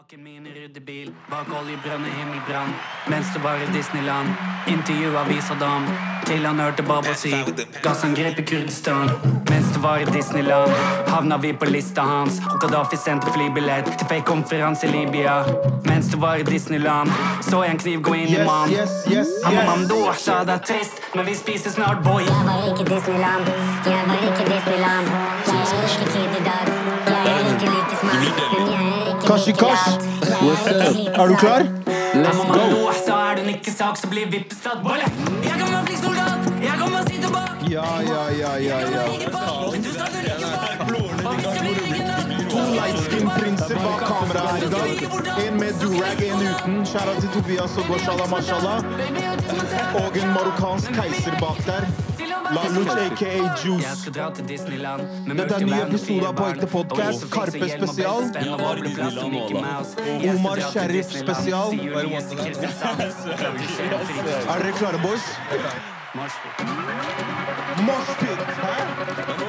Bak 0.00 0.18
min 0.18 0.46
ryddebil, 0.56 1.10
bak 1.30 1.48
oljebrønn 1.60 2.04
og 2.08 2.12
himmelbrann. 2.16 2.70
Mens 3.12 3.26
det 3.34 3.42
var 3.44 3.60
i 3.60 3.66
Disneyland, 3.74 4.28
intervjua 4.72 5.24
vi 5.28 5.36
Saddam. 5.44 5.84
Til 6.24 6.46
han 6.46 6.60
hørte 6.62 6.82
Baba 6.88 7.12
si 7.14 7.32
gassangrep 7.84 8.38
i 8.40 8.44
Kurdistan. 8.48 9.10
Mens 9.50 9.68
det 9.74 9.82
var 9.82 10.00
i 10.00 10.06
Disneyland, 10.08 10.72
havna 11.08 11.36
vi 11.42 11.52
på 11.52 11.68
lista 11.68 12.06
hans. 12.08 12.38
Og 12.52 12.56
Gaddafi 12.62 12.96
sendte 12.96 13.32
flybillett 13.34 13.90
til 13.98 14.06
fake 14.08 14.24
konferanse 14.30 14.88
i 14.88 14.90
Libya. 14.94 15.34
Mens 15.84 16.08
det 16.14 16.20
var 16.22 16.40
i 16.40 16.48
Disneyland, 16.48 17.12
så 17.50 17.60
jeg 17.66 17.74
en 17.76 17.82
kniv 17.84 18.00
gå 18.08 18.14
inn 18.22 18.32
i 18.32 18.38
Yes, 18.38 18.46
mann. 18.46 18.72
yes, 18.72 18.94
yes, 19.16 19.28
Han 19.44 19.56
var 19.56 19.64
mamdor, 19.72 20.12
sa 20.16 20.40
det 20.44 20.56
er 20.56 20.64
trist, 20.70 20.96
men 21.14 21.26
vi 21.26 21.34
spiser 21.34 21.70
snart 21.76 22.00
boy. 22.08 22.22
Jeg 22.24 22.48
var 22.48 22.64
ikke 22.72 22.88
Disneyland, 22.94 23.44
jeg 23.84 24.00
var 24.08 24.24
ikke 24.30 24.48
Disneyland. 24.54 25.06
Jeg 25.46 25.60
er 25.60 25.84
ikke 25.92 26.10
kid 26.14 26.40
i 26.40 26.44
dag. 26.48 26.66
Jeg 27.06 27.36
er 27.36 27.54
ikke 27.54 27.68
like 27.76 27.96
smart, 28.00 28.24
men 28.56 28.68
jeg 28.68 28.80
er 28.80 28.99
Kashi 29.30 29.52
Kash. 29.52 29.86
er 30.42 31.20
Er 31.20 31.26
du 31.28 31.36
klar? 31.36 31.62
Let's 32.14 32.42
go. 32.50 32.90
er. 37.30 37.70
Ja, 37.70 37.84
ja, 38.02 38.22
ja, 38.40 38.56
ja, 38.56 38.78
ja. 38.80 39.89
To 42.70 42.76
lightskin-prinser 42.76 43.74
bak 43.74 44.00
kameraet 44.08 44.50
her 44.50 44.66
i 44.66 44.70
dag. 44.70 44.90
En 45.46 45.54
med 45.60 45.74
durag, 45.80 46.22
en 46.22 46.40
uten. 46.50 46.86
Skjæra 46.86 47.14
til 47.20 47.28
Tobias 47.34 47.76
og 47.78 47.84
Goshala 47.88 48.26
Mashallah. 48.30 48.78
Og 49.94 50.16
en 50.20 50.28
marokkansk 50.36 50.88
keiser 50.94 51.34
bak 51.40 51.58
der. 51.66 51.82
Laluch 52.54 52.94
aka 53.06 53.32
Juice. 53.64 54.10
Dette 54.10 55.54
er 55.54 55.66
ny 55.66 55.80
episode 55.82 56.26
av 56.26 56.34
På 56.38 56.44
ekte 56.52 56.66
og 56.78 56.86
Karpe 57.34 57.66
spesial. 57.74 58.22
Omar 60.30 60.58
Sheriff 60.72 61.10
spesial. 61.10 61.68
Er 64.46 64.58
dere 64.62 64.72
klare, 64.78 64.98
boys? 65.02 65.26
Moshpit. 67.86 68.38
Hæ? 68.62 68.74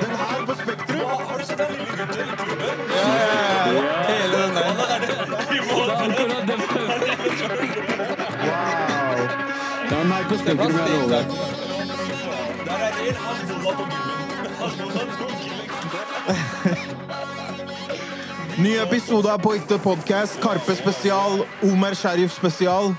Den 0.02 0.16
her 0.16 0.45
på 0.45 0.53
Spektrum? 0.53 1.00
Har 1.30 1.38
du 1.38 1.45
sett 1.45 1.58
den 1.58 1.78
lille 1.78 2.06
gutten? 2.06 2.41
Hele 4.07 4.38
den 4.44 4.55
der. 4.55 4.66
Wow. 8.47 9.17
Det 9.89 9.97
er 9.99 10.03
meg 10.07 10.23
på 10.30 10.35
Spektrum, 10.38 10.71
jeg 10.77 10.88
lover. 10.89 11.23
Ny 18.61 18.73
episode 18.77 19.31
av 19.31 19.39
På 19.41 19.53
ekte 19.57 19.77
podcast. 19.81 20.39
Karpe 20.44 20.75
spesial. 20.77 21.45
Omer 21.66 21.95
Sheriff 21.97 22.35
spesial. 22.38 22.94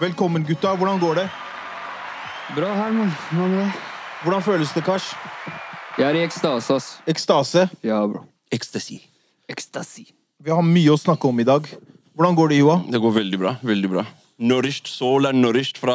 Velkommen, 0.00 0.44
gutta. 0.46 0.74
Hvordan 0.76 1.00
går 1.00 1.14
det? 1.22 1.28
Bra 2.56 2.74
her, 2.74 2.92
mann. 2.94 3.12
Hva 3.30 3.48
med 3.48 3.58
deg? 3.60 3.82
Hvordan 4.22 4.42
føles 4.42 4.72
det, 4.74 4.84
Kars? 4.86 5.10
Jeg 5.98 6.08
er 6.10 6.20
i 6.20 6.24
ekstase, 6.26 6.74
ass. 6.74 6.88
Ekstase. 7.06 7.68
Ja, 7.82 8.06
bro. 8.06 8.24
Ecstasy. 8.52 9.05
Ekstasi. 9.48 10.08
Vi 10.42 10.50
har 10.52 10.62
mye 10.66 10.92
å 10.92 10.98
snakke 11.00 11.28
om 11.28 11.40
i 11.40 11.46
dag. 11.46 11.66
Hvordan 12.16 12.36
går 12.38 12.48
det, 12.52 12.58
Joa? 12.62 12.78
Det 12.90 13.00
går 13.02 13.12
veldig 13.20 13.38
bra. 13.40 13.52
veldig 13.62 13.90
bra. 13.92 14.06
Nourished 14.38 14.88
Soul 14.90 15.24
er 15.24 15.32
nourished 15.32 15.78
fra 15.80 15.94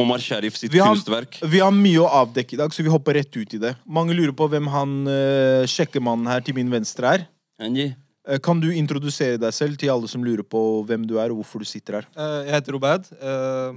Omar 0.00 0.20
Sharif 0.24 0.56
sitt 0.56 0.72
Vi 0.72 0.78
har, 0.80 0.94
kunstverk. 0.94 1.40
vi 1.44 1.58
har 1.60 1.72
mye 1.76 2.00
å 2.00 2.08
avdekke 2.22 2.54
i 2.56 2.60
dag, 2.62 2.72
så 2.72 2.80
vi 2.84 2.88
hopper 2.88 3.18
rett 3.18 3.36
ut 3.36 3.52
i 3.52 3.60
det. 3.60 3.74
Mange 3.84 4.14
lurer 4.16 4.32
på 4.32 4.46
hvem 4.48 4.70
han 4.72 4.94
uh, 5.08 5.66
sjekkemannen 5.68 6.30
her 6.30 6.40
til 6.46 6.56
min 6.56 6.70
venstre 6.72 7.10
er. 7.18 7.26
Angie. 7.60 7.92
Uh, 8.24 8.38
Kan 8.40 8.60
du 8.62 8.70
introdusere 8.72 9.36
deg 9.42 9.52
selv 9.52 9.76
til 9.80 9.92
alle 9.92 10.08
som 10.08 10.24
lurer 10.24 10.44
på 10.46 10.62
hvem 10.88 11.04
du 11.04 11.18
er 11.20 11.34
og 11.34 11.42
hvorfor 11.42 11.60
du 11.60 11.68
sitter 11.68 12.00
her? 12.00 12.08
Uh, 12.16 12.46
jeg 12.48 12.54
heter 12.56 12.72
Robad. 12.78 13.10
Uh, 13.20 13.76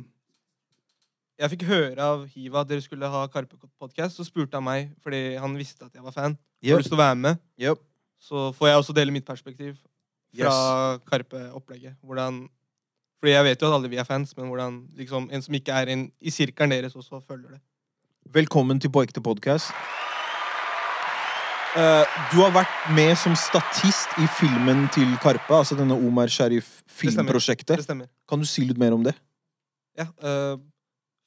jeg 1.41 1.51
fikk 1.57 1.65
høre 1.67 1.99
av 1.99 2.23
Hiva 2.31 2.61
at 2.63 2.69
dere 2.71 2.85
skulle 2.85 3.09
ha 3.11 3.25
Karpe-podkast. 3.27 4.15
Så 4.15 4.23
spurte 4.29 4.55
han 4.55 4.63
meg, 4.63 4.93
fordi 5.03 5.35
han 5.41 5.57
visste 5.59 5.89
at 5.89 5.91
jeg 5.97 6.05
var 6.05 6.15
fan, 6.15 6.37
Yep. 6.63 6.71
har 6.71 6.79
lyst 6.85 6.89
til 6.93 6.97
å 6.97 7.03
være 7.03 7.19
med. 7.19 7.41
Yep. 7.59 7.83
Så 8.25 8.49
får 8.57 8.71
jeg 8.71 8.81
også 8.81 8.93
dele 8.97 9.13
mitt 9.13 9.25
perspektiv 9.25 9.75
fra 10.35 10.97
Karpe-opplegget. 11.05 11.93
Hvordan 12.01 12.47
Fordi 13.21 13.31
jeg 13.31 13.45
vet 13.45 13.61
jo 13.61 13.67
at 13.69 13.75
alle 13.77 13.89
vi 13.89 13.99
er 14.01 14.07
fans, 14.07 14.33
men 14.37 14.49
hvordan 14.49 14.81
liksom, 14.97 15.29
en 15.31 15.41
som 15.41 15.53
ikke 15.53 15.73
er 15.73 15.91
en, 15.93 16.11
i 16.21 16.29
sirkelen 16.33 16.73
deres, 16.73 16.95
også 16.95 17.21
følger 17.27 17.55
det. 17.55 17.61
Velkommen 18.33 18.79
til 18.81 18.91
På 18.91 19.05
ekte 19.05 19.21
podcast. 19.21 19.71
Uh, 21.75 22.05
du 22.31 22.39
har 22.39 22.53
vært 22.55 22.75
med 22.95 23.13
som 23.19 23.33
statist 23.35 24.13
i 24.21 24.27
filmen 24.39 24.85
til 24.95 25.09
Karpe, 25.21 25.57
altså 25.57 25.75
denne 25.75 25.97
Omar 25.97 26.31
Sharif 26.31 26.81
filmprosjektet. 26.87 27.75
Det 27.77 27.83
stemmer. 27.83 28.07
Kan 28.29 28.39
du 28.39 28.47
si 28.47 28.63
litt 28.63 28.79
mer 28.79 28.95
om 28.95 29.03
det? 29.05 29.13
Ja, 29.97 30.09
Uh, 30.19 30.57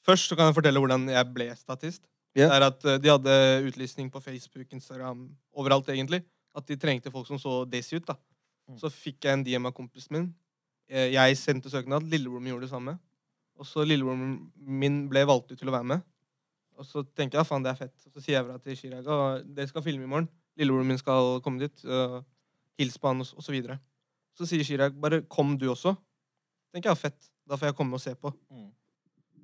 først 0.04 0.28
så 0.28 0.36
kan 0.36 0.48
jeg 0.48 0.56
fortelle 0.56 0.80
hvordan 0.80 1.04
jeg 1.12 1.34
ble 1.34 1.50
statist. 1.56 2.02
Yeah. 2.36 2.48
Det 2.48 2.56
er 2.56 2.66
at 2.66 2.84
uh, 2.84 2.96
De 2.96 3.10
hadde 3.12 3.36
utlysning 3.68 4.10
på 4.12 4.20
Facebook, 4.24 4.66
Instagram, 4.72 5.28
overalt 5.52 5.88
egentlig. 5.88 6.22
At 6.58 6.66
de 6.66 6.76
trengte 6.80 7.12
folk 7.14 7.28
som 7.28 7.38
så 7.40 7.62
desi 7.70 7.96
ut. 8.00 8.06
da. 8.08 8.16
Mm. 8.68 8.78
Så 8.82 8.90
fikk 8.92 9.24
jeg 9.24 9.38
en 9.38 9.44
DM 9.46 9.68
av 9.70 9.74
kompisen 9.76 10.16
min. 10.16 10.28
Eh, 10.90 11.12
Jeg 11.14 11.36
sendte 11.38 11.70
søknad. 11.70 12.02
Lillebroren 12.10 12.42
min 12.44 12.52
gjorde 12.54 12.66
det 12.66 12.72
samme. 12.74 12.96
Og 13.58 13.66
så 13.66 13.84
lillebroren 13.86 14.50
min 14.58 15.04
ble 15.10 15.24
valgt 15.26 15.52
ut 15.52 15.58
til 15.58 15.70
å 15.70 15.74
være 15.74 15.88
med. 15.94 16.02
Og 16.78 16.86
så 16.86 17.02
tenker 17.16 17.40
jeg 17.40 17.46
faen, 17.48 17.64
det 17.64 17.72
er 17.72 17.78
fett. 17.80 17.94
Og 18.06 18.12
så 18.14 18.22
sier 18.22 18.36
jeg 18.38 18.46
fra 18.46 18.58
til 18.62 18.76
Chirag 18.78 19.08
at 19.10 19.46
dere 19.54 19.70
skal 19.70 19.82
filme 19.82 20.06
i 20.06 20.10
morgen. 20.10 20.28
Lillebroren 20.58 20.86
min 20.86 21.00
skal 21.00 21.40
komme 21.42 21.58
dit. 21.64 21.84
Uh, 21.84 22.20
Hils 22.78 22.98
på 23.02 23.10
han, 23.10 23.24
og 23.24 23.42
så 23.42 23.50
videre. 23.50 23.80
Så 24.38 24.46
sier 24.46 24.62
Chirag 24.62 24.94
bare 25.02 25.22
kom 25.26 25.56
du 25.58 25.66
også. 25.72 25.96
tenker 26.72 26.92
jeg, 26.92 27.00
fett. 27.00 27.30
Da 27.48 27.56
får 27.58 27.72
jeg 27.72 27.78
komme 27.80 27.98
og 27.98 28.02
se 28.02 28.12
på. 28.14 28.30
Mm. 28.52 28.68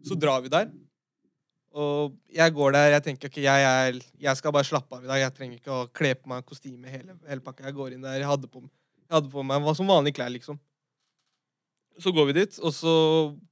Så 0.07 0.15
drar 0.21 0.43
vi 0.45 0.53
der. 0.53 0.69
Og 1.75 2.15
jeg 2.31 2.55
går 2.55 2.75
der, 2.77 2.93
jeg 2.95 3.03
tenker 3.03 3.31
ikke, 3.31 3.43
jeg, 3.43 3.63
er, 3.67 3.97
jeg 4.23 4.39
skal 4.39 4.53
bare 4.55 4.67
slappe 4.67 4.95
av 4.95 5.03
i 5.03 5.09
dag. 5.11 5.19
Jeg 5.25 5.35
trenger 5.35 5.59
ikke 5.59 5.75
å 5.75 5.89
kle 5.91 6.13
på 6.15 6.31
meg 6.31 6.47
kostyme 6.47 6.91
hele, 6.91 7.17
hele 7.27 7.43
pakka. 7.43 7.67
Jeg 7.67 7.75
går 7.75 7.97
inn 7.97 8.05
der, 8.05 8.21
jeg 8.21 8.31
hadde 8.31 8.51
på, 8.51 8.63
jeg 9.03 9.15
hadde 9.17 9.33
på 9.33 9.43
meg 9.47 9.65
hva 9.65 9.75
som 9.75 9.91
vanlige 9.91 10.21
klær, 10.21 10.31
liksom. 10.31 10.61
Så 11.99 12.13
går 12.15 12.31
vi 12.31 12.37
dit, 12.39 12.61
og 12.63 12.75
så 12.75 12.95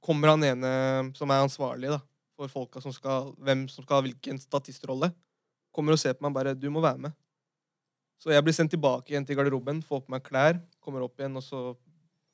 kommer 0.03 0.33
han 0.33 0.47
ene 0.47 0.71
som 1.19 1.31
er 1.31 1.43
ansvarlig 1.43 1.91
da, 1.91 1.99
for 2.39 2.51
folka 2.51 2.83
som 2.83 2.95
skal, 2.95 3.33
hvem 3.43 3.67
som 3.71 3.83
skal 3.83 3.99
ha 3.99 4.07
hvilken 4.07 4.39
statistrolle. 4.39 5.11
Kommer 5.75 5.95
og 5.95 5.99
ser 5.99 6.15
på 6.15 6.23
meg 6.23 6.35
bare 6.35 6.55
'Du 6.55 6.69
må 6.71 6.79
være 6.83 6.99
med'. 7.07 7.15
Så 8.23 8.31
jeg 8.31 8.43
blir 8.43 8.55
sendt 8.55 8.71
tilbake 8.71 9.11
igjen 9.11 9.25
til 9.27 9.35
garderoben, 9.35 9.81
får 9.83 10.05
på 10.05 10.11
meg 10.15 10.23
klær, 10.23 10.59
kommer 10.79 11.03
opp 11.03 11.19
igjen, 11.19 11.35
og 11.35 11.43
så 11.43 11.75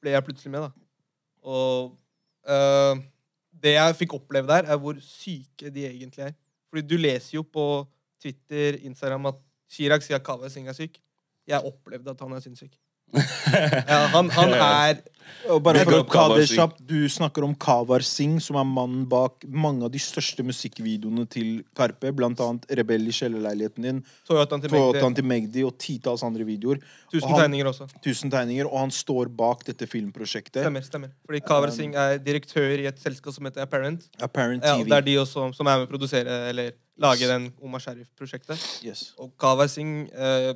ble 0.01 0.11
jeg 0.11 0.25
plutselig 0.25 0.51
med, 0.51 0.61
da. 0.61 0.71
Og 1.41 1.97
øh, 2.45 3.01
det 3.63 3.75
jeg 3.75 3.95
fikk 3.99 4.15
oppleve 4.17 4.49
der, 4.49 4.69
er 4.71 4.79
hvor 4.79 4.97
syke 5.03 5.71
de 5.73 5.85
egentlig 5.87 6.25
er. 6.29 6.35
Fordi 6.69 6.85
du 6.87 6.97
leser 6.99 7.39
jo 7.39 7.43
på 7.43 7.65
Twitter, 8.21 8.77
Instagram 8.87 9.31
at 9.31 9.39
Chirag 9.69 10.03
sier 10.03 10.19
at 10.19 10.25
Kaveh 10.25 10.51
Singh 10.51 10.69
er 10.69 10.77
syk. 10.77 10.99
Jeg 11.49 11.65
opplevde 11.65 12.11
at 12.11 12.21
han 12.21 12.35
er 12.35 12.43
sinnssyk. 12.43 12.73
Ja, 13.13 14.07
han, 14.13 14.29
han 14.35 14.53
er 14.59 14.99
Og 15.49 15.61
bare 15.63 15.81
for 15.85 15.95
å 15.97 16.03
ta 16.09 16.23
det 16.35 16.43
kjapt, 16.51 16.81
Du 16.85 16.97
snakker 17.09 17.45
om 17.45 17.53
Kavar 17.57 18.03
Singh, 18.05 18.37
som 18.43 18.57
er 18.59 18.65
mannen 18.67 19.05
bak 19.09 19.45
mange 19.49 19.85
av 19.87 19.91
de 19.93 20.01
største 20.01 20.43
musikkvideoene 20.45 21.23
til 21.31 21.63
Karpe. 21.77 22.11
Blant 22.13 22.41
annet 22.43 22.67
Rebell 22.77 23.07
i 23.09 23.13
kjellerleiligheten 23.15 23.85
din, 23.87 24.01
Magdi. 24.29 25.13
til 25.15 25.25
Magdi 25.25 25.63
og 25.65 25.77
titalls 25.81 26.23
andre 26.27 26.45
videoer. 26.45 26.81
Tusen 27.11 27.25
og 27.29 27.33
han- 27.37 27.41
tegninger 27.47 27.69
også. 27.71 27.87
Tusen 28.05 28.29
tegninger, 28.33 28.67
og 28.69 28.77
han 28.83 28.91
står 28.93 29.31
bak 29.35 29.63
dette 29.65 29.87
filmprosjektet. 29.89 30.61
Stemmer. 30.65 30.85
stemmer. 30.85 31.09
Fordi 31.25 31.39
Kavar 31.47 31.71
Singh 31.73 31.95
er 31.97 32.17
direktør 32.19 32.77
i 32.77 32.85
et 32.91 32.99
selskap 32.99 33.33
som 33.33 33.45
heter 33.49 33.61
Apparent. 33.65 34.05
Apparent 34.21 34.63
Ja, 34.63 34.75
TV. 34.77 34.89
det 34.89 34.97
er 34.97 35.01
de 35.07 35.15
også 35.23 35.49
som 35.55 35.67
er 35.67 35.77
med 35.79 35.87
å 35.87 35.91
produsere 35.91 36.49
eller 36.49 36.71
lage 36.99 37.25
den 37.25 37.53
Omar 37.63 37.79
Sharif-prosjektet. 37.79 38.59
Yes. 38.83 39.13
Og 39.17 39.31
Kavar 39.39 39.67
Singh 39.71 40.09
eh, 40.13 40.53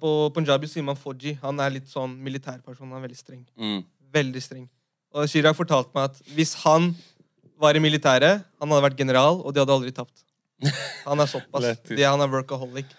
På 0.00 0.30
punjabi 0.34 0.68
sier 0.70 0.84
man 0.86 0.96
Foji. 0.96 1.36
Han 1.42 1.58
er 1.60 1.70
litt 1.74 1.88
sånn 1.90 2.12
militærperson. 2.22 2.88
Han 2.90 2.98
er 3.00 3.08
veldig 3.08 3.18
streng. 3.18 3.44
Mm. 3.58 3.80
Veldig 4.14 4.42
streng. 4.42 4.68
Og 5.16 5.26
Chirag 5.30 5.56
fortalte 5.58 5.90
meg 5.96 6.10
at 6.10 6.20
hvis 6.36 6.54
han 6.62 6.92
var 7.58 7.76
i 7.76 7.80
militæret, 7.82 8.44
han 8.60 8.68
hadde 8.72 8.84
vært 8.84 8.98
general, 9.00 9.40
og 9.40 9.54
de 9.54 9.62
hadde 9.62 9.72
aldri 9.74 9.92
tapt. 9.96 10.22
Han 11.06 11.20
er 11.20 11.28
såpass. 11.30 11.80
De, 11.88 12.02
han 12.04 12.20
er 12.20 12.30
workaholic. 12.32 12.92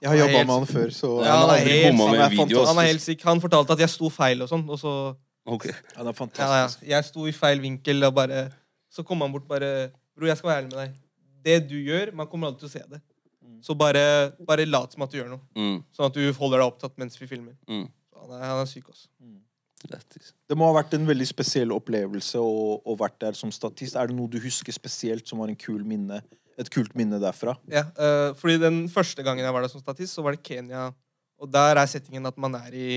Jeg 0.00 0.08
har 0.08 0.16
jobba 0.16 0.44
med 0.48 0.54
han 0.54 0.66
før, 0.68 0.92
så 0.96 1.08
Ja, 1.24 1.34
han 1.42 1.50
er 1.54 1.66
helt- 1.66 1.98
han 2.00 2.14
er 2.24 2.30
video. 2.32 2.64
Han 2.64 2.78
er 2.80 2.88
helt 2.88 3.02
syk. 3.04 3.22
Han 3.28 3.40
fortalte 3.42 3.74
at 3.76 3.82
jeg 3.84 3.92
sto 3.92 4.08
feil 4.12 4.42
og 4.42 4.48
sånn, 4.48 4.64
og 4.68 4.78
så 4.80 4.94
Ok. 5.46 5.66
han 5.96 6.06
er 6.06 6.14
ja, 6.38 6.48
ja. 6.62 6.68
Jeg 6.96 7.04
sto 7.04 7.26
i 7.26 7.32
feil 7.32 7.60
vinkel, 7.60 8.04
og 8.04 8.14
bare 8.14 8.50
Så 8.90 9.04
kom 9.06 9.20
han 9.20 9.32
bort 9.32 9.46
bare 9.48 9.90
Bro, 10.16 10.26
jeg 10.26 10.36
skal 10.36 10.48
være 10.50 10.58
ærlig 10.62 10.72
med 10.74 10.78
deg. 10.80 10.94
Det 11.44 11.68
du 11.68 11.76
gjør, 11.76 12.12
man 12.14 12.26
kommer 12.26 12.48
aldri 12.48 12.60
til 12.60 12.68
å 12.68 12.72
se 12.72 12.82
det. 12.90 13.00
Så 13.64 13.76
bare, 13.78 14.02
bare 14.46 14.66
lat 14.68 14.92
som 14.94 15.04
at 15.04 15.12
du 15.12 15.18
gjør 15.18 15.30
noe. 15.34 15.44
Mm. 15.56 15.78
Sånn 15.94 16.08
at 16.10 16.16
du 16.16 16.24
holder 16.36 16.62
deg 16.62 16.66
opptatt 16.66 16.98
mens 17.00 17.18
vi 17.20 17.28
filmer. 17.30 17.56
Mm. 17.68 17.86
Så 18.10 18.20
Han 18.24 18.34
er, 18.36 18.44
han 18.48 18.62
er 18.62 18.68
syk, 18.70 18.88
altså. 18.88 19.08
Det 19.80 20.56
må 20.58 20.66
ha 20.68 20.74
vært 20.76 20.92
en 20.98 21.06
veldig 21.08 21.24
spesiell 21.24 21.70
opplevelse 21.72 22.40
å, 22.40 22.96
vært 23.00 23.16
der 23.22 23.38
som 23.38 23.52
statist. 23.54 23.96
Er 23.96 24.10
det 24.10 24.16
noe 24.16 24.28
du 24.28 24.36
husker 24.42 24.74
spesielt 24.76 25.28
som 25.28 25.40
var 25.40 25.48
en 25.48 25.56
kul 25.56 25.80
minne, 25.88 26.18
et 26.60 26.68
kult 26.72 26.92
minne 26.98 27.20
derfra? 27.22 27.54
Ja, 27.72 27.86
uh, 27.96 28.36
fordi 28.36 28.58
den 28.60 28.82
første 28.92 29.24
gangen 29.24 29.46
jeg 29.46 29.54
var 29.56 29.64
der 29.64 29.72
som 29.72 29.80
statist, 29.80 30.12
så 30.12 30.24
var 30.26 30.36
det 30.36 30.44
Kenya. 30.44 30.90
Og 31.40 31.48
der 31.48 31.80
er 31.80 31.88
settingen 31.88 32.28
at 32.28 32.36
man 32.36 32.58
er 32.58 32.76
i 32.76 32.90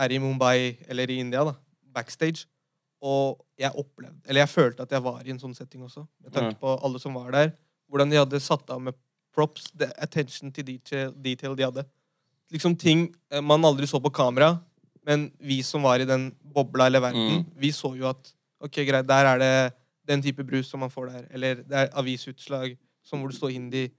er 0.00 0.14
i 0.14 0.18
Mumbai 0.22 0.78
eller 0.88 1.10
i 1.10 1.18
India, 1.20 1.44
da, 1.44 1.54
backstage, 1.94 2.46
og 3.00 3.40
jeg 3.58 3.72
opplevde 3.80 4.20
Eller 4.28 4.42
jeg 4.44 4.52
følte 4.52 4.84
at 4.84 4.92
jeg 4.92 5.02
var 5.02 5.22
i 5.24 5.32
en 5.32 5.40
sånn 5.40 5.54
setting 5.56 5.84
også, 5.86 6.04
med 6.20 6.32
tanke 6.34 6.54
Ja. 6.54 6.58
på 6.60 6.74
alle 6.84 7.00
som 7.00 7.14
var 7.14 7.30
der. 7.32 7.52
Hvordan 7.88 8.10
de 8.10 8.16
hadde 8.20 8.40
satt 8.40 8.68
av 8.70 8.80
med 8.80 8.94
props, 9.34 9.70
the 9.78 9.88
attention 10.02 10.50
to 10.52 10.62
detail, 10.62 11.12
detail 11.12 11.54
de 11.56 11.62
hadde. 11.64 11.84
Liksom 12.52 12.76
ting 12.78 13.14
eh, 13.30 13.40
man 13.40 13.62
aldri 13.64 13.86
så 13.86 14.00
på 14.02 14.10
kamera, 14.12 14.58
men 15.06 15.30
vi 15.40 15.62
som 15.62 15.82
var 15.82 16.00
i 16.02 16.04
den 16.08 16.30
bobla 16.54 16.86
eller 16.86 17.00
verden, 17.00 17.30
Mm. 17.40 17.44
vi 17.56 17.70
så 17.72 17.94
jo 17.96 18.08
at 18.10 18.32
ok, 18.60 18.82
greit, 18.86 19.06
der 19.06 19.24
er 19.26 19.38
det 19.38 19.72
den 20.06 20.22
type 20.22 20.42
brus 20.44 20.68
som 20.68 20.80
man 20.80 20.90
får 20.90 21.06
der. 21.12 21.26
Eller 21.30 21.54
det 21.62 21.72
er 21.72 21.88
avisutslag 21.96 22.76
som 23.02 23.20
hvor 23.20 23.30
det 23.30 23.38
står 23.38 23.52
hindi. 23.54 23.90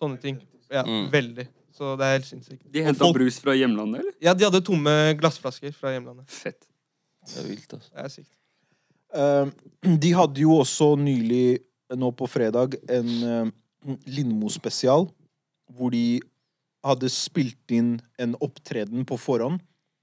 Sånne 0.00 0.20
ting. 0.20 0.38
Ja, 0.70 0.82
Mm. 0.84 1.10
veldig. 1.10 1.48
Så 1.74 1.96
det 1.98 2.04
er 2.06 2.12
helt 2.18 2.26
sinnssykt. 2.26 2.62
De 2.70 2.82
henta 2.82 2.98
folk- 3.04 3.16
brus 3.16 3.40
fra 3.40 3.52
hjemlandet, 3.54 4.00
eller? 4.00 4.12
Ja, 4.20 4.34
de 4.34 4.44
hadde 4.44 4.60
tomme 4.62 5.14
glassflasker 5.18 5.72
fra 5.74 5.90
hjemlandet. 5.90 6.28
Fett. 6.30 6.66
Det 7.26 7.38
er 7.44 7.48
vilt, 7.48 7.72
altså. 7.72 7.90
Det 7.90 8.04
er 8.04 8.08
sykt. 8.08 8.34
Uh, 9.14 9.96
de 9.98 10.12
hadde 10.12 10.40
jo 10.40 10.50
også 10.60 10.96
nylig, 10.98 11.58
nå 11.96 12.10
på 12.16 12.28
fredag, 12.28 12.74
en 12.90 13.10
uh, 13.24 13.50
Lindmo-spesial. 14.06 15.08
Hvor 15.74 15.92
de 15.94 16.20
hadde 16.84 17.08
spilt 17.12 17.72
inn 17.72 17.96
en 18.20 18.36
opptreden 18.44 19.06
på 19.08 19.18
forhånd. 19.20 19.62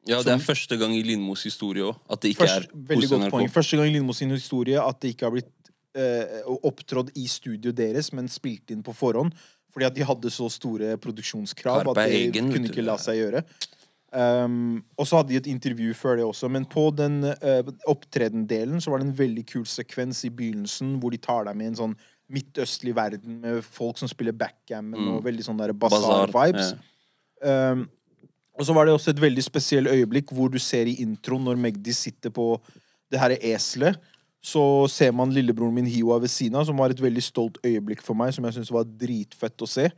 Ja, 0.09 0.17
det 0.25 0.33
er 0.33 0.41
første 0.41 0.77
gang 0.81 0.95
i 0.97 1.03
Lindmos 1.05 1.43
historie 1.45 1.85
òg 1.85 1.97
at 2.09 2.23
det 2.23 2.31
ikke 2.33 2.47
Først, 2.47 2.71
er 2.73 2.95
hos 2.95 3.09
godt 3.11 3.25
NRK. 3.27 3.33
poeng. 3.35 3.51
Første 3.53 3.77
gang 3.77 3.91
i 3.91 3.93
Lindmos 3.93 4.21
historie 4.25 4.81
at 4.81 5.01
det 5.03 5.13
ikke 5.13 5.27
har 5.27 5.35
blitt 5.35 5.71
eh, 5.93 6.39
opptrådt 6.65 7.11
i 7.21 7.27
studio 7.29 7.73
deres, 7.75 8.09
men 8.17 8.31
spilt 8.31 8.73
inn 8.73 8.81
på 8.81 8.95
forhånd. 8.97 9.35
Fordi 9.71 9.87
at 9.87 9.95
de 9.95 10.03
hadde 10.03 10.31
så 10.33 10.49
store 10.51 10.95
produksjonskrav 10.99 11.85
at 11.93 12.01
det 12.01 12.17
Egen, 12.17 12.49
kunne 12.51 12.71
ikke 12.71 12.83
la 12.83 12.97
seg 12.99 13.21
gjøre. 13.21 13.45
Um, 14.11 14.81
og 14.99 15.07
så 15.07 15.21
hadde 15.21 15.31
de 15.31 15.37
et 15.39 15.47
intervju 15.47 15.93
før 15.95 16.17
det 16.19 16.25
også, 16.27 16.49
men 16.51 16.65
på 16.67 16.89
den 16.91 17.21
uh, 17.23 17.69
opptredendelen 17.87 18.81
så 18.83 18.91
var 18.91 18.99
det 18.99 19.07
en 19.07 19.19
veldig 19.21 19.45
kul 19.47 19.63
sekvens 19.63 20.25
i 20.27 20.31
begynnelsen 20.35 20.97
hvor 20.99 21.15
de 21.15 21.21
tar 21.21 21.47
deg 21.47 21.55
med 21.55 21.69
en 21.69 21.77
sånn 21.79 21.93
midtøstlig 22.31 22.93
verden 22.95 23.39
med 23.43 23.61
folk 23.65 23.99
som 23.99 24.09
spiller 24.11 24.35
backgammon 24.35 24.99
Mm. 24.99 25.09
og 25.17 25.23
veldig 25.25 25.43
sånn 25.45 25.59
der 25.59 25.73
Bazaar, 25.73 26.27
bazaar-vibes. 26.31 26.73
Um, 27.41 27.89
og 28.59 28.65
så 28.67 28.73
var 28.75 28.85
det 28.85 28.93
også 28.93 29.11
et 29.13 29.21
veldig 29.21 29.43
spesielt 29.43 29.89
øyeblikk 29.89 30.31
hvor 30.35 30.51
du 30.51 30.59
ser 30.59 30.85
i 30.89 30.97
introen 31.01 31.43
når 31.47 31.57
Magdi 31.57 31.93
sitter 31.95 32.29
på 32.29 32.59
det 33.11 33.19
her 33.19 33.35
eselet. 33.41 33.97
Så 34.41 34.61
ser 34.89 35.11
man 35.13 35.31
lillebroren 35.33 35.73
min 35.73 35.85
Hiwa 35.89 36.17
ved 36.19 36.29
siden 36.33 36.55
av, 36.57 36.65
som 36.65 36.77
var 36.77 36.89
et 36.93 37.01
veldig 37.01 37.21
stolt 37.23 37.57
øyeblikk 37.65 38.01
for 38.01 38.17
meg, 38.17 38.33
som 38.33 38.43
jeg 38.45 38.53
syns 38.57 38.71
var 38.73 38.83
dritfett 38.85 39.61
å 39.61 39.67
se. 39.69 39.89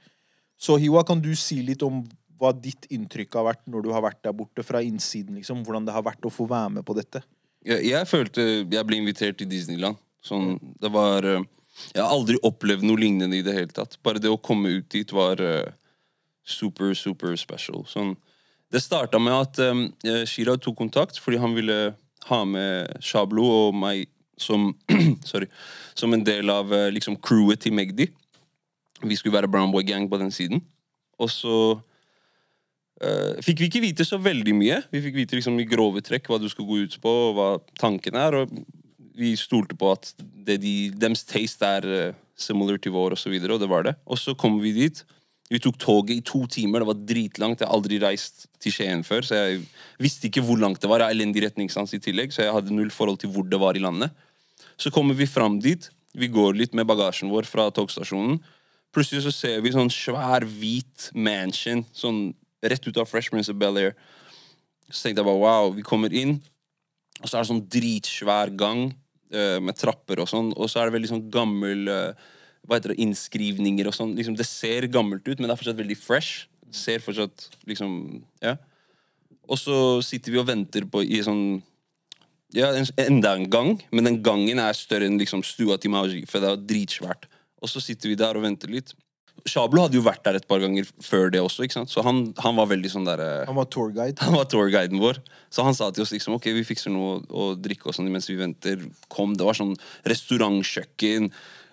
Så 0.59 0.77
Hiwa, 0.79 1.03
kan 1.07 1.21
du 1.23 1.31
si 1.35 1.61
litt 1.63 1.83
om 1.83 2.03
hva 2.39 2.51
ditt 2.55 2.87
inntrykk 2.91 3.35
har 3.39 3.45
vært 3.53 3.63
når 3.71 3.83
du 3.85 3.91
har 3.95 4.03
vært 4.03 4.21
der 4.23 4.33
borte, 4.35 4.63
fra 4.63 4.81
innsiden, 4.83 5.35
liksom? 5.39 5.63
Hvordan 5.63 5.85
det 5.87 5.93
har 5.95 6.03
vært 6.03 6.25
å 6.27 6.31
få 6.33 6.47
være 6.49 6.73
med 6.77 6.85
på 6.85 6.95
dette? 6.97 7.21
Jeg, 7.63 7.85
jeg 7.87 8.07
følte 8.09 8.41
jeg 8.67 8.85
ble 8.87 8.97
invitert 8.99 9.37
til 9.39 9.47
Disneyland. 9.47 9.95
Sånn, 10.23 10.57
det 10.79 10.91
var 10.91 11.23
eh, 11.23 11.43
Jeg 11.93 12.03
har 12.03 12.11
aldri 12.13 12.37
opplevd 12.45 12.85
noe 12.85 13.01
lignende 13.01 13.39
i 13.39 13.45
det 13.45 13.55
hele 13.55 13.73
tatt. 13.73 13.97
Bare 14.05 14.21
det 14.21 14.31
å 14.31 14.41
komme 14.41 14.75
ut 14.77 14.89
dit 14.93 15.09
var 15.15 15.41
uh, 15.41 15.71
super, 16.45 16.93
super 16.97 17.35
special. 17.39 17.83
Sånn, 17.89 18.13
det 18.73 18.83
starta 18.83 19.21
med 19.21 19.35
at 19.35 19.61
um, 19.69 19.85
Shira 20.29 20.57
tok 20.57 20.77
kontakt 20.79 21.19
fordi 21.21 21.41
han 21.41 21.55
ville 21.57 21.93
ha 22.29 22.41
med 22.47 23.03
Shablo 23.03 23.45
og 23.67 23.77
meg 23.77 24.07
som 24.39 24.71
Sorry. 25.29 25.47
Som 25.93 26.13
en 26.13 26.25
del 26.25 26.49
av 26.49 26.71
uh, 26.73 26.89
liksom 26.93 27.17
crewet 27.21 27.63
til 27.63 27.75
Magdi. 27.77 28.09
Vi 29.03 29.17
skulle 29.19 29.35
være 29.35 29.51
Brown 29.51 29.73
Boy 29.73 29.85
Gang 29.87 30.07
på 30.09 30.19
den 30.21 30.31
siden. 30.33 30.63
Og 31.21 31.29
så 31.31 31.57
uh, 31.77 33.33
fikk 33.43 33.61
vi 33.61 33.69
ikke 33.69 33.83
vite 33.83 34.07
så 34.07 34.19
veldig 34.21 34.55
mye. 34.57 34.79
Vi 34.93 35.03
fikk 35.05 35.19
vite 35.21 35.37
liksom 35.37 35.59
i 35.61 35.67
grove 35.69 36.03
trekk 36.05 36.29
hva 36.31 36.39
du 36.41 36.49
skulle 36.51 36.69
gå 36.69 36.87
ut 36.87 36.97
på, 37.03 37.13
og 37.29 37.37
hva 37.37 37.49
tanken 37.79 38.17
er. 38.19 38.41
Og 38.41 38.55
vi 39.17 39.33
stolte 39.39 39.77
på 39.79 39.91
at 39.93 40.13
det 40.17 40.59
de, 40.63 40.91
deres 40.97 41.25
taste 41.29 41.67
er 41.79 41.89
eh, 41.89 42.15
similar 42.39 42.79
til 42.81 42.95
vår, 42.95 43.15
og 43.15 43.19
så 43.19 43.31
videre, 43.31 43.55
og 43.55 43.61
det 43.61 43.69
var 43.71 43.85
det. 43.87 43.95
Og 44.05 44.19
så 44.19 44.35
kom 44.37 44.59
vi 44.63 44.73
dit. 44.75 45.03
Vi 45.51 45.59
tok 45.61 45.77
toget 45.77 46.15
i 46.15 46.23
to 46.25 46.45
timer. 46.49 46.81
Det 46.81 46.89
var 46.89 47.01
dritlangt. 47.09 47.61
Jeg 47.61 47.69
har 47.69 47.75
aldri 47.75 47.99
reist 48.01 48.47
til 48.63 48.73
Skien 48.73 49.03
før, 49.05 49.25
så 49.27 49.37
jeg 49.37 49.59
visste 50.01 50.29
ikke 50.29 50.43
hvor 50.45 50.57
langt 50.61 50.81
det 50.81 50.89
var. 50.89 51.03
Jeg 51.03 51.11
har 51.11 51.17
elendig 51.17 51.43
retningssans 51.45 51.93
i 51.93 52.01
tillegg, 52.01 52.33
så 52.33 52.47
jeg 52.47 52.55
hadde 52.55 52.73
null 52.73 52.91
forhold 52.93 53.21
til 53.21 53.33
hvor 53.33 53.45
det 53.45 53.59
var 53.61 53.77
i 53.77 53.83
landet. 53.83 54.13
Så 54.81 54.91
kommer 54.93 55.17
vi 55.17 55.29
fram 55.29 55.59
dit. 55.61 55.89
Vi 56.17 56.29
går 56.31 56.57
litt 56.57 56.73
med 56.77 56.87
bagasjen 56.89 57.31
vår 57.33 57.45
fra 57.49 57.67
togstasjonen. 57.73 58.39
Plutselig 58.93 59.25
så 59.25 59.33
ser 59.33 59.61
vi 59.65 59.73
sånn 59.73 59.91
svær, 59.93 60.45
hvit 60.45 61.09
mansion 61.17 61.81
sånn 61.97 62.27
rett 62.63 62.85
ut 62.85 62.99
av 63.01 63.09
Fresh 63.09 63.33
Prince 63.33 63.49
of 63.51 63.57
Bel-Air. 63.57 63.95
Så 64.89 65.07
tenkte 65.07 65.23
jeg 65.23 65.27
bare 65.27 65.41
wow, 65.41 65.71
vi 65.73 65.85
kommer 65.85 66.13
inn, 66.13 66.37
og 67.19 67.29
så 67.29 67.37
er 67.37 67.43
det 67.43 67.49
sånn 67.49 67.65
dritsvær 67.73 68.53
gang 68.57 68.91
med 69.63 69.77
trapper 69.79 70.21
og 70.23 70.29
sånn, 70.29 70.51
og 70.53 70.69
så 70.69 70.81
er 70.81 70.89
det 70.89 70.97
veldig 70.97 71.11
sånn 71.13 71.27
gammel 71.33 71.87
eh, 71.89 72.25
hva 72.63 72.77
heter 72.77 72.93
det, 72.93 73.01
innskrivninger 73.03 73.87
og 73.89 73.95
sånn. 73.95 74.13
Liksom, 74.17 74.37
det 74.39 74.47
ser 74.47 74.87
gammelt 74.91 75.25
ut, 75.27 75.37
men 75.39 75.49
det 75.49 75.55
er 75.55 75.59
fortsatt 75.59 75.79
veldig 75.79 75.97
fresh. 75.99 76.47
Det 76.63 76.79
ser 76.79 77.03
fortsatt 77.03 77.49
liksom 77.69 78.23
Ja. 78.43 78.57
Og 79.51 79.59
så 79.59 79.75
sitter 79.99 80.31
vi 80.31 80.39
og 80.39 80.47
venter 80.47 80.85
på 80.87 81.01
i 81.03 81.17
sånn 81.19 81.61
ja, 82.55 82.69
en, 82.71 82.85
enda 83.01 83.33
en 83.35 83.49
gang, 83.51 83.73
men 83.91 84.07
den 84.07 84.21
gangen 84.23 84.61
er 84.61 84.77
større 84.77 85.09
enn 85.09 85.17
liksom 85.19 85.41
stua 85.43 85.75
til 85.81 85.91
Mauji, 85.91 86.21
for 86.29 86.39
det 86.39 86.51
er 86.51 86.61
dritsvært. 86.69 87.27
Og 87.59 87.71
så 87.71 87.81
sitter 87.83 88.11
vi 88.11 88.19
der 88.19 88.37
og 88.37 88.45
venter 88.45 88.71
litt. 88.71 88.93
Shablo 89.43 89.83
hadde 89.83 89.97
jo 89.97 90.03
vært 90.05 90.23
der 90.23 90.37
et 90.39 90.45
par 90.47 90.61
ganger 90.63 90.87
før 91.03 91.31
det 91.33 91.41
også, 91.43 91.65
ikke 91.65 91.75
sant? 91.75 91.91
så 91.91 92.03
han, 92.05 92.29
han 92.39 92.55
var 92.55 92.69
veldig 92.71 92.91
sånn 92.93 93.07
der 93.07 93.19
eh, 93.19 93.47
Han 93.49 93.57
var 93.57 93.67
tourguide. 93.67 94.15
han 94.23 94.37
var 94.37 94.45
tourguiden 94.47 95.01
vår. 95.03 95.19
Så 95.51 95.65
han 95.67 95.75
sa 95.75 95.89
til 95.91 96.05
oss 96.05 96.13
liksom, 96.15 96.37
ok, 96.37 96.47
vi 96.55 96.63
fikser 96.67 96.93
noe 96.93 97.17
å 97.27 97.49
drikke 97.59 97.91
og 97.91 97.97
sånn 97.97 98.07
mens 98.13 98.29
vi 98.31 98.37
venter. 98.39 98.85
Kom, 99.11 99.35
Det 99.35 99.43
var 99.43 99.59
sånn 99.59 99.75
restaurantkjøkken, 100.07 101.27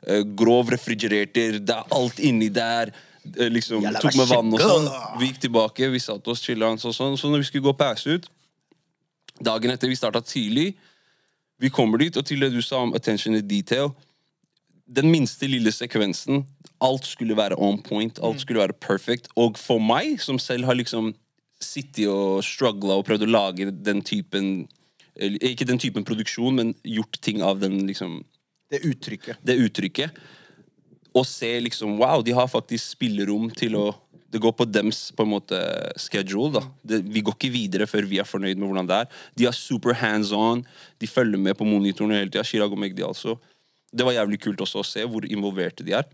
eh, 0.08 0.24
grov 0.42 0.74
refrigerator, 0.74 1.60
det 1.62 1.76
er 1.78 1.94
alt 1.94 2.18
inni 2.18 2.50
der. 2.50 2.90
Eh, 3.36 3.48
liksom, 3.52 3.86
tok 4.02 4.18
med 4.18 4.32
vann 4.34 4.52
og 4.58 4.66
sånn. 4.66 4.90
Vi 5.20 5.30
gikk 5.30 5.40
tilbake, 5.46 5.92
vi 5.94 6.02
satte 6.02 6.34
oss, 6.34 6.42
chilla 6.42 6.72
og 6.74 6.82
sånn. 6.82 7.14
Så 7.20 7.30
når 7.30 7.44
vi 7.44 7.50
skulle 7.52 7.68
gå 7.70 7.76
pause 7.78 8.18
ut, 8.18 8.30
dagen 9.40 9.70
etter 9.70 9.88
vi 9.88 9.98
starta 9.98 10.24
tidlig, 10.26 10.72
vi 11.60 11.70
kommer 11.70 12.00
dit, 12.02 12.16
og 12.16 12.24
til 12.26 12.40
det 12.40 12.50
du 12.50 12.62
sa 12.64 12.82
om 12.82 12.94
attention 12.96 13.36
to 13.36 13.44
detail 13.46 13.92
Den 14.90 15.10
minste 15.12 15.46
lille 15.46 15.70
sekvensen, 15.72 16.44
alt 16.82 17.06
skulle 17.06 17.36
være 17.38 17.58
on 17.62 17.78
point, 17.78 18.18
alt 18.26 18.40
skulle 18.42 18.62
være 18.62 18.74
perfect. 18.82 19.28
Og 19.38 19.58
for 19.60 19.78
meg, 19.78 20.16
som 20.22 20.38
selv 20.42 20.66
har 20.66 20.74
liksom 20.74 21.12
sittet 21.60 22.08
og 22.08 22.40
struggla 22.42 22.96
og 22.98 23.04
prøvd 23.06 23.26
å 23.26 23.30
lage 23.30 23.70
den 23.70 24.00
typen 24.02 24.68
Ikke 25.20 25.66
den 25.68 25.78
typen 25.78 26.04
produksjon, 26.06 26.54
men 26.56 26.74
gjort 26.86 27.18
ting 27.20 27.42
av 27.44 27.58
den 27.60 27.82
liksom 27.86 28.22
Det 28.72 28.80
uttrykket. 28.86 29.36
det 29.44 29.58
uttrykket. 29.60 30.10
Og 31.14 31.26
se 31.26 31.50
liksom 31.60 31.98
Wow, 31.98 32.22
de 32.22 32.32
har 32.32 32.48
faktisk 32.48 32.94
spillerom 32.96 33.50
til 33.54 33.76
å 33.76 33.94
Det 34.32 34.40
går 34.40 34.52
på 34.54 34.64
dems 34.70 35.10
på 35.10 35.24
en 35.26 35.32
måte 35.34 35.58
schedule. 35.98 36.52
da 36.52 36.62
det, 36.86 37.02
Vi 37.04 37.20
går 37.20 37.34
ikke 37.34 37.52
videre 37.52 37.86
før 37.86 38.06
vi 38.06 38.18
er 38.18 38.24
fornøyd 38.24 38.56
med 38.56 38.68
hvordan 38.70 38.86
det 38.86 38.96
er. 39.02 39.06
De 39.36 39.46
er 39.46 39.52
super 39.52 39.92
hands 39.92 40.32
on. 40.32 40.64
De 40.98 41.06
følger 41.06 41.36
med 41.38 41.56
på 41.58 41.66
monitorene 41.66 42.14
hele 42.14 42.30
tida. 42.30 42.44
Chirag 42.44 42.72
og 42.72 42.78
Magdi 42.78 43.02
altså. 43.02 43.38
Det 43.90 44.06
var 44.06 44.16
jævlig 44.16 44.38
kult 44.42 44.62
også 44.62 44.82
å 44.82 44.86
se 44.86 45.04
hvor 45.08 45.26
involverte 45.26 45.86
de 45.86 45.96
er. 45.98 46.06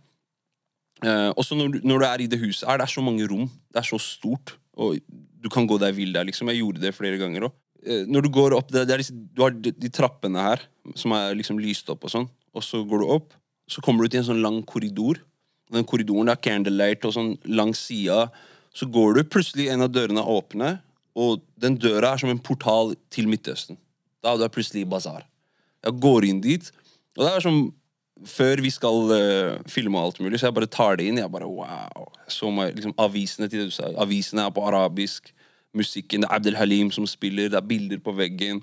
Eh, 1.05 1.31
også 1.37 1.59
når 1.59 1.83
når 1.85 2.01
du 2.01 2.07
er 2.09 2.25
i 2.25 2.31
det 2.33 2.41
huset 2.41 2.69
her, 2.69 2.81
det 2.81 2.87
er 2.87 2.95
så 2.95 3.05
mange 3.05 3.27
rom. 3.29 3.47
Det 3.73 3.83
er 3.83 3.89
så 3.89 4.01
stort. 4.01 4.57
Og 4.77 4.99
du 5.41 5.49
kan 5.53 5.69
gå 5.69 5.79
deg 5.81 5.95
vill 5.97 6.15
der, 6.15 6.27
liksom. 6.29 6.49
Jeg 6.53 6.63
gjorde 6.63 6.83
det 6.83 6.95
flere 6.97 7.21
ganger 7.21 7.49
òg. 7.49 7.57
Eh, 7.85 8.05
når 8.09 8.27
du 8.27 8.31
går 8.33 8.57
opp 8.57 8.73
det, 8.73 8.87
det 8.89 9.01
disse, 9.03 9.15
Du 9.15 9.45
har 9.45 9.53
de, 9.53 9.73
de 9.73 9.93
trappene 9.93 10.43
her 10.43 10.65
som 10.97 11.13
er 11.17 11.37
liksom 11.37 11.61
lyst 11.61 11.91
opp 11.93 12.07
og 12.07 12.13
sånn. 12.13 12.29
Og 12.57 12.65
så 12.65 12.83
går 12.89 13.03
du 13.03 13.13
opp, 13.13 13.35
så 13.69 13.83
kommer 13.85 14.05
du 14.05 14.13
til 14.13 14.23
en 14.23 14.31
sånn 14.31 14.45
lang 14.45 14.63
korridor. 14.65 15.21
Den 15.73 15.87
korridoren 15.89 16.31
er 16.31 16.41
candlelight 16.41 17.05
og 17.05 17.15
sånn 17.17 17.33
langs 17.51 17.83
sida. 17.89 18.31
Så 18.77 18.89
går 18.93 19.17
du, 19.17 19.25
plutselig 19.29 19.69
en 19.73 19.85
av 19.85 19.93
dørene 19.93 20.23
er 20.23 20.31
åpne, 20.31 20.71
og 21.17 21.41
den 21.61 21.79
døra 21.81 22.13
er 22.13 22.21
som 22.21 22.31
en 22.31 22.43
portal 22.45 22.95
til 23.13 23.29
Midtøsten. 23.31 23.79
Da 24.23 24.35
er 24.35 24.41
du 24.41 24.53
plutselig 24.53 24.85
i 24.85 24.89
basar. 24.89 25.25
Jeg 25.85 25.97
går 26.03 26.27
inn 26.29 26.43
dit, 26.45 26.69
og 27.17 27.25
det 27.25 27.33
er 27.33 27.45
som 27.45 27.61
før 28.25 28.63
vi 28.65 28.71
skal 28.73 29.11
uh, 29.13 29.63
filme 29.69 30.01
alt 30.01 30.21
mulig, 30.25 30.41
så 30.41 30.49
jeg 30.49 30.57
bare 30.57 30.71
tar 30.73 30.97
det 31.01 31.09
inn. 31.11 31.21
Jeg 31.21 31.33
bare 31.33 31.49
wow. 31.49 32.07
Så 32.33 32.49
meg, 32.53 32.75
liksom, 32.79 32.95
avisene 33.01 33.49
til 33.49 33.65
det 33.65 33.71
du 33.71 33.75
sa. 33.77 33.91
Avisene 34.01 34.47
er 34.47 34.55
på 34.57 34.65
arabisk. 34.65 35.33
Musikken, 35.77 36.23
det 36.25 36.31
er 36.31 36.39
Abdel 36.39 36.57
Halim 36.57 36.89
som 36.95 37.05
spiller, 37.05 37.51
det 37.53 37.59
er 37.59 37.67
bilder 37.69 38.01
på 38.01 38.15
veggen. 38.17 38.63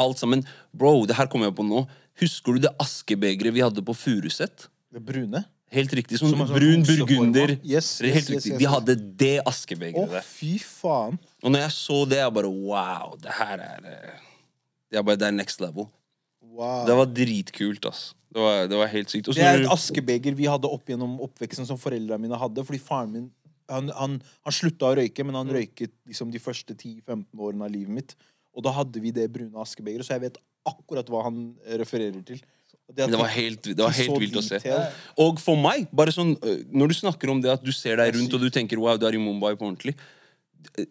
Alt 0.00 0.22
sammen. 0.22 0.46
Bro, 0.72 1.02
det 1.04 1.18
her 1.18 1.28
kommer 1.28 1.50
jeg 1.50 1.58
på 1.58 1.66
nå. 1.68 1.82
Husker 2.22 2.56
du 2.56 2.64
det 2.64 2.72
askebegeret 2.80 3.52
vi 3.52 3.64
hadde 3.64 3.84
på 3.84 3.92
Furuset? 3.96 4.70
Det 4.92 5.02
brune. 5.04 5.44
Helt 5.72 5.92
riktig. 5.96 6.18
Sånn 6.20 6.32
Som 6.34 6.42
er 6.44 6.50
sånn 6.50 6.58
brun 6.60 6.82
burgunder. 6.84 7.54
Yes, 7.64 7.94
er 8.00 8.10
yes, 8.10 8.16
helt 8.18 8.30
riktig. 8.34 8.50
yes, 8.52 8.60
yes. 8.60 8.72
hadde 8.74 8.96
det 9.20 9.34
Å, 9.40 9.46
askebegeret 9.52 10.16
der. 10.18 10.26
fy 10.26 10.56
faen. 10.60 11.16
Og 11.40 11.52
når 11.54 11.64
jeg 11.64 11.74
så 11.78 12.02
det, 12.08 12.20
jeg 12.20 12.34
bare 12.36 12.50
wow, 12.52 13.14
det 13.20 13.36
her 13.38 13.64
er 13.64 13.86
det 13.86 13.96
jeg 14.92 15.04
bare, 15.08 15.16
Det 15.16 15.28
er 15.30 15.36
next 15.36 15.62
level. 15.64 15.88
Wow. 16.52 16.82
Det 16.88 16.96
var 16.98 17.12
dritkult, 17.16 17.86
ass. 17.88 18.10
Det 18.32 18.40
var, 18.40 18.66
det 18.68 18.80
var 18.80 18.90
helt 18.92 19.12
sykt. 19.12 19.28
Også 19.28 19.40
Det 19.40 19.46
er 19.48 19.62
et 19.62 19.72
askebeger 19.72 20.36
vi 20.36 20.48
hadde 20.48 20.68
opp 20.68 20.88
gjennom 20.88 21.18
oppveksten 21.24 21.68
som 21.68 21.80
foreldrene 21.80 22.20
mine 22.20 22.38
hadde, 22.40 22.64
fordi 22.68 22.80
faren 22.80 23.12
min 23.12 23.30
han, 23.72 23.88
han, 23.96 24.16
han 24.44 24.54
slutta 24.54 24.90
å 24.90 24.96
røyke, 24.98 25.24
men 25.24 25.36
han 25.38 25.50
røyket 25.52 25.92
liksom 26.08 26.32
de 26.32 26.40
første 26.42 26.74
10-15 26.74 27.24
årene 27.40 27.64
av 27.68 27.72
livet 27.72 27.94
mitt. 27.94 28.16
Og 28.52 28.64
da 28.66 28.72
hadde 28.76 29.00
vi 29.00 29.12
det 29.14 29.28
brune 29.32 29.62
askebegeret, 29.62 30.04
så 30.04 30.16
jeg 30.16 30.26
vet 30.26 30.40
akkurat 30.68 31.08
hva 31.08 31.22
han 31.28 31.38
refererer 31.80 32.20
til. 32.26 32.42
Det, 32.92 33.06
Det 33.08 33.16
var 33.16 33.30
helt, 33.32 33.62
det 33.64 33.80
var 33.80 33.94
helt 33.96 34.18
vilt 34.20 34.36
å 34.36 34.42
se. 34.44 34.58
Og 35.22 35.38
for 35.40 35.56
meg, 35.56 35.86
bare 35.96 36.12
sånn 36.12 36.34
Når 36.68 36.90
du 36.90 36.94
snakker 36.98 37.30
om 37.32 37.38
det 37.40 37.48
at 37.54 37.62
du 37.64 37.70
ser 37.72 37.96
deg 37.96 38.10
rundt 38.18 38.34
og 38.36 38.42
du 38.42 38.50
tenker 38.52 38.76
wow, 38.82 38.98
du 39.00 39.06
er 39.08 39.16
i 39.16 39.22
Mumbai 39.22 39.54
på 39.54 39.64
ordentlig 39.64 39.94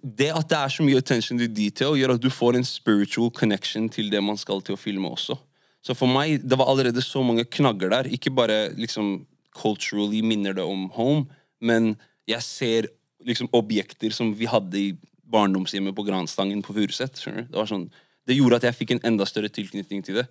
Det 0.02 0.32
at 0.34 0.48
det 0.50 0.58
er 0.58 0.74
så 0.74 0.86
mye 0.88 0.98
attention 0.98 1.38
to 1.38 1.46
detail, 1.52 1.94
gjør 2.00 2.16
at 2.16 2.24
du 2.24 2.32
får 2.34 2.58
en 2.58 2.66
spiritual 2.66 3.30
connection 3.36 3.86
til 3.92 4.10
det 4.10 4.24
man 4.24 4.40
skal 4.40 4.64
til 4.66 4.80
å 4.80 4.80
filme 4.80 5.12
også. 5.14 5.38
Så 5.82 5.96
for 5.98 6.10
meg, 6.10 6.44
det 6.46 6.58
var 6.60 6.70
allerede 6.70 7.02
så 7.02 7.24
mange 7.26 7.48
knagger 7.50 7.90
der. 7.94 8.10
Ikke 8.14 8.34
bare 8.34 8.70
liksom 8.78 9.26
culturally 9.58 10.22
minner 10.24 10.54
det 10.56 10.64
om 10.64 10.88
home, 10.96 11.26
men 11.60 11.96
jeg 12.30 12.46
ser 12.46 12.90
liksom 13.26 13.50
objekter 13.54 14.14
som 14.16 14.32
vi 14.38 14.48
hadde 14.50 14.78
i 14.78 14.92
barndomshjemmet 15.32 15.96
på 15.96 16.06
Granstangen 16.08 16.62
på 16.66 16.76
Furuset. 16.76 17.18
Det 17.26 17.66
sånn, 17.70 17.90
det 18.28 18.38
gjorde 18.38 18.62
at 18.62 18.68
jeg 18.70 18.78
fikk 18.78 18.96
en 18.96 19.06
enda 19.14 19.28
større 19.30 19.52
tilknytning 19.54 20.04
til 20.06 20.22
det. 20.22 20.28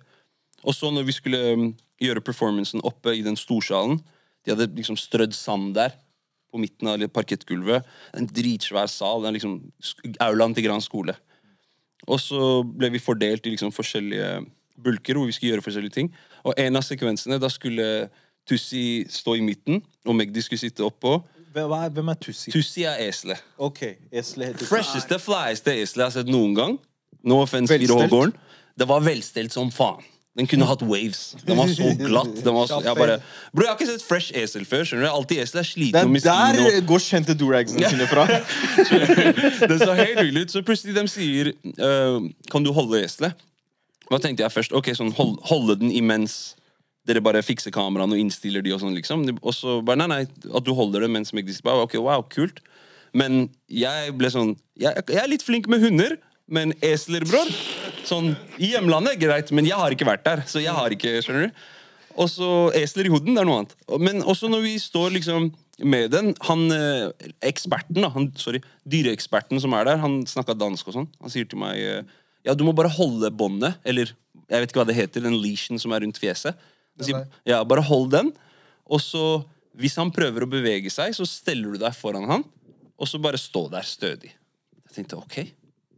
Og 0.61 0.75
så 0.77 0.91
når 0.93 1.07
vi 1.07 1.15
skulle 1.15 1.41
um, 1.57 1.67
gjøre 2.01 2.23
performancen 2.25 2.83
oppe 2.85 3.15
i 3.17 3.23
den 3.25 3.37
storsalen 3.39 3.97
De 4.45 4.53
hadde 4.53 4.67
liksom 4.77 4.97
strødd 4.97 5.33
sand 5.37 5.73
der 5.77 5.95
på 6.51 6.59
midten 6.61 6.89
av 6.89 7.03
parkettgulvet. 7.13 7.85
En 8.17 8.27
dritsvær 8.27 8.89
sal. 8.89 9.21
Den 9.23 9.37
liksom 9.37 9.59
aulaen 10.19 10.55
til 10.57 10.65
Gran 10.65 10.81
skole. 10.83 11.13
Og 12.09 12.17
så 12.19 12.63
ble 12.65 12.89
vi 12.95 13.01
fordelt 13.01 13.45
i 13.45 13.53
liksom 13.53 13.71
forskjellige 13.73 14.41
bulker 14.83 15.17
hvor 15.19 15.29
vi 15.29 15.35
skulle 15.35 15.55
gjøre 15.55 15.65
forskjellige 15.65 15.97
ting. 15.97 16.11
Og 16.43 16.57
en 16.57 16.79
av 16.79 16.85
sekvensene, 16.85 17.39
da 17.41 17.49
skulle 17.51 17.87
Tussi 18.49 19.05
stå 19.09 19.35
i 19.37 19.43
midten, 19.45 19.83
og 20.05 20.17
Magdi 20.17 20.41
skulle 20.41 20.59
sitte 20.59 20.85
oppå. 20.85 21.19
Hvem 21.53 21.73
er, 21.77 21.89
hvem 21.93 22.13
er 22.13 22.17
Tussi? 22.23 22.51
Tussi 22.53 22.85
er 22.89 23.01
eselet. 23.05 23.43
Ok, 23.61 23.83
esle 24.11 24.49
heter 24.49 24.65
Fresheste, 24.69 25.19
flyeste 25.21 25.75
eselet 25.75 26.05
jeg 26.05 26.07
har 26.07 26.15
sett 26.15 26.31
noen 26.31 26.55
gang. 26.57 26.79
No 27.27 27.41
offense. 27.43 27.69
Fire 27.73 27.99
Hågården. 27.99 28.33
Det 28.79 28.87
var 28.87 29.03
velstelt 29.05 29.53
som 29.53 29.69
faen. 29.73 30.01
Den 30.39 30.47
kunne 30.47 30.63
hatt 30.63 30.79
waves. 30.87 31.35
Den 31.43 31.57
var 31.59 31.67
så 31.67 31.89
glatt. 31.99 32.37
Den 32.39 32.55
var 32.55 32.69
så, 32.69 32.77
jeg 32.85 32.95
bare, 32.95 33.17
bro, 33.51 33.65
jeg 33.65 33.67
har 33.67 33.75
ikke 33.75 33.87
sett 33.89 34.05
fresh 34.07 34.37
esel 34.39 34.63
før. 34.65 34.85
skjønner 34.87 35.09
du? 35.09 35.11
Alltid 35.11 35.41
esel 35.43 35.59
er 35.59 35.65
Det 35.65 35.71
sliten 35.73 35.99
er 35.99 36.07
og 36.07 36.13
miskin. 36.13 36.31
der 36.31 36.59
Og, 36.61 36.85
går 36.87 37.03
kjente 37.03 37.35
doragsene 37.35 37.89
sine 37.91 38.07
fra. 38.07 38.23
det 39.73 39.79
så 39.81 39.91
helt 39.91 40.21
hyggelig 40.21 40.45
ut. 40.45 40.53
Så 40.55 40.63
plutselig 40.63 40.95
de 40.95 41.03
sier 41.11 41.51
uh, 41.83 42.23
Kan 42.51 42.63
du 42.63 42.71
holde 42.71 43.03
eselet? 43.03 43.35
Hva 44.11 44.19
tenkte 44.19 44.43
jeg 44.43 44.51
først? 44.53 44.73
Ok, 44.75 44.91
sånn 44.97 45.13
hold, 45.15 45.37
Holde 45.47 45.77
den 45.79 45.93
imens 45.95 46.57
dere 47.07 47.21
bare 47.23 47.41
fikser 47.41 47.73
kameraene 47.73 48.13
og 48.13 48.21
innstiller 48.21 48.61
de 48.61 48.75
og 48.75 48.81
sånn, 48.83 48.93
liksom. 48.93 49.23
Og 49.41 49.55
så 49.57 49.79
bare 49.85 50.03
nei, 50.03 50.09
nei, 50.11 50.49
at 50.51 50.65
du 50.67 50.73
holder 50.77 51.05
det 51.05 51.09
mens 51.13 51.31
sitter 51.33 51.63
bare, 51.65 51.87
Ok, 51.87 51.95
wow, 51.97 52.21
kult. 52.29 52.61
Men 53.17 53.47
jeg 53.67 54.13
ble 54.15 54.29
sånn 54.31 54.53
Jeg, 54.79 54.93
jeg 55.09 55.19
er 55.19 55.31
litt 55.31 55.43
flink 55.43 55.67
med 55.71 55.81
hunder, 55.83 56.15
men 56.51 56.75
esler, 56.85 57.25
bror 57.27 57.49
Sånn, 58.07 58.33
I 58.57 58.73
hjemlandet, 58.73 59.19
greit, 59.21 59.51
men 59.53 59.67
jeg 59.67 59.77
har 59.77 59.93
ikke 59.93 60.07
vært 60.07 60.25
der. 60.25 60.43
Så 60.49 60.61
jeg 60.63 60.73
har 60.73 60.93
ikke, 60.93 61.19
skjønner 61.21 61.49
du? 61.49 61.65
Og 62.19 62.27
så 62.27 62.47
esler 62.75 63.07
i 63.07 63.11
hoden, 63.13 63.35
det 63.35 63.43
er 63.43 63.47
noe 63.47 63.61
annet. 63.61 63.75
Men 64.01 64.23
også 64.27 64.49
når 64.51 64.65
vi 64.65 64.73
står 64.81 65.13
liksom 65.15 65.51
med 65.81 66.11
den 66.13 66.33
Han 66.45 66.67
eh, 66.75 67.29
eksperten, 67.47 68.01
da, 68.03 68.09
han, 68.13 68.27
sorry, 68.37 68.59
dyreeksperten 68.85 69.61
som 69.61 69.73
er 69.73 69.87
der, 69.87 70.01
han 70.03 70.19
snakka 70.29 70.53
dansk 70.57 70.91
og 70.91 70.97
sånn. 70.97 71.07
Han 71.23 71.33
sier 71.33 71.47
til 71.49 71.61
meg 71.61 71.79
eh, 71.81 72.17
Ja, 72.47 72.55
du 72.57 72.63
må 72.65 72.73
bare 72.75 72.91
holde 72.91 73.29
båndet, 73.33 73.77
eller 73.87 74.11
jeg 74.51 74.63
vet 74.63 74.71
ikke 74.71 74.81
hva 74.81 74.87
det 74.89 74.97
heter, 74.97 75.23
den 75.23 75.37
leashen 75.39 75.79
som 75.81 75.93
er 75.95 76.03
rundt 76.03 76.19
fjeset. 76.19 76.57
Sier, 77.01 77.23
ja, 77.47 77.61
bare 77.65 77.83
hold 77.87 78.11
den, 78.13 78.33
og 78.85 79.01
så 79.03 79.25
Hvis 79.71 79.95
han 79.95 80.09
prøver 80.11 80.43
å 80.43 80.49
bevege 80.51 80.89
seg, 80.91 81.13
så 81.15 81.23
steller 81.23 81.71
du 81.71 81.79
deg 81.79 81.93
foran 81.95 82.25
han, 82.27 82.41
og 82.99 83.07
så 83.07 83.15
bare 83.23 83.39
stå 83.39 83.69
der 83.71 83.85
stødig. 83.87 84.33
Jeg 84.83 84.97
tenkte 84.97 85.15
ok, 85.15 85.37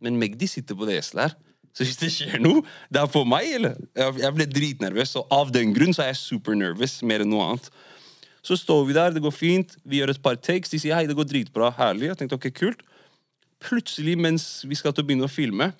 men 0.06 0.20
Magdi 0.22 0.46
sitter 0.46 0.78
på 0.78 0.86
det 0.86 1.00
eselet 1.00 1.32
her. 1.32 1.34
Så 1.74 1.88
hvis 1.88 1.98
det 1.98 2.12
skjer 2.14 2.38
noe, 2.38 2.62
det 2.94 3.02
er 3.02 3.10
på 3.10 3.24
meg, 3.26 3.50
eller? 3.58 3.80
Jeg 3.98 4.30
ble 4.36 4.46
dritnervøs, 4.46 5.16
og 5.18 5.34
av 5.34 5.50
den 5.56 5.74
grunn 5.74 5.96
så 5.98 6.06
er 6.06 6.12
jeg 6.12 6.22
supernervøs 6.22 7.00
mer 7.10 7.26
enn 7.26 7.34
noe 7.34 7.48
annet. 7.48 7.72
Så 8.46 8.60
står 8.62 8.86
vi 8.86 8.96
der, 9.00 9.16
det 9.16 9.24
går 9.26 9.34
fint, 9.34 9.74
vi 9.82 10.04
gjør 10.04 10.14
et 10.14 10.22
par 10.22 10.38
takes, 10.38 10.70
de 10.70 10.78
sier 10.84 10.94
hei, 10.94 11.08
det 11.10 11.18
går 11.18 11.26
dritbra, 11.32 11.72
herlig. 11.80 12.12
Jeg 12.12 12.20
tenkte 12.22 12.38
ok, 12.38 12.50
kult. 12.54 12.86
Plutselig, 13.64 14.14
mens 14.22 14.46
vi 14.70 14.78
skal 14.78 14.94
til 14.94 15.02
å 15.02 15.10
begynne 15.10 15.26
å 15.26 15.32
filme, 15.34 15.72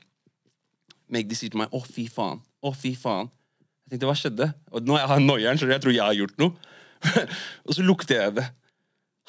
Magdi 1.14 1.38
sier 1.38 1.54
til 1.54 1.62
meg, 1.62 1.72
å 1.74 1.84
fy 1.86 2.08
faen, 2.12 2.42
å 2.64 2.74
fy 2.76 2.96
faen. 2.98 3.30
Jeg 3.86 3.96
tenkte, 3.96 4.10
hva 4.10 4.18
skjedde? 4.18 4.50
Og 4.74 4.88
nå 4.88 4.98
har 4.98 5.18
jeg 5.18 5.26
noieren, 5.28 5.60
så 5.60 5.70
jeg 5.70 5.84
tror 5.84 5.94
jeg 5.94 6.04
har 6.04 6.18
gjort 6.18 6.38
noe. 6.42 6.74
og 7.68 7.76
så 7.76 7.86
lukter 7.86 8.20
jeg 8.20 8.36
det. 8.40 8.50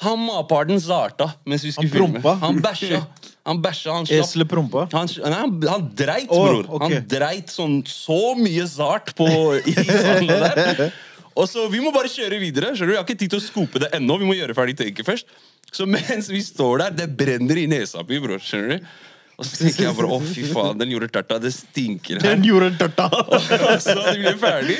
Han 0.03 0.19
maparden 0.25 0.79
starta 0.81 1.29
mens 1.47 1.63
vi 1.63 1.71
skulle 1.71 1.87
Han 1.87 2.15
filme. 2.15 2.35
Han 2.41 2.61
bæsja. 2.63 3.01
Han 3.47 3.61
bæsja, 3.63 3.93
han 3.95 4.07
slapp. 4.09 4.25
Eselet 4.25 4.49
prompa. 4.51 4.87
Han, 4.91 5.11
nei, 5.21 5.37
han, 5.39 5.53
han 5.69 5.85
dreit, 5.95 6.31
oh, 6.33 6.47
bror. 6.49 6.65
Okay. 6.79 6.97
Han 6.97 7.07
dreit 7.11 7.53
sånn 7.53 7.77
så 7.87 8.33
mye 8.39 8.65
sart 8.67 9.13
på 9.15 9.27
i 9.61 9.75
der. 10.31 10.89
Og 11.35 11.47
så, 11.51 11.67
Vi 11.71 11.79
må 11.83 11.93
bare 11.95 12.11
kjøre 12.11 12.39
videre. 12.41 12.73
skjønner 12.73 12.91
du? 12.91 12.95
Jeg 12.95 13.03
har 13.03 13.07
ikke 13.07 13.21
tid 13.23 13.35
til 13.35 13.43
å 13.43 13.45
skope 13.45 13.83
det 13.83 13.91
ennå. 13.95 14.17
Vi 14.19 14.27
må 14.27 14.35
gjøre 14.35 14.55
ferdig 14.57 14.75
taket 14.81 15.07
først. 15.07 15.31
Så 15.75 15.87
mens 15.89 16.29
vi 16.31 16.41
står 16.43 16.85
der, 16.85 16.95
det 17.03 17.09
brenner 17.19 17.59
i 17.59 17.67
nesa 17.69 18.03
mi, 18.07 18.19
bror. 18.23 18.41
Skjønner 18.43 18.75
du? 18.75 18.93
Og 19.35 19.45
så 19.47 19.59
tenker 19.59 19.83
jeg 19.87 19.95
bare 19.97 20.15
å 20.15 20.19
fy 20.23 20.45
faen, 20.47 20.77
den 20.79 20.93
gjorde 20.93 21.11
tørta. 21.11 21.37
Det 21.43 21.51
stinker 21.51 22.19
her. 22.19 22.23
Den 22.23 22.45
gjorde 22.47 22.71
tørta. 22.79 23.09
Og 23.27 23.81
så 23.83 23.95
blir 23.99 24.21
ble 24.23 24.35
ferdig. 24.39 24.77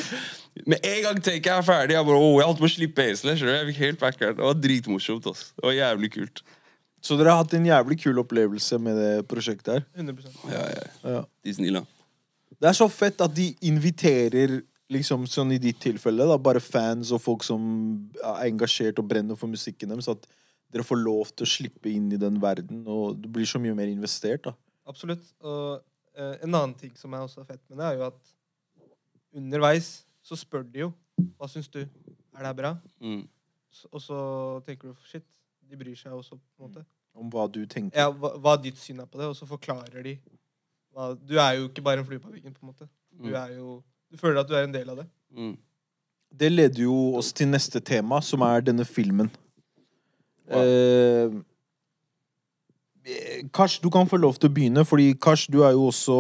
Med 0.64 0.86
en 0.88 1.02
gang 1.04 1.18
taket 1.20 1.50
er 1.52 1.66
ferdig, 1.68 1.98
jeg 1.98 2.08
bare, 2.08 2.20
å, 2.24 2.30
jeg 2.40 2.48
holdt 2.48 2.62
på 2.62 2.68
å 2.70 2.72
slippe 2.72 3.08
du? 3.12 3.50
Jeg 3.52 3.66
fikk 3.72 3.82
helt 3.82 4.00
backert. 4.00 4.38
Det 4.38 4.46
var 4.46 4.62
dritmorsomt. 4.64 5.28
ass. 5.28 5.50
Det 5.58 5.68
var 5.68 5.76
jævlig 5.76 6.12
kult. 6.14 6.46
Så 7.06 7.18
dere 7.20 7.34
har 7.34 7.44
hatt 7.44 7.54
en 7.58 7.68
jævlig 7.68 8.00
kul 8.02 8.22
opplevelse 8.24 8.80
med 8.82 8.96
det 8.98 9.12
prosjektet 9.30 9.74
her. 9.76 9.84
100% 10.00 10.48
Ja, 10.54 10.64
ja. 10.72 10.86
Ja. 11.04 11.20
Disneyland. 11.46 11.92
Det 12.56 12.72
er 12.72 12.78
så 12.78 12.88
fett 12.90 13.20
at 13.22 13.36
de 13.36 13.50
inviterer, 13.68 14.62
liksom 14.90 15.28
sånn 15.30 15.52
i 15.54 15.60
ditt 15.62 15.78
tilfelle, 15.84 16.26
da, 16.30 16.38
bare 16.40 16.64
fans 16.64 17.12
og 17.14 17.22
folk 17.22 17.44
som 17.46 17.62
er 18.22 18.48
engasjert 18.48 19.02
og 19.02 19.10
brenner 19.10 19.38
for 19.38 19.52
musikken 19.52 19.92
deres, 19.92 20.08
at 20.10 20.26
dere 20.76 20.84
får 20.86 21.00
lov 21.00 21.30
til 21.32 21.48
å 21.48 21.50
slippe 21.50 21.88
inn 21.92 22.10
i 22.12 22.20
den 22.20 22.38
verden, 22.44 22.82
og 22.92 23.16
du 23.24 23.30
blir 23.32 23.48
så 23.48 23.62
mye 23.64 23.76
mer 23.78 23.88
investert, 23.92 24.44
da. 24.50 24.52
Absolutt. 24.92 25.24
Og 25.42 25.80
eh, 26.18 26.34
en 26.44 26.52
annen 26.52 26.76
ting 26.78 26.92
som 27.00 27.14
er 27.16 27.24
også 27.26 27.46
fett 27.48 27.62
med 27.72 27.80
det, 27.80 27.88
er 27.94 28.02
jo 28.02 28.10
at 28.12 28.34
underveis 29.36 30.04
så 30.26 30.38
spør 30.40 30.66
de 30.68 30.86
jo 30.86 30.92
hva 31.40 31.48
syns 31.48 31.70
du. 31.72 31.80
Er 32.36 32.44
det 32.44 32.50
her 32.50 32.58
bra? 32.58 32.74
Mm. 33.00 33.22
Så, 33.72 33.88
Og 33.92 34.02
så 34.04 34.18
tenker 34.68 34.92
du 34.92 35.06
shit, 35.08 35.26
de 35.70 35.78
bryr 35.80 35.96
seg 35.98 36.12
også, 36.16 36.36
på 36.38 36.64
en 36.66 36.68
måte. 36.70 36.84
Om 37.16 37.30
hva 37.32 37.46
du 37.48 37.62
tenker. 37.72 37.96
Ja, 37.98 38.10
hva, 38.12 38.34
hva 38.44 38.58
ditt 38.60 38.78
syn 38.82 39.00
er 39.00 39.08
på 39.08 39.20
det, 39.22 39.30
og 39.32 39.38
så 39.40 39.48
forklarer 39.48 40.04
de 40.04 40.18
hva, 40.96 41.14
Du 41.16 41.38
er 41.40 41.58
jo 41.62 41.70
ikke 41.70 41.84
bare 41.86 42.04
en 42.04 42.08
flue 42.08 42.20
på 42.20 42.32
veggen, 42.34 42.54
på 42.56 42.64
en 42.66 42.74
måte. 42.74 42.90
Du 43.16 43.30
Mm. 43.32 43.36
er 43.40 43.56
jo 43.56 43.84
Du 44.12 44.18
føler 44.20 44.40
at 44.42 44.48
du 44.48 44.54
er 44.56 44.64
en 44.68 44.72
del 44.76 44.90
av 44.90 44.98
det. 44.98 45.08
Mm. 45.36 45.56
Det 46.36 46.52
leder 46.52 46.84
jo 46.84 47.16
oss 47.18 47.32
til 47.34 47.48
neste 47.48 47.80
tema, 47.84 48.22
som 48.22 48.42
er 48.42 48.62
denne 48.62 48.86
filmen. 48.86 49.30
Wow. 50.52 51.42
Eh, 53.06 53.44
Kars, 53.54 53.80
du 53.82 53.90
kan 53.94 54.10
få 54.10 54.18
lov 54.18 54.40
til 54.40 54.50
å 54.50 54.54
begynne, 54.56 54.86
fordi 54.86 55.12
Kars, 55.22 55.46
du 55.52 55.62
er 55.66 55.76
jo 55.76 55.90
også 55.92 56.18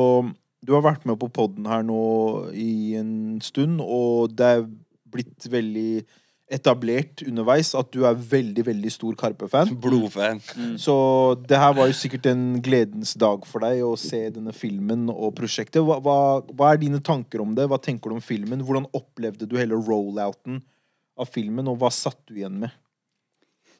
Du 0.65 0.73
har 0.73 0.81
vært 0.81 1.05
med 1.05 1.19
på 1.21 1.29
podden 1.29 1.65
her 1.69 1.83
nå 1.85 2.49
i 2.57 2.95
en 2.97 3.41
stund, 3.41 3.81
og 3.81 4.33
det 4.33 4.45
er 4.49 4.63
blitt 5.13 5.45
veldig 5.45 6.01
etablert 6.55 7.23
underveis 7.25 7.71
at 7.77 7.89
du 7.93 8.03
er 8.05 8.17
veldig, 8.17 8.63
veldig 8.67 8.91
stor 8.93 9.15
Karpe-fan. 9.17 9.75
Blodfan. 9.81 10.41
Så 10.81 10.95
det 11.45 11.57
her 11.61 11.73
var 11.77 11.89
jo 11.89 11.97
sikkert 11.97 12.29
en 12.29 12.43
gledens 12.65 13.15
dag 13.17 13.45
for 13.49 13.65
deg 13.65 13.81
å 13.85 13.95
se 13.97 14.23
denne 14.33 14.53
filmen 14.57 15.07
og 15.13 15.33
prosjektet. 15.37 15.81
Hva, 15.85 15.97
hva, 16.05 16.17
hva 16.53 16.71
er 16.71 16.81
dine 16.81 17.01
tanker 17.01 17.41
om 17.41 17.53
det? 17.57 17.65
Hva 17.69 17.81
tenker 17.81 18.09
du 18.09 18.19
om 18.19 18.25
filmen? 18.25 18.65
Hvordan 18.65 18.89
opplevde 18.93 19.49
du 19.49 19.57
hele 19.57 19.77
rollouten 19.77 20.61
av 21.17 21.29
filmen, 21.31 21.69
og 21.71 21.79
hva 21.81 21.93
satt 21.93 22.21
du 22.29 22.37
igjen 22.37 22.57
med? 22.65 22.73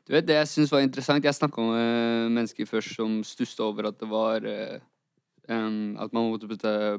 Du 0.06 0.14
vet, 0.14 0.26
Det 0.26 0.36
jeg 0.38 0.48
synes 0.52 0.72
var 0.74 0.84
interessant 0.86 1.26
Jeg 1.26 1.34
snakka 1.34 1.64
med 1.66 2.34
mennesker 2.36 2.68
først 2.70 2.98
som 2.98 3.22
stussa 3.26 3.66
over 3.66 3.90
at 3.90 3.98
det 4.00 4.10
var 4.10 4.46
eh, 4.46 4.78
em, 5.50 5.98
At 5.98 6.14
man 6.14 6.30
måtte 6.30 6.50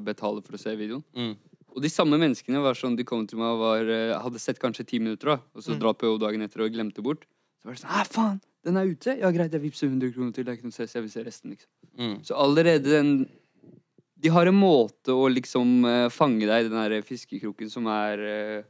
betale 0.03 0.43
for 0.43 0.57
å 0.57 0.59
se 0.61 0.75
videoen. 0.75 1.05
Mm. 1.15 1.35
Og 1.77 1.83
de 1.83 1.91
samme 1.93 2.17
menneskene 2.17 2.61
var 2.63 2.77
sånn, 2.77 2.95
de 2.97 3.05
kom 3.05 3.27
til 3.29 3.37
meg 3.37 3.53
og 3.53 3.61
var, 3.61 3.89
eh, 3.93 4.15
hadde 4.17 4.41
sett 4.41 4.57
kanskje 4.57 4.87
ti 4.87 4.99
minutter, 4.99 5.35
da, 5.35 5.37
og 5.53 5.61
så 5.61 5.75
dra 5.77 5.91
på 5.93 6.15
dagen 6.17 6.41
etter 6.41 6.63
og 6.65 6.71
glemte 6.73 7.03
bort. 7.05 7.27
Så 7.61 7.69
var 7.69 7.75
det 7.75 7.81
sånn 7.83 7.91
Æ, 7.93 8.05
faen! 8.09 8.39
Den 8.65 8.79
er 8.81 8.89
ute! 8.89 9.13
Ja, 9.19 9.29
greit, 9.31 9.53
jeg 9.53 9.61
vippser 9.61 9.91
100 9.91 10.15
kroner 10.15 10.33
til. 10.33 10.47
Det 10.47 10.51
er 10.51 10.57
ikke 10.57 10.71
noe 10.71 10.75
stress, 10.75 10.95
jeg 10.97 11.05
vil 11.05 11.13
se 11.13 11.25
resten, 11.27 11.53
liksom. 11.53 11.69
Mm. 12.01 12.15
Så 12.25 12.39
allerede 12.39 12.89
den 12.89 13.11
De 14.17 14.31
har 14.33 14.49
en 14.49 14.57
måte 14.57 15.13
å 15.13 15.27
liksom 15.29 15.85
eh, 15.85 16.09
fange 16.09 16.47
deg 16.49 16.65
i 16.65 16.69
den 16.71 16.79
der 16.81 17.05
fiskekroken 17.05 17.69
som 17.69 17.85
er 17.93 18.17
uh, 18.17 18.63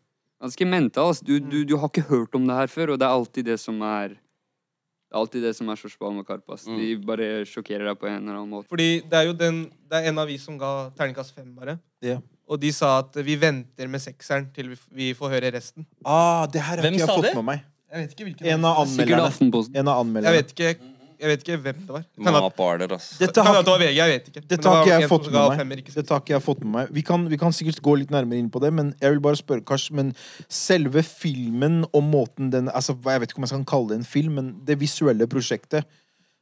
ganske 0.44 0.66
mental. 0.68 1.14
Altså. 1.14 1.24
Du, 1.24 1.40
du, 1.40 1.62
du 1.64 1.78
har 1.80 1.88
ikke 1.88 2.10
hørt 2.10 2.36
om 2.36 2.44
det 2.50 2.58
her 2.58 2.68
før, 2.68 2.92
og 2.92 3.00
det 3.00 3.08
er 3.08 3.16
alltid 3.16 3.48
det 3.48 3.56
som 3.64 3.80
er 3.88 4.18
Det 5.08 5.16
er 5.16 5.20
alltid 5.22 5.44
det 5.48 5.54
som 5.56 5.70
er 5.72 5.80
så 5.80 5.88
spennende 5.88 6.20
med 6.20 6.28
Karpas. 6.28 6.66
Mm. 6.68 6.80
De 6.82 6.88
bare 7.08 7.28
sjokkerer 7.48 7.88
deg 7.88 8.00
på 8.00 8.10
en 8.10 8.18
eller 8.18 8.42
annen 8.42 8.52
måte. 8.52 8.68
Fordi 8.68 8.90
det 9.08 9.16
er 9.22 9.30
jo 9.30 9.36
den 9.40 9.62
Det 9.88 10.02
er 10.02 10.10
en 10.10 10.20
av 10.20 10.28
vi 10.28 10.36
som 10.42 10.58
ga 10.60 10.90
terningkast 10.98 11.32
fem, 11.32 11.48
bare. 11.56 11.78
Yeah. 12.04 12.20
Og 12.48 12.60
de 12.60 12.74
sa 12.76 12.98
at 13.00 13.16
vi 13.24 13.38
venter 13.40 13.88
med 13.88 14.04
sekseren 14.04 14.50
til 14.56 14.74
vi, 14.74 14.78
vi 15.00 15.08
får 15.16 15.32
høre 15.38 15.52
resten. 15.56 15.88
Ah, 16.04 16.44
det 16.52 16.60
her 16.60 16.76
har 16.76 16.84
Hvem 16.84 16.98
ikke 17.00 17.06
jeg 17.06 17.16
fått 17.16 17.30
det? 17.30 17.36
med 17.40 17.48
meg. 17.54 17.64
Jeg 17.88 18.04
vet 18.04 18.14
ikke 18.18 18.28
hvilken 18.28 18.50
En 18.52 18.68
av 18.68 18.82
anmelderne. 18.84 19.64
En 19.80 19.88
av 19.88 20.02
anmelderne. 20.04 20.34
Jeg 20.36 20.44
vet 20.44 20.52
ikke, 20.56 20.92
jeg 21.18 21.32
vet 21.32 21.44
ikke 21.44 21.58
hvem 21.64 21.78
det 21.82 21.94
var. 21.96 22.04
Kan 22.14 22.36
Ma 22.36 22.42
at, 22.46 22.56
parter, 22.58 22.92
ass. 22.94 23.08
Kan 23.18 23.32
det 23.34 23.66
var 23.66 23.82
VG, 23.82 23.96
jeg 23.98 24.12
vet 24.14 24.28
ikke. 24.32 24.44
Det 24.46 24.60
tar 24.62 24.82
ikke 24.84 25.00
jeg 25.02 25.10
fått 25.10 25.30
med 25.30 25.38
meg. 25.38 25.62
femmer, 25.62 25.82
ikke 25.82 25.94
jeg 25.96 26.06
har 26.10 26.22
ikke 26.22 26.36
jeg 26.36 26.44
fått 26.46 26.62
med 26.64 26.72
meg. 26.76 26.92
Vi 26.94 27.04
kan, 27.08 27.26
vi 27.32 27.40
kan 27.42 27.56
sikkert 27.56 27.82
gå 27.88 27.96
litt 28.04 28.14
nærmere 28.14 28.42
inn 28.42 28.52
på 28.54 28.62
det, 28.62 28.72
men 28.78 28.92
jeg 29.02 29.16
vil 29.16 29.24
bare 29.26 29.40
spørre, 29.40 29.66
Kars, 29.66 29.88
men 29.98 30.14
selve 30.46 31.02
filmen 31.08 31.82
og 31.90 32.06
måten 32.06 32.52
den 32.54 32.70
Altså, 32.78 32.94
jeg 32.94 33.24
vet 33.24 33.32
ikke 33.32 33.42
om 33.42 33.48
jeg 33.48 33.54
skal 33.54 33.66
kalle 33.72 33.92
det 33.94 34.00
en 34.02 34.12
film, 34.12 34.38
men 34.38 34.52
det 34.68 34.78
visuelle 34.82 35.28
prosjektet. 35.32 35.88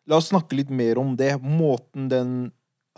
La 0.10 0.20
oss 0.20 0.30
snakke 0.34 0.58
litt 0.60 0.74
mer 0.74 1.00
om 1.02 1.16
det. 1.18 1.32
Måten 1.42 2.10
den 2.12 2.36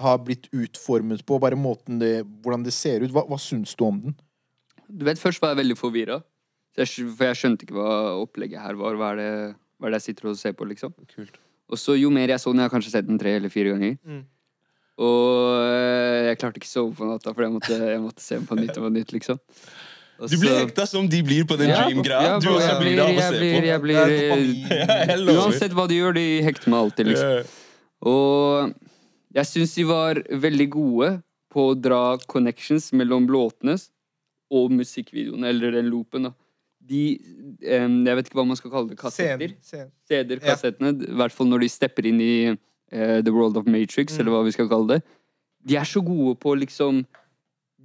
har 0.01 0.17
blitt 0.25 0.49
utformet 0.53 1.23
på, 1.25 1.37
bare 1.41 1.57
måten 1.57 2.01
det, 2.01 2.21
hvordan 2.43 2.65
det 2.65 2.73
ser 2.75 3.05
ut. 3.05 3.13
Hva, 3.13 3.25
hva 3.29 3.39
syns 3.41 3.75
du 3.77 3.85
om 3.87 4.01
den? 4.01 4.17
Du 4.87 5.05
vet, 5.05 5.19
Først 5.19 5.41
var 5.43 5.53
jeg 5.53 5.63
veldig 5.63 5.77
forvirra. 5.77 6.21
For 6.77 6.85
jeg 7.25 7.37
skjønte 7.39 7.65
ikke 7.65 7.77
hva 7.77 8.17
opplegget 8.21 8.61
her 8.61 8.77
var. 8.77 8.97
Hva 8.99 9.13
er 9.15 9.21
det, 9.21 9.31
hva 9.77 9.89
er 9.89 9.95
det 9.95 10.01
jeg 10.01 10.11
sitter 10.11 10.31
og 10.31 10.39
ser 10.39 10.53
på, 10.57 10.67
liksom. 10.69 10.93
Kult. 11.09 11.39
Og 11.67 11.79
så 11.81 11.97
jo 11.99 12.09
mer 12.13 12.31
jeg 12.31 12.39
så 12.39 12.51
den, 12.53 12.61
jeg 12.63 12.69
har 12.69 12.73
kanskje 12.77 12.93
sett 12.93 13.07
den 13.07 13.19
tre 13.19 13.35
eller 13.37 13.51
fire 13.51 13.73
ganger. 13.75 13.97
Mm. 14.07 14.23
Og 14.97 15.67
jeg 16.27 16.39
klarte 16.41 16.57
ikke 16.61 16.69
å 16.69 16.73
sove 16.73 16.95
på 16.97 17.05
natta, 17.09 17.33
for 17.35 17.45
jeg 17.45 17.53
måtte, 17.53 17.75
jeg 17.91 18.01
måtte 18.01 18.23
se 18.23 18.37
den 18.39 18.47
på 18.49 18.57
nytt 18.57 18.77
og 18.79 18.87
på 18.87 18.93
nytt, 18.95 19.11
liksom. 19.13 19.41
Også, 20.17 20.31
Du 20.33 20.39
blir 20.41 20.55
hekta 20.57 20.87
som 20.89 21.05
de 21.05 21.19
blir 21.21 21.43
på 21.45 21.53
den 21.59 21.69
Ja, 21.69 21.83
dream-greia. 21.85 22.21
ja, 22.25 22.39
du 22.41 22.47
også 22.49 22.79
blir 22.81 22.95
det 22.97 23.03
av 23.03 23.11
å 23.11 23.21
se 23.21 23.37
blir, 23.37 23.59
på. 23.59 23.67
jeg 23.67 23.81
blir. 23.83 23.97
Ja, 23.99 24.95
jeg 25.11 25.19
blir, 25.21 25.37
Uansett 25.43 25.75
hva 25.77 25.85
de 25.91 25.99
gjør, 25.99 26.15
de 26.17 26.25
hekter 26.47 26.73
meg 26.73 26.79
alltid, 26.87 27.11
liksom. 27.11 27.51
Og 28.09 28.73
jeg 29.37 29.45
syns 29.51 29.75
de 29.77 29.85
var 29.91 30.21
veldig 30.47 30.67
gode 30.73 31.11
på 31.53 31.67
å 31.69 31.75
dra 31.77 32.01
connections 32.25 32.89
mellom 32.97 33.27
låtene 33.29 33.77
og 34.49 34.73
musikkvideoene, 34.73 35.51
eller 35.51 35.77
den 35.77 35.91
loopen. 35.91 36.31
da. 36.31 36.33
De 36.87 37.01
um, 37.77 37.99
Jeg 38.07 38.15
vet 38.19 38.29
ikke 38.29 38.39
hva 38.39 38.47
man 38.47 38.59
skal 38.59 38.71
kalle 38.71 38.89
det. 38.93 38.97
Kassetter. 39.01 39.53
CD-er, 40.07 40.39
kassettene. 40.43 40.93
I 41.07 41.17
hvert 41.19 41.35
fall 41.35 41.49
når 41.51 41.65
de 41.65 41.69
stepper 41.73 42.07
inn 42.09 42.21
i 42.23 42.33
uh, 42.53 43.19
The 43.21 43.33
World 43.35 43.57
of 43.59 43.67
Matrix, 43.67 44.15
Mm. 44.15 44.19
eller 44.21 44.31
hva 44.37 44.43
vi 44.47 44.55
skal 44.55 44.69
kalle 44.71 44.87
det. 44.97 45.01
De 45.67 45.75
er 45.75 45.83
så 45.89 45.99
gode 46.05 46.37
på 46.39 46.55
liksom 46.55 47.03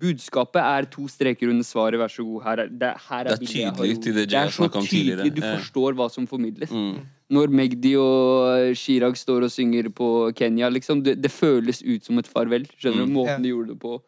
Budskapet 0.03 0.59
er 0.59 0.87
to 0.91 1.05
streker 1.07 1.51
under 1.53 1.63
svaret, 1.63 1.99
vær 2.01 2.11
så 2.11 2.25
god. 2.27 2.43
Her 2.43 2.61
er, 2.65 2.71
det, 2.81 2.89
her 3.09 3.21
er 3.29 3.37
Det 3.37 3.43
er 3.45 3.71
tydelig 3.71 3.99
til 4.03 4.15
det 4.17 4.25
Det 4.31 4.39
er 4.39 4.49
så 4.51 4.67
tydelig, 4.73 5.35
du 5.37 5.41
Ja. 5.43 5.57
forstår 5.59 5.95
hva 5.95 6.09
som 6.11 6.27
formidles. 6.27 6.71
Mm. 6.73 7.05
Når 7.31 7.53
Magdi 7.55 7.93
og 7.97 8.75
Chirag 8.77 9.15
står 9.17 9.45
og 9.47 9.51
synger 9.53 9.91
på 9.95 10.33
Kenya, 10.35 10.69
liksom, 10.71 11.05
det, 11.05 11.21
det 11.23 11.31
føles 11.31 11.83
ut 11.85 12.03
som 12.05 12.19
et 12.19 12.27
farvel. 12.27 12.67
Skjønner 12.79 13.05
du? 13.05 13.11
Mm. 13.13 13.15
Måten 13.15 13.29
yeah. 13.31 13.43
de 13.43 13.49
gjorde 13.53 13.69
det 13.69 13.79
på. 13.81 14.03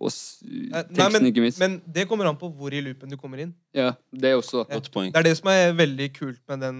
Og 0.00 0.12
Eh, 0.12 0.84
Nei, 0.96 1.08
men, 1.12 1.26
ikke 1.28 1.42
minst. 1.44 1.60
men 1.60 1.76
det 1.84 2.06
kommer 2.08 2.28
an 2.30 2.38
på 2.40 2.48
hvor 2.56 2.72
i 2.72 2.80
loopen 2.80 3.10
du 3.12 3.18
kommer 3.20 3.42
inn. 3.44 3.52
Ja, 3.76 3.92
det 4.12 4.30
er 4.30 4.38
også. 4.38 4.64
Ja. 4.64 4.78
Godt 4.78 4.90
poeng. 4.94 5.12
Det 5.12 5.20
er 5.20 5.28
det 5.28 5.36
som 5.36 5.50
er 5.52 5.74
veldig 5.76 6.08
kult 6.16 6.40
med 6.48 6.64
den 6.64 6.78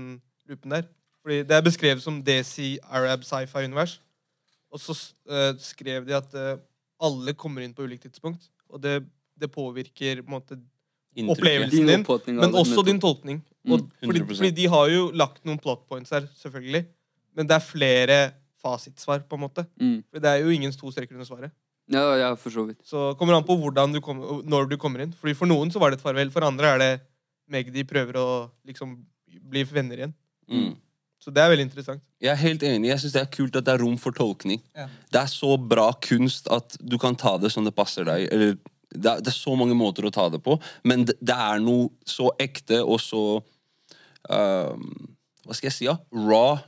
loopen 0.48 0.72
der. 0.76 0.88
Fordi 1.20 1.42
det 1.44 1.56
er 1.56 1.60
beskrevet 1.66 2.02
som 2.02 2.22
DC 2.24 2.78
Arab 2.88 3.26
sci-fi-univers. 3.28 3.98
Og 4.72 4.80
så 4.80 4.96
uh, 5.28 5.52
skrev 5.60 6.06
de 6.06 6.16
at 6.16 6.32
uh, 6.34 6.56
alle 7.02 7.34
kommer 7.36 7.64
inn 7.64 7.74
på 7.76 7.84
ulikt 7.84 8.06
tidspunkt. 8.08 8.48
Og 8.70 8.80
det, 8.82 9.02
det 9.36 9.50
påvirker 9.52 10.22
på 10.22 10.30
en 10.30 10.36
måte, 10.38 10.56
opplevelsen 11.28 11.86
Din 11.90 12.04
din, 12.04 12.36
men 12.38 12.54
også 12.54 12.84
din 12.86 13.00
tolkning. 13.02 13.42
Mm, 13.64 13.72
Og, 13.72 13.90
fordi, 14.04 14.24
fordi 14.30 14.50
de 14.50 14.68
har 14.68 14.88
jo 14.88 15.10
lagt 15.12 15.44
noen 15.44 15.58
plot 15.58 15.82
points 15.88 16.10
her, 16.14 16.28
selvfølgelig. 16.38 16.86
Men 17.36 17.48
det 17.48 17.58
er 17.58 17.64
flere 17.66 18.18
fasitsvar, 18.62 19.26
på 19.28 19.36
en 19.36 19.42
måte. 19.44 19.66
Mm. 19.80 19.98
For 20.08 20.22
det 20.22 20.30
er 20.30 20.44
jo 20.44 20.54
ingen 20.54 20.72
to 20.72 20.92
streker 20.92 21.18
under 21.18 21.28
svaret. 21.28 21.52
Ja, 21.90 22.04
ja, 22.18 22.34
for 22.38 22.54
så 22.54 22.64
vidt. 22.68 22.80
Så 22.86 23.10
kommer 23.18 23.34
an 23.34 23.46
på 23.46 23.56
hvordan 23.58 23.94
du 23.94 24.00
kom, 24.04 24.20
når 24.46 24.68
du 24.70 24.76
kommer 24.78 25.02
inn. 25.02 25.14
Fordi 25.16 25.34
For 25.38 25.50
noen 25.50 25.72
så 25.74 25.82
var 25.82 25.90
det 25.90 25.98
et 25.98 26.04
farvel, 26.04 26.30
for 26.30 26.46
andre 26.46 26.74
er 26.74 26.82
det 26.82 26.92
meg 27.50 27.72
de 27.74 27.82
prøver 27.86 28.18
å 28.20 28.28
liksom 28.68 28.94
bli 29.50 29.64
venner 29.66 30.04
igjen. 30.04 30.14
Mm. 30.50 30.76
Så 31.20 31.32
det 31.34 31.42
er 31.42 31.50
veldig 31.52 31.66
interessant. 31.66 32.02
Jeg 32.22 32.32
er 32.32 32.40
helt 32.40 32.62
enig. 32.64 32.88
Jeg 32.88 33.02
synes 33.02 33.16
Det 33.16 33.22
er 33.22 33.32
kult 33.34 33.56
at 33.58 33.66
det 33.66 33.74
er 33.74 33.82
rom 33.82 33.98
for 34.00 34.16
tolkning. 34.16 34.62
Ja. 34.76 34.86
Det 35.12 35.20
er 35.20 35.32
så 35.32 35.56
bra 35.58 35.90
kunst 36.00 36.48
at 36.48 36.78
du 36.80 36.96
kan 36.98 37.18
ta 37.18 37.36
det 37.38 37.50
som 37.52 37.66
det 37.66 37.74
passer 37.76 38.06
deg. 38.08 38.28
Eller, 38.32 38.56
det, 38.94 39.06
er, 39.10 39.20
det 39.20 39.28
er 39.28 39.36
så 39.36 39.54
mange 39.58 39.76
måter 39.76 40.06
å 40.06 40.14
ta 40.14 40.28
det 40.32 40.40
på, 40.42 40.56
men 40.82 41.04
det, 41.06 41.18
det 41.20 41.36
er 41.36 41.60
noe 41.62 41.90
så 42.08 42.30
ekte 42.42 42.80
og 42.82 42.98
så 43.02 43.22
um, 44.30 44.88
Hva 45.44 45.54
skal 45.56 45.68
jeg 45.68 45.76
si? 45.76 45.86
Ja? 45.86 45.98
Raw. 46.10 46.58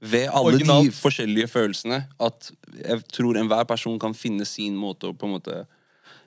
Ved 0.00 0.28
alle 0.32 0.58
de 0.58 0.90
forskjellige 0.92 1.48
følelsene. 1.48 2.02
At 2.20 2.50
jeg 2.78 3.02
tror 3.12 3.36
enhver 3.40 3.64
person 3.66 3.98
kan 3.98 4.14
finne 4.14 4.44
sin 4.46 4.76
måte 4.76 5.08
å 5.10 5.16
på 5.16 5.24
en 5.28 5.32
måte 5.40 5.66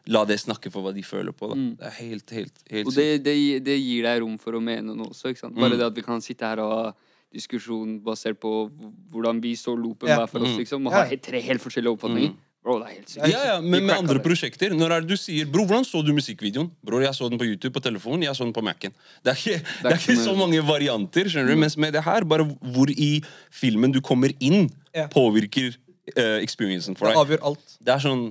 la 0.07 0.23
det 0.25 0.37
snakke 0.39 0.69
for 0.71 0.81
hva 0.85 0.93
de 0.93 1.01
føler 1.01 1.33
på. 1.33 1.47
Da. 1.49 1.55
Mm. 1.55 1.77
Det 1.77 1.85
er 1.89 1.95
helt, 2.09 2.29
helt, 2.31 2.59
helt 2.69 2.87
Og 2.87 2.93
det, 2.93 3.23
det, 3.25 3.35
det 3.65 3.77
gir 3.81 4.03
deg 4.05 4.21
rom 4.21 4.37
for 4.37 4.53
å 4.53 4.61
mene 4.61 4.93
noe 4.95 5.09
også. 5.09 5.29
ikke 5.33 5.39
sant? 5.39 5.55
Bare 5.55 5.73
Mm. 5.73 5.77
det 5.79 5.85
at 5.85 5.95
vi 5.95 6.01
kan 6.05 6.21
sitte 6.21 6.45
her 6.45 6.59
og 6.59 6.71
ha 6.71 6.93
diskusjon 7.33 7.99
basert 8.05 8.37
på 8.39 8.69
hvordan 9.11 9.41
vi 9.41 9.55
så 9.55 9.73
loopen 9.75 10.07
Ja. 10.07 10.17
hver 10.19 10.29
for 10.29 10.39
oss, 10.45 10.53
Mm. 10.53 10.59
liksom. 10.61 10.85
Og 10.87 10.93
ha 10.93 11.03
he- 11.05 11.17
tre 11.17 11.41
helt 11.41 11.61
forskjellige 11.61 11.97
oppfatninger. 11.97 12.35
Mm. 12.65 12.71
Bro, 12.71 12.79
det 12.81 12.85
er 12.87 12.93
helt 12.95 13.11
sykt. 13.13 13.25
Ja, 13.29 13.41
ja, 13.45 13.55
men 13.61 13.85
med 13.85 13.93
andre 13.93 14.19
prosjekter. 14.23 14.73
Når 14.73 14.93
er 14.95 15.03
det 15.03 15.13
du 15.13 15.19
sier 15.21 15.45
Bro, 15.45 15.67
hvordan 15.69 15.85
så 15.85 16.01
du 16.01 16.11
musikkvideoen? 16.17 16.71
Bror, 16.85 17.03
jeg 17.05 17.13
så 17.13 17.29
den 17.29 17.37
på 17.37 17.45
YouTube 17.45 17.75
på 17.75 17.83
telefonen, 17.85 18.23
jeg 18.25 18.33
så 18.37 18.47
den 18.47 18.55
på 18.55 18.63
Mac-en. 18.65 18.95
Det 19.21 19.33
er 19.33 19.37
ikke, 19.37 19.59
det 19.83 19.91
er 19.91 19.99
ikke 19.99 20.15
så 20.23 20.33
mange 20.37 20.63
varianter, 20.65 21.29
skjønner 21.29 21.53
du? 21.53 21.59
Mens 21.61 21.77
med 21.77 21.93
det 21.93 22.01
her, 22.07 22.25
bare 22.25 22.47
hvor 22.73 22.89
i 22.89 23.11
filmen 23.53 23.93
du 23.93 24.01
kommer 24.01 24.33
inn, 24.39 24.71
påvirker 25.13 25.75
uh, 26.17 26.39
experiencen 26.41 26.97
for 26.97 27.11
Det 27.11 27.21
avgjør 27.21 27.45
alt. 27.51 27.77
Det 27.85 27.93
er 27.93 28.03
sånn 28.07 28.25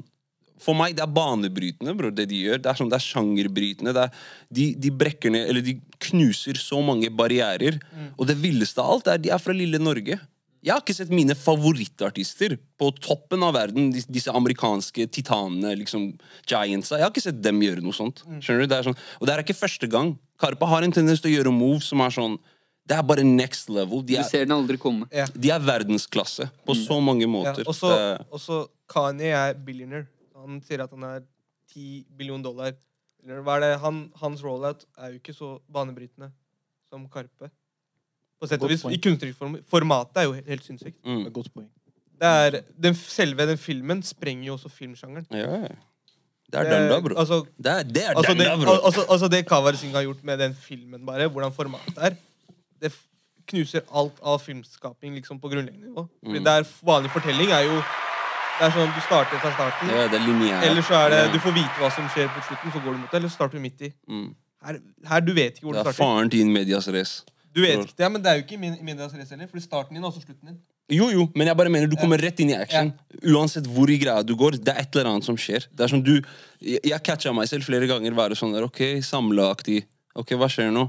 For 0.65 0.75
meg, 0.79 0.95
det 0.97 1.03
er 1.05 1.15
banebrytende, 1.15 1.95
bror, 1.99 2.13
det 2.15 2.27
de 2.31 2.43
gjør. 2.49 2.61
Det 2.65 2.71
er 2.71 2.79
sånn, 2.79 2.91
det 2.91 2.99
er 2.99 3.07
sjangerbrytende. 3.07 3.95
Det 3.95 4.05
er, 4.09 4.29
de, 4.59 4.69
de 4.81 4.93
brekker 5.05 5.35
ned, 5.35 5.47
eller 5.51 5.63
de 5.67 5.79
knuser 6.09 6.59
så 6.59 6.79
mange 6.83 7.11
barrierer. 7.13 7.79
Og 8.17 8.27
det 8.31 8.39
villeste 8.41 8.83
av 8.83 8.97
alt 8.97 9.11
er 9.15 9.21
de 9.21 9.31
er 9.35 9.43
fra 9.43 9.55
lille 9.55 9.79
Norge. 9.83 10.19
Jeg 10.65 10.73
har 10.73 10.81
ikke 10.81 10.95
sett 10.97 11.11
mine 11.13 11.35
favorittartister 11.37 12.55
på 12.81 12.89
toppen 13.05 13.43
av 13.45 13.53
verden, 13.57 13.91
disse 13.93 14.33
amerikanske 14.33 15.05
titanene, 15.13 15.75
liksom 15.77 16.07
giantsa. 16.49 16.97
Jeg 16.97 17.05
har 17.05 17.13
ikke 17.13 17.25
sett 17.27 17.43
dem 17.45 17.61
gjøre 17.61 17.85
noe 17.85 17.93
sånt. 17.97 18.23
Skjønner 18.41 18.65
du? 18.65 18.71
Det 18.73 18.79
er 18.79 18.87
sånn, 18.89 18.97
og 19.21 19.29
det 19.29 19.35
er 19.35 19.43
ikke 19.45 19.59
første 19.59 19.89
gang. 19.93 20.15
Karpe 20.41 20.69
har 20.71 20.87
en 20.87 20.95
tendens 20.95 21.21
til 21.21 21.33
å 21.33 21.35
gjøre 21.37 21.53
moves 21.55 21.89
som 21.93 22.01
er 22.05 22.11
sånn 22.15 22.39
Det 22.85 22.93
er 22.99 23.03
bare 23.09 23.23
next 23.25 23.71
level. 23.73 24.03
De 24.05 24.13
Du 24.13 24.21
er, 24.21 24.27
ser 24.29 24.43
den 24.45 24.53
aldri 24.53 24.77
komme. 24.77 25.07
Ja. 25.11 25.25
de 25.33 25.49
er 25.51 25.59
verdensklasse 25.65 26.51
på 26.67 26.75
så 26.77 26.99
mange 27.01 27.25
måter. 27.25 27.65
Ja, 27.65 27.73
så 27.73 27.89
Det- 27.89 28.27
og 28.31 28.41
så 28.41 28.69
Kanye 28.87 29.31
er 29.33 29.55
billionaire. 29.55 30.07
Han 30.37 30.61
sier 30.61 30.83
at 30.85 30.91
han 30.91 31.03
er 31.03 31.23
10 31.73 32.05
billion 32.15 32.43
dollar. 32.43 32.75
Hva 33.27 33.57
er 33.57 33.61
det? 33.61 33.81
Han, 33.81 34.11
hans 34.21 34.43
rollout 34.43 34.85
er 34.99 35.13
jo 35.13 35.19
ikke 35.19 35.33
så 35.35 35.61
banebrytende 35.73 36.31
som 36.91 37.09
Karpe. 37.09 37.49
På 38.41 38.49
sett 38.51 38.63
og 38.63 38.69
vis. 38.71 38.85
I 38.85 38.99
kunstnerisk 38.99 39.41
er 40.17 40.23
jo 40.29 40.33
helt, 40.33 40.47
helt 40.49 40.65
sinnssykt. 40.65 40.99
mm. 41.05 41.25
Det 41.25 41.33
godt 41.33 41.51
poeng. 41.55 41.69
Det 42.21 42.29
er, 42.31 42.61
den, 42.83 42.95
selve 42.95 43.47
den 43.47 43.59
filmen 43.59 44.03
sprenger 44.03 44.47
jo 44.47 44.53
også 44.59 44.69
filmsjangeren. 44.71 45.27
Ja, 45.31 45.51
ja. 45.67 45.69
Det 46.53 46.61
er 46.61 46.71
den, 46.71 46.91
da, 46.91 47.01
bro. 47.01 47.17
Altså, 47.19 47.45
Det 47.59 47.67
er, 47.73 47.83
det 47.83 48.05
er 48.05 48.15
altså, 48.17 48.33
den, 48.33 48.39
det, 48.39 48.47
da, 48.47 48.57
bro. 48.57 48.77
altså, 48.87 49.03
altså 49.11 49.29
det 49.29 49.47
Kavar 49.49 49.73
Singh 49.75 49.95
har 49.97 50.03
gjort 50.03 50.23
med 50.25 50.39
den 50.39 50.55
filmen, 50.55 51.07
bare, 51.07 51.27
hvordan 51.29 51.53
formatet 51.53 51.99
er, 51.99 52.15
det 52.83 52.93
knuser 53.51 53.81
alt 53.93 54.21
av 54.23 54.39
filmskaping 54.41 55.15
liksom, 55.19 55.41
på 55.41 55.49
grunnleggende 55.49 55.89
nivå. 55.89 56.07
Fordi 56.25 56.39
Mm. 56.39 56.45
det 56.45 56.53
er 56.53 56.65
Vanlig 56.87 57.11
fortelling 57.11 57.51
er 57.51 57.65
jo 57.67 57.75
Det 58.55 58.67
er 58.69 58.71
sånn 58.71 58.93
Du 58.95 59.01
starter 59.03 59.39
fra 59.43 59.51
starten, 59.57 59.89
Ja, 59.91 60.07
det 60.09 60.15
er 60.21 60.27
lineært. 60.27 60.63
eller 60.71 60.83
så 60.83 60.95
er 60.95 61.11
det 61.11 61.19
Ja. 61.27 61.33
Du 61.33 61.39
får 61.43 61.53
vite 61.55 61.75
hva 61.81 61.91
som 61.91 62.09
skjer 62.09 62.29
på 62.29 62.41
slutten, 62.47 62.71
så 62.73 62.79
går 62.85 62.93
du 62.93 62.99
mot 62.99 63.11
det, 63.11 63.17
eller 63.19 63.29
så 63.29 63.35
starter 63.35 63.59
du 63.59 63.61
midt 63.61 63.81
i. 63.83 63.93
Mm. 64.09 64.35
Her, 64.65 64.79
her 65.09 65.21
du 65.21 65.33
vet 65.35 65.57
ikke 65.59 65.67
hvor 65.67 65.73
du 65.75 65.79
starter. 65.83 65.91
Det 65.93 66.01
er 66.01 66.05
faren 66.05 66.31
til 66.31 66.47
medias 66.47 66.89
race. 66.89 67.25
Du 67.55 67.61
vet 67.63 67.79
ikke 67.85 67.97
det, 67.97 68.09
men 68.13 68.23
det 68.23 68.31
er 68.31 68.39
jo 68.41 68.43
ikke 68.45 68.59
min, 68.59 68.73
min 68.83 68.97
del 68.97 69.07
av 69.07 69.13
race 69.15 69.31
heller, 69.31 69.47
fordi 69.51 69.63
starten 69.63 69.95
din 69.95 70.03
er 70.03 70.09
også 70.11 70.23
slutten 70.25 70.49
din. 70.51 70.57
Jo, 70.93 71.07
jo, 71.09 71.29
men 71.35 71.47
jeg 71.49 71.57
bare 71.57 71.71
mener 71.73 71.87
du 71.89 71.95
kommer 71.97 72.19
rett 72.21 72.41
inn 72.43 72.51
i 72.51 72.57
action. 72.59 72.91
Uansett 73.23 73.65
hvor 73.71 73.89
i 73.89 73.97
greia 74.03 74.23
du 74.27 74.35
går. 74.37 74.59
Det 74.61 74.69
er 74.75 74.81
et 74.83 74.97
eller 74.99 75.13
annet 75.15 75.25
som 75.25 75.37
skjer. 75.41 75.65
Det 75.73 75.81
er 75.87 75.89
sånn 75.95 76.03
du 76.05 76.17
Jeg, 76.61 76.81
jeg 76.85 77.01
catcha 77.07 77.33
meg 77.33 77.49
selv 77.49 77.65
flere 77.65 77.87
ganger 77.89 78.13
være 78.19 78.37
sånn 78.37 78.53
der 78.53 78.67
OK, 78.67 78.83
samleaktig. 79.07 79.85
OK, 80.15 80.35
hva 80.37 80.49
skjer 80.53 80.69
nå? 80.75 80.89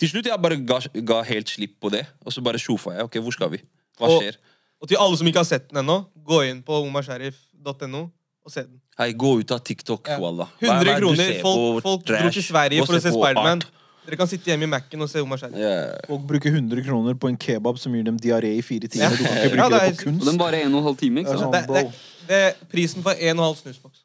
Til 0.00 0.08
slutt 0.10 0.26
jeg 0.26 0.40
bare 0.42 0.56
ga, 0.66 0.80
ga 1.06 1.20
helt 1.28 1.46
slipp 1.52 1.76
på 1.80 1.90
det, 1.94 2.02
og 2.24 2.32
så 2.34 2.42
bare 2.42 2.58
tjofa 2.58 2.96
jeg. 2.96 3.04
OK, 3.06 3.20
hvor 3.22 3.32
skal 3.36 3.50
vi? 3.54 3.60
Hva 4.00 4.08
Og- 4.10 4.22
skjer? 4.22 4.40
Og 4.82 4.88
til 4.90 4.98
alle 4.98 5.16
som 5.20 5.28
ikke 5.30 5.38
har 5.38 5.46
sett 5.46 5.68
den 5.70 5.78
ennå, 5.84 6.00
gå 6.26 6.40
inn 6.50 6.62
på 6.66 6.74
omarsheriff.no 6.82 8.00
og 8.42 8.50
se 8.50 8.64
den. 8.66 8.80
Hei, 8.98 9.12
gå 9.14 9.36
ut 9.38 9.52
av 9.54 9.60
TikTok, 9.62 10.08
Ja. 10.08 10.18
wallah. 10.18 10.48
Hva- 10.60 10.66
hva 10.68 10.80
100 10.80 10.80
er 10.80 10.84
det 10.84 11.00
du 11.00 11.06
kroner. 11.06 11.16
ser 11.30 11.40
Folk, 11.42 11.54
på 11.54 11.82
folk 11.82 12.04
dro 12.06 12.16
trash? 12.16 12.32
til 12.34 12.42
Sverige 12.42 12.80
Gå 12.80 12.86
for 12.86 12.94
å 12.96 13.00
se 13.00 13.08
på 13.14 13.20
Spiderman. 13.22 13.62
art. 13.62 13.70
Dere 14.06 14.16
kan 14.18 14.26
sitte 14.26 14.50
hjemme 14.50 14.66
i 14.66 14.70
Mac-en 14.72 15.04
og 15.04 15.08
se 15.10 15.20
Omar 15.22 15.38
Sharif. 15.38 15.54
Yeah. 15.56 15.92
Folk 16.08 16.24
bruker 16.26 16.50
100 16.50 16.82
kroner 16.86 17.14
på 17.14 17.28
en 17.30 17.36
kebab 17.38 17.76
som 17.78 17.94
gir 17.94 18.02
dem 18.08 18.16
diaré 18.18 18.50
i 18.58 18.62
fire 18.66 18.88
timer. 18.90 19.12
Ja. 19.12 19.16
Du 19.16 19.22
kan 19.22 19.36
ikke 19.36 19.52
bruke 19.52 19.62
ja, 19.62 19.68
det 19.68 19.82
er- 19.82 19.94
på 19.94 20.02
kunst. 20.08 20.20
Og 20.24 20.26
den 20.32 20.38
bare 20.40 20.62
en 20.64 20.74
og 20.74 20.80
en 20.80 20.88
halv 20.88 20.98
time, 20.98 21.20
ikke 21.22 21.36
sant? 21.38 21.40
sånn, 21.44 21.52
Det, 21.52 21.62
det, 21.68 22.26
det 22.28 22.40
er 22.48 22.58
prisen 22.72 23.02
for 23.06 23.12
en 23.14 23.38
og 23.38 23.44
en 23.44 23.46
halv 23.46 23.60
snusboks. 23.62 24.02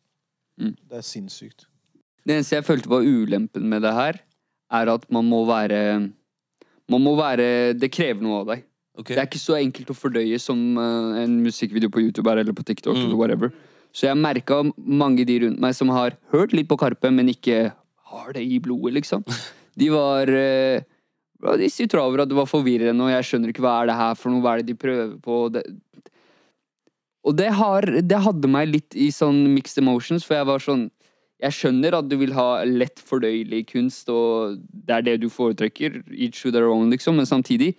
Det 0.62 0.98
er 1.00 1.06
sinnssykt. 1.06 1.66
Det 2.28 2.36
eneste 2.36 2.56
jeg 2.60 2.66
følte 2.68 2.90
var 2.92 3.06
ulempen 3.08 3.66
med 3.72 3.82
det 3.86 3.94
her, 3.94 4.20
er 4.82 4.90
at 4.94 5.06
man 5.14 5.26
må 5.26 5.46
være 5.48 5.82
Man 6.90 7.02
må 7.04 7.14
være 7.20 7.74
Det 7.78 7.90
krever 7.92 8.22
noe 8.24 8.42
av 8.42 8.48
deg. 8.54 8.64
Okay. 8.98 9.16
Det 9.16 9.22
er 9.22 9.28
ikke 9.30 9.40
så 9.42 9.56
enkelt 9.60 9.90
å 9.94 9.96
fordøye 9.96 10.38
som 10.42 10.58
eh, 10.82 11.24
en 11.24 11.36
musikkvideo 11.44 11.90
på 11.94 12.02
YouTube 12.02 12.30
er, 12.32 12.40
eller 12.42 12.54
på 12.58 12.64
TikTok, 12.66 12.96
Mm. 12.98 13.04
eller 13.06 13.16
whatever. 13.20 13.52
Så 13.94 14.08
jeg 14.08 14.18
merka 14.18 14.62
mange 14.78 15.26
de 15.26 15.40
rundt 15.44 15.60
meg 15.62 15.76
som 15.78 15.90
har 15.90 16.16
hørt 16.34 16.54
litt 16.54 16.68
på 16.68 16.78
Karpe, 16.78 17.12
men 17.14 17.30
ikke 17.30 17.72
har 18.12 18.34
det 18.34 18.42
i 18.42 18.58
blodet, 18.60 18.94
liksom. 18.98 19.24
De 19.78 19.90
var 19.94 20.32
eh, 20.34 20.86
de 21.62 21.70
sier 21.70 22.00
over 22.02 22.24
at 22.24 22.32
det 22.32 22.38
var 22.38 22.50
forvirrende, 22.50 23.04
og 23.04 23.14
jeg 23.14 23.28
skjønner 23.30 23.54
ikke 23.54 23.64
hva 23.66 23.76
er 23.82 23.92
det 23.92 23.98
her 24.00 24.16
for 24.18 24.34
noe, 24.34 24.42
hva 24.42 24.56
er 24.56 24.64
det 24.64 24.72
de 24.72 24.80
prøver 24.82 25.12
på. 25.22 25.40
Det, 25.54 25.64
og 27.28 27.36
det, 27.38 27.50
har, 27.60 27.88
det 28.02 28.22
hadde 28.26 28.50
meg 28.50 28.72
litt 28.72 28.98
i 28.98 29.12
sånn 29.14 29.44
mixed 29.54 29.82
emotions, 29.82 30.26
for 30.26 30.40
jeg 30.40 30.50
var 30.50 30.64
sånn 30.64 30.88
Jeg 31.38 31.54
skjønner 31.54 31.94
at 31.94 32.08
du 32.10 32.16
vil 32.18 32.32
ha 32.34 32.64
lett 32.66 32.98
fordøyelig 32.98 33.68
kunst, 33.70 34.08
og 34.10 34.56
det 34.58 34.96
er 34.96 35.04
det 35.06 35.20
du 35.22 35.28
foretrekker, 35.30 36.00
each 36.10 36.42
to 36.42 36.50
their 36.50 36.66
own, 36.66 36.90
liksom, 36.90 37.14
men 37.20 37.30
samtidig 37.30 37.76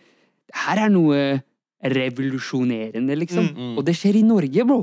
her 0.54 0.78
er 0.84 0.92
noe 0.94 1.40
revolusjonerende, 1.82 3.16
liksom. 3.18 3.48
Og 3.74 3.82
det 3.86 3.96
skjer 3.98 4.20
i 4.20 4.22
Norge, 4.22 4.64
bro. 4.66 4.78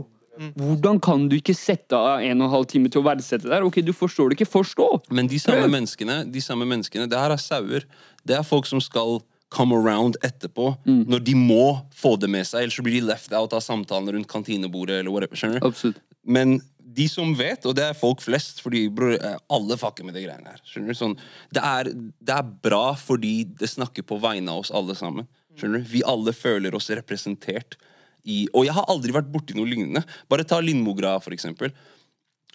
Hvordan 0.56 1.00
kan 1.04 1.28
du 1.32 1.38
ikke 1.38 1.56
sette 1.56 1.95
av 1.98 2.19
en 2.24 2.41
og 2.41 2.48
en 2.50 2.54
halv 2.56 2.65
time 2.71 2.89
til 2.91 3.02
å 3.02 3.06
verdsette 3.08 3.48
det? 3.50 3.62
Ok, 3.63 3.80
du 3.86 3.93
forstår 3.95 4.30
det 4.32 4.39
ikke, 4.39 4.52
forstå! 4.58 4.88
Men 5.15 5.28
de 5.32 5.39
samme 5.39 5.67
menneskene, 5.71 6.26
de 6.32 6.41
samme 6.43 6.67
menneskene, 6.69 7.08
det 7.12 7.17
her 7.19 7.32
er 7.36 7.41
sauer. 7.41 7.86
Det 8.26 8.36
er 8.38 8.43
folk 8.43 8.65
som 8.69 8.82
skal 8.84 9.21
come 9.54 9.76
around 9.78 10.17
etterpå, 10.26 10.78
Mm. 10.86 11.06
når 11.08 11.24
de 11.24 11.36
må 11.36 11.82
få 11.95 12.15
det 12.19 12.30
med 12.30 12.45
seg, 12.45 12.63
ellers 12.65 12.76
så 12.76 12.84
blir 12.84 13.00
de 13.00 13.08
left 13.08 13.32
out 13.32 13.54
av 13.54 13.62
samtalen 13.62 14.12
rundt 14.12 14.28
kantinebordet, 14.28 15.00
eller 15.00 15.12
whatever, 15.13 15.36
skjønner 15.38 15.62
du? 15.62 15.67
Absolutt. 15.67 16.02
Men 16.26 16.60
de 16.95 17.08
som 17.08 17.34
vet, 17.36 17.65
og 17.65 17.76
det 17.76 17.84
er 17.84 17.93
folk 17.93 18.21
flest, 18.24 18.62
fordi 18.63 18.89
bror, 18.89 19.13
eh, 19.13 19.38
alle 19.50 19.78
fucker 19.78 20.04
med 20.08 20.15
de 20.15 20.24
greiene 20.26 20.48
her. 20.48 20.60
Skjønner 20.65 20.88
du? 20.88 20.98
Sånn, 21.00 21.15
det, 21.54 21.62
er, 21.63 21.84
det 21.93 22.36
er 22.36 22.43
bra 22.63 22.93
fordi 22.95 23.43
det 23.60 23.69
snakker 23.69 24.04
på 24.08 24.19
vegne 24.19 24.50
av 24.52 24.63
oss 24.65 24.71
alle 24.71 24.95
sammen. 24.95 25.28
Skjønner 25.56 25.84
du? 25.84 25.89
Vi 25.91 26.02
alle 26.04 26.34
føler 26.36 26.76
oss 26.76 26.89
representert 26.89 27.78
i 28.25 28.45
Og 28.53 28.65
jeg 28.65 28.73
har 28.73 28.88
aldri 28.89 29.13
vært 29.13 29.29
borti 29.31 29.55
noe 29.57 29.69
lignende. 29.69 30.01
Bare 30.29 30.45
ta 30.47 30.59
Lindmo-greia, 30.61 31.21
for 31.21 31.35
eksempel. 31.35 31.73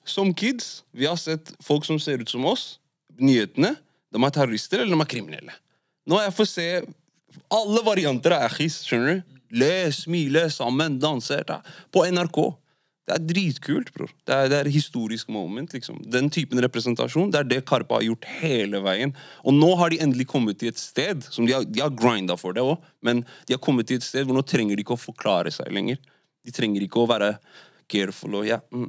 Som 0.05 0.35
kids, 0.35 0.83
vi 0.91 1.07
har 1.07 1.19
sett 1.21 1.53
folk 1.63 1.87
som 1.87 2.01
ser 2.03 2.23
ut 2.23 2.31
som 2.31 2.47
oss. 2.51 2.81
Nyhetene. 3.21 3.77
De 4.11 4.19
er 4.19 4.35
terrorister, 4.35 4.83
eller 4.83 4.97
de 4.97 5.05
er 5.05 5.11
kriminelle. 5.13 5.55
Nå 6.09 6.19
har 6.19 6.27
jeg 6.27 6.37
fått 6.41 6.51
se 6.51 6.67
alle 7.55 7.83
varianter 7.87 8.35
av 8.35 8.49
Achis, 8.49 8.81
skjønner 8.87 9.21
du? 9.21 9.37
Le, 9.61 9.91
smile, 9.95 10.45
sammen, 10.51 10.99
danse. 11.03 11.39
På 11.95 12.05
NRK. 12.07 12.41
Det 13.11 13.17
er 13.17 13.27
dritkult, 13.27 13.89
bror. 13.97 14.11
Det 14.23 14.35
er, 14.37 14.49
det 14.53 14.59
er 14.61 14.71
historisk 14.71 15.31
moment, 15.35 15.73
liksom. 15.75 15.99
Den 16.15 16.29
typen 16.31 16.63
representasjon, 16.63 17.33
det 17.35 17.41
er 17.41 17.49
det 17.51 17.65
Karpe 17.67 17.97
har 17.97 18.05
gjort 18.07 18.29
hele 18.39 18.79
veien. 18.85 19.15
Og 19.43 19.57
nå 19.57 19.73
har 19.81 19.91
de 19.91 19.99
endelig 20.05 20.29
kommet 20.31 20.61
til 20.61 20.71
et 20.71 20.79
sted, 20.79 21.27
som 21.27 21.49
de 21.49 21.57
har, 21.57 21.67
de 21.67 21.83
har 21.83 21.91
grinda 21.91 22.37
for 22.39 22.55
det 22.55 22.63
òg, 22.63 22.79
men 23.03 23.25
de 23.49 23.57
har 23.57 23.63
kommet 23.65 23.91
til 23.91 23.99
et 23.99 24.07
sted 24.07 24.29
hvor 24.29 24.39
nå 24.39 24.45
trenger 24.47 24.79
de 24.79 24.87
ikke 24.87 24.95
å 24.95 25.03
forklare 25.09 25.51
seg 25.55 25.75
lenger. 25.75 25.99
De 26.47 26.55
trenger 26.55 26.87
ikke 26.87 27.03
å 27.03 27.11
være 27.11 27.35
careful 27.91 28.39
og 28.39 28.47
ja, 28.47 28.61
mm. 28.71 28.87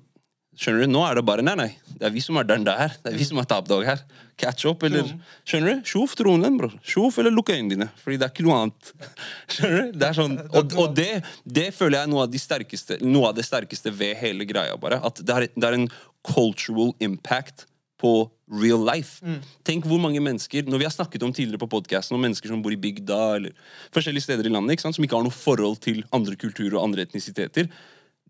Skjønner 0.59 0.83
du? 0.83 0.91
Nå 0.91 1.01
er 1.07 1.15
det 1.15 1.23
bare 1.25 1.43
nei, 1.45 1.53
nei. 1.55 1.69
Det 1.95 2.09
er 2.09 2.11
vi 2.11 2.21
som 2.23 2.35
er 2.41 2.47
den 2.49 2.65
der. 2.67 2.91
Det 2.99 3.13
er 3.13 3.15
vi 3.15 3.25
som 3.27 3.39
er 3.39 3.47
top 3.47 3.69
dog 3.69 3.85
her. 3.87 4.01
Catch 4.41 4.65
up, 4.67 4.83
eller 4.83 5.07
Skjønner 5.47 5.77
du? 5.79 5.87
Sjof 5.87 6.15
tronen, 6.19 6.57
bror. 6.59 6.73
Sjof 6.83 7.19
eller 7.21 7.31
lukk 7.31 7.53
øynene 7.53 7.71
dine. 7.71 7.87
Fordi 8.03 8.19
det 8.19 8.27
er 8.27 8.33
ikke 8.33 8.45
noe 8.47 8.57
annet. 8.65 8.91
Skjønner 9.53 9.79
du? 9.79 9.97
Det 10.01 10.09
er 10.09 10.17
sånn, 10.17 10.37
og 10.49 10.75
og 10.81 10.95
det, 10.97 11.09
det 11.45 11.69
føler 11.77 12.01
jeg 12.01 12.09
er 12.09 12.11
noe 12.11 12.25
av, 12.25 12.33
de 12.33 12.41
sterkeste, 12.41 12.99
noe 13.05 13.31
av 13.31 13.37
det 13.37 13.47
sterkeste 13.47 13.93
ved 13.95 14.19
hele 14.19 14.47
greia. 14.49 14.75
bare. 14.81 14.99
At 15.07 15.23
det 15.23 15.37
er, 15.37 15.47
det 15.55 15.69
er 15.69 15.77
en 15.79 15.87
cultural 16.27 16.91
impact 16.99 17.65
på 18.01 18.13
real 18.51 18.83
life. 18.83 19.21
Tenk 19.67 19.85
hvor 19.87 20.01
mange 20.01 20.19
mennesker 20.23 20.65
Når 20.67 20.81
vi 20.81 20.87
har 20.87 20.93
snakket 20.93 21.23
om 21.23 21.31
tidligere 21.33 21.61
på 21.61 21.69
podcasten 21.71 22.17
om 22.17 22.23
mennesker 22.25 22.51
som 22.51 22.63
bor 22.65 22.73
i 22.73 22.79
bygda 22.81 23.19
eller 23.37 23.55
forskjellige 23.93 24.25
steder 24.25 24.49
i 24.49 24.53
landet, 24.53 24.75
ikke 24.75 24.87
sant? 24.87 24.97
som 24.97 25.05
ikke 25.05 25.19
har 25.19 25.25
noe 25.27 25.35
forhold 25.35 25.79
til 25.85 26.03
andre 26.11 26.35
kulturer 26.35 26.75
og 26.75 26.89
andre 26.89 27.05
etnisiteter. 27.07 27.69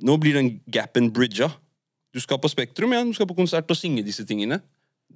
Nå 0.03 0.17
blir 0.21 0.37
den 0.37 0.53
gapen 0.69 1.09
bridga. 1.15 1.49
Du 2.11 2.19
skal 2.19 2.39
på 2.43 2.51
Spektrum, 2.51 2.93
ja, 2.95 3.03
du 3.07 3.13
skal 3.15 3.29
på 3.29 3.37
konsert 3.37 3.69
og 3.71 3.77
synge 3.79 4.03
disse 4.05 4.25
tingene. 4.27 4.59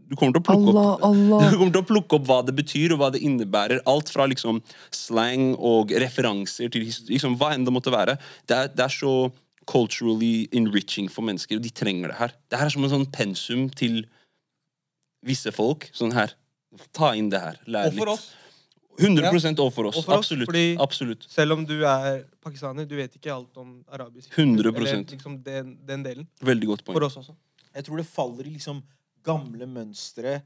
Du 0.06 0.14
kommer 0.20 0.36
til 0.36 0.44
å 0.44 0.46
plukke 0.46 0.74
Allah, 0.74 0.92
opp 0.94 1.06
Allah. 1.08 1.48
Du 1.52 1.58
kommer 1.60 1.74
til 1.74 1.82
å 1.82 1.88
plukke 1.88 2.20
opp 2.20 2.28
hva 2.30 2.42
det 2.46 2.56
betyr, 2.58 2.94
og 2.94 3.02
hva 3.02 3.10
det 3.16 3.24
innebærer. 3.26 3.82
Alt 3.90 4.12
fra 4.14 4.28
liksom 4.30 4.62
slang 4.94 5.54
og 5.56 5.94
referanser 6.04 6.70
til 6.74 6.86
liksom, 7.10 7.40
hva 7.42 7.54
enn 7.56 7.66
det 7.68 7.74
måtte 7.74 7.94
være. 7.94 8.18
Det 8.48 8.60
er, 8.60 8.72
det 8.76 8.86
er 8.86 8.94
så 8.94 9.16
culturally 9.66 10.46
enriching 10.54 11.10
for 11.10 11.26
mennesker, 11.26 11.58
og 11.58 11.66
de 11.66 11.74
trenger 11.74 12.14
det 12.14 12.20
her. 12.20 12.36
Det 12.52 12.62
her 12.62 12.70
er 12.70 12.76
som 12.76 12.86
en 12.86 12.94
sånn 12.94 13.10
pensum 13.14 13.68
til 13.74 14.04
visse 15.26 15.52
folk. 15.56 15.90
Sånn 15.96 16.14
her. 16.16 16.36
Ta 16.94 17.16
inn 17.18 17.32
det 17.34 17.42
her. 17.42 17.62
Lær 17.66 17.90
litt. 17.90 17.98
Og 17.98 18.04
for 18.04 18.16
oss. 18.18 18.28
100 19.00 19.60
og 19.60 19.74
for 19.74 19.86
oss. 19.90 19.98
Oss, 19.98 20.08
Absolutt. 20.10 20.48
fordi- 20.50 20.78
Absolutt. 20.80 21.26
Selv 21.30 21.54
om 21.54 21.66
du 21.66 21.84
er 21.86 22.24
pakistaner, 22.42 22.86
du 22.88 22.96
vet 22.96 23.14
ikke 23.16 23.34
alt 23.34 23.56
om 23.58 23.84
arabisk. 23.92 24.30
100%. 24.32 24.76
Eller 24.76 25.04
liksom 25.18 25.44
den, 25.44 25.78
den 25.86 26.04
delen. 26.04 26.28
Veldig 26.42 26.68
godt 26.68 26.86
poeng. 26.86 26.96
For 27.00 27.06
oss 27.06 27.18
også. 27.18 27.36
Jeg 27.76 27.84
tror 27.84 27.98
det 27.98 28.06
faller 28.08 28.46
i 28.48 28.54
liksom 28.56 28.82
gamle 29.24 29.68
mønstre, 29.68 30.42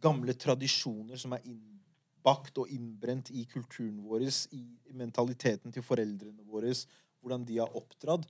gamle 0.00 0.32
tradisjoner 0.34 1.18
som 1.18 1.32
er 1.32 1.40
innbakt 1.44 2.58
og 2.58 2.68
innbrent 2.70 3.30
i 3.34 3.44
kulturen 3.50 4.02
vår, 4.04 4.22
i 4.52 4.64
mentaliteten 4.94 5.72
til 5.72 5.82
foreldrene 5.82 6.44
våre, 6.46 6.72
hvordan 7.20 7.44
de 7.44 7.58
har 7.58 7.68
oppdratt. 7.74 8.26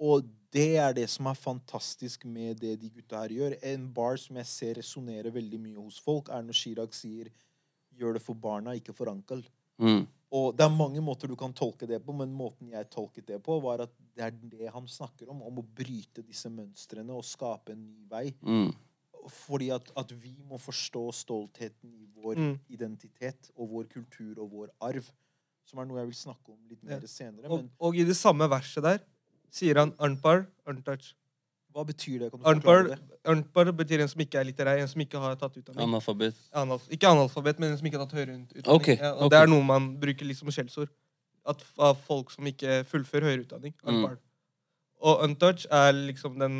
Og 0.00 0.26
det 0.52 0.76
er 0.76 0.92
det 0.96 1.06
som 1.08 1.28
er 1.30 1.34
fantastisk 1.38 2.24
med 2.28 2.58
det 2.60 2.74
de 2.80 2.90
gutta 2.90 3.22
her 3.22 3.28
gjør. 3.28 3.54
En 3.62 3.86
bar 3.92 4.16
som 4.20 4.36
jeg 4.36 4.46
ser 4.50 4.74
resonnerer 4.80 5.32
veldig 5.32 5.60
mye 5.60 5.80
hos 5.80 5.98
folk, 6.02 6.28
er 6.28 6.42
når 6.42 6.58
Chirag 6.58 6.92
sier 6.96 7.30
'gjør 7.96 8.14
det 8.14 8.22
for 8.22 8.34
barna, 8.34 8.74
ikke 8.74 8.94
for 8.94 9.06
ankel'. 9.06 9.44
Mm. 9.78 10.06
Og 10.32 10.56
det 10.56 10.64
er 10.64 10.76
mange 10.76 11.00
måter 11.00 11.28
du 11.28 11.36
kan 11.36 11.52
tolke 11.52 11.86
det 11.86 12.00
på, 12.04 12.12
men 12.16 12.32
måten 12.34 12.70
jeg 12.70 12.90
tolket 12.90 13.26
det 13.26 13.42
på, 13.42 13.60
var 13.62 13.80
at 13.84 13.90
det 14.16 14.24
er 14.24 14.30
det 14.30 14.72
han 14.72 14.86
snakker 14.86 15.28
om. 15.30 15.42
Om 15.42 15.58
å 15.58 15.64
bryte 15.74 16.22
disse 16.26 16.50
mønstrene 16.50 17.10
og 17.14 17.24
skape 17.24 17.72
en 17.72 17.84
ny 17.86 18.04
vei. 18.10 18.34
Mm. 18.42 18.72
Fordi 19.28 19.70
at, 19.74 19.90
at 19.96 20.12
vi 20.12 20.36
må 20.48 20.58
forstå 20.58 21.12
stoltheten 21.12 21.92
i 21.94 22.06
vår 22.14 22.36
Mm. 22.36 22.58
identitet 22.70 23.50
og 23.56 23.68
vår 23.70 23.84
kultur 23.88 24.38
og 24.42 24.50
vår 24.50 24.68
arv. 24.80 25.10
Som 25.64 25.78
er 25.80 25.84
noe 25.86 25.98
jeg 25.98 26.06
vil 26.06 26.14
snakke 26.14 26.48
om 26.52 26.58
litt 26.68 26.82
mer 26.84 27.00
Ja. 27.00 27.06
senere. 27.06 27.48
Og, 27.50 27.62
Men 27.62 27.70
og 27.80 27.94
i 27.96 28.04
det 28.04 28.16
samme 28.16 28.48
verset 28.48 28.82
der 28.82 28.98
sier 29.50 29.74
han 29.78 29.92
unpar, 29.98 30.46
untouch. 30.66 31.14
Hva 31.76 31.84
betyr 31.84 32.22
det? 32.24 32.30
Unpar 33.28 33.68
betyr 33.76 34.00
en 34.00 34.08
som 34.08 34.20
ikke 34.24 34.38
er 34.40 34.46
litterær, 34.48 34.78
en 34.80 34.88
som 34.88 35.00
ikke 35.02 35.20
har 35.20 35.34
tatt 35.36 35.58
utdanning. 35.60 35.82
Analfabet. 35.84 36.38
Analf 36.56 36.86
ikke 36.94 37.10
analfabet, 37.10 37.58
men 37.60 37.74
en 37.74 37.76
som 37.80 37.88
ikke 37.88 37.98
har 38.00 38.06
tatt 38.06 38.16
høyere 38.16 38.36
utdanning. 38.38 38.64
Okay, 38.78 38.96
ja, 38.96 39.10
og 39.12 39.26
okay. 39.26 39.32
Det 39.34 39.40
er 39.42 39.50
noe 39.52 39.66
man 39.66 39.90
bruker 40.00 40.28
litt 40.28 40.38
som 40.40 40.48
skjellsord. 40.54 40.88
Av 41.46 41.98
folk 42.08 42.32
som 42.32 42.48
ikke 42.48 42.80
fullfører 42.88 43.28
høyere 43.28 43.44
utdanning. 43.44 43.74
Mm. 43.84 44.16
Og 45.06 45.22
untouch 45.28 45.68
er 45.70 45.92
liksom 45.98 46.40
den 46.40 46.58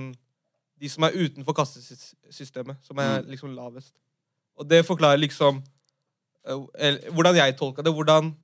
De 0.77 0.89
som 0.93 1.07
er 1.09 1.15
utenfor 1.17 1.55
kastesystemet, 1.57 2.77
som 2.85 2.99
er 3.01 3.23
Mm. 3.23 3.31
liksom 3.33 3.55
lavest. 3.57 3.95
Og 4.59 4.69
det 4.69 4.85
forklarer 4.85 5.17
liksom 5.17 5.63
eh, 6.45 6.67
eller, 6.79 7.11
Hvordan 7.11 7.35
jeg 7.37 7.57
tolka 7.57 7.83
det. 7.83 7.93
Hvordan 7.95 8.35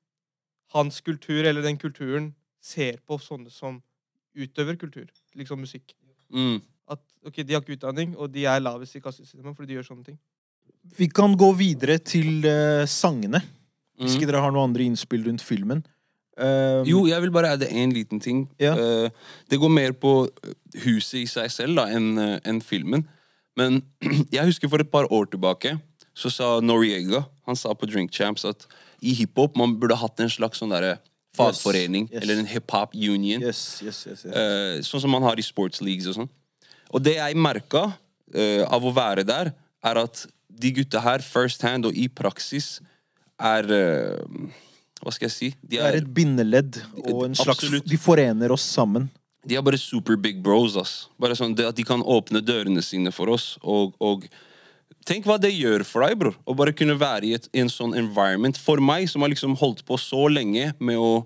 hans 0.72 1.00
kultur, 1.00 1.44
eller 1.44 1.60
den 1.60 1.76
kulturen, 1.76 2.34
ser 2.62 2.96
på 3.06 3.18
sånne 3.20 3.50
som 3.50 3.82
utøver 4.34 4.76
kultur. 4.80 5.04
Liksom 5.36 5.58
musikk. 5.60 5.92
Mm. 6.32 6.60
At 6.90 7.00
ok, 7.26 7.40
de 7.46 7.54
har 7.54 7.62
ikke 7.62 7.76
utdanning, 7.78 8.16
og 8.18 8.32
de 8.34 8.44
er 8.48 8.60
lavest 8.60 8.96
i 8.96 9.00
kassesystemet 9.04 9.56
fordi 9.56 9.72
de 9.72 9.78
gjør 9.80 9.88
sånne 9.92 10.04
ting. 10.10 10.18
Vi 10.98 11.06
kan 11.14 11.36
gå 11.38 11.52
videre 11.54 11.98
til 12.02 12.42
uh, 12.48 12.84
sangene. 12.90 13.42
Hvis 14.00 14.16
Mm. 14.16 14.18
ikke 14.18 14.26
dere 14.32 14.40
har 14.42 14.50
noen 14.50 14.70
andre 14.70 14.82
innspill 14.88 15.22
rundt 15.28 15.42
filmen. 15.44 15.84
Um, 16.34 16.82
Jo, 16.88 17.04
jeg 17.06 17.20
vil 17.22 17.30
bare 17.30 17.52
adde 17.54 17.68
én 17.68 17.92
liten 17.92 18.18
ting. 18.20 18.48
Ja. 18.58 18.72
Uh, 18.74 19.10
det 19.52 19.60
går 19.60 19.70
mer 19.70 19.92
på 19.92 20.26
huset 20.82 21.20
i 21.20 21.26
seg 21.30 21.50
selv 21.52 21.76
da, 21.76 21.84
enn 21.92 22.16
eh, 22.18 22.38
enn 22.48 22.60
filmen. 22.64 23.04
Men 23.56 23.82
jeg 24.32 24.48
husker 24.48 24.68
for 24.72 24.80
et 24.80 24.90
par 24.90 25.06
år 25.12 25.28
tilbake 25.30 25.76
så 26.16 26.30
sa 26.32 26.46
Noriega 26.60 27.22
Han 27.46 27.56
sa 27.56 27.72
på 27.76 27.86
Drink 27.88 28.10
Champs 28.12 28.44
at 28.48 28.66
i 29.00 29.12
hiphop 29.16 29.54
man 29.56 29.76
burde 29.80 29.96
hatt 29.96 30.20
en 30.20 30.28
slags 30.32 30.58
sånn 30.60 30.72
derre 30.72 30.96
fagforening. 31.36 32.08
yes. 32.10 32.22
Eller 32.22 32.42
en 32.42 32.48
hiphop 32.48 32.94
union. 32.94 33.42
Yes, 33.42 33.80
yes, 33.82 34.04
yes, 34.06 34.24
yes. 34.26 34.36
Eh, 34.36 34.82
sånn 34.86 35.04
som 35.04 35.12
man 35.14 35.24
har 35.26 35.40
i 35.40 35.44
sports 35.46 35.82
leagues 35.84 36.08
og 36.10 36.20
sånn. 36.20 36.30
Og 36.92 37.00
det 37.00 37.16
jeg 37.16 37.38
merka 37.40 37.86
uh, 37.88 38.64
av 38.68 38.84
å 38.84 38.92
være 38.92 39.24
der, 39.24 39.52
er 39.82 40.00
at 40.02 40.26
de 40.62 40.72
gutta 40.76 41.00
her, 41.02 41.24
first 41.24 41.64
hand 41.64 41.88
og 41.88 41.96
i 41.96 42.08
praksis, 42.12 42.76
er 43.42 43.66
uh, 43.72 44.50
Hva 45.02 45.10
skal 45.10 45.26
jeg 45.26 45.34
si? 45.34 45.48
De 45.64 45.78
det 45.78 45.82
er 45.82 45.98
et 45.98 46.10
bindeledd 46.14 46.78
og 47.02 47.24
en 47.26 47.34
slags 47.34 47.64
Absolutt. 47.64 47.88
De 47.90 47.98
forener 47.98 48.52
oss 48.54 48.62
sammen. 48.62 49.08
De 49.42 49.56
er 49.58 49.64
bare 49.64 49.80
super 49.80 50.14
big 50.20 50.38
bros, 50.44 50.76
ass. 50.78 51.08
Bare 51.18 51.34
sånn 51.34 51.56
At 51.64 51.74
de 51.74 51.82
kan 51.86 52.04
åpne 52.04 52.44
dørene 52.44 52.84
sine 52.84 53.10
for 53.10 53.32
oss. 53.32 53.56
Og, 53.62 53.96
og 53.98 54.28
Tenk 55.08 55.26
hva 55.26 55.38
det 55.40 55.50
gjør 55.50 55.82
for 55.86 56.06
deg, 56.06 56.18
bror. 56.20 56.36
Å 56.46 56.54
bare 56.56 56.74
kunne 56.76 56.94
være 56.98 57.26
i, 57.26 57.32
et, 57.38 57.48
i 57.54 57.62
en 57.62 57.72
sånn 57.72 57.96
environment. 57.98 58.58
For 58.60 58.82
meg, 58.82 59.08
som 59.10 59.24
har 59.24 59.32
liksom 59.32 59.56
holdt 59.58 59.82
på 59.88 59.98
så 59.98 60.28
lenge 60.30 60.70
med 60.78 61.00
å 61.00 61.24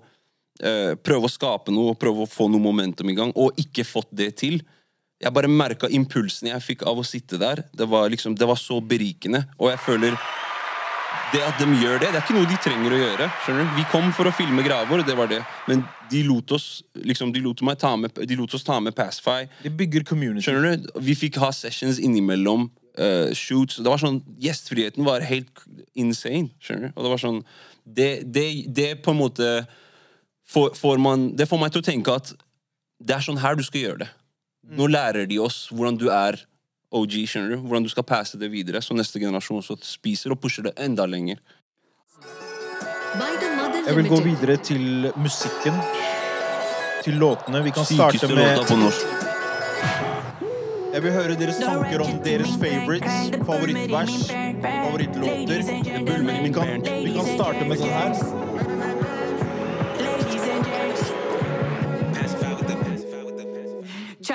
eh, 0.63 0.95
prøve 0.97 1.29
å 1.29 1.33
skape 1.33 1.73
noe, 1.73 1.97
prøve 1.99 2.25
å 2.25 2.31
få 2.31 2.49
noe 2.49 2.63
momentum 2.63 3.11
i 3.11 3.17
gang, 3.17 3.33
og 3.37 3.57
ikke 3.61 3.85
fått 3.87 4.09
det 4.17 4.33
til. 4.41 4.59
Jeg 5.21 5.33
bare 5.33 5.49
merka 5.49 5.89
impulsen 5.93 6.51
jeg 6.51 6.65
fikk 6.65 6.83
av 6.89 6.99
å 7.01 7.05
sitte 7.05 7.39
der. 7.41 7.63
Det 7.73 7.87
var 7.89 8.09
liksom, 8.13 8.37
det 8.37 8.49
var 8.49 8.59
så 8.61 8.79
berikende. 8.81 9.45
Og 9.57 9.71
jeg 9.71 9.81
føler 9.85 10.17
det 11.33 11.41
at 11.43 11.59
de 11.59 11.67
gjør 11.81 11.97
det, 11.99 12.09
det 12.11 12.19
er 12.19 12.23
ikke 12.23 12.35
noe 12.37 12.47
de 12.47 12.57
trenger 12.63 12.93
å 12.93 12.99
gjøre. 12.99 13.29
skjønner 13.43 13.65
du? 13.65 13.71
Vi 13.75 13.85
kom 13.91 14.11
for 14.15 14.29
å 14.29 14.33
filme 14.35 14.63
greia 14.63 14.87
vår, 14.87 15.03
det 15.07 15.15
var 15.17 15.29
det. 15.31 15.41
Men 15.67 15.83
de 16.11 16.21
lot 16.27 16.53
oss 16.55 16.67
liksom, 16.95 17.33
de 17.35 17.41
lot, 17.43 17.63
meg 17.67 17.79
ta 17.81 17.95
med, 17.99 18.15
de 18.15 18.37
lot 18.39 18.53
oss 18.55 18.63
ta 18.67 18.77
med 18.83 18.95
Pacify. 18.95 19.47
De 19.63 19.71
bygger 19.73 20.05
community. 20.07 20.45
Skjønner 20.47 20.77
du? 20.77 20.91
Vi 21.03 21.17
fikk 21.19 21.39
ha 21.43 21.51
sessions 21.55 21.99
innimellom. 21.99 22.69
Eh, 22.97 23.33
shoots. 23.37 23.79
Det 23.81 23.89
var 23.89 24.01
sånn, 24.01 24.21
Gjestfriheten 24.41 25.05
var 25.07 25.25
helt 25.25 25.63
insane. 25.97 26.51
skjønner 26.59 26.89
du? 26.89 26.97
Og 26.97 27.05
det 27.05 27.13
var 27.13 27.23
sånn 27.23 27.41
Det, 27.87 28.11
det, 28.25 28.47
det 28.67 28.89
på 29.03 29.13
en 29.13 29.21
måte 29.21 29.47
får, 30.47 30.73
får 30.75 30.97
man, 30.99 31.29
Det 31.35 31.47
får 31.47 31.61
meg 31.61 31.71
til 31.71 31.83
å 31.83 31.87
tenke 31.87 32.15
at 32.19 32.33
det 32.99 33.13
er 33.15 33.21
sånn 33.21 33.37
her 33.37 33.55
du 33.55 33.63
skal 33.63 33.83
gjøre 33.83 33.99
det. 34.05 34.11
Nå 34.73 34.87
lærer 34.89 35.27
de 35.29 35.37
oss 35.39 35.67
hvordan 35.71 35.99
du 36.01 36.07
er 36.09 36.39
OG, 36.91 37.13
skjønner 37.29 37.53
du? 37.53 37.57
Hvordan 37.61 37.85
du 37.85 37.91
skal 37.91 38.05
passe 38.07 38.39
det 38.41 38.49
videre, 38.51 38.81
så 38.81 38.95
neste 38.97 39.21
generasjon 39.21 39.59
også 39.61 39.77
spiser 39.85 40.33
og 40.33 40.41
pusher 40.41 40.65
det 40.65 40.73
enda 40.81 41.05
lenger. 41.05 41.37
Jeg 43.87 43.95
vil 43.95 44.09
gå 44.09 44.19
videre 44.25 44.57
til 44.57 45.11
musikken. 45.15 45.77
Til 47.05 47.21
låtene. 47.21 47.63
Vi 47.63 47.75
kan 47.75 47.85
starte 47.85 48.27
med 48.33 48.41
låta 48.41 48.67
på 48.67 48.81
norsk. 48.81 49.26
Jeg 50.97 51.03
vil 51.03 51.11
høre 51.13 51.33
deres 51.37 51.57
tanker 51.61 52.01
om 52.01 52.15
deres 52.25 52.53
favorites, 52.57 53.35
favorittvers, 53.45 54.13
favorittlåter. 54.63 55.59
Vi 56.41 56.49
kan, 56.55 56.71
starte 57.35 57.67
med 57.69 57.83
sånn 57.83 57.93
her. 57.93 58.15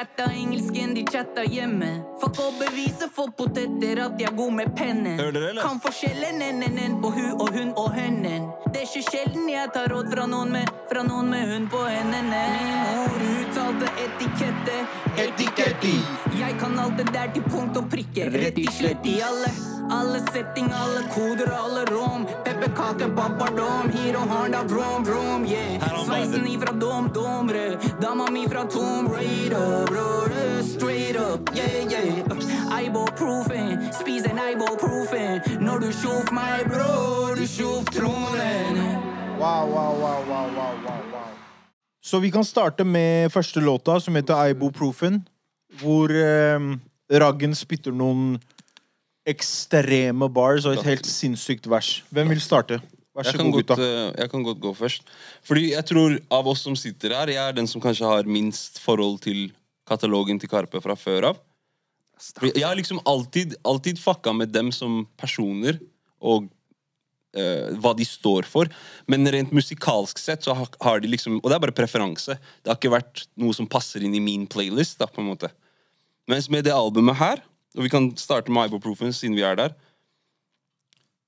Chatta 0.03 0.33
engelsken, 0.33 0.95
de 0.95 1.05
chatta 1.07 1.45
hjemme. 1.45 1.89
Fuck 2.19 2.39
å 2.43 2.49
bevise 2.59 3.07
for 3.15 3.31
poteter 3.39 4.01
at 4.03 4.19
jeg 4.19 4.33
er 4.33 4.35
god 4.35 4.57
med 4.57 4.73
pennen. 4.75 5.15
Hører 5.15 5.37
dere, 5.37 5.51
eller? 5.53 5.63
Kan 5.63 5.79
forskjellen 5.85 6.43
NNN 6.43 6.97
på 7.05 7.13
hu 7.15 7.29
og 7.37 7.53
hun 7.55 7.71
og 7.79 7.93
hønnen. 7.95 8.49
Det 8.65 8.81
er 8.81 8.89
ikke 8.89 9.05
sjelden 9.13 9.47
jeg 9.47 9.71
tar 9.77 9.87
råd 9.95 10.11
fra 10.11 10.27
noen 10.27 10.51
med, 10.57 10.73
fra 10.91 11.07
noen 11.07 11.31
med 11.31 11.53
hund 11.53 11.71
på 11.71 11.85
hendene. 11.87 12.41
Min 12.57 12.73
mor 12.83 13.15
uttalte 13.29 13.93
etikette. 14.09 14.81
Etiketti. 15.23 15.95
Jeg 16.35 16.59
kan 16.59 16.75
alt 16.83 16.99
det 16.99 17.07
der 17.15 17.31
til 17.37 17.47
punkt 17.47 17.79
og 17.79 17.87
prikke. 17.95 18.27
Rett 18.35 18.59
i 18.59 18.67
slett 18.75 19.07
i 19.07 19.21
alle. 19.23 19.72
Alle 19.91 20.21
setting, 20.33 20.73
alle 20.73 21.03
koder, 21.15 21.51
alle 21.53 21.85
rom. 21.85 22.27
Pepperkake, 22.45 23.09
pappardom. 23.09 23.91
Hero 23.91 24.19
Honda, 24.19 24.63
rom, 24.69 25.05
rom, 25.05 25.45
yeah. 25.45 26.05
Sveisen 26.05 26.47
ifra 26.47 26.73
dom, 26.73 27.11
dom, 27.13 27.51
rød. 27.51 27.79
Dama 28.01 28.31
mi 28.31 28.49
fra 28.49 28.65
Tom 28.65 29.09
Raider, 29.09 29.87
bror. 29.87 30.33
Straight 30.63 31.17
up, 31.17 31.51
yeah, 31.55 31.91
yeah. 31.91 32.83
Ibuprofen, 32.83 33.93
spis 33.93 34.25
en 34.25 34.39
ibuprofen. 34.39 35.41
Når 35.61 35.79
du 35.79 35.93
tjoff 35.93 36.31
meg, 36.33 36.67
bror, 36.71 37.37
du 37.37 37.47
tjoff 37.47 37.85
tronen. 37.91 38.79
Wow, 39.39 39.67
wow, 39.67 39.95
wow, 40.01 40.23
wow, 40.29 40.47
wow, 40.55 40.75
wow, 40.87 41.03
wow. 41.13 41.29
Så 42.05 42.19
vi 42.19 42.31
kan 42.31 42.45
starte 42.45 42.85
med 42.85 43.33
første 43.33 43.61
låta, 43.61 44.01
som 44.01 44.15
heter 44.15 44.51
Ibuprofen. 44.51 45.23
Hvor 45.81 46.11
eh, 46.11 46.61
Raggen 47.13 47.55
spytter 47.55 47.95
noen 47.95 48.39
ekstreme 49.29 50.27
bars 50.33 50.67
og 50.67 50.79
et 50.79 50.89
helt 50.89 51.07
sinnssykt 51.07 51.69
vers. 51.71 52.01
Hvem 52.11 52.33
vil 52.35 52.43
starte? 52.43 52.81
Vær 53.13 53.27
Jeg 53.29 53.35
så 53.35 53.39
kan, 53.43 53.51
god, 53.53 53.63
gutta. 53.63 53.77
eh, 53.85 54.13
jeg 54.23 54.31
kan 54.33 54.43
godt 54.47 54.61
gå 54.61 54.73
først. 54.75 55.03
Fordi 55.45 55.67
jeg 55.75 55.85
tror 55.85 56.15
av 56.33 56.47
oss 56.49 56.63
som 56.65 56.77
sitter 56.79 57.13
her, 57.13 57.29
jeg 57.29 57.43
er 57.43 57.53
den 57.53 57.69
som 57.69 57.81
kanskje 57.81 58.09
har 58.09 58.25
minst 58.25 58.81
forhold 58.81 59.21
til 59.27 59.51
katalogen 59.89 60.41
til 60.41 60.49
Karpe 60.49 60.81
fra 60.81 60.97
før 60.97 61.29
av. 61.33 61.43
Fordi 62.39 62.55
Jeg 62.55 62.65
har 62.65 62.79
liksom 62.79 63.01
alltid, 63.05 63.55
alltid 63.65 63.99
fucka 63.99 64.33
med 64.33 64.49
dem 64.55 64.71
som 64.73 65.07
personer 65.19 65.79
og 66.23 66.47
uh, 67.37 67.69
hva 67.83 67.93
de 67.99 68.07
står 68.07 68.47
for. 68.49 68.71
Men 69.11 69.27
rent 69.27 69.53
musikalsk 69.53 70.19
sett 70.23 70.43
så 70.47 70.55
har, 70.55 70.69
har 70.81 71.01
de 71.03 71.11
liksom 71.11 71.41
Og 71.43 71.51
det 71.51 71.57
er 71.57 71.65
bare 71.67 71.75
preferanse. 71.75 72.39
Det 72.63 72.71
har 72.71 72.79
ikke 72.79 72.95
vært 72.95 73.27
noe 73.37 73.53
som 73.53 73.67
passer 73.67 74.03
inn 74.07 74.15
i 74.15 74.23
min 74.23 74.47
playlist. 74.47 74.99
da, 74.99 75.07
på 75.11 75.21
en 75.21 75.33
måte. 75.35 75.51
Mens 76.31 76.49
med 76.49 76.65
det 76.65 76.73
albumet 76.73 77.19
her, 77.19 77.43
og 77.77 77.87
vi 77.87 77.93
kan 77.93 78.11
starte 78.21 78.53
med 78.53 78.69
Ibuprofen 78.69 79.15
siden 79.17 79.37
vi 79.39 79.47
er 79.47 79.59
der 79.59 79.75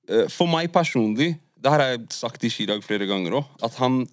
Eh, 0.09 0.27
For 0.31 0.49
meg 0.49 0.71
personlig, 0.73 1.35
det 1.57 1.71
har 1.71 1.81
jeg 1.81 2.05
sagt 2.13 2.41
til 2.41 2.53
Chirag 2.53 2.83
flere 2.85 3.07
ganger 3.09 3.39
òg, 3.41 3.49
at 3.65 3.77
han, 3.81 4.03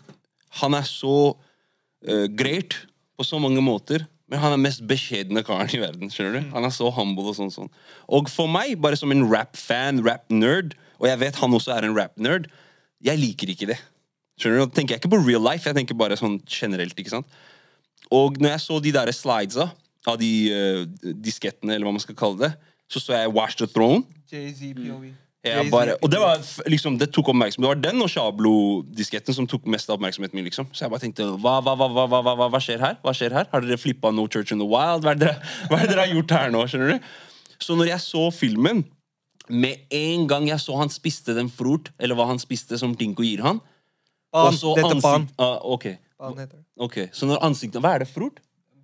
han 0.63 0.77
er 0.79 0.87
så 0.89 1.35
uh, 1.35 2.27
great 2.33 2.79
på 3.19 3.27
så 3.29 3.41
mange 3.43 3.61
måter. 3.65 4.07
Men 4.33 4.41
han 4.41 4.55
er 4.55 4.63
mest 4.63 4.81
beskjedne 4.89 5.43
karen 5.45 5.69
i 5.77 5.83
verden. 5.83 6.09
skjønner 6.09 6.39
du? 6.39 6.47
Han 6.55 6.65
er 6.65 6.73
så 6.73 6.89
humble 6.97 7.27
Og 7.29 7.37
sånn 7.37 7.53
sånn. 7.53 7.69
Og 8.09 8.31
for 8.33 8.49
meg, 8.49 8.79
bare 8.81 8.97
som 8.97 9.13
en 9.13 9.27
rap-fan, 9.29 10.01
rap-nerd, 10.07 10.73
og 10.97 11.11
jeg 11.11 11.21
vet 11.21 11.41
han 11.43 11.57
også 11.59 11.75
er 11.75 11.85
en 11.85 11.97
rap-nerd, 11.99 12.49
jeg 13.05 13.21
liker 13.21 13.53
ikke 13.53 13.69
det. 13.75 13.77
Skjønner 14.41 14.63
du? 14.63 14.65
Da 14.71 14.79
tenker 14.79 14.97
jeg 14.97 15.03
ikke 15.03 15.13
på 15.13 15.21
real 15.27 15.45
life, 15.45 15.69
jeg 15.69 15.77
tenker 15.77 15.99
bare 15.99 16.17
sånn 16.17 16.39
generelt. 16.49 16.97
ikke 16.97 17.13
sant? 17.13 17.29
Og 18.09 18.41
når 18.41 18.55
jeg 18.55 18.65
så 18.65 18.81
de 18.81 18.95
der 18.97 19.13
slidesa 19.13 19.69
av 20.09 20.19
de 20.21 20.31
uh, 20.51 21.13
diskettene, 21.15 21.75
eller 21.75 21.87
hva 21.87 21.97
man 21.97 22.05
skal 22.05 22.19
kalle 22.19 22.41
det, 22.41 22.53
så 22.91 23.01
så 23.01 23.17
jeg 23.17 23.33
Wash 23.33 23.57
the 23.61 23.69
Throne. 23.71 24.05
Mm. 24.33 25.71
Bare, 25.73 25.97
og 25.99 26.11
det 26.11 26.21
var 26.23 26.39
liksom, 26.71 26.99
det 27.01 27.09
tok 27.11 27.33
oppmerksomhet. 27.33 27.65
Det 27.65 27.71
var 27.73 27.81
den 27.83 28.03
og 28.05 28.11
Shablo-disketten 28.13 29.35
som 29.35 29.49
tok 29.51 29.65
mest 29.67 29.91
av 29.91 29.97
oppmerksomheten 29.97 30.39
min. 30.39 30.47
liksom. 30.47 30.69
Så 30.71 30.85
jeg 30.85 30.93
bare 30.93 31.03
tenkte 31.03 31.27
hva, 31.43 31.57
hva, 31.67 31.75
hva, 31.75 32.47
hva 32.47 32.61
skjer 32.63 32.79
her? 32.85 33.01
Hva 33.03 33.15
skjer 33.17 33.35
her? 33.35 33.49
Har 33.51 33.65
dere 33.65 33.81
flippa 33.81 34.13
No 34.15 34.29
Church 34.31 34.55
in 34.55 34.63
the 34.63 34.69
Wild? 34.69 35.03
Hva 35.03 35.17
er 35.17 35.19
det 35.19 35.33
dere, 35.33 35.89
dere 35.91 36.05
har 36.05 36.15
gjort 36.15 36.37
her 36.37 36.55
nå? 36.55 36.63
skjønner 36.71 36.95
du? 36.95 37.11
Så 37.59 37.75
når 37.79 37.91
jeg 37.91 38.05
så 38.05 38.29
filmen, 38.35 38.85
med 39.51 39.83
en 39.91 40.29
gang 40.31 40.47
jeg 40.47 40.63
så 40.63 40.79
han 40.79 40.93
spiste 40.95 41.35
den 41.35 41.51
frort, 41.51 41.91
eller 41.99 42.19
hva 42.19 42.29
han 42.31 42.39
spiste 42.39 42.79
som 42.79 42.95
Dingo 42.95 43.27
gir 43.27 43.43
han 43.43 43.59
Og 44.39 44.55
så 44.55 44.77
er 44.79 45.01
ban. 45.03 45.27
Ah, 45.43 45.59
okay. 45.75 45.99
ok, 46.79 46.99
Så 47.13 47.27
når 47.27 47.43
ansiktet 47.43 47.83
Hva 47.83 47.97
er 47.97 48.05
det? 48.05 48.13
Frort? 48.15 48.39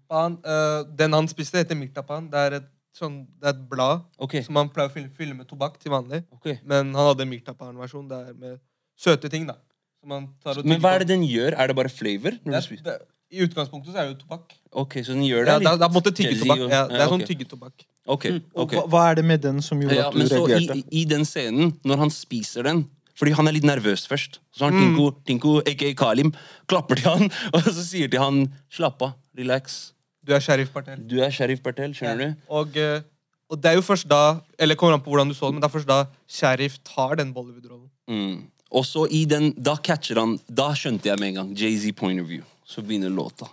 Ban, 0.09 0.39
uh, 0.47 0.83
den 0.99 1.13
han 1.13 1.29
spiste, 1.29 1.61
heter 1.61 1.77
Mirtapan. 1.79 2.31
Det 2.33 2.43
er 2.47 2.59
et, 2.63 2.69
sånn, 2.97 3.21
det 3.39 3.51
er 3.51 3.55
et 3.55 3.65
blad 3.71 4.07
okay. 4.19 4.43
som 4.47 4.57
man 4.57 4.71
pleier 4.73 4.89
å 4.91 4.95
fylle, 4.95 5.11
fylle 5.15 5.37
med 5.37 5.47
tobakk 5.51 5.77
til 5.83 5.93
vanlig. 5.93 6.23
Okay. 6.39 6.59
Men 6.65 6.95
han 6.97 7.11
hadde 7.13 7.27
en 7.27 7.33
Mirtapan-versjon. 7.35 8.09
Det 8.11 8.23
er 8.31 8.35
med 8.41 8.59
søte 8.99 9.31
ting, 9.33 9.47
da. 9.49 9.59
Som 10.01 10.15
man 10.15 10.27
tar 10.43 10.59
og 10.59 10.67
Men 10.67 10.81
hva 10.83 10.97
er 10.97 11.05
det 11.05 11.13
den 11.13 11.25
gjør? 11.29 11.55
Er 11.59 11.71
det 11.71 11.77
bare 11.79 11.93
flavor? 11.93 12.37
Det 12.43 12.65
spiser? 12.65 12.85
er, 12.87 12.99
det, 12.99 13.09
I 13.35 13.45
utgangspunktet 13.45 13.93
så 13.93 13.99
er 14.01 14.09
det 14.09 14.15
jo 14.15 14.21
tobakk. 14.25 14.55
Ok, 14.73 14.99
så 15.05 15.13
den 15.17 15.25
gjør 15.29 15.45
det 15.45 15.53
Ja, 15.53 15.59
det, 15.59 15.67
er, 15.69 15.77
det 15.77 15.85
er 15.85 15.89
på 15.89 15.93
en 15.93 15.99
måte 16.01 16.13
tyggetobakk. 16.17 16.63
Ja, 16.73 16.83
det 16.89 17.01
er 17.03 17.11
sånn 17.13 17.25
tyggetobakk. 17.29 17.75
tyggetobakk. 17.83 18.15
okay. 18.15 18.39
Og 18.55 18.73
hva, 18.73 18.85
hva 18.95 19.03
er 19.11 19.19
det 19.21 19.25
med 19.29 19.43
den 19.45 19.59
som 19.65 19.83
gjorde 19.83 19.99
Ja, 19.99 20.07
at 20.09 20.17
du 20.17 20.23
men 20.23 20.31
så 20.31 20.41
reagerte? 20.47 20.79
i, 20.81 21.03
i 21.03 21.05
den 21.11 21.27
scenen, 21.29 21.75
når 21.85 22.05
han 22.07 22.15
spiser 22.15 22.65
den 22.71 22.87
Fordi 23.19 23.33
han 23.35 23.51
er 23.51 23.57
litt 23.57 23.67
nervøs 23.67 24.07
først. 24.07 24.39
Så 24.55 24.65
har 24.65 24.71
Mm. 24.73 24.81
Tinko, 24.81 25.07
Tinko 25.27 25.53
aka 25.67 25.93
Kalim, 25.99 26.33
klapper 26.71 26.95
til 27.01 27.11
han, 27.11 27.31
og 27.55 27.67
så 27.67 27.83
sier 27.83 28.09
til 28.09 28.23
han 28.23 28.45
Slapp 28.71 29.03
av, 29.03 29.17
relax. 29.37 29.93
Du 30.29 30.35
er 30.37 30.45
Sheriff 30.45 30.75
Patel. 30.75 31.01
Du 31.09 31.17
er 31.25 31.33
Sheriff 31.33 31.63
Bertel, 31.65 31.95
skjønner 31.97 32.35
du? 32.35 32.49
Og, 32.53 32.77
eh, 32.77 33.01
og 33.49 33.61
det 33.63 33.71
er 33.71 33.79
jo 33.79 33.85
først 33.87 34.05
da 34.11 34.41
Eller 34.61 34.77
kommer 34.77 34.99
an 34.99 35.01
på 35.01 35.09
hvordan 35.09 35.31
du 35.31 35.35
så 35.37 35.49
det, 35.49 35.57
men 35.57 35.63
det 35.63 35.71
er 35.71 35.73
først 35.73 35.89
da 35.89 36.03
Sheriff 36.29 36.77
tar 36.85 37.17
den 37.17 37.33
Bollywood-rollen. 37.33 37.89
Mm. 38.09 38.51
Og 38.69 38.85
så 38.85 39.07
i 39.09 39.23
den, 39.25 39.55
da 39.57 39.79
catcher 39.81 40.21
han 40.21 40.37
Da 40.53 40.75
skjønte 40.77 41.09
jeg 41.09 41.21
med 41.21 41.33
en 41.33 41.39
gang 41.41 41.55
Jay-Z 41.57 41.97
point 41.97 42.21
of 42.21 42.29
view. 42.29 42.45
Så 42.69 42.85
begynner 42.85 43.09
låta. 43.09 43.49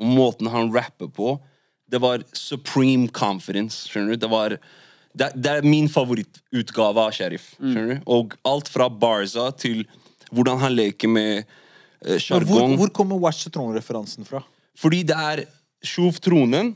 Og 0.00 0.12
måten 0.12 0.50
han 0.52 0.68
rapper 0.74 1.08
på, 1.08 1.38
det 1.90 2.00
var 2.00 2.20
supreme 2.36 3.08
confidence. 3.08 3.88
Skjønner 3.88 4.12
du? 4.12 4.20
Det 4.20 4.30
var 4.30 4.58
det, 5.16 5.30
det 5.34 5.50
er 5.50 5.64
min 5.66 5.88
favorittutgave 5.88 7.00
av 7.00 7.16
Sheriff. 7.16 7.54
Skjønner 7.56 7.94
du? 7.94 8.04
Og 8.12 8.36
alt 8.44 8.68
fra 8.68 8.90
Barza 8.92 9.48
til 9.56 9.86
hvordan 10.30 10.60
han 10.60 10.76
leker 10.76 11.08
med 11.08 11.48
sjargong. 12.20 12.44
Uh, 12.44 12.52
hvor, 12.52 12.76
hvor 12.84 12.92
kommer 13.00 13.24
Watch 13.24 13.48
the 13.48 13.52
Throne-referansen 13.56 14.28
fra? 14.28 14.44
Fordi 14.78 15.02
det 15.08 15.16
er 15.16 15.44
Sjov 15.86 16.20
Tronen, 16.24 16.74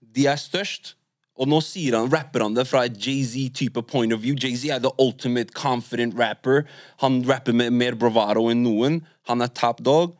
de 0.00 0.26
er 0.30 0.40
størst. 0.40 0.94
Og 1.38 1.46
nå 1.46 1.60
sier 1.62 1.94
han, 1.94 2.10
rapper 2.10 2.42
han 2.42 2.56
det 2.56 2.64
fra 2.66 2.84
et 2.88 2.96
Jay-Z-type 2.98 3.84
point 3.86 4.12
of 4.14 4.24
view. 4.24 4.34
Jay-Z 4.34 4.72
er 4.74 4.82
the 4.82 4.90
ultimate 4.98 5.54
confident 5.54 6.16
rapper. 6.18 6.64
Han 7.04 7.20
rapper 7.28 7.54
med 7.54 7.76
mer 7.78 7.94
bravado 7.94 8.48
enn 8.50 8.64
noen. 8.66 9.02
Han 9.30 9.44
er 9.44 9.52
top 9.54 9.84
dog. 9.86 10.16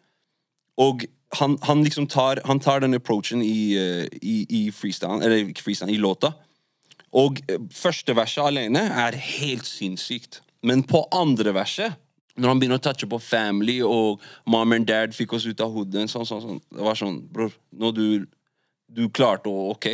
Og 0.79 1.09
han, 1.41 1.57
han 1.67 1.83
liksom 1.85 2.07
tar, 2.07 2.41
han 2.47 2.63
tar 2.63 2.85
den 2.85 2.95
approachen 2.95 3.43
i, 3.43 3.75
eh, 3.77 4.07
i, 4.23 4.37
i 4.47 4.63
freestyle, 4.73 5.19
eller 5.25 5.51
freestyle, 5.59 5.91
i 5.93 5.99
låta. 5.99 6.33
Og 7.19 7.43
eh, 7.49 7.59
første 7.75 8.15
verset 8.17 8.47
alene 8.47 8.87
er 8.87 9.19
helt 9.19 9.67
sinnssykt. 9.67 10.41
Men 10.63 10.87
på 10.87 11.03
andre 11.15 11.53
verset, 11.57 11.99
når 12.38 12.53
han 12.53 12.61
begynner 12.62 12.81
å 12.81 12.85
touche 12.87 13.09
på 13.11 13.20
family, 13.22 13.79
og 13.85 14.22
mom 14.46 14.74
and 14.77 14.88
dad 14.88 15.14
fikk 15.16 15.35
oss 15.37 15.46
ut 15.48 15.62
av 15.64 15.74
hodet 15.74 16.07
sånn, 16.12 16.27
sånn, 16.29 16.44
sånn. 16.44 16.61
Det 16.74 16.85
var 16.87 16.98
sånn, 16.98 17.20
bror, 17.35 17.55
nå 17.74 17.92
du, 17.96 18.07
du 18.88 19.05
klarte 19.12 19.51
å, 19.51 19.74
ok. 19.74 19.87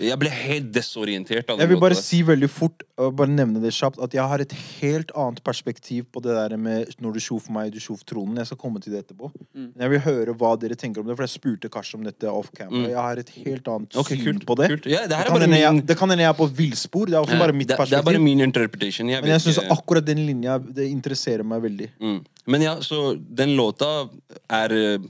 Jeg 0.00 0.16
ble 0.18 0.30
helt 0.32 0.70
desorientert 0.72 1.50
av 1.52 1.60
Jeg 1.60 1.68
vil 1.68 1.80
bare 1.80 1.96
si 1.98 2.22
veldig 2.24 2.48
fort 2.48 2.86
og 3.00 3.12
bare 3.18 3.32
nevne 3.32 3.60
det 3.60 3.72
kjapt, 3.76 4.00
at 4.00 4.14
jeg 4.16 4.24
har 4.32 4.42
et 4.42 4.54
helt 4.80 5.12
annet 5.18 5.42
perspektiv 5.44 6.06
på 6.12 6.22
det 6.24 6.32
der 6.36 6.56
med 6.60 6.94
når 7.04 7.18
du 7.18 7.20
tjof 7.24 7.50
meg, 7.52 7.70
du 7.74 7.80
tjof 7.82 8.02
tronen. 8.08 8.40
Jeg 8.40 8.50
skal 8.50 8.60
komme 8.60 8.80
til 8.82 8.96
det 8.96 9.04
etterpå. 9.04 9.30
Mm. 9.52 9.68
Men 9.74 9.84
jeg 9.84 9.92
vil 9.94 10.02
høre 10.06 10.36
hva 10.40 10.54
dere 10.60 10.78
tenker 10.80 11.04
om 11.04 11.10
det, 11.10 11.18
for 11.18 11.28
jeg 11.28 11.34
spurte 11.34 11.72
Kars 11.72 11.92
om 11.98 12.08
dette 12.08 12.32
off 12.32 12.50
camera. 12.56 12.88
Jeg 12.88 13.00
har 13.00 13.22
et 13.22 13.34
helt 13.36 13.70
annet 13.74 14.00
okay, 14.00 14.16
syn 14.16 14.26
kult, 14.30 14.48
på 14.48 14.58
det. 14.62 14.72
kult. 14.74 14.90
Ja, 14.90 15.04
det 15.04 15.20
her 15.20 15.28
er 15.28 15.34
kan 15.34 15.44
bare 15.44 15.62
jeg, 15.62 15.84
det 15.92 16.00
kan 16.00 16.14
hende 16.14 16.26
jeg 16.26 16.32
er 16.32 16.40
på 16.40 16.48
villspor. 16.64 17.12
Det 17.12 17.20
er 17.20 17.28
også 17.28 17.40
bare 17.44 17.56
mitt 17.60 17.72
det, 17.72 17.80
det 17.92 18.00
er 18.00 18.08
bare 18.08 18.24
min 18.24 18.44
interpretation. 18.48 19.12
Jeg 19.12 19.24
Men 19.24 19.34
jeg 19.36 19.46
syns 19.46 19.62
akkurat 19.76 20.06
den 20.06 20.24
linja 20.24 20.58
det 20.60 20.88
interesserer 20.88 21.46
meg 21.46 21.64
veldig. 21.68 21.92
mm. 22.00 22.20
Men 22.50 22.62
ja, 22.64 22.78
så 22.82 23.14
den 23.20 23.52
låta 23.54 24.08
er 24.48 24.72
eh, 24.74 25.08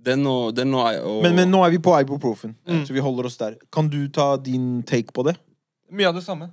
Den 0.00 0.24
og, 0.28 0.54
den 0.56 0.72
og, 0.74 0.86
og 1.04 1.20
Men, 1.26 1.34
men 1.36 1.50
nå 1.52 1.60
er 1.66 1.74
vi 1.74 1.80
på 1.82 1.92
ibuprofen, 2.00 2.54
så 2.86 2.94
vi 2.96 3.02
holder 3.04 3.28
oss 3.28 3.36
der. 3.40 3.58
Kan 3.72 3.90
du 3.92 4.00
ta 4.08 4.32
din 4.40 4.80
take 4.88 5.12
på 5.12 5.24
det? 5.26 5.34
Mye 5.92 6.08
av 6.08 6.16
det 6.16 6.24
samme. 6.24 6.48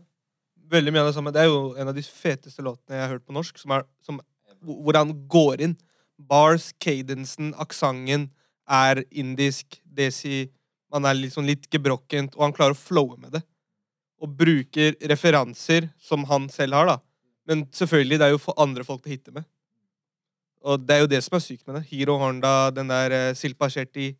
Veldig 0.67 0.91
mye 0.91 1.05
av 1.05 1.11
det 1.11 1.15
samme. 1.15 1.31
Det 1.31 1.45
er 1.45 1.47
jo 1.47 1.61
en 1.79 1.87
av 1.87 1.95
de 1.95 2.03
feteste 2.03 2.65
låtene 2.65 2.97
jeg 2.97 3.05
har 3.05 3.13
hørt 3.15 3.27
på 3.27 3.35
norsk, 3.37 3.59
som 3.61 3.71
er, 3.77 3.85
som, 4.03 4.19
hvor 4.59 4.99
han 4.99 5.13
går 5.31 5.63
inn. 5.63 5.77
Bars, 6.17 6.73
cadensen, 6.83 7.53
aksenten 7.61 8.27
er 8.67 9.03
indisk. 9.11 9.79
Desi 9.85 10.47
Man 10.91 11.03
er 11.03 11.19
sånn 11.31 11.47
litt 11.49 11.65
gebrokkent, 11.67 12.35
og 12.37 12.45
han 12.45 12.53
klarer 12.55 12.75
å 12.75 12.79
flowe 12.79 13.17
med 13.19 13.33
det. 13.35 13.41
Og 14.23 14.31
bruker 14.39 14.95
referanser 15.11 15.89
som 15.99 16.23
han 16.29 16.47
selv 16.51 16.77
har, 16.79 16.87
da. 16.87 16.97
Men 17.47 17.65
selvfølgelig, 17.75 18.19
det 18.19 18.27
er 18.27 18.31
jo 18.31 18.39
for 18.39 18.59
andre 18.59 18.85
folk 18.87 19.03
å 19.03 19.11
hitte 19.11 19.33
med. 19.35 19.43
Og 20.67 20.81
det 20.83 20.95
er 20.95 21.03
jo 21.05 21.11
det 21.11 21.21
som 21.23 21.37
er 21.37 21.43
sykt 21.43 21.67
med 21.67 21.77
det. 21.79 21.85
Hiro 21.91 22.17
Honda, 22.19 22.69
den 22.75 22.89
der 22.91 23.13
uh, 23.15 23.35
Silpa 23.37 23.69
Shetty 23.71 24.11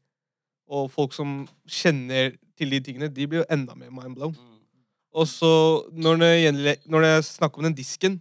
og 0.68 0.92
folk 0.92 1.16
som 1.16 1.42
kjenner 1.68 2.36
til 2.58 2.72
de 2.72 2.80
tingene, 2.84 3.10
de 3.12 3.28
blir 3.28 3.44
jo 3.44 3.50
enda 3.52 3.76
mer 3.76 3.92
mindblown. 3.92 4.36
Og 5.18 5.28
så, 5.28 5.50
når 5.92 6.20
det, 6.22 6.76
når 6.86 7.04
det 7.04 7.10
er 7.10 7.22
snakk 7.26 7.58
om 7.58 7.68
den 7.68 7.76
disken, 7.76 8.20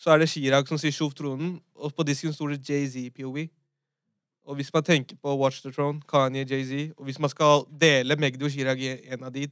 så 0.00 0.12
er 0.12 0.22
det 0.22 0.30
Chirag 0.32 0.68
som 0.68 0.78
sier 0.80 0.94
Sjov 0.94 1.12
tronen, 1.16 1.58
og 1.76 1.92
på 1.94 2.06
disken 2.08 2.32
står 2.32 2.54
det 2.54 2.68
Jay-Z 2.68 3.10
POV. 3.16 3.42
Og 4.48 4.56
hvis 4.58 4.72
man 4.74 4.84
tenker 4.84 5.18
på 5.20 5.34
Watch 5.38 5.62
the 5.62 5.72
Throne, 5.72 6.00
Kanye, 6.08 6.46
Jay-Z, 6.48 6.94
og 6.96 7.04
hvis 7.04 7.18
man 7.20 7.30
skal 7.30 7.66
dele 7.80 8.16
Magdi 8.16 8.46
og 8.46 8.52
Chirag 8.52 8.80
i 8.80 8.94
en 9.12 9.26
av 9.28 9.34
de, 9.34 9.46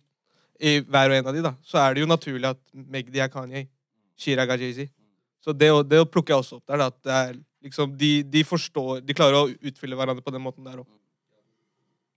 i 0.58 0.78
hver 0.80 1.12
og 1.12 1.18
en 1.18 1.28
av 1.30 1.37
de, 1.37 1.42
da, 1.44 1.52
så 1.62 1.82
er 1.82 1.94
det 1.94 2.02
jo 2.02 2.11
naturlig 2.11 2.48
at 2.48 2.61
Magdi 2.72 3.20
er 3.22 3.30
Kanye, 3.32 3.66
Chirag 4.18 4.54
er 4.56 4.64
Jay-Z. 4.64 4.88
Så 5.44 5.52
det, 5.54 5.70
det 5.90 6.00
plukker 6.11 6.34
jeg 6.34 6.42
også 6.42 6.58
opp 6.58 6.66
der, 6.66 6.80
da, 6.80 6.88
at 6.88 6.98
det 7.04 7.18
er 7.18 7.38
liksom, 7.64 7.97
de, 7.99 8.23
de 8.23 8.44
forstår, 8.47 9.03
de 9.05 9.16
klarer 9.16 9.38
å 9.40 9.51
utfylle 9.51 9.99
hverandre 9.99 10.25
på 10.25 10.35
den 10.35 10.44
måten 10.44 10.66
der 10.66 10.81
òg. 10.83 10.88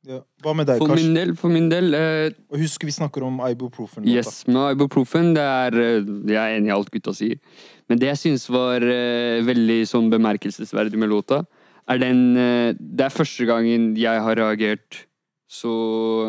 Ja. 0.07 0.17
Hva 0.41 0.55
med 0.57 0.65
deg, 0.65 0.79
For 0.81 0.89
Kars? 0.89 0.97
min 0.97 1.13
del, 1.13 1.31
for 1.37 1.53
min 1.53 1.67
del 1.69 1.93
eh, 1.93 2.31
Og 2.49 2.57
husk, 2.63 2.81
vi 2.87 2.93
snakker 2.95 3.21
om 3.21 3.35
ibuprofen. 3.45 4.07
Yes, 4.09 4.47
med 4.49 4.73
ibuprofen, 4.73 5.35
det 5.37 5.43
er 5.45 5.77
eh, 5.77 6.07
Jeg 6.25 6.39
er 6.41 6.55
enig 6.55 6.71
i 6.71 6.73
alt 6.73 6.89
gutta 6.89 7.13
sier. 7.13 7.37
Men 7.85 8.01
det 8.01 8.09
jeg 8.09 8.21
syns 8.23 8.47
var 8.49 8.81
eh, 8.81 9.43
veldig 9.45 9.77
sånn 9.85 10.09
bemerkelsesverdig 10.09 10.97
med 10.97 11.11
låta, 11.11 11.43
er 11.85 12.01
den 12.01 12.23
eh, 12.33 12.71
Det 12.73 13.05
er 13.05 13.13
første 13.13 13.45
gangen 13.45 13.91
jeg 13.99 14.25
har 14.25 14.41
reagert 14.41 15.03
så 15.45 15.75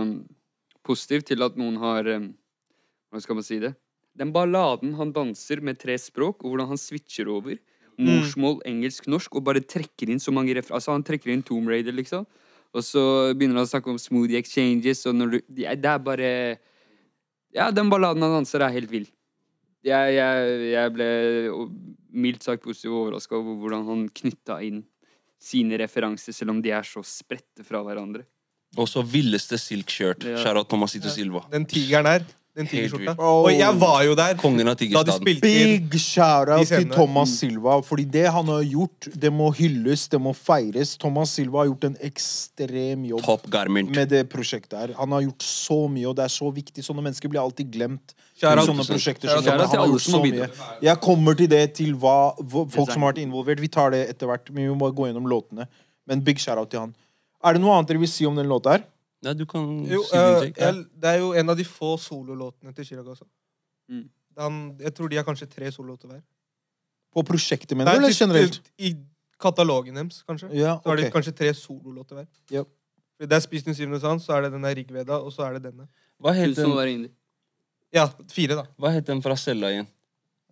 eh, 0.03 0.13
positivt 0.85 1.31
til 1.33 1.41
at 1.47 1.57
noen 1.57 1.81
har 1.81 2.13
eh, 2.13 2.29
Hvordan 3.09 3.25
skal 3.25 3.41
man 3.41 3.49
si 3.49 3.61
det? 3.63 3.73
Den 4.21 4.37
balladen 4.37 4.99
han 5.01 5.17
danser 5.17 5.65
med 5.65 5.81
tre 5.81 5.97
språk, 6.01 6.45
og 6.45 6.53
hvordan 6.53 6.75
han 6.75 6.81
switcher 6.81 7.29
over. 7.33 7.57
Morsmål, 8.01 8.61
engelsk, 8.69 9.09
norsk, 9.11 9.35
og 9.37 9.45
bare 9.47 9.63
trekker 9.65 10.13
inn 10.13 10.23
så 10.23 10.33
mange 10.35 10.55
refer... 10.57 10.75
Altså, 10.79 10.95
han 10.95 11.05
trekker 11.07 11.33
inn 11.33 11.45
Tomb 11.47 11.69
Raider, 11.71 11.95
liksom. 11.97 12.27
Og 12.73 12.85
så 12.87 13.03
begynner 13.37 13.61
han 13.61 13.69
å 13.69 13.73
snakke 13.73 13.93
om 13.93 14.01
smoothie 14.01 14.41
exchanges, 14.41 15.05
og 15.09 15.19
når 15.19 15.35
du 15.35 15.39
ja, 15.61 15.75
Det 15.77 15.91
er 15.91 15.99
bare 16.01 16.31
Ja, 17.53 17.71
den 17.75 17.91
balladen 17.93 18.25
han 18.25 18.39
danser, 18.41 18.65
er 18.65 18.73
helt 18.73 18.91
vill. 18.93 19.11
Jeg, 19.85 20.15
jeg, 20.15 20.59
jeg 20.73 20.95
ble 20.95 21.09
mildt 22.13 22.45
sagt 22.47 22.63
positivt 22.65 22.95
overraska 22.95 23.37
over 23.37 23.59
hvordan 23.61 23.85
han 23.89 24.05
knytta 24.15 24.61
inn 24.65 24.85
sine 25.43 25.77
referanser, 25.81 26.35
selv 26.37 26.55
om 26.55 26.61
de 26.63 26.71
er 26.73 26.87
så 26.87 27.03
spredte 27.05 27.67
fra 27.67 27.83
hverandre. 27.83 28.23
Og 28.79 28.87
så 28.89 29.03
villeste 29.05 29.59
silk-shirt. 29.61 30.25
Ja. 30.25 30.63
Thomas 30.65 30.95
Ito 30.97 31.11
Silva. 31.13 31.43
Den 31.53 31.67
tigeren 31.69 32.07
der, 32.09 32.25
den 32.57 32.67
tigerskjorta. 32.69 33.15
Og 33.17 33.49
jeg 33.55 33.77
var 33.81 34.03
jo 34.05 34.15
der 34.19 34.35
Kongen 34.41 34.69
av 34.69 34.75
da 34.75 34.81
de 34.83 34.87
Tigerstaden. 34.87 35.21
spilte 35.23 35.41
Big 35.47 35.95
shout-out 36.01 36.61
til 36.61 36.69
scenene. 36.69 36.95
Thomas 36.95 37.31
Silva. 37.39 37.79
Fordi 37.87 38.05
det 38.05 38.27
han 38.35 38.51
har 38.53 38.63
gjort, 38.63 39.09
det 39.25 39.31
må 39.33 39.49
hylles, 39.57 40.05
det 40.13 40.21
må 40.21 40.35
feires. 40.37 40.97
Thomas 41.01 41.33
Silva 41.33 41.63
har 41.63 41.71
gjort 41.71 41.85
en 41.89 41.97
ekstrem 42.05 43.07
jobb 43.09 43.25
Top 43.25 43.49
garment. 43.51 43.91
med 43.97 44.09
det 44.13 44.29
prosjektet 44.29 44.79
her. 44.79 44.95
Han 44.99 45.13
har 45.17 45.23
gjort 45.23 45.43
så 45.47 45.89
mye, 45.89 46.07
og 46.11 46.17
det 46.17 46.25
er 46.29 46.35
så 46.35 46.51
viktig. 46.53 46.85
Sånne 46.85 47.03
mennesker 47.07 47.33
blir 47.33 47.41
alltid 47.41 47.73
glemt. 47.73 48.15
Shout 48.37 48.59
out. 48.59 48.67
sånne 48.69 48.85
prosjekter. 48.89 49.29
Shout 49.29 49.39
out 49.39 49.45
skjønner 49.45 49.65
til 49.65 49.79
Han 49.79 49.79
har 49.79 49.85
alle 49.87 49.93
gjort 49.97 50.03
som 50.03 50.21
har 50.21 50.27
så 50.27 50.33
mye. 50.33 50.83
Jeg 50.91 51.01
kommer 51.09 51.35
til 51.41 51.49
det 51.49 51.65
til 51.81 51.95
hva, 51.95 52.19
hva 52.37 52.67
folk 52.69 52.93
som 52.93 53.03
har 53.03 53.15
vært 53.15 53.25
involvert. 53.25 53.61
Vi 53.61 53.69
tar 53.69 53.91
det 53.97 54.09
etter 54.11 54.27
hvert, 54.29 54.51
men 54.53 54.65
vi 54.67 54.71
må 54.75 54.79
bare 54.85 54.97
gå 55.01 55.09
gjennom 55.09 55.29
låtene. 55.29 55.69
Men 56.07 56.21
big 56.21 56.37
shout-out 56.43 56.69
til 56.71 56.81
han. 56.81 56.95
Er 57.43 57.55
det 57.57 57.63
noe 57.63 57.75
annet 57.79 57.89
dere 57.89 57.99
vil 58.03 58.11
si 58.11 58.27
om 58.29 58.37
den 58.37 58.47
låta 58.51 58.77
her? 58.77 58.85
Ja, 59.23 59.33
du 59.39 59.45
kan 59.47 59.85
Jo, 59.87 60.03
si 60.03 60.17
din 60.17 60.25
eh, 60.25 60.41
take. 60.41 60.61
Ja. 60.67 60.73
det 61.03 61.11
er 61.13 61.19
jo 61.23 61.33
en 61.39 61.51
av 61.53 61.57
de 61.59 61.65
få 61.69 61.95
sololåtene 62.01 62.75
til 62.75 62.87
Chirag 62.89 63.07
også. 63.15 63.27
Mm. 63.89 64.05
Han, 64.39 64.61
jeg 64.81 64.95
tror 64.97 65.09
de 65.13 65.17
har 65.21 65.27
kanskje 65.27 65.47
tre 65.51 65.71
sololåter 65.73 66.11
hver. 66.11 66.21
På 67.13 67.23
prosjektet, 67.29 67.77
mener 67.77 67.93
du, 67.93 68.03
eller 68.03 68.17
generelt? 68.17 68.61
I 68.79 68.95
katalogen 69.43 69.95
deres, 69.99 70.23
kanskje. 70.27 70.49
Ja, 70.57 70.79
Så 70.83 70.89
har 70.91 70.97
de 70.97 71.07
ok. 71.07 71.13
kanskje 71.13 71.35
tre 71.39 71.53
sololåter 71.55 72.19
hver. 72.19 72.29
Yep. 72.51 72.71
Det 73.23 73.33
er 73.37 73.41
Spis 73.45 73.63
den 73.63 73.75
syvende 73.79 74.01
sans, 74.03 74.25
så 74.25 74.35
er 74.35 74.47
det 74.47 74.53
den 74.57 74.65
der 74.67 74.75
Rigveda, 74.75 75.21
og 75.23 75.31
så 75.33 75.45
er 75.47 75.59
det 75.59 75.69
denne. 75.69 75.87
Hva 76.19 76.33
het 76.35 76.57
Tusen 76.57 76.71
den, 76.73 76.77
var. 76.79 77.11
Ja, 77.93 78.07
fire, 78.33 78.57
da. 78.59 78.65
hva 78.81 78.91
het 78.95 79.07
den 79.07 79.21
fra 79.23 79.37
cella 79.37 79.71
igjen? 79.71 79.87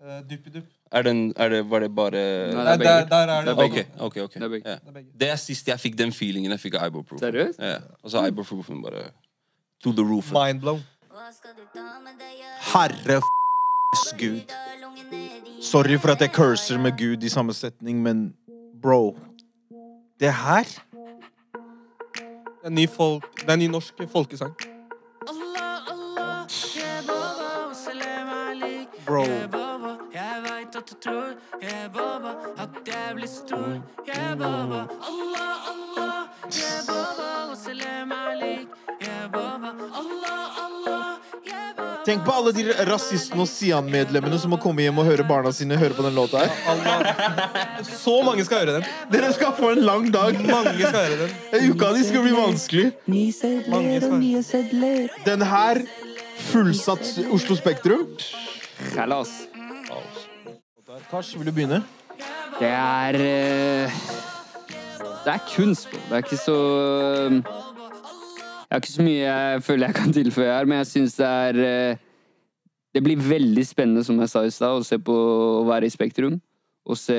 Uh, 0.00 0.20
Duppidupp. 0.28 0.68
Er 0.92 1.02
den, 1.02 1.32
er 1.36 1.48
det, 1.48 1.70
var 1.70 1.80
det 1.80 1.94
bare 1.94 2.10
Nei, 2.10 2.64
Der, 2.64 2.64
det 2.64 2.70
er 2.72 2.78
begge. 2.78 3.08
der 3.10 3.16
er 3.16 3.44
det 3.44 3.46
Det 3.46 3.52
er 3.52 3.68
begge. 3.68 3.86
Ok, 3.98 4.16
ok, 4.16 4.22
ok. 4.24 4.34
Det 4.34 4.42
er 4.42 4.48
begge. 4.48 4.70
Ja. 4.70 4.78
Det 5.20 5.28
er 5.28 5.32
er 5.32 5.36
sist 5.36 5.68
jeg 5.68 5.80
fikk 5.80 5.98
den 5.98 6.12
feelingen 6.12 6.50
jeg 6.50 6.60
fikk 6.60 6.74
av 6.80 6.86
ibuprofen. 6.90 7.18
Seriøst? 7.18 7.58
Ja. 7.58 7.76
Og 8.02 8.10
så 8.10 8.26
ibuprofen 8.26 8.82
bare 8.82 9.04
to 9.84 9.92
the 9.92 10.02
roof. 10.02 10.32
Mindblown. 10.32 10.82
Herre 12.72 13.16
f***s 13.20 14.14
Gud. 14.18 14.40
Sorry 15.62 15.98
for 15.98 16.08
at 16.10 16.20
jeg 16.20 16.30
curser 16.32 16.78
med 16.78 16.98
Gud 16.98 17.22
i 17.22 17.28
samme 17.28 17.52
setning, 17.54 18.02
men 18.02 18.34
bro 18.82 19.18
Det 20.20 20.32
her 20.32 20.64
Det 22.60 22.66
er 22.66 22.70
ny, 22.70 22.88
folk, 22.88 23.40
det 23.40 23.50
er 23.50 23.56
ny 23.56 23.66
norsk 23.66 23.94
folkesang. 24.12 24.52
Bro. 29.06 29.59
Du 30.90 30.96
tror, 30.96 31.34
yeah, 31.62 31.86
baba, 31.94 32.32
at 32.58 32.70
jeg 32.82 33.14
blir 33.14 33.28
stor, 33.30 33.76
yeah, 34.08 34.32
baba. 34.34 34.88
Allah, 35.06 35.68
Allah, 35.70 36.16
yeah, 36.50 36.80
baba, 36.88 37.26
og 37.52 37.58
salam 37.60 38.10
alik, 38.10 38.72
yeah, 38.98 39.28
baba. 39.30 39.70
Allah, 40.00 40.40
Allah. 40.64 41.04
Tenk 42.04 42.24
på 42.26 42.34
alle 42.34 42.50
de 42.56 42.64
rasistene 42.88 43.44
og 43.44 43.46
Sian-medlemmene 43.46 44.40
som 44.42 44.50
må 44.50 44.58
komme 44.58 44.82
hjem 44.82 44.98
og 44.98 45.06
høre 45.06 45.26
barna 45.28 45.52
sine 45.54 45.78
høre 45.78 45.94
på 45.94 46.02
den 46.08 46.16
låta 46.18 46.42
her. 46.42 47.84
Så 47.86 48.16
mange 48.26 48.42
skal 48.48 48.64
høre 48.64 48.80
den. 48.80 48.88
Dere 49.12 49.30
skal 49.36 49.54
få 49.60 49.70
en 49.76 49.84
lang 49.86 50.08
dag. 50.10 50.40
Mange 50.42 50.74
skal 50.80 51.04
høre 51.04 51.20
den. 51.28 51.70
Uka 51.70 51.92
di 51.94 52.08
skal 52.08 52.26
bli 52.26 52.34
vanskelig. 52.34 52.88
Mange 53.70 54.00
den. 54.02 55.06
Den 55.28 55.46
her 55.52 55.84
fullsatt 56.50 57.14
Oslo 57.30 57.60
Spektrum. 57.62 58.08
Kalas. 58.96 59.49
Kars, 61.10 61.32
vil 61.38 61.46
du 61.46 61.52
begynne? 61.52 61.80
Det 62.60 62.68
er 62.68 63.16
eh, 63.16 63.98
Det 65.24 65.32
er 65.32 65.42
kunst, 65.54 65.88
bro. 65.90 66.00
Det 66.08 66.12
er 66.18 66.24
ikke 66.24 66.36
så 66.36 66.56
Jeg 67.40 68.70
har 68.70 68.82
ikke 68.82 68.92
så 68.92 69.02
mye 69.02 69.22
jeg 69.24 69.62
føler 69.62 69.86
jeg 69.86 69.94
kan 69.94 70.12
tilføye 70.12 70.52
her, 70.52 70.68
men 70.68 70.78
jeg 70.78 70.86
syns 70.86 71.16
det 71.18 71.26
er 71.26 71.60
eh, 71.64 71.96
Det 72.94 73.02
blir 73.02 73.28
veldig 73.28 73.66
spennende, 73.66 74.04
som 74.04 74.20
jeg 74.20 74.28
sa 74.28 74.44
i 74.44 74.50
stad, 74.50 74.80
å 74.80 74.86
se 74.86 74.98
på 74.98 75.14
å 75.14 75.66
være 75.68 75.86
i 75.86 75.94
Spektrum. 75.94 76.40
Og 76.90 76.98
se 76.98 77.16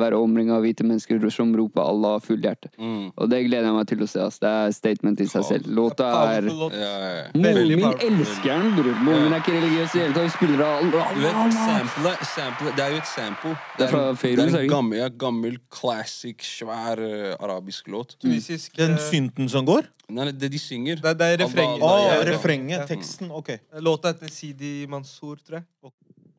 være 0.00 0.18
omringa 0.20 0.54
av 0.56 0.62
hvite 0.64 0.84
mennesker 0.86 1.24
som 1.34 1.50
roper 1.58 1.82
Allah 1.82 2.16
av 2.18 2.24
full 2.24 2.38
hjerte. 2.44 2.70
Mm. 2.78 3.10
Og 3.16 3.30
det 3.32 3.40
gleder 3.48 3.66
jeg 3.68 3.76
meg 3.76 3.88
til 3.90 4.04
å 4.04 4.08
se. 4.10 4.20
ass. 4.22 4.38
Det 4.42 4.50
er 4.50 4.74
statement 4.76 5.20
i 5.24 5.26
seg 5.30 5.46
selv. 5.48 5.70
Låta 5.74 6.08
er 6.10 6.46
Powerful 6.46 6.60
låt. 6.64 6.76
Ja, 6.78 6.90
ja, 6.90 7.10
ja. 7.16 7.24
Moren 7.34 7.58
Veldig 7.60 7.78
min 7.80 8.04
elsker 8.08 8.50
den, 8.54 8.74
bror. 8.78 8.98
Moren 9.08 9.34
er 9.34 9.42
ikke 9.42 9.56
religiøs 9.56 9.94
i 9.94 9.98
det 9.98 10.04
hele 10.04 10.14
tatt. 10.14 10.28
Vi 10.30 10.34
spiller 10.36 10.64
av 10.66 10.84
Allah. 10.84 11.14
vet, 11.24 11.56
sample, 11.58 12.14
sample, 12.34 12.74
det 12.76 12.84
er 12.86 12.94
jo 12.94 13.00
et 13.02 13.10
sample. 13.14 13.54
Det 13.78 13.86
er 13.86 13.94
fra 13.94 14.02
en- 14.10 14.20
Feiruz, 14.20 14.44
det 14.44 14.54
er 14.54 14.66
en 14.66 14.74
gammel, 14.74 15.06
gammel 15.26 15.58
classic, 15.70 16.36
svær 16.60 17.00
uh, 17.00 17.36
arabisk 17.40 17.88
låt. 17.88 18.16
Tunisisk 18.20 18.76
Den 18.76 18.92
eh, 18.98 19.02
synten 19.10 19.48
som 19.50 19.66
går? 19.66 19.88
Nei, 20.10 20.30
det 20.34 20.50
de 20.50 20.58
synger 20.58 20.98
Det, 21.00 21.12
det 21.18 21.26
er 21.34 21.36
refrenget. 21.44 21.82
Oh, 21.86 22.10
refrenget. 22.26 22.86
Teksten. 22.90 23.30
Ok. 23.30 23.52
Låta 23.80 24.10
heter 24.14 24.28
Sidi 24.32 24.86
Mansour, 24.90 25.36
tror 25.46 25.60
jeg. 25.60 25.66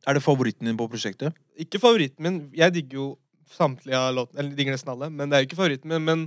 Er 0.06 0.14
det 0.18 0.22
favoritten 0.24 0.66
din 0.66 0.78
på 0.78 0.88
prosjektet? 0.90 1.34
Ikke 1.62 1.78
favoritten 1.82 2.24
min. 2.26 2.38
Jeg 2.56 2.74
digger 2.74 2.98
jo 2.98 3.06
samtlige 3.52 3.98
av 3.98 4.14
låtene. 4.16 4.40
Eller 4.42 4.56
digger 4.58 4.74
nesten 4.74 4.90
alle, 4.94 5.10
men 5.10 5.30
det 5.30 5.36
er 5.36 5.44
jo 5.44 5.50
ikke 5.50 5.60
favoritten 5.60 5.92
min. 5.92 6.04
Men 6.08 6.24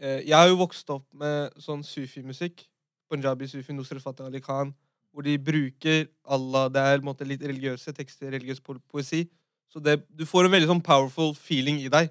eh, 0.00 0.22
jeg 0.24 0.36
har 0.38 0.48
jo 0.48 0.60
vokst 0.62 0.88
opp 0.94 1.04
med 1.12 1.52
sånn 1.60 1.84
sufi-musikk. 1.84 2.64
Punjabi 3.12 3.48
sufi, 3.50 3.76
Nusrat 3.76 4.02
Fateh 4.04 4.26
Ali 4.26 4.40
Khan. 4.44 4.72
Hvor 5.12 5.26
de 5.26 5.36
bruker 5.38 6.08
Allah. 6.24 6.70
Det 6.72 6.80
er 6.80 7.04
måte 7.06 7.28
litt 7.28 7.44
religiøse 7.44 7.92
tekster, 7.94 8.32
religiøs 8.34 8.62
po 8.64 8.78
poesi. 8.90 9.26
Så 9.70 9.82
det, 9.82 10.00
du 10.08 10.24
får 10.26 10.46
en 10.46 10.54
veldig 10.54 10.70
sånn 10.70 10.82
powerful 10.86 11.34
feeling 11.36 11.80
i 11.82 11.90
deg 11.92 12.10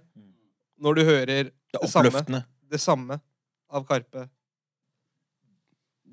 når 0.83 0.97
du 0.97 1.03
hører 1.07 1.43
Det 1.47 1.79
det, 1.79 1.89
samme, 1.89 2.41
det 2.69 2.79
samme 2.81 3.17
av 3.71 3.85
Karpe. 3.87 4.27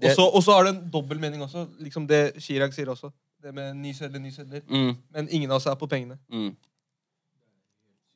Og 0.00 0.42
så- 0.42 0.54
har 0.54 0.64
det 0.64 0.74
en 0.76 0.90
dobbel 0.90 1.18
mening 1.18 1.42
også. 1.42 1.66
Liksom 1.78 2.06
det 2.06 2.40
Chirag 2.40 2.72
sier 2.72 2.86
også. 2.88 3.12
Det 3.42 3.52
med 3.56 3.76
ny 3.80 3.92
sedler, 3.96 4.20
ny 4.20 4.30
sedler. 4.34 4.60
Mm, 4.68 4.96
Men 5.14 5.28
ingen 5.32 5.50
av 5.50 5.56
oss 5.56 5.66
er 5.66 5.76
på 5.80 5.88
pengene. 5.88 6.18
mm. 6.32 6.50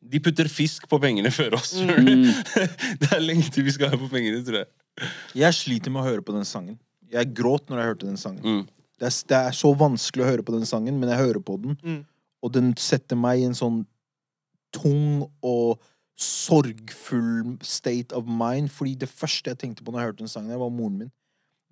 De 0.05 0.21
putter 0.21 0.45
fisk 0.53 0.85
på 0.91 0.99
pengene 1.01 1.31
før 1.33 1.55
oss. 1.57 1.71
Mm. 1.81 2.27
det 3.01 3.09
er 3.15 3.23
lenge 3.25 3.47
til 3.55 3.65
vi 3.65 3.73
skal 3.73 3.89
være 3.89 4.03
på 4.03 4.11
pengene, 4.13 4.43
tror 4.45 4.59
jeg. 4.61 4.69
Jeg 5.41 5.57
sliter 5.57 5.91
med 5.95 6.03
å 6.03 6.09
høre 6.11 6.21
på 6.27 6.35
den 6.37 6.45
sangen. 6.45 6.77
Jeg 7.11 7.31
gråt 7.35 7.71
når 7.73 7.81
jeg 7.81 7.89
hørte 7.89 8.07
den 8.11 8.21
sangen. 8.21 8.45
Mm. 8.45 8.67
Det 8.69 9.01
Det 9.01 9.07
er, 9.09 9.17
det 9.33 9.39
er 9.49 9.57
så 9.57 9.71
vanskelig 9.81 10.23
å 10.27 10.29
høre 10.29 10.45
på 10.45 10.53
den 10.55 10.67
sangen, 10.69 11.01
men 11.01 11.09
jeg 11.09 11.19
hører 11.23 11.41
på 11.43 11.57
den, 11.63 11.79
Mm. 11.83 12.05
og 12.45 12.53
den 12.53 12.75
setter 12.77 13.17
meg 13.17 13.41
i 13.41 13.45
en 13.49 13.57
sånn 13.57 13.87
tung 14.77 15.25
og 15.43 15.81
sorgfull 16.21 17.57
state 17.65 18.13
of 18.15 18.27
mind, 18.29 18.69
fordi 18.71 18.95
det 19.01 19.09
første 19.09 19.51
jeg 19.51 19.59
tenkte 19.59 19.83
på 19.85 19.91
når 19.93 20.01
jeg 20.01 20.07
hørte 20.13 20.23
den 20.25 20.29
sangen, 20.29 20.59
var 20.61 20.71
moren 20.71 20.99
min. 20.99 21.11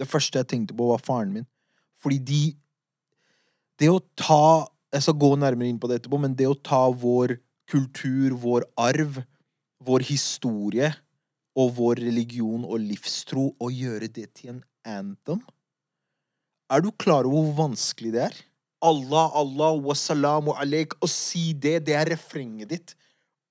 Det 0.00 0.08
første 0.08 0.38
jeg 0.40 0.48
tenkte 0.48 0.74
på, 0.74 0.88
var 0.88 0.98
faren 1.04 1.32
min. 1.36 1.46
Fordi 2.02 2.18
de 2.18 2.40
Det 3.82 3.90
å 3.90 3.98
ta 4.14 4.68
Jeg 4.92 5.06
skal 5.06 5.16
gå 5.18 5.30
nærmere 5.40 5.70
inn 5.72 5.80
på 5.80 5.88
det 5.88 6.02
etterpå, 6.02 6.18
men 6.20 6.34
det 6.36 6.44
å 6.50 6.54
ta 6.54 6.84
vår 6.92 7.38
kultur, 7.72 8.34
vår 8.36 8.66
arv, 8.76 9.22
vår 9.80 10.04
historie 10.04 10.90
og 11.56 11.70
vår 11.78 12.02
religion 12.04 12.66
og 12.66 12.82
livstro 12.84 13.46
og 13.56 13.72
gjøre 13.72 14.10
det 14.12 14.26
til 14.36 14.52
en 14.52 14.60
anthem 14.84 15.40
Er 16.68 16.84
du 16.84 16.90
klar 16.92 17.24
over 17.24 17.48
hvor 17.48 17.56
vanskelig 17.64 18.12
det 18.12 18.26
er? 18.26 18.36
Allah, 18.82 19.32
Allah, 19.38 19.78
wassalamu 19.80 20.52
alaik. 20.58 20.96
Å 21.00 21.08
si 21.08 21.52
det, 21.54 21.78
det 21.86 21.96
er 21.96 22.12
refrenget 22.12 22.72
ditt. 22.72 22.94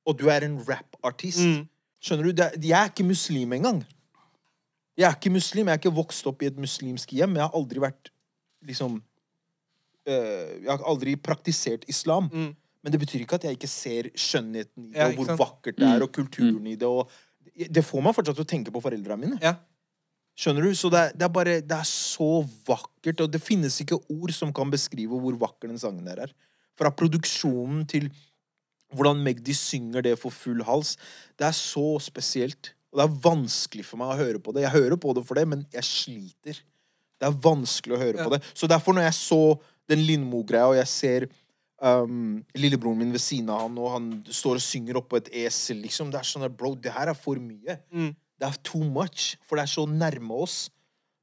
Og 0.06 0.18
du 0.20 0.28
er 0.34 0.44
en 0.44 0.58
rappartist. 0.68 1.40
Mm. 1.40 1.70
Skjønner 2.04 2.28
du? 2.28 2.32
Det 2.36 2.48
er, 2.48 2.58
jeg 2.60 2.78
er 2.80 2.92
ikke 2.92 3.08
muslim 3.08 3.54
engang. 3.56 3.80
Jeg 5.00 5.08
er 5.08 5.16
ikke 5.16 5.32
muslim. 5.32 5.70
Jeg 5.70 5.78
er 5.78 5.82
ikke 5.82 6.00
vokst 6.02 6.28
opp 6.28 6.44
i 6.44 6.50
et 6.52 6.60
muslimsk 6.60 7.14
hjem. 7.16 7.38
Jeg 7.40 7.48
har 7.48 7.56
aldri 7.58 7.84
vært 7.84 8.12
liksom 8.68 9.00
Jeg 10.06 10.68
har 10.70 10.84
aldri 10.88 11.16
praktisert 11.16 11.84
islam. 11.92 12.30
Mm. 12.34 12.56
Men 12.82 12.92
det 12.96 13.00
betyr 13.04 13.22
ikke 13.22 13.38
at 13.38 13.44
jeg 13.46 13.58
ikke 13.60 13.70
ser 13.70 14.08
skjønnheten 14.18 14.88
i 14.90 14.94
det, 14.94 14.98
Ja, 14.98 15.10
og 15.12 15.20
hvor 15.20 15.28
sant? 15.30 15.40
vakkert 15.40 15.78
det 15.78 15.86
er, 15.88 16.02
og 16.02 16.12
kulturen 16.16 16.66
i 16.68 16.76
det. 16.76 16.88
Og 16.90 17.10
det 17.70 17.84
får 17.86 18.02
meg 18.02 18.16
fortsatt 18.18 18.36
til 18.40 18.46
å 18.48 18.50
tenke 18.50 18.72
på 18.74 18.82
foreldrene 18.82 19.22
mine. 19.22 19.38
Ja. 19.44 19.56
Skjønner 20.42 20.66
du? 20.66 20.72
Så 20.74 20.90
det 20.90 21.00
er, 21.00 21.12
det 21.14 21.26
er 21.28 21.34
bare 21.36 21.62
Det 21.62 21.78
er 21.78 21.86
så 21.86 22.42
vakkert, 22.66 23.22
og 23.22 23.30
det 23.32 23.42
finnes 23.44 23.78
ikke 23.84 24.00
ord 24.10 24.32
som 24.34 24.54
kan 24.56 24.72
beskrive 24.74 25.20
hvor 25.22 25.38
vakker 25.38 25.68
den 25.70 25.78
sangen 25.82 26.06
der 26.10 26.24
er. 26.26 26.34
Fra 26.80 26.90
produksjonen 26.90 27.86
til 27.92 28.10
hvordan 28.96 29.22
Magdi 29.24 29.54
synger 29.56 30.02
det 30.04 30.18
for 30.20 30.32
full 30.34 30.64
hals. 30.68 30.96
Det 31.38 31.46
er 31.48 31.56
så 31.56 32.00
spesielt. 32.02 32.74
Og 32.92 33.00
det 33.00 33.06
er 33.06 33.20
vanskelig 33.24 33.86
for 33.88 34.02
meg 34.02 34.10
å 34.16 34.18
høre 34.20 34.40
på 34.44 34.52
det. 34.56 34.64
Jeg 34.66 34.74
hører 34.74 34.98
på 35.00 35.14
det 35.16 35.24
for 35.28 35.38
det, 35.40 35.46
men 35.48 35.62
jeg 35.72 35.84
sliter. 35.88 36.58
Det 37.22 37.28
er 37.30 37.38
vanskelig 37.46 37.96
å 37.96 38.02
høre 38.02 38.18
Ja. 38.18 38.26
på 38.26 38.34
det. 38.34 38.42
Så 38.58 38.68
derfor, 38.68 38.94
når 38.98 39.06
jeg 39.08 39.14
så 39.14 39.60
den 39.90 40.00
Lindmo-greia, 40.08 40.68
og 40.70 40.76
jeg 40.76 40.88
ser 40.88 41.26
um, 41.82 42.44
lillebroren 42.56 42.98
min 43.02 43.12
ved 43.12 43.20
siden 43.24 43.50
av 43.50 43.62
han, 43.66 43.78
og 43.82 43.92
han 43.96 44.10
står 44.30 44.60
og 44.60 44.62
synger 44.62 45.00
oppå 45.02 45.18
et 45.18 45.30
esel, 45.46 45.82
liksom, 45.82 46.12
det 46.14 46.20
er 46.22 46.30
sånn 46.30 46.46
at, 46.46 46.54
bro, 46.58 46.76
det 46.76 46.92
her 46.94 47.10
er 47.12 47.18
for 47.18 47.36
mye. 47.42 47.80
Mm. 47.92 48.12
Det 48.42 48.48
er 48.48 48.60
too 48.64 48.84
much, 48.84 49.36
for 49.46 49.56
det 49.58 49.64
er 49.68 49.74
så 49.74 49.86
nærme 49.90 50.34
oss. 50.46 50.70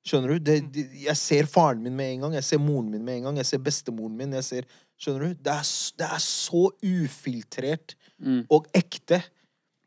Skjønner 0.07 0.35
du? 0.35 0.39
Det, 0.39 0.59
det, 0.73 0.85
jeg 1.05 1.17
ser 1.21 1.47
faren 1.51 1.83
min 1.83 1.97
med 1.99 2.13
en 2.15 2.21
gang, 2.27 2.35
jeg 2.39 2.45
ser 2.47 2.59
moren 2.63 2.91
min 2.91 3.05
med 3.05 3.19
en 3.19 3.23
gang, 3.29 3.37
jeg 3.43 3.47
ser 3.51 3.59
bestemoren 3.65 4.15
min. 4.17 4.33
jeg 4.39 4.45
ser, 4.47 4.69
Skjønner 4.99 5.29
du? 5.29 5.35
Det 5.47 5.53
er, 5.55 5.67
det 6.01 6.07
er 6.11 6.23
så 6.25 6.65
ufiltrert 6.83 7.95
Mm. 8.19 8.41
og 8.51 8.65
ekte 8.75 9.21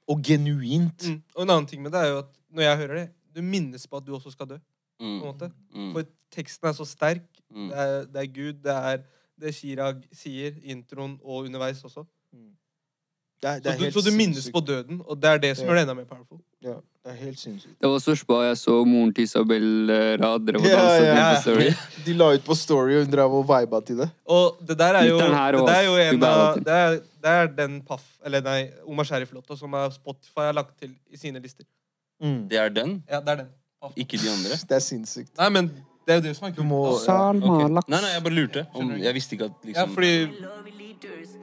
og 0.07 0.21
genuint. 0.23 1.03
Mm. 1.03 1.17
Og 1.35 1.41
en 1.43 1.49
annen 1.51 1.65
ting 1.67 1.81
med 1.83 1.91
det 1.91 1.99
er 1.99 2.11
jo 2.13 2.19
at 2.21 2.29
når 2.55 2.63
jeg 2.63 2.77
hører 2.79 2.93
det, 2.95 3.07
du 3.35 3.41
minnes 3.43 3.83
på 3.91 3.99
at 3.99 4.05
du 4.07 4.13
også 4.15 4.31
skal 4.31 4.47
dø. 4.53 4.57
på 4.57 5.03
en 5.03 5.17
Mm. 5.17 5.25
måte. 5.25 5.49
Mm. 5.75 5.89
For 5.93 6.05
teksten 6.31 6.69
er 6.69 6.73
så 6.77 6.85
sterk. 6.87 7.25
Mm. 7.53 7.69
Det, 7.69 7.77
er, 7.77 8.05
det 8.13 8.21
er 8.23 8.31
Gud, 8.35 8.53
det 8.63 8.75
er 8.93 9.03
det 9.41 9.55
Chirag 9.57 10.01
sier, 10.13 10.53
introen 10.63 11.17
og 11.23 11.45
underveis 11.47 11.83
også. 11.83 12.03
Det 13.41 13.49
er, 13.49 13.55
det 13.57 13.63
Så 13.65 13.69
er 13.71 13.77
du, 13.77 13.83
helt 13.83 13.93
så 13.95 14.01
du 14.05 14.11
minnes 14.13 14.35
sinnssykt. 14.37 14.53
på 14.53 14.61
døden, 14.67 14.99
og 15.09 15.17
det 15.21 15.29
er 15.31 15.37
det 15.41 15.49
som 15.57 15.65
gjør 15.65 15.79
det 15.79 15.81
enda 15.87 15.93
mer 15.97 16.03
powerful. 16.05 16.37
Ja, 16.61 16.75
det 17.01 17.09
er 17.09 17.15
helt 17.23 17.39
sinnssykt. 17.41 17.73
Det 17.81 17.89
var 17.89 17.99
så 18.03 18.13
spa 18.19 18.35
jeg 18.45 18.57
så 18.61 18.75
moren 18.85 19.13
til 19.17 19.23
Isabel 19.25 19.89
eh, 19.89 20.11
Rad 20.21 20.45
drev 20.45 20.59
og 20.61 20.67
Ja, 20.69 20.75
dansa 20.77 21.07
ja, 21.07 21.15
ja. 21.15 21.31
på 21.33 21.41
Story. 21.41 21.71
De 22.05 22.13
la 22.19 22.27
ut 22.35 22.43
på 22.45 22.57
Story, 22.59 22.99
og 22.99 23.07
hun 23.07 23.15
drev 23.15 23.33
og 23.39 23.47
viba 23.49 23.79
til 23.87 23.97
det. 24.03 24.09
Og 24.29 24.59
det 24.69 24.77
der 24.77 24.99
er 24.99 25.07
jo, 25.09 25.17
det 25.17 25.31
der 25.31 25.73
er 25.73 25.87
jo 25.87 25.95
en 26.03 26.23
av 26.29 26.59
det 26.61 26.75
er, 26.83 26.99
det 27.25 27.33
er 27.39 27.49
den 27.57 27.79
Paff, 27.89 28.05
eller 28.25 28.45
nei, 28.45 28.59
Omar 28.85 29.09
Sharif-låta 29.09 29.57
som 29.57 29.73
er 29.73 29.89
Spotify 29.97 30.45
har 30.51 30.53
lagt 30.61 30.77
til 30.77 30.93
i 31.09 31.17
sine 31.17 31.41
lister. 31.41 31.65
Mm. 32.21 32.43
Det 32.53 32.61
er 32.61 32.69
den, 32.69 32.99
Ja, 33.09 33.19
det 33.25 33.29
er 33.29 33.41
den. 33.41 33.49
Paff. 33.81 33.97
ikke 33.97 34.21
de 34.21 34.29
andre. 34.29 34.61
Det 34.69 34.77
er 34.77 34.85
sinnssykt. 34.85 35.33
Nei, 35.41 35.49
men 35.49 35.71
det 36.05 36.13
er 36.13 36.19
jo 36.19 36.21
det 36.27 36.35
som 36.37 36.47
er 36.47 36.51
kult. 36.55 36.67
må 36.67 36.79
ja. 36.91 36.97
Salma 37.05 37.45
Ok. 37.63 37.71
laks. 37.77 37.87
Nei, 37.89 38.01
nei, 38.01 38.11
jeg 38.15 38.23
bare 38.23 38.33
lurte. 38.33 38.65
Om, 38.73 38.91
jeg 39.01 39.13
visste 39.13 39.35
ikke 39.37 39.45
at 39.45 39.65
liksom 39.65 39.75
Ja, 39.75 39.85
fordi 39.93 40.13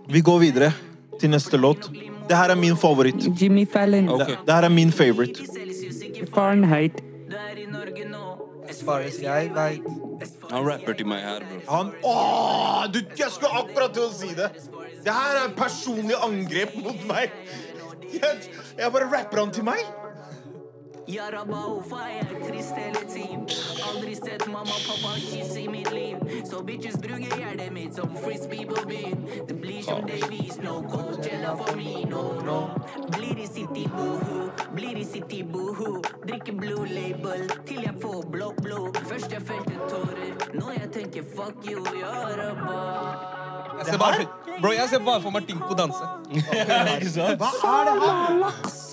Vi 0.08 0.20
går 0.20 0.38
videre 0.40 0.72
til 1.20 1.30
neste 1.30 1.56
låt. 1.60 1.90
Det 2.28 2.36
her 2.36 2.50
er 2.50 2.54
min 2.56 2.76
favoritt. 2.76 3.28
Jimmy 3.40 3.66
Fallon. 3.66 4.08
Ok. 4.08 4.26
Det 4.46 4.54
her 4.54 4.64
er 4.64 4.68
min 4.68 4.90
favorite. 4.92 5.40
Fahrenheit. 6.34 7.00
As 8.68 8.82
far 8.82 9.00
as 9.00 9.16
jeg 9.22 9.50
veit 9.54 9.80
Han 10.50 10.64
rapper 10.66 10.92
til 10.92 11.06
meg 11.06 11.20
her, 11.24 11.40
bro. 11.40 11.76
Han 11.76 11.92
Åh, 12.04 12.86
du, 12.92 12.98
Jeg 13.16 13.30
skulle 13.30 13.52
akkurat 13.62 13.94
til 13.94 14.02
å 14.02 14.10
si 14.12 14.28
det! 14.36 14.50
Det 15.04 15.12
her 15.14 15.38
er 15.44 15.52
personlig 15.56 16.16
angrep 16.24 16.74
mot 16.82 16.98
meg. 17.08 17.30
Jeg, 18.12 18.50
jeg 18.78 18.92
bare 18.92 19.08
rapper 19.12 19.38
han 19.44 19.50
til 19.54 19.64
meg. 19.64 19.80
Jaraba 21.08 21.56
jeg 21.90 22.18
er 22.20 22.48
trist 22.48 22.74
hele 22.76 23.00
tiden. 23.08 23.44
Aldri 23.88 24.14
sett 24.14 24.42
mamma 24.46 24.74
og 24.76 24.82
pappa 24.84 25.14
kysse 25.16 25.60
i 25.62 25.68
mitt 25.68 25.88
liv. 25.92 26.16
Så 26.44 26.60
bitches 26.62 26.98
bruker 27.00 27.32
hjertet 27.40 27.72
mitt 27.72 27.94
som 27.96 28.10
frisbee 28.24 28.66
på 28.68 28.82
byen. 28.88 29.22
Det 29.48 29.56
blir 29.60 29.82
som 29.82 30.02
Davies, 30.04 30.58
no 30.60 30.82
Coachella 30.90 31.54
for 31.56 31.76
me, 31.76 32.04
no, 32.10 32.22
no. 32.44 32.58
Blir 33.16 33.40
i 33.40 33.46
City 33.46 33.86
Boohoo, 33.94 34.50
blir 34.74 34.98
i 35.00 35.04
City 35.04 35.42
Boohoo. 35.42 36.02
Drikker 36.26 36.52
blue 36.52 36.84
label 36.84 37.48
til 37.64 37.80
jeg 37.86 37.94
får 38.02 38.28
blå 38.34 38.52
blod. 38.62 39.00
Først 39.08 39.32
jeg 39.32 39.42
felte 39.48 39.78
tårer, 39.88 40.34
nå 40.60 40.74
jeg 40.76 40.90
tenker 40.92 41.24
fuck 41.36 41.64
you, 41.70 41.86
Yaraba. 42.02 42.76
Jeg 43.78 43.86
ser 43.86 43.98
bare, 43.98 44.28
bro, 44.60 44.74
jeg 44.76 44.88
ser 44.92 45.00
bare 45.08 45.22
for 45.22 45.30
Martinko 45.30 45.72
danse. 45.78 46.04
Hva 47.40 47.50
er 47.64 47.88
det 47.88 47.96
her? 48.04 48.87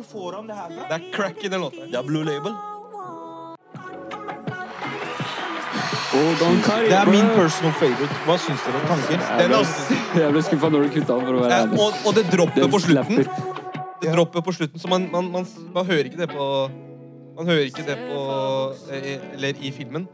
Hvor 0.00 0.20
får 0.20 0.36
han 0.36 0.46
det 0.48 0.54
her 0.56 0.68
fra? 0.72 0.84
Det 0.88 0.96
er 0.96 1.12
crack 1.12 1.42
i 1.44 1.48
den 1.48 1.60
låta. 1.60 1.86
Det 1.86 1.96
er 1.98 2.04
Blue 2.06 2.24
Label. 2.24 2.54
Det 6.12 6.94
er 6.96 7.10
min 7.10 7.26
personal 7.36 7.74
favorite. 7.76 8.14
Hva 8.24 8.36
syns 8.40 8.64
dere? 8.64 8.80
Tanker? 8.88 9.26
Den 9.40 9.52
er 9.58 10.22
Jeg 10.22 10.32
ble 10.32 10.42
skuffa 10.46 10.70
når 10.72 10.86
du 10.86 10.94
kutta 10.94 11.18
den, 11.18 11.26
for 11.26 11.36
å 11.36 11.42
være 11.42 11.58
ærlig. 11.58 11.82
og, 11.84 12.00
og 12.08 12.16
det 12.16 12.24
dropper 12.32 12.72
på 12.72 12.80
slutten. 12.86 13.20
Det 14.00 14.14
dropper 14.16 14.46
på 14.48 14.56
slutten, 14.56 14.80
så 14.80 14.88
man, 14.88 15.04
man, 15.12 15.28
man, 15.36 15.46
man 15.76 15.86
hører 15.92 16.08
ikke 16.08 16.22
det 16.22 16.30
på 16.32 16.48
Man 17.36 17.52
hører 17.52 17.68
ikke 17.68 17.84
det 17.84 17.98
på 18.00 18.24
Eller 18.96 19.60
i 19.60 19.70
filmen. 19.76 20.08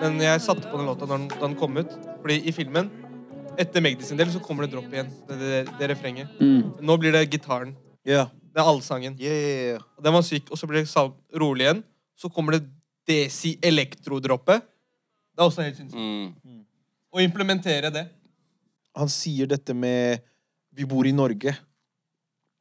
Men 0.00 0.18
jeg 0.24 0.40
satte 0.48 0.64
på 0.72 0.80
den 0.80 0.88
låta 0.88 1.04
da 1.04 1.20
den, 1.20 1.28
den 1.44 1.60
kom 1.60 1.76
ut. 1.76 1.92
Fordi 2.24 2.40
i 2.40 2.56
filmen, 2.56 2.88
etter 3.60 3.84
Magdi 3.84 4.08
sin 4.08 4.16
del, 4.16 4.32
så 4.32 4.40
kommer 4.40 4.64
det 4.64 4.72
dropp 4.72 4.88
igjen. 4.96 5.12
Det, 5.28 5.38
det, 5.44 5.62
det 5.76 5.92
refrenget. 5.92 6.40
Mm. 6.40 6.80
Nå 6.80 6.96
blir 6.96 7.12
det 7.12 7.26
gitaren. 7.36 7.76
Ja. 8.08 8.30
Det 8.50 8.60
er 8.60 8.66
allsangen. 8.66 9.16
Yeah. 9.20 9.82
Og 9.96 10.04
Den 10.04 10.16
var 10.16 10.22
syk. 10.26 10.50
Og 10.50 10.58
så 10.58 10.66
blir 10.66 10.82
det 10.82 11.38
rolig 11.38 11.66
igjen. 11.66 11.82
Så 12.18 12.30
kommer 12.32 12.58
det 12.58 12.64
Desi 13.08 13.56
elektrodroppet. 13.64 14.62
Det 15.34 15.40
er 15.40 15.46
også 15.48 15.64
helt 15.64 15.78
sinnssykt. 15.78 16.36
Mm. 16.44 16.64
Å 17.10 17.22
implementere 17.24 17.90
det. 17.94 18.04
Han 18.98 19.08
sier 19.10 19.48
dette 19.50 19.74
med 19.74 20.20
Vi 20.74 20.84
bor 20.86 21.06
i 21.06 21.12
Norge. 21.12 21.56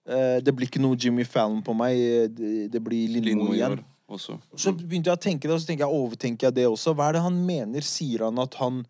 Eh, 0.09 0.37
det 0.41 0.53
blir 0.55 0.69
ikke 0.69 0.81
noe 0.81 0.97
Jimmy 0.97 1.25
Fallon 1.27 1.61
på 1.61 1.75
meg. 1.77 1.97
eh, 1.97 2.27
Det, 2.71 2.81
blir 2.81 3.07
Lindmo 3.07 3.51
Lindmo 3.51 3.53
igjen. 3.53 3.83
også. 4.09 4.39
Så 4.57 4.73
begynte 4.73 5.11
jeg 5.11 5.17
å 5.17 5.21
tenke 5.21 5.47
det, 5.47 5.53
og 5.53 5.61
så 5.61 5.67
tenker 5.67 5.85
jeg, 5.85 5.93
overtenker 5.93 6.47
jeg 6.47 6.55
det 6.55 6.65
også. 6.65 6.95
Hva 6.95 7.09
er 7.09 7.13
det 7.13 7.21
han 7.21 7.45
mener? 7.45 7.81
Sier 7.81 8.25
han 8.25 8.39
at 8.39 8.55
han 8.55 8.85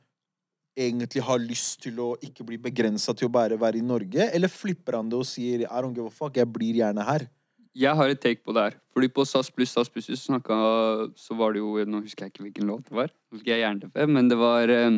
egentlig 0.80 1.24
har 1.26 1.42
lyst 1.42 1.82
til 1.84 2.00
å 2.04 2.14
ikke 2.24 2.46
bli 2.48 2.60
begrensa 2.62 3.14
til 3.18 3.28
å 3.30 3.34
bare 3.34 3.58
være 3.60 3.82
i 3.82 3.86
Norge? 3.86 4.30
Eller 4.34 4.52
flipper 4.52 5.00
han 5.00 5.10
det 5.12 5.20
og 5.20 5.28
sier 5.28 5.66
I 5.66 5.82
don't 5.84 5.96
give 5.96 6.08
a 6.08 6.14
fuck, 6.14 6.38
jeg 6.40 6.50
blir 6.50 6.80
gjerne 6.82 7.06
her? 7.06 7.28
Jeg 7.78 7.96
har 7.96 8.12
et 8.12 8.22
take 8.22 8.42
på 8.44 8.54
det 8.56 8.64
her. 8.66 8.78
Fordi 8.96 9.10
på 9.14 9.26
SAS 9.30 9.52
pluss 9.54 9.76
SAS 9.76 9.92
pluss 9.94 10.10
snakka 10.24 10.56
Så 11.16 11.38
var 11.38 11.54
det 11.54 11.62
jo 11.62 11.78
Nå 11.86 12.02
husker 12.02 12.26
jeg 12.26 12.34
ikke 12.34 12.48
hvilken 12.48 12.72
låt 12.72 12.90
det 12.90 12.98
var. 12.98 13.12
Skal 13.36 13.54
jeg 13.54 13.64
jernteppe, 13.64 14.08
men 14.10 14.32
det 14.32 14.40
var 14.40 14.74
um, 14.74 14.98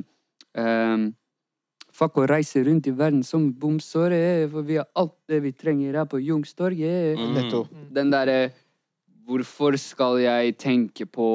um, 0.55 1.09
Fuck 1.91 2.21
å 2.21 2.27
reise 2.29 2.63
rundt 2.63 2.87
i 2.87 2.93
verden 2.95 3.19
som 3.27 3.49
bomsåre, 3.59 4.47
for 4.49 4.63
vi 4.63 4.77
har 4.79 4.87
alt 4.95 5.17
det 5.27 5.41
vi 5.43 5.51
trenger 5.51 5.97
her 5.99 6.05
på 6.07 6.21
Youngstorget. 6.23 7.19
Mm. 7.19 7.89
Den 7.91 8.13
derre 8.13 8.37
Hvorfor 9.27 9.75
skal 9.79 10.17
jeg 10.19 10.55
tenke 10.59 11.05
på 11.05 11.27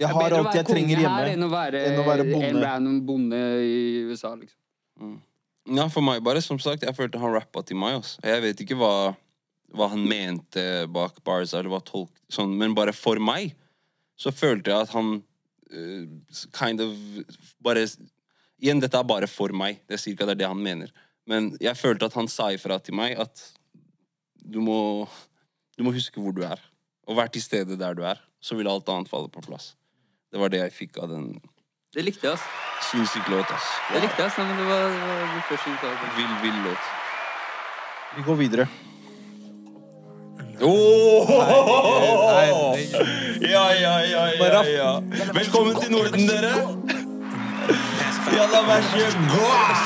Jeg 0.00 0.12
har 0.12 0.34
alt 0.36 0.56
jeg 0.58 0.66
trenger 0.68 1.00
hjemme. 1.00 1.28
Enn 1.32 1.46
å 1.46 1.48
være, 1.52 1.80
enn 1.88 2.00
å 2.02 2.04
være 2.04 2.26
bonde. 2.28 2.48
en 2.50 2.60
random 2.64 2.98
bonde 3.08 3.38
i 3.64 3.76
USA, 4.10 4.34
liksom. 4.36 4.58
Mm. 5.00 5.16
Ja, 5.76 5.86
for 5.90 6.04
meg 6.04 6.20
bare, 6.24 6.42
som 6.44 6.58
sagt, 6.62 6.84
jeg 6.86 6.94
følte 6.96 7.20
han 7.20 7.32
rappa 7.34 7.62
til 7.66 7.78
meg. 7.80 7.98
Altså. 7.98 8.20
Jeg 8.24 8.42
vet 8.44 8.60
ikke 8.62 8.76
hva, 8.78 8.92
hva 9.74 9.88
han 9.92 10.04
mente 10.06 10.62
bak 10.92 11.18
bars, 11.26 11.54
eller 11.56 11.72
hva 11.72 11.80
tolk, 11.84 12.12
sånn, 12.32 12.54
men 12.60 12.76
bare 12.76 12.94
for 12.96 13.20
meg 13.22 13.56
så 14.16 14.32
følte 14.32 14.72
jeg 14.72 14.86
at 14.86 14.92
han 14.94 15.18
uh, 15.20 16.04
kind 16.56 16.80
of 16.80 16.94
bare 17.64 17.84
Igjen, 18.56 18.78
dette 18.80 18.96
er 18.96 19.04
bare 19.04 19.26
for 19.28 19.52
meg. 19.52 19.82
Det 19.84 19.98
er 19.98 20.00
cirka 20.00 20.24
det 20.24 20.38
er 20.38 20.38
det 20.40 20.48
han 20.48 20.62
mener. 20.64 20.88
Men 21.28 21.50
jeg 21.60 21.76
følte 21.76 22.08
at 22.08 22.14
han 22.16 22.28
sa 22.32 22.46
ifra 22.54 22.78
til 22.80 22.96
meg 22.96 23.18
at 23.20 23.42
du 24.40 24.62
må, 24.64 25.04
du 25.76 25.84
må 25.84 25.92
huske 25.92 26.22
hvor 26.22 26.32
du 26.32 26.40
er. 26.46 26.62
Og 27.04 27.18
være 27.18 27.34
til 27.34 27.44
stede 27.44 27.76
der 27.76 27.98
du 27.98 28.00
er. 28.08 28.22
Så 28.40 28.56
vil 28.56 28.70
alt 28.72 28.88
annet 28.88 29.12
falle 29.12 29.28
på 29.28 29.44
plass. 29.44 29.74
Det 30.36 30.40
var 30.40 30.50
det 30.52 30.58
jeg 30.58 30.72
fikk 30.76 30.98
av 31.00 31.08
den 31.08 31.28
Det 31.96 32.02
likte 32.04 32.26
jeg, 32.26 32.36
ass. 32.36 32.42
Sinnssyk 32.90 33.28
låt, 33.32 33.48
ass. 33.48 33.68
Det 33.88 34.02
likte 34.02 34.20
jeg, 34.20 34.26
ass. 34.28 34.36
Nei, 34.36 34.44
men 34.50 34.58
det 34.60 34.66
var, 34.68 34.82
det 34.92 35.06
var 35.08 35.22
det 35.32 35.44
første 35.48 35.70
tok. 35.80 36.02
Vill, 36.18 36.34
vill 36.42 36.58
låt. 36.66 36.90
Vi 38.16 38.24
går 38.26 38.36
videre. 38.42 38.66
Oh! 40.60 41.32
Ja, 43.40 43.64
ja, 43.80 43.94
ja, 44.12 44.28
ja, 44.36 44.62
ja. 44.74 44.92
Velkommen 45.40 45.80
til 45.80 45.96
Norden, 45.96 46.28
dere. 46.28 46.52
Jalla, 48.36 48.60
vær 48.68 48.88
så 48.92 49.08
god. 49.32 49.76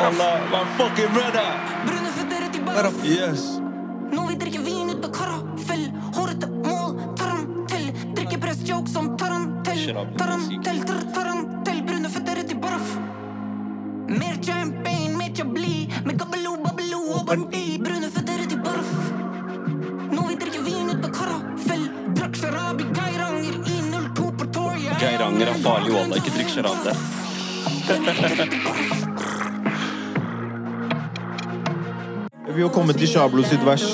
Jalla, 0.00 0.32
my 0.48 0.64
fucking 0.80 1.12
brother. 1.12 1.48
Yes. 3.04 3.67
Tarantell. 9.88 10.18
Sharab, 10.18 10.18
Tarantell, 10.18 10.84
tar 10.84 11.02
tarantell. 11.14 11.82
Brune 11.86 12.08
føtter 12.08 12.36
rett 12.36 12.52
i 12.52 12.54
baraff. 12.54 12.88
Mer 14.08 14.36
champagne, 14.42 15.16
mer 15.16 15.30
chablis. 15.34 15.88
Med 16.04 16.18
gabbelo, 16.18 16.56
babbelo 16.64 17.00
og 17.16 17.26
bandi. 17.26 17.78
Brune 17.84 18.10
føtter 18.10 18.38
rett 18.42 18.52
i 18.52 18.56
baraff. 18.56 18.92
Nå 20.12 20.26
vi 20.28 20.34
drikker 20.42 20.62
vin 20.66 20.90
ut 20.92 21.00
på 21.04 21.12
karafell. 21.20 21.86
Drakk 22.18 22.36
sharab 22.36 22.80
i 22.80 22.88
Geiranger 22.98 23.56
i 23.64 23.78
02 24.14 24.30
på 24.42 24.50
torget. 24.58 24.98
Geiranger 25.00 25.54
er 25.54 25.62
farlig, 25.64 25.94
wallah. 25.96 26.16
Ikke 26.20 26.34
drikk 26.36 26.52
sharab 26.52 26.84
der. 26.84 26.96
Vi 32.54 32.62
har 32.62 32.70
kommet 32.74 32.96
til 32.98 33.08
Shablo 33.08 33.44
sitt 33.46 33.64
vers. 33.64 33.84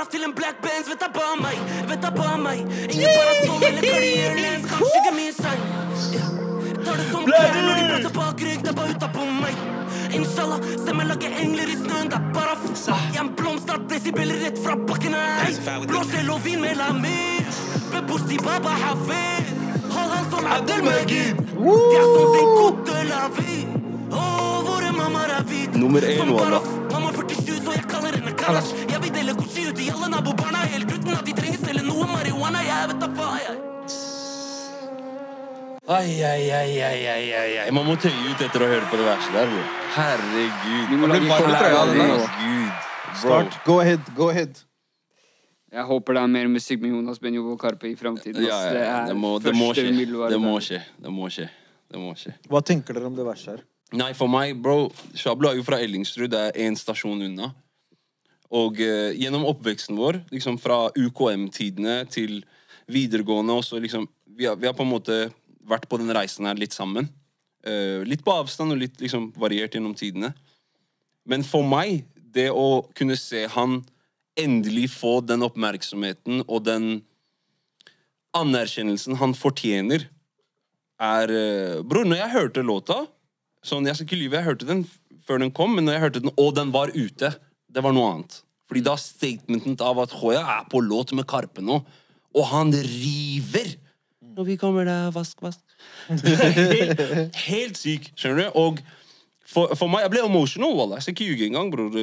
Rett 0.00 0.10
til 0.14 0.24
en 0.26 0.34
black 0.36 0.62
bands 0.64 0.88
Vet 0.90 1.04
på 1.16 1.26
meg, 1.42 1.58
vet 1.90 2.08
på 2.16 2.28
meg. 2.42 2.62
Ingen 2.88 3.10
hele 3.12 3.68
eller 3.68 3.86
karrierelens 3.86 4.66
Kanskje 4.70 4.98
ikke 5.02 5.14
min 5.18 5.34
sang. 5.36 5.62
Tar 6.82 6.98
det 6.98 7.06
som 7.10 7.28
kjære 7.28 7.62
når 7.66 7.78
de 7.80 7.84
prater 7.90 8.14
bak 8.16 8.44
rygg 8.46 8.64
Det 8.64 8.72
er 8.72 8.78
bare 8.80 8.96
uta 8.96 9.10
på 9.16 9.26
meg. 9.40 9.62
Inshallah, 10.12 10.60
se 10.84 10.94
meg 10.96 11.08
lage 11.08 11.30
engler 11.40 11.70
i 11.72 11.76
snøen 11.78 12.10
Det 12.12 12.18
er 12.20 12.56
fusa 12.64 12.96
Jeg 13.12 13.20
er 13.20 13.24
en 13.24 13.32
blomst 13.38 13.70
decibel 13.90 14.32
rett 14.42 14.58
fra 14.64 14.76
bakken 14.88 15.16
her. 15.16 15.52
Blåskjell 15.88 16.30
og 16.32 16.42
vin 16.44 16.60
med 16.64 16.76
lamis 16.80 17.60
Bebosti 17.92 18.40
baba 18.42 18.74
hafid 18.84 19.52
Hold 19.92 20.12
han 20.16 20.28
som 20.32 20.46
Abdelmagid. 20.56 21.36
Det 21.36 21.98
er 21.98 22.06
som 22.08 22.34
sin 22.34 22.52
kote 22.56 23.02
lavi. 23.08 23.56
Åh, 24.12 24.58
våre 24.66 24.92
mammaer 24.96 25.34
er 25.38 25.44
vit, 25.48 25.76
Nummer 25.76 26.00
én, 26.00 26.32
baraff 26.36 26.68
Mamma 26.92 27.12
47, 27.12 27.60
så 27.64 27.76
jeg 27.76 27.84
kaller 27.88 28.16
henne 28.16 28.32
Kalash 28.36 28.72
Dele 29.32 29.44
Gucci 29.44 29.68
ut 29.68 29.80
i 29.80 29.90
alle 29.90 30.08
nabobarna 30.08 30.58
Helt 30.58 30.92
uten 30.92 31.14
at 31.16 31.24
de 31.24 31.32
trenger 31.32 31.58
selge 31.58 31.82
noe 31.86 32.06
marihuana 32.06 32.62
Jeg 32.64 32.88
vet 32.90 32.98
da 33.00 33.08
faen 33.16 33.38
jeg 33.40 33.60
Ai, 35.92 36.22
ai, 36.24 36.50
ai, 36.54 36.80
ai, 36.80 37.06
ai, 37.10 37.32
ai, 37.36 37.54
ai. 37.58 37.70
Man 37.74 37.84
må 37.84 37.96
tøye 38.00 38.14
ut 38.30 38.40
etter 38.40 38.62
å 38.62 38.68
høre 38.70 38.86
på 38.88 38.96
det 38.96 39.02
verset 39.02 39.34
der, 39.34 39.48
bro. 39.50 39.62
Herregud. 39.96 40.84
Vi 40.92 40.98
må 41.00 41.08
lage. 41.10 41.26
Herregud. 41.42 42.70
Start. 43.18 43.56
Go 43.66 43.80
ahead. 43.82 44.12
Go 44.16 44.28
ahead. 44.30 44.62
Jeg 45.74 45.84
håper 45.90 46.16
det 46.16 46.22
er 46.22 46.30
mer 46.38 46.52
musikk 46.54 46.84
med 46.86 46.94
Jonas 46.94 47.18
Benjo 47.20 47.42
og 47.50 47.58
Karpe 47.60 47.90
i 47.90 47.96
framtiden. 47.98 48.46
Ja, 48.46 48.60
ja, 48.70 48.78
ja. 48.78 49.02
Det 49.10 49.18
må, 49.18 49.34
det 49.42 49.56
må 49.58 49.72
skje. 49.74 49.90
Det 49.90 50.40
må 50.40 50.54
skje. 50.62 50.80
Det 51.02 51.12
må 51.12 51.28
skje. 51.34 51.48
Det 51.90 52.04
må 52.06 52.14
skje. 52.22 52.36
Hva 52.48 52.62
tenker 52.70 52.96
dere 52.96 53.10
om 53.10 53.18
det 53.18 53.26
verset 53.26 53.56
her? 53.56 53.66
Nei, 53.98 54.12
for 54.16 54.30
meg, 54.32 54.54
bro 54.62 54.86
Shablo 55.18 55.50
er 55.50 55.58
jo 55.58 55.66
fra 55.66 55.82
Ellingsrud. 55.82 56.30
Det 56.32 56.46
er 56.46 56.62
én 56.62 56.78
stasjon 56.78 57.26
unna. 57.26 57.50
Og 58.52 58.80
eh, 58.84 59.14
gjennom 59.16 59.46
oppveksten 59.48 59.96
vår, 59.96 60.20
liksom 60.32 60.58
fra 60.60 60.86
UKM-tidene 60.96 62.02
til 62.12 62.42
videregående 62.92 63.54
også, 63.56 63.80
liksom 63.80 64.08
vi 64.36 64.48
har, 64.48 64.56
vi 64.56 64.68
har 64.68 64.76
på 64.76 64.84
en 64.84 64.92
måte 64.92 65.18
vært 65.68 65.88
på 65.88 65.98
den 66.00 66.12
reisen 66.12 66.48
her 66.48 66.58
litt 66.58 66.74
sammen. 66.74 67.08
Eh, 67.64 68.02
litt 68.08 68.24
på 68.24 68.34
avstand 68.34 68.74
og 68.74 68.80
litt 68.80 69.00
liksom 69.00 69.30
variert 69.38 69.76
gjennom 69.76 69.94
tidene. 69.96 70.32
Men 71.28 71.44
for 71.46 71.64
meg, 71.66 72.02
det 72.16 72.50
å 72.50 72.82
kunne 72.98 73.16
se 73.20 73.44
han 73.54 73.82
endelig 74.40 74.88
få 74.94 75.20
den 75.24 75.44
oppmerksomheten 75.44 76.42
og 76.46 76.64
den 76.66 76.86
anerkjennelsen 78.36 79.18
han 79.20 79.36
fortjener, 79.36 80.08
er 81.02 81.32
eh, 81.34 81.80
Bror, 81.84 82.06
når 82.08 82.22
jeg 82.22 82.34
hørte 82.36 82.62
låta 82.66 83.02
Sånn, 83.62 83.86
Jeg 83.86 83.94
skal 83.94 84.08
ikke 84.08 84.18
lyve, 84.18 84.38
jeg 84.40 84.46
hørte 84.48 84.66
den 84.66 84.80
før 85.22 85.38
den 85.38 85.52
kom, 85.54 85.76
men 85.76 85.86
når 85.86 85.94
jeg 85.94 86.02
hørte 86.02 86.20
den, 86.24 86.32
og 86.34 86.48
den 86.56 86.72
var 86.74 86.90
ute, 86.96 87.28
det 87.72 87.84
var 87.84 87.94
noe 87.96 88.14
annet. 88.14 88.38
Fordi 88.70 88.84
da 88.86 88.96
statementen 89.00 89.76
av 89.84 90.00
at 90.04 90.14
Hoya 90.20 90.42
er 90.58 90.64
på 90.72 90.80
låt 90.84 91.12
med 91.16 91.28
Karpe 91.28 91.64
nå, 91.64 91.82
og 92.32 92.46
han 92.48 92.72
river 92.72 93.74
Når 94.32 94.46
vi 94.48 94.56
kommer 94.56 94.86
der, 94.88 95.10
vask, 95.12 95.42
vask 95.44 95.60
helt, 96.08 97.00
helt 97.48 97.78
syk, 97.78 98.10
skjønner 98.16 98.48
du? 98.48 98.58
Og 98.60 98.82
for, 99.52 99.74
for 99.76 99.90
meg, 99.90 100.06
jeg 100.06 100.12
ble 100.14 100.22
emotional, 100.24 100.72
wallah. 100.78 100.96
Jeg 100.96 101.04
skal 101.04 101.14
ikke 101.16 101.26
ljuge 101.28 101.48
engang, 101.50 101.68
bror. 101.72 101.96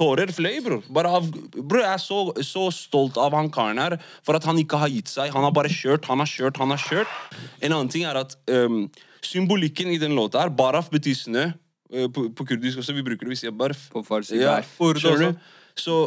Tårer 0.00 0.32
fløy, 0.34 0.56
bror. 0.64 0.82
Bror, 0.90 1.82
jeg 1.84 1.92
er 1.92 2.02
så, 2.02 2.18
så 2.42 2.64
stolt 2.74 3.20
av 3.22 3.36
han 3.38 3.52
karen 3.54 3.78
her 3.78 3.98
for 4.26 4.38
at 4.38 4.48
han 4.48 4.58
ikke 4.58 4.80
har 4.82 4.90
gitt 4.90 5.12
seg. 5.12 5.30
Han 5.34 5.46
har 5.46 5.54
bare 5.54 5.70
kjørt, 5.70 6.08
han 6.10 6.24
har 6.24 6.30
kjørt, 6.30 6.58
han 6.58 6.74
har 6.74 6.82
kjørt. 6.82 7.14
En 7.62 7.76
annen 7.76 7.92
ting 7.92 8.08
er 8.08 8.18
at 8.18 8.34
um, 8.50 8.88
symbolikken 9.22 9.92
i 9.94 10.00
den 10.02 10.16
låta 10.18 10.42
her, 10.42 10.50
baraf 10.50 10.90
betyr 10.90 11.14
snø. 11.20 11.46
Uh, 11.94 12.06
på, 12.12 12.28
på 12.36 12.48
kurdisk 12.52 12.82
også, 12.82 12.96
vi 12.96 13.04
bruker 13.06 13.26
det, 13.26 13.34
vi 13.36 13.42
sier 13.42 13.54
barf. 13.54 13.88
På 13.92 14.04
farsi 14.06 14.40
Ja, 14.40 14.58
barf. 14.58 14.74
Så 15.78 16.00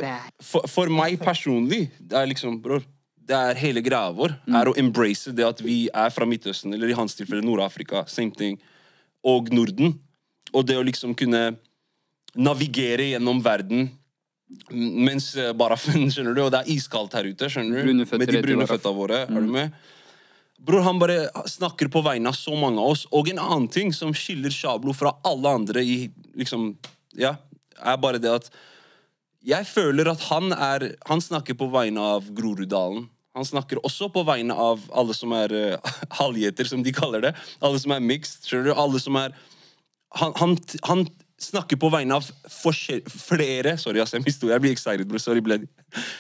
for, 0.43 0.67
for 0.67 0.91
meg 0.91 1.15
personlig, 1.21 1.86
det 1.99 2.17
er 2.19 2.27
liksom, 2.27 2.57
bror 2.63 2.84
det 3.32 3.38
er 3.38 3.59
hele 3.61 3.84
greia 3.86 4.11
vår, 4.15 4.34
er 4.49 4.69
å 4.69 4.75
embrace 4.79 5.32
det 5.36 5.45
at 5.45 5.61
vi 5.63 5.86
er 5.88 6.11
fra 6.13 6.27
Midtøsten, 6.27 6.73
eller 6.75 6.91
i 6.91 6.97
hans 6.97 7.15
tilfelle 7.17 7.43
Nord-Afrika, 7.45 8.03
same 8.09 8.34
thing, 8.36 8.57
og 9.23 9.51
Norden. 9.53 9.95
Og 10.51 10.65
det 10.67 10.77
å 10.79 10.86
liksom 10.86 11.15
kunne 11.17 11.53
navigere 12.36 13.11
gjennom 13.13 13.41
verden 13.43 13.89
mens 14.71 15.29
eh, 15.39 15.53
baraffen, 15.55 16.07
skjønner 16.11 16.36
du, 16.36 16.43
og 16.43 16.51
det 16.51 16.63
er 16.63 16.73
iskaldt 16.73 17.15
her 17.15 17.29
ute, 17.29 17.47
skjønner 17.51 17.88
du, 17.88 17.93
med 18.03 18.27
de 18.27 18.41
brune 18.43 18.67
føtta 18.67 18.91
våre, 18.95 19.23
er 19.29 19.45
du 19.45 19.51
med? 19.53 19.77
Bror, 20.62 20.84
han 20.86 20.99
bare 21.01 21.30
snakker 21.49 21.89
på 21.89 22.03
vegne 22.05 22.30
av 22.30 22.38
så 22.38 22.53
mange 22.55 22.82
av 22.82 22.93
oss. 22.93 23.07
Og 23.09 23.32
en 23.32 23.41
annen 23.41 23.70
ting 23.72 23.93
som 23.93 24.14
skiller 24.14 24.53
Shablo 24.53 24.93
fra 24.93 25.16
alle 25.26 25.55
andre 25.62 25.82
i 25.82 26.03
liksom 26.38 26.76
Ja, 27.18 27.36
er 27.82 27.97
bare 27.99 28.22
det 28.22 28.30
at 28.32 28.51
jeg 29.41 29.66
føler 29.66 30.05
at 30.12 30.22
han 30.30 30.53
er 30.53 30.91
Han 31.09 31.22
snakker 31.22 31.57
på 31.57 31.66
vegne 31.74 32.01
av 32.18 32.30
Groruddalen. 32.30 33.07
Han 33.34 33.47
snakker 33.47 33.80
også 33.82 34.12
på 34.14 34.22
vegne 34.28 34.53
av 34.53 34.84
alle 34.93 35.16
som 35.18 35.32
er 35.34 35.53
uh, 35.74 35.95
halvgjeter, 36.20 36.68
som 36.68 36.84
de 36.84 36.93
kaller 36.93 37.26
det. 37.26 37.34
Alle 37.64 37.80
som 37.82 37.95
er 37.95 38.03
mixed. 38.03 38.45
Alle 38.76 39.01
som 39.01 39.18
er 39.18 39.34
Han, 40.20 40.34
han, 40.36 40.57
han 40.84 41.05
snakker 41.41 41.80
på 41.80 41.89
vegne 41.89 42.20
av 42.20 42.28
flere 42.51 43.78
Sorry, 43.80 44.01
ass, 44.03 44.14
jeg 44.14 44.26
misto 44.26 44.51
Jeg 44.51 44.62
blir 44.62 44.76
excited, 44.76 45.07
bror. 45.09 45.24
Sorry, 45.24 45.41
Bled. 45.41 45.66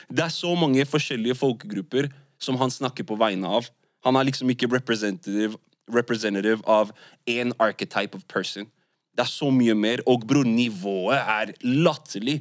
Det 0.09 0.25
er 0.25 0.33
så 0.33 0.55
mange 0.55 0.87
forskjellige 0.87 1.37
folkegrupper 1.37 2.09
som 2.41 2.57
han 2.57 2.73
snakker 2.73 3.05
på 3.05 3.19
vegne 3.21 3.51
av. 3.59 3.69
Han 4.05 4.17
er 4.17 4.27
liksom 4.29 4.49
ikke 4.53 4.69
representative, 4.71 5.57
representative 5.91 6.61
av 6.69 6.93
én 7.29 7.53
archetype 7.59 8.17
of 8.17 8.25
person. 8.31 8.69
Det 9.11 9.25
er 9.25 9.31
så 9.31 9.51
mye 9.53 9.75
mer, 9.75 10.01
og 10.07 10.25
bror, 10.27 10.47
nivået 10.47 11.19
er 11.19 11.51
latterlig. 11.61 12.39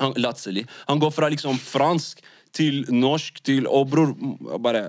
Han, 0.00 0.14
latterlig. 0.16 0.64
Han 0.88 1.02
går 1.02 1.12
fra 1.14 1.28
liksom 1.30 1.58
fransk 1.60 2.22
til 2.54 2.84
norsk 2.94 3.40
til 3.46 3.66
Og 3.66 3.88
bror, 3.90 4.14
bare 4.62 4.88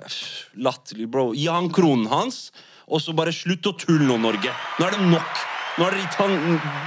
latterlig, 0.53 1.09
bro. 1.11 1.31
Gi 1.33 1.47
han 1.49 1.69
kronen 1.73 2.07
hans, 2.09 2.51
og 2.85 3.01
så 3.01 3.13
bare 3.17 3.33
slutt 3.33 3.65
å 3.69 3.75
tulle 3.77 4.05
nå, 4.05 4.17
Norge. 4.21 4.53
Nå 4.79 4.87
er 4.87 4.97
det 4.97 5.11
nok. 5.11 5.45
Nå 5.75 5.83
er 5.89 5.95
det, 5.97 6.03
han, 6.15 6.33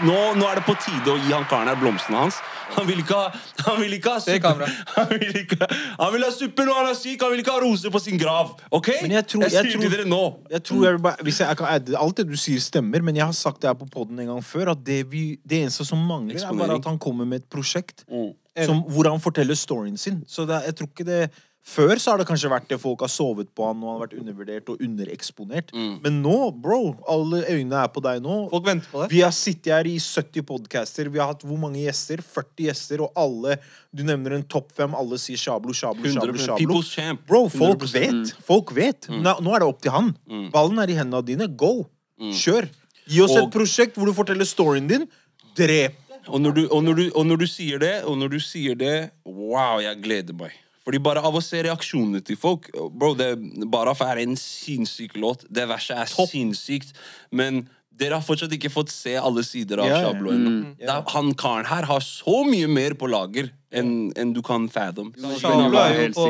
nå, 0.08 0.14
nå 0.40 0.46
er 0.48 0.60
det 0.60 0.62
på 0.64 0.72
tide 0.80 1.12
å 1.12 1.18
gi 1.20 1.32
han 1.34 1.42
karen 1.50 1.68
her 1.68 1.76
blomstene 1.76 2.22
hans. 2.22 2.38
Han 2.72 2.86
vil 2.88 3.02
ikke 3.02 3.16
ha 3.18 3.26
Han 3.66 3.76
vil 3.82 3.92
ikke 3.98 4.14
ha 4.14 4.20
suppe. 4.24 4.68
Han 4.96 5.10
vil, 5.12 5.34
ikke, 5.42 5.58
han 5.98 6.12
vil 6.14 6.24
ha 6.24 6.30
suppe 6.32 6.64
når 6.64 6.78
han 6.78 6.88
er 6.92 6.96
syk. 6.96 7.20
Han 7.24 7.32
vil 7.34 7.42
ikke 7.42 7.52
ha 7.56 7.60
roser 7.64 7.92
på 7.92 8.00
sin 8.00 8.16
grav. 8.20 8.54
OK? 8.72 8.88
Men 9.02 9.14
jeg 9.18 9.26
tror- 9.32 9.44
jeg 9.44 9.52
sier 9.66 9.76
tror- 9.76 9.92
dere 9.96 10.06
nå. 10.08 10.20
Jeg 10.52 10.62
tror 10.70 10.84
jeg, 10.88 11.02
bare- 11.04 11.24
hvis 11.28 11.40
jeg, 11.40 11.48
jeg 11.48 11.60
kan 11.60 11.94
Alt 12.00 12.16
det 12.22 12.26
du 12.30 12.36
sier, 12.40 12.60
stemmer, 12.64 13.02
men 13.04 13.16
jeg 13.20 13.24
har 13.28 13.36
sagt 13.36 13.60
det 13.60 13.68
her 13.70 13.76
på 13.80 13.88
poden 13.92 14.20
en 14.24 14.26
gang 14.32 14.42
før. 14.44 14.72
At 14.72 14.84
det, 14.84 15.02
vi, 15.12 15.38
det 15.44 15.62
eneste 15.66 15.84
som 15.88 16.00
mangler, 16.08 16.40
er 16.40 16.56
bare 16.56 16.76
at 16.80 16.88
han 16.88 16.98
kommer 16.98 17.24
med 17.28 17.42
et 17.44 17.48
prosjekt 17.52 18.04
Mm. 18.08 18.32
som, 18.66 18.80
hvor 18.90 19.06
han 19.10 19.20
forteller 19.22 19.54
storyen 19.54 19.96
sin. 20.00 20.22
Så 20.26 20.44
det, 20.48 20.62
jeg 20.66 20.74
tror 20.80 20.88
ikke 20.90 21.04
det 21.06 21.20
Før 21.68 21.98
så 22.00 22.12
har 22.14 22.20
det 22.22 22.24
kanskje 22.30 22.48
vært 22.48 22.68
det 22.70 22.78
folk 22.80 23.02
har 23.04 23.10
sovet 23.12 23.50
på 23.56 23.66
han, 23.68 23.82
og 23.82 23.88
han 23.90 23.96
har 23.98 24.04
vært 24.06 24.14
undervurdert 24.22 24.70
og 24.72 24.80
undereksponert. 24.84 25.72
Mm. 25.76 25.98
Men 26.04 26.16
nå, 26.24 26.36
bro, 26.64 26.78
alle 27.10 27.42
øynene 27.44 27.82
er 27.82 27.90
på 27.92 28.00
deg 28.06 28.22
nå. 28.24 28.36
Folk 28.52 28.64
venter 28.70 28.88
på 28.92 29.02
det. 29.02 29.10
Vi 29.12 29.20
har 29.20 29.34
sittet 29.36 29.68
her 29.74 29.88
i 29.90 29.98
70 30.00 30.46
podcaster. 30.48 31.10
Vi 31.12 31.20
har 31.20 31.34
hatt 31.34 31.44
hvor 31.44 31.60
mange 31.60 31.82
gjester? 31.82 32.22
40 32.24 32.64
gjester, 32.70 33.04
og 33.04 33.12
alle 33.20 33.58
Du 33.92 34.02
nevner 34.04 34.34
en 34.36 34.42
topp 34.44 34.72
fem, 34.76 34.92
alle 34.96 35.16
sier 35.20 35.40
Shablo, 35.40 35.72
Shablo, 35.76 36.08
Shablo. 36.12 36.34
100%. 36.36 36.88
Shablo. 36.88 37.16
Bro, 37.28 37.42
folk 37.52 37.84
100%. 37.86 37.94
vet. 38.00 38.34
Folk 38.44 38.72
vet. 38.76 39.08
Nå, 39.12 39.36
nå 39.44 39.54
er 39.56 39.64
det 39.64 39.68
opp 39.68 39.80
til 39.84 39.92
han. 39.94 40.10
Ballen 40.52 40.80
er 40.82 40.92
i 40.92 40.96
hendene 40.98 41.24
dine. 41.24 41.48
Go. 41.56 41.86
Kjør. 42.20 42.68
Gi 43.08 43.22
oss 43.24 43.32
Og- 43.36 43.46
et 43.46 43.52
prosjekt 43.54 43.96
hvor 43.96 44.08
du 44.08 44.12
forteller 44.16 44.48
storyen 44.48 44.88
din. 44.88 45.08
Drep. 45.56 45.96
Og 46.28 46.40
når, 46.44 46.54
du, 46.54 46.62
og, 46.68 46.82
når 46.84 46.94
du, 46.96 47.04
og 47.16 47.24
når 47.26 47.38
du 47.40 47.46
sier 47.48 47.78
det, 47.80 47.94
og 48.04 48.18
når 48.20 48.34
du 48.36 48.40
sier 48.44 48.74
det 48.76 48.96
Wow, 49.24 49.78
jeg 49.80 49.96
gleder 50.04 50.36
meg. 50.36 50.52
Fordi 50.88 51.00
bare 51.04 51.20
av 51.20 51.34
å 51.36 51.40
se 51.44 51.58
reaksjonene 51.66 52.22
til 52.24 52.38
folk 52.40 52.70
Bro, 52.72 53.10
det, 53.18 53.34
Baraf 53.68 54.00
er 54.06 54.22
en 54.22 54.38
sinnssyk 54.40 55.18
låt. 55.20 55.42
Det 55.52 55.66
verset 55.68 56.00
er 56.00 56.28
sinnssykt. 56.30 56.94
Men 57.28 57.66
dere 57.98 58.16
har 58.16 58.24
fortsatt 58.24 58.54
ikke 58.56 58.70
fått 58.72 58.92
se 58.94 59.12
alle 59.20 59.42
sider 59.44 59.82
av 59.82 59.90
yeah. 59.90 60.06
Shablo 60.06 60.32
ennå. 60.32 60.52
Mm. 60.54 60.70
Yeah. 60.80 61.02
Han 61.12 61.34
karen 61.36 61.68
her 61.68 61.88
har 61.90 62.04
så 62.04 62.40
mye 62.48 62.70
mer 62.70 62.96
på 62.96 63.10
lager 63.10 63.50
enn 63.68 64.14
en 64.16 64.32
du 64.32 64.40
kan 64.46 64.68
fathom. 64.72 65.10
Shablo 65.42 65.76
er 65.82 66.06
jo 66.06 66.12
på 66.16 66.28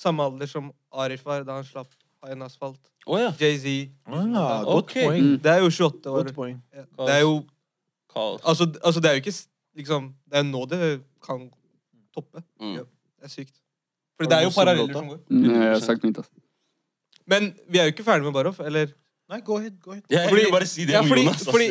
samme 0.00 0.24
alder 0.30 0.48
som 0.50 0.70
Arif 1.04 1.24
var 1.26 1.44
da 1.44 1.58
han 1.58 1.66
slapp 1.68 1.90
High 2.24 2.40
Asfalt. 2.46 2.80
Oh, 3.04 3.18
ja. 3.20 3.34
Jay-Z. 3.36 3.90
Ah, 4.08 4.64
okay. 4.78 5.20
mm. 5.20 5.34
Det 5.44 5.50
er 5.50 5.60
jo 5.60 5.68
28 5.68 6.08
år. 6.08 6.30
Det 6.30 7.10
er 7.12 7.20
jo 7.20 7.42
altså, 8.16 8.70
altså, 8.80 9.00
det 9.00 9.10
er 9.10 9.18
jo 9.18 9.24
ikke 9.26 9.36
liksom 9.76 10.14
Det 10.30 10.38
er 10.40 10.48
nå 10.48 10.64
det 10.70 10.80
kan 11.20 11.50
toppe. 12.14 12.40
Mm. 12.60 12.78
Ja, 12.78 12.86
det 13.20 13.28
er 13.28 13.34
sykt. 13.34 13.60
For 14.16 14.26
det 14.30 14.36
er 14.38 14.42
jo 14.46 14.50
paralleller 14.54 14.92
som 14.94 15.08
går. 15.10 15.20
Nei, 15.30 15.54
Jeg 15.54 15.72
har 15.74 15.80
sagt 15.80 16.04
mitt, 16.04 16.16
altså. 16.18 16.30
Men 17.26 17.54
vi 17.68 17.78
er 17.80 17.88
jo 17.88 17.92
ikke 17.94 18.04
ferdig 18.06 18.24
med 18.28 18.32
Barof, 18.36 18.60
eller? 18.60 18.92
Nei, 19.32 19.38
go 19.40 19.56
ahead. 19.56 19.78
Go 19.80 19.90
ahead. 19.94 20.02
Jeg 20.10 20.28
Fordi- 20.28 20.42
vil 20.44 20.52
bare 20.52 20.66
si 20.68 20.84
det 20.84 20.92
ja, 20.92 21.00
om 21.00 21.06
fordi- 21.08 21.24
Jonas. 21.24 21.40
ass. 21.40 21.48
fordi- 21.48 21.70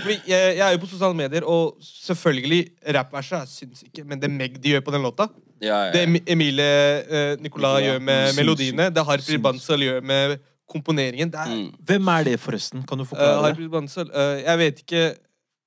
Fordi 0.00 0.16
jeg, 0.30 0.56
jeg 0.56 0.66
er 0.68 0.72
jo 0.72 0.78
på 0.78 0.86
sosiale 0.88 1.14
medier, 1.18 1.42
og 1.44 1.76
selvfølgelig 1.82 2.60
rappverset 2.94 3.48
syns 3.48 3.82
ikke, 3.82 4.04
men 4.06 4.20
det 4.20 4.30
Magdi 4.30 4.70
gjør 4.72 4.80
på 4.86 4.92
den 4.92 5.02
låta 5.02 5.28
Ja, 5.60 5.84
ja, 5.86 5.92
Det 5.92 6.22
Emilie 6.26 6.62
eh, 6.62 7.36
Nicolas 7.40 7.82
gjør 7.82 8.00
med 8.00 8.28
syns, 8.28 8.36
melodiene, 8.38 8.90
det 8.94 9.04
Harpri 9.06 9.36
Bansal 9.38 9.78
gjør 9.80 10.00
med 10.02 10.38
komponeringen 10.70 11.30
Det 11.30 11.40
er 11.40 11.46
Mm. 11.50 11.74
Hvem 11.84 12.08
er 12.08 12.24
det, 12.24 12.40
forresten? 12.40 12.86
Kan 12.86 12.98
du 12.98 13.02
Eh, 13.04 13.08
forklare 13.08 13.42
det? 13.48 13.56
Harpy 13.56 13.68
Bansal 13.68 14.08
uh, 14.14 14.40
Jeg 14.42 14.58
vet 14.58 14.78
ikke 14.86 15.16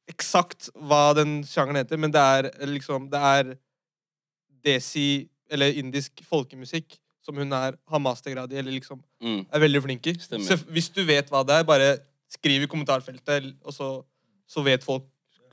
eksakt 0.09 0.69
hva 0.75 1.13
den 1.15 1.43
sjangeren 1.43 1.75
heter, 1.83 1.97
men 1.97 2.11
det 2.11 2.19
er 2.21 2.49
eh, 2.59 2.65
liksom 2.67 3.09
Det 3.11 3.19
er 3.21 3.55
desi, 4.65 5.27
eller 5.51 5.73
indisk 5.77 6.21
folkemusikk, 6.25 6.97
som 7.25 7.35
hun 7.37 7.51
er, 7.53 7.75
har 7.89 7.99
mastergrad 7.99 8.51
i, 8.53 8.57
eller 8.61 8.71
liksom 8.71 9.01
Mm. 9.21 9.45
er 9.51 9.59
veldig 9.59 9.81
flink 9.83 10.07
i. 10.07 10.13
Så 10.19 10.57
hvis 10.69 10.89
du 10.93 11.03
vet 11.05 11.29
hva 11.29 11.43
det 11.45 11.55
er, 11.59 11.63
bare 11.63 11.97
skriv 12.29 12.63
i 12.63 12.67
kommentarfeltet, 12.67 13.53
og 13.63 13.73
så, 13.73 14.03
så 14.47 14.63
vet 14.63 14.83
folk 14.83 15.05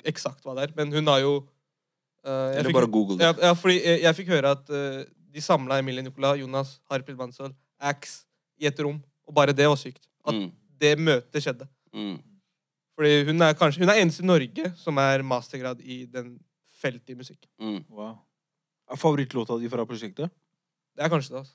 eksakt 0.04 0.44
hva 0.44 0.54
det 0.56 0.68
er. 0.68 0.72
Men 0.76 0.92
hun 0.92 1.06
har 1.06 1.20
jo 1.20 1.36
uh, 1.38 2.28
jeg 2.28 2.58
Eller 2.58 2.70
fikk- 2.70 2.74
bare 2.80 2.90
google 2.92 3.16
det. 3.18 3.24
Ja, 3.24 3.32
ja, 3.48 3.52
fordi 3.54 3.78
jeg, 3.84 4.02
jeg 4.02 4.14
fikk 4.20 4.28
høre 4.34 4.50
at 4.56 4.68
uh, 4.70 5.04
de 5.32 5.40
samla 5.40 5.78
Emilie 5.80 6.02
Nicolas, 6.02 6.38
Jonas, 6.38 6.80
Harpil 6.90 7.16
Bansal, 7.16 7.54
Axe 7.80 8.24
i 8.60 8.66
et 8.68 8.78
rom. 8.84 9.00
Og 9.26 9.34
bare 9.34 9.52
det 9.56 9.66
var 9.68 9.76
sykt. 9.80 10.04
At 10.26 10.34
Mm. 10.34 10.50
det 10.80 10.98
møtet 10.98 11.42
skjedde. 11.42 11.66
Mm. 11.94 12.18
Fordi 12.98 13.24
hun 13.24 13.40
er 13.42 13.54
kanskje 13.54 13.80
Hun 13.80 13.88
er 13.88 14.00
eneste 14.02 14.22
i 14.22 14.26
Norge 14.26 14.72
som 14.76 14.98
er 14.98 15.22
mastergrad 15.22 15.80
i 15.80 16.04
den 16.06 16.38
feltet 16.82 17.10
i 17.10 17.14
musikk. 17.14 17.46
Mm. 17.60 17.84
Wow. 17.88 18.18
Favorittlåta 18.96 19.56
di 19.58 19.68
fra 19.72 19.86
prosjektet? 19.86 20.30
Det 20.96 21.04
er 21.04 21.08
kanskje 21.08 21.34
det, 21.34 21.38
altså. 21.38 21.54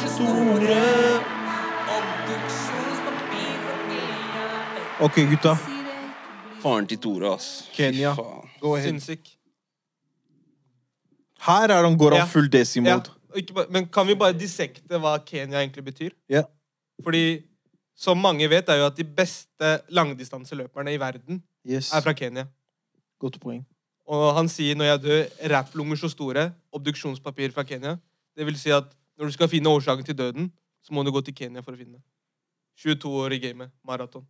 Så 0.00 0.08
store. 0.08 0.66
Kenya. 0.66 1.40
Ok, 5.00 5.16
gutta. 5.30 5.56
Faren 6.60 6.86
til 6.86 6.98
Tore, 7.00 7.34
ass. 7.34 7.70
Kenya. 7.72 8.14
Go 8.60 8.74
ahead. 8.74 8.88
Sinnssyk. 8.88 9.30
Her 11.40 11.72
er 11.72 11.84
han, 11.86 11.96
går 11.98 12.18
av 12.18 12.26
full 12.28 12.50
full 12.52 12.84
Ja, 12.84 13.64
men 13.70 13.86
kan 13.88 14.06
vi 14.06 14.14
bare 14.18 14.36
dissekte 14.36 15.00
hva 15.00 15.14
Kenya 15.24 15.62
egentlig 15.62 15.84
betyr? 15.86 16.10
Ja. 16.28 16.42
Fordi 17.04 17.42
som 18.00 18.20
mange 18.20 18.48
vet, 18.48 18.68
er 18.72 18.80
jo 18.80 18.86
at 18.88 18.96
de 18.96 19.04
beste 19.04 19.74
langdistanseløperne 19.92 20.94
i 20.94 21.00
verden 21.00 21.42
Yes. 21.68 21.90
er 21.92 22.00
fra 22.00 22.14
Kenya. 22.16 22.46
Godt 23.20 23.36
poeng. 23.42 23.60
Og 24.08 24.30
han 24.34 24.48
sier 24.48 24.78
når 24.78 24.88
jeg 24.88 25.02
dør, 25.04 25.26
rapplunger 25.52 26.00
så 26.00 26.08
store, 26.10 26.46
obduksjonspapir 26.72 27.52
fra 27.52 27.62
Kenya. 27.68 27.98
Det 28.36 28.46
vil 28.48 28.56
si 28.58 28.72
at 28.72 28.88
når 29.20 29.28
du 29.28 29.36
skal 29.36 29.50
finne 29.52 29.68
årsaken 29.68 30.06
til 30.08 30.16
døden, 30.16 30.48
så 30.82 30.96
må 30.96 31.04
du 31.04 31.12
gå 31.12 31.20
til 31.26 31.36
Kenya 31.36 31.60
for 31.62 31.76
å 31.76 31.78
finne 31.78 31.98
det. 31.98 32.04
22 32.80 33.12
år 33.20 33.36
i 33.36 33.40
gamet. 33.42 33.70
Maraton. 33.84 34.24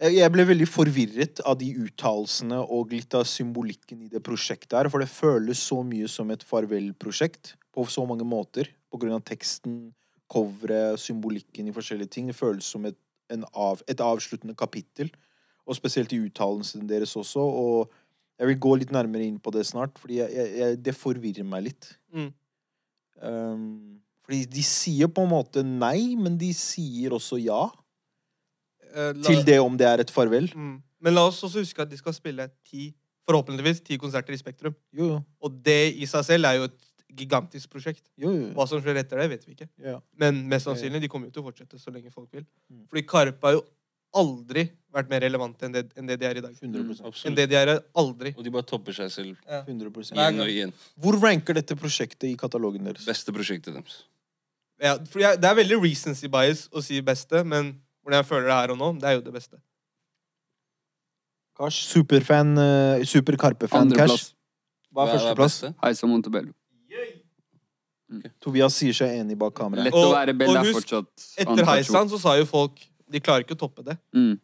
Jeg 0.00 0.32
ble 0.32 0.46
veldig 0.48 0.64
forvirret 0.64 1.42
av 1.44 1.58
de 1.60 1.68
uttalelsene 1.84 2.56
og 2.72 2.94
litt 2.94 3.12
av 3.18 3.26
symbolikken 3.28 4.06
i 4.06 4.08
det 4.08 4.22
prosjektet 4.24 4.72
her, 4.78 4.88
for 4.88 5.04
det 5.04 5.12
føles 5.12 5.60
så 5.60 5.82
mye 5.84 6.08
som 6.08 6.30
et 6.32 6.40
farvelprosjekt 6.48 7.52
på 7.76 7.84
så 7.92 8.06
mange 8.08 8.24
måter. 8.24 8.70
På 8.88 8.96
grunn 8.98 9.18
av 9.18 9.20
teksten, 9.28 9.90
coveret, 10.30 11.00
symbolikken 11.02 11.68
i 11.68 11.74
forskjellige 11.74 12.12
ting. 12.14 12.30
Det 12.30 12.36
føles 12.38 12.64
som 12.64 12.86
et, 12.88 12.98
en 13.32 13.44
av, 13.54 13.82
et 13.90 14.00
avsluttende 14.04 14.54
kapittel. 14.58 15.10
Og 15.66 15.76
spesielt 15.78 16.12
i 16.16 16.20
uttalelsene 16.24 16.88
deres 16.88 17.16
også. 17.18 17.42
Og 17.42 17.92
jeg 18.40 18.48
vil 18.48 18.60
gå 18.62 18.76
litt 18.80 18.94
nærmere 18.94 19.26
inn 19.26 19.40
på 19.42 19.52
det 19.54 19.66
snart, 19.68 19.98
jeg, 20.08 20.78
det 20.80 20.94
forvirrer 20.96 21.44
meg 21.46 21.66
litt. 21.68 21.90
Mm. 22.14 22.30
Um, 23.20 23.66
fordi 24.24 24.44
de 24.48 24.62
sier 24.64 25.10
på 25.12 25.26
en 25.26 25.32
måte 25.34 25.62
nei, 25.66 26.14
men 26.16 26.38
de 26.40 26.54
sier 26.56 27.12
også 27.12 27.36
ja 27.42 27.66
Eh, 28.90 29.12
la- 29.14 29.22
til 29.22 29.44
det 29.46 29.58
om 29.60 29.76
det 29.78 29.86
er 29.86 30.00
et 30.02 30.10
farvel. 30.10 30.50
Mm. 30.54 30.82
Men 31.00 31.14
la 31.14 31.26
oss 31.28 31.42
også 31.46 31.62
huske 31.62 31.82
at 31.82 31.90
de 31.90 31.96
skal 31.96 32.14
spille 32.16 32.48
ti, 32.66 32.92
forhåpentligvis 33.28 33.80
ti 33.86 33.96
konserter 33.96 34.34
i 34.34 34.40
Spektrum. 34.40 34.74
Jo, 34.92 35.06
jo. 35.06 35.20
Og 35.42 35.60
det 35.64 35.94
i 35.94 36.06
seg 36.10 36.24
selv 36.26 36.48
er 36.48 36.58
jo 36.58 36.64
et 36.64 36.80
gigantisk 37.16 37.70
prosjekt. 37.72 38.04
jo, 38.20 38.32
jo. 38.32 38.48
Hva 38.56 38.66
som 38.68 38.82
skjer 38.82 39.00
etter 39.02 39.20
det, 39.22 39.28
vet 39.34 39.46
vi 39.46 39.56
ikke. 39.56 39.68
Ja. 39.82 39.98
Men 40.20 40.44
mest 40.50 40.68
sannsynlig, 40.68 41.02
de 41.04 41.10
kommer 41.12 41.30
jo 41.30 41.36
til 41.36 41.44
å 41.44 41.48
fortsette 41.50 41.80
så 41.80 41.92
lenge 41.94 42.12
folk 42.14 42.28
vil. 42.36 42.46
Mm. 42.70 42.86
Fordi 42.90 43.04
Karpe 43.08 43.48
har 43.48 43.58
jo 43.58 43.64
aldri 44.20 44.66
vært 44.90 45.10
mer 45.10 45.22
relevante 45.22 45.66
enn 45.66 45.74
det, 45.74 45.84
enn 45.98 46.08
det 46.08 46.16
de 46.20 46.26
er 46.26 46.40
i 46.40 46.44
dag. 46.44 46.54
100%. 46.56 47.24
Enn 47.28 47.36
det 47.38 47.46
de 47.50 47.58
er 47.58 47.72
aldri. 48.02 48.32
Og 48.36 48.46
de 48.46 48.52
bare 48.54 48.66
topper 48.66 48.96
seg 48.96 49.10
selv 49.14 49.50
100%. 49.68 50.16
igjen 50.16 50.42
og 50.42 50.50
igjen. 50.50 50.72
Hvor 51.00 51.18
ranker 51.22 51.56
dette 51.58 51.76
prosjektet 51.78 52.30
i 52.30 52.36
katalogen 52.38 52.88
deres? 52.90 53.06
Beste 53.06 53.34
prosjektet 53.34 53.76
deres. 53.76 54.02
Ja, 54.80 54.96
for 55.12 55.22
jeg, 55.22 55.38
det 55.38 55.48
er 55.48 55.58
veldig 55.58 55.78
recency 55.82 56.30
bias 56.32 56.64
å 56.72 56.82
si 56.82 57.02
beste, 57.04 57.44
men 57.44 57.74
hvordan 58.00 58.22
jeg 58.22 58.28
føler 58.30 58.48
det 58.48 58.56
her 58.56 58.74
og 58.74 58.80
nå, 58.80 58.92
det 58.98 59.10
er 59.10 59.18
jo 59.18 59.24
det 59.26 59.34
beste. 59.34 59.60
Kars, 61.60 61.76
superfan, 61.90 62.54
uh, 62.56 63.02
super 63.04 63.36
Karpe-fan, 63.36 63.92
Cash. 63.92 64.32
Hva 64.90 65.04
er 65.04 65.12
førsteplass? 65.14 65.58
Heisa 65.84 66.08
Montebello. 66.08 66.54
Tobias 68.42 68.74
sier 68.74 68.96
seg 68.96 69.20
enig 69.20 69.36
bak 69.38 69.54
kameraet. 69.54 69.90
Lett 69.90 69.98
å 69.98 70.12
være 70.12 70.34
Bell 70.34 70.50
og 70.50 70.60
og 70.60 70.70
husk, 70.70 70.80
fortsatt 70.80 71.26
Etter 71.44 71.64
heisen 71.64 71.74
Heisan 71.74 72.10
så 72.10 72.18
sa 72.22 72.36
jo 72.40 72.46
folk 72.48 72.80
de 73.10 73.20
klarer 73.22 73.44
ikke 73.44 73.56
å 73.56 73.60
toppe 73.64 73.84
det. 73.86 73.96
Mm. 74.14 74.38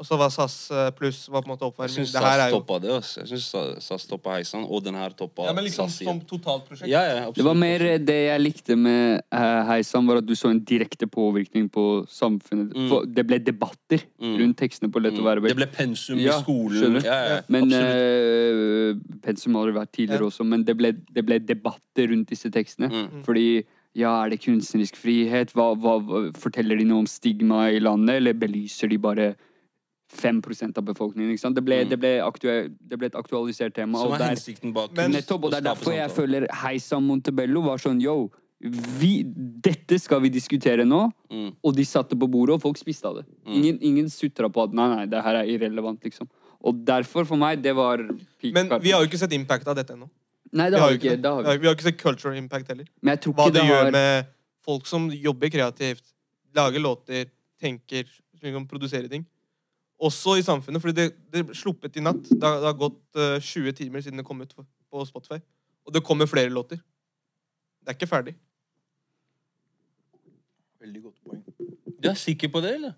Og 0.00 0.06
så 0.08 0.16
var 0.18 0.30
SAS 0.34 0.54
eh, 0.72 0.88
pluss 0.96 1.28
var 1.30 1.42
på 1.44 1.50
en 1.50 1.52
måte 1.52 1.62
Jeg 1.66 1.72
oppvarming. 1.74 1.94
syns 1.94 2.12
Det 2.14 2.22
her 2.24 2.32
er 2.32 2.40
SAS 2.40 2.50
jo 2.50 2.58
toppa 2.58 2.78
det. 2.82 2.90
Også. 2.96 3.20
Jeg 3.20 3.28
synes 3.28 3.82
SAS 3.84 4.06
toppa 4.10 4.32
Heisan, 4.38 4.64
og 4.64 4.80
den 4.82 4.96
her 4.98 5.10
toppa 5.14 5.44
ja, 5.46 5.52
men 5.54 5.66
liksom 5.68 5.86
SAS 5.92 6.06
som 6.08 6.20
totalprosjekt. 6.26 6.88
Ja, 6.90 7.02
ja, 7.06 7.16
absolutt. 7.20 7.36
Det 7.36 7.44
var 7.46 7.58
mer 7.60 7.84
det 8.02 8.16
jeg 8.24 8.40
likte 8.42 8.76
med 8.80 9.20
eh, 9.20 9.60
Heisan, 9.68 10.08
var 10.08 10.22
at 10.22 10.26
du 10.26 10.34
så 10.34 10.50
en 10.50 10.62
direkte 10.64 11.06
påvirkning 11.06 11.68
på 11.70 11.84
samfunnet. 12.10 12.72
Mm. 12.74 12.88
For 12.90 13.06
det 13.06 13.26
ble 13.30 13.38
debatter 13.44 14.02
Mm. 14.22 14.36
rundt 14.38 14.56
tekstene 14.56 14.88
på 14.90 15.00
Lett 15.02 15.18
å 15.18 15.24
være 15.26 15.42
vel. 15.42 15.50
Det 15.52 15.56
ble 15.58 15.66
pensum 15.68 16.18
Ja, 16.22 16.38
i 16.38 16.42
skolen. 16.42 16.94
Ja, 17.04 17.16
ja, 17.28 17.38
Men 17.52 17.68
eh, 17.74 18.94
Pensum 19.22 19.54
har 19.58 19.66
det 19.68 19.74
vært 19.76 19.92
tidligere 19.92 20.24
Ja. 20.24 20.30
også, 20.30 20.44
men 20.46 20.64
det 20.64 20.76
ble, 20.78 20.92
det 21.12 21.24
ble 21.26 21.38
debatter 21.38 22.08
rundt 22.08 22.28
disse 22.32 22.50
tekstene. 22.50 22.88
Mm. 22.90 23.22
Fordi 23.26 23.64
ja, 23.94 24.24
er 24.24 24.30
det 24.30 24.40
kunstnerisk 24.40 24.96
frihet? 24.96 25.52
Hva, 25.52 25.74
hva, 25.76 25.98
forteller 26.38 26.78
de 26.78 26.84
noe 26.88 27.02
om 27.04 27.06
stigma 27.10 27.66
i 27.70 27.78
landet, 27.82 28.16
eller 28.22 28.32
belyser 28.32 28.88
de 28.88 28.96
bare 28.98 29.34
5% 30.12 30.78
av 30.78 30.84
befolkningen? 30.84 31.32
Ikke 31.32 31.40
sant? 31.40 31.54
Det, 31.56 31.64
ble, 31.64 31.82
Mm. 31.84 31.88
det, 31.90 31.98
ble 32.00 32.68
det 32.88 32.98
ble 32.98 33.06
et 33.06 33.14
aktualisert 33.18 33.74
tema. 33.74 33.98
Som 33.98 34.12
er 34.12 34.18
hensikten 34.34 34.72
bak 34.72 34.92
Men- 34.96 35.12
Nettopp, 35.12 35.44
og 35.44 35.50
det 35.50 35.58
er 35.64 35.74
derfor 35.74 35.92
jeg 35.92 36.10
føler 36.10 36.46
Heisa 36.52 37.00
Montebello 37.00 37.62
var 37.62 37.78
sånn 37.78 38.00
yo, 38.02 38.30
vi, 38.60 39.24
dette 39.24 39.98
skal 39.98 40.20
vi 40.20 40.28
diskutere 40.30 40.84
nå, 40.86 41.10
Mm. 41.30 41.56
og 41.64 41.74
de 41.74 41.82
satte 41.84 42.14
på 42.16 42.28
bordet, 42.30 42.54
og 42.54 42.60
folk 42.62 42.76
spiste 42.78 43.04
av 43.06 43.16
det. 43.16 43.24
Mm. 43.46 43.54
Ingen, 43.56 43.78
ingen 43.82 44.06
sutra 44.08 44.48
på 44.48 44.62
at 44.62 44.72
nei, 44.72 44.88
nei, 44.94 45.06
det 45.06 45.22
her 45.22 45.34
er 45.34 45.44
irrelevant, 45.46 46.00
liksom. 46.04 46.28
Og 46.62 46.84
derfor, 46.84 47.24
for 47.26 47.36
meg, 47.36 47.60
det 47.60 47.74
var 47.74 47.96
peak 48.40 48.52
Men 48.54 48.68
vi 48.80 48.90
har 48.92 49.00
jo 49.02 49.08
ikke 49.08 49.18
sett 49.18 49.32
impact 49.32 49.66
av 49.66 49.74
dette 49.74 49.90
ennå. 49.94 50.08
Nei, 50.52 50.68
det 50.70 50.78
har 50.78 50.90
vi 50.90 50.98
ikke. 50.98 51.16
det. 51.20 51.24
Har 51.24 51.42
Vi 51.42 51.50
vi. 51.50 51.58
vi 51.58 51.66
har 51.66 51.74
ikke 51.74 51.82
sett 51.82 51.98
cultural 51.98 52.36
impact 52.36 52.68
heller. 52.68 52.84
Men 53.02 53.16
jeg 53.16 53.22
tror 53.22 53.34
Hva 53.34 53.46
ikke 53.48 53.52
det 53.54 53.62
det 53.62 53.70
gjør 53.70 53.84
har 53.84 53.90
med 53.90 54.26
folk 54.62 54.86
som 54.86 55.10
jobber 55.10 55.48
kreativt, 55.50 56.02
lager 56.54 56.78
låter, 56.78 57.26
tenker, 57.60 58.04
liksom 58.42 58.68
produserer 58.68 59.08
ting. 59.10 59.26
Også 60.02 60.34
i 60.38 60.42
samfunnet, 60.42 60.82
fordi 60.82 60.96
det, 60.98 61.12
det 61.32 61.44
ble 61.46 61.54
sluppet 61.54 61.96
i 61.96 62.02
natt. 62.02 62.24
Det 62.26 62.42
har, 62.42 62.56
det 62.62 62.66
har 62.72 62.78
gått 62.80 62.98
uh, 63.20 63.36
20 63.38 63.72
timer 63.78 64.02
siden 64.02 64.18
det 64.18 64.26
kom 64.26 64.40
ut 64.42 64.54
på- 64.56 65.04
Spotify. 65.06 65.38
Og 65.86 65.94
det 65.94 66.02
kommer 66.04 66.26
flere 66.28 66.50
låter. 66.52 66.76
Det 67.82 67.88
er 67.92 67.96
ikke 67.96 68.06
ferdig. 68.10 68.34
Veldig 70.82 71.02
godt 71.02 71.18
poeng. 71.24 71.42
Du 72.02 72.08
er 72.10 72.18
sikker 72.18 72.50
på 72.52 72.60
det, 72.64 72.74
eller? 72.80 72.94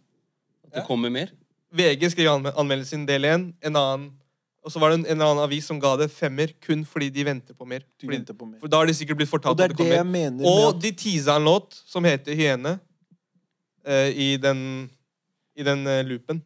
At 0.65 0.79
det 0.81 0.85
kommer 0.89 1.13
mer? 1.13 1.31
VG 1.75 2.11
skrev 2.15 2.31
anme 2.33 2.53
anmeldelsen 2.59 3.05
del 3.09 3.27
én. 3.29 3.49
En 3.63 3.77
annen 3.77 4.13
Og 4.65 4.73
så 4.73 4.81
var 4.81 4.95
det 4.95 5.03
en, 5.03 5.07
en 5.13 5.21
annen 5.27 5.43
avis 5.45 5.67
som 5.69 5.77
ga 5.81 5.91
det 6.01 6.07
femmer 6.11 6.55
kun 6.65 6.87
fordi 6.89 7.11
de 7.13 7.25
venter 7.27 7.53
på 7.55 7.67
mer. 7.69 7.83
De 8.01 8.07
Fordi, 8.07 8.17
venter 8.17 8.35
på 8.35 8.47
mer. 8.49 8.59
for 8.63 8.73
da 8.73 8.79
har 8.81 8.89
de 8.89 8.95
sikkert 8.97 9.19
blitt 9.19 9.29
Og 9.29 9.35
fortalt 9.37 9.61
er 9.61 9.65
at 9.65 9.75
det 9.77 9.79
det 9.85 9.91
jeg 9.91 9.99
kommer. 9.99 10.13
mener 10.13 10.39
med 10.39 10.47
Og 10.49 10.69
at 10.71 10.79
de 10.83 10.93
teasa 10.97 11.35
en 11.37 11.45
låt 11.45 11.77
som 11.85 12.05
heter 12.09 12.33
Hyene 12.39 12.73
uh, 13.85 14.09
i 14.09 14.37
den, 14.41 14.91
i 15.55 15.63
den 15.63 15.85
uh, 15.87 16.01
loopen. 16.09 16.41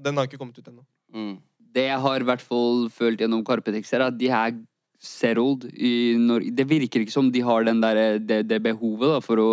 Og 0.00 0.04
den 0.08 0.16
har 0.16 0.26
ikke 0.28 0.40
kommet 0.40 0.56
ut 0.56 0.68
ennå. 0.72 0.82
Mm. 1.12 1.34
Det 1.76 1.84
jeg 1.86 2.00
har 2.02 2.24
i 2.24 2.26
hvert 2.26 2.42
fall 2.42 2.88
følt 2.90 3.20
gjennom 3.20 3.44
Karpe-tekster, 3.46 4.00
er 4.00 4.08
at 4.08 4.16
de 4.18 4.30
er 4.32 4.56
settled 5.00 5.68
i 5.76 6.16
Norge. 6.20 6.50
Det 6.56 6.66
virker 6.68 7.04
ikke 7.04 7.12
som 7.14 7.28
de 7.32 7.40
har 7.44 7.64
den 7.68 7.78
der, 7.84 8.18
det, 8.18 8.40
det 8.48 8.58
behovet 8.64 9.12
da, 9.14 9.20
for 9.24 9.40
å 9.40 9.50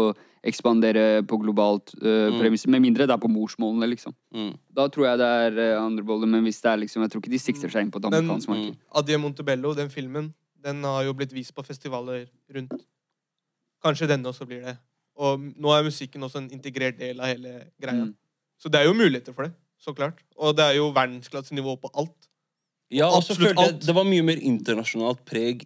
ekspandere 0.48 1.22
på 1.28 1.38
globalt 1.42 1.92
uh, 2.00 2.32
Mm. 2.32 2.40
premiss. 2.40 2.66
Med 2.72 2.82
mindre 2.84 3.08
det 3.08 3.14
er 3.14 3.20
på 3.20 3.30
morsmålene, 3.32 3.88
liksom. 3.92 4.16
Mm. 4.34 4.54
Da 4.76 4.88
tror 4.88 5.10
jeg 5.10 5.20
det 5.20 5.28
er 5.28 5.60
uh, 5.76 5.84
andre 5.84 6.04
boller, 6.08 6.28
men 6.32 6.44
hvis 6.48 6.62
det 6.64 6.72
er 6.72 6.78
liksom 6.84 7.04
Jeg 7.04 7.12
tror 7.12 7.22
ikke 7.24 7.36
de 7.36 7.40
sikter 7.44 7.70
seg 7.74 7.84
inn 7.86 7.92
på 7.92 8.00
et 8.00 8.08
amerikansk 8.08 8.50
marked. 8.54 8.78
Adie 8.96 9.18
Montebello, 9.20 9.74
den 9.76 9.90
filmen, 9.92 10.34
den 10.64 10.84
har 10.88 11.04
jo 11.04 11.14
blitt 11.14 11.34
vist 11.36 11.54
på 11.56 11.64
festivaler 11.68 12.26
rundt. 12.56 12.74
Kanskje 13.84 14.08
denne 14.08 14.32
også 14.32 14.48
blir 14.48 14.64
det. 14.64 14.78
Og 15.18 15.40
nå 15.40 15.74
er 15.74 15.84
musikken 15.84 16.24
også 16.24 16.42
en 16.44 16.52
integrert 16.54 16.98
del 17.00 17.20
av 17.20 17.32
hele 17.34 17.72
greia. 17.82 18.08
Mm. 18.08 18.16
Så 18.58 18.70
det 18.70 18.82
er 18.82 18.88
jo 18.88 18.94
muligheter 18.98 19.34
for 19.36 19.48
det. 19.48 19.54
Så 19.84 19.94
klart. 19.96 20.20
Og 20.38 20.56
det 20.58 20.66
er 20.66 20.78
jo 20.80 20.90
verdensklassenivå 20.96 21.76
på 21.82 21.92
alt. 21.94 22.16
Ja, 22.94 23.10
og 23.12 23.24
så 23.24 23.36
følte 23.36 23.66
jeg 23.68 23.80
det 23.84 23.94
var 23.96 24.06
mye 24.08 24.24
mer 24.24 24.40
internasjonalt 24.40 25.24
preg 25.28 25.66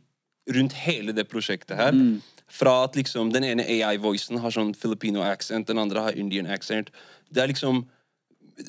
rundt 0.52 0.74
hele 0.74 1.14
det 1.14 1.28
prosjektet 1.30 1.78
her. 1.78 1.94
Mm. 1.94 2.18
Fra 2.52 2.84
at 2.84 2.96
liksom 2.98 3.30
den 3.32 3.46
ene 3.48 3.64
AI-voicen 3.64 4.40
har 4.42 4.52
sånn 4.52 4.74
Filipino 4.76 5.22
accent, 5.24 5.68
den 5.70 5.78
andre 5.80 6.02
har 6.10 6.18
Indian 6.20 6.50
accent. 6.52 6.90
Det 7.32 7.44
er 7.44 7.48
liksom 7.54 7.86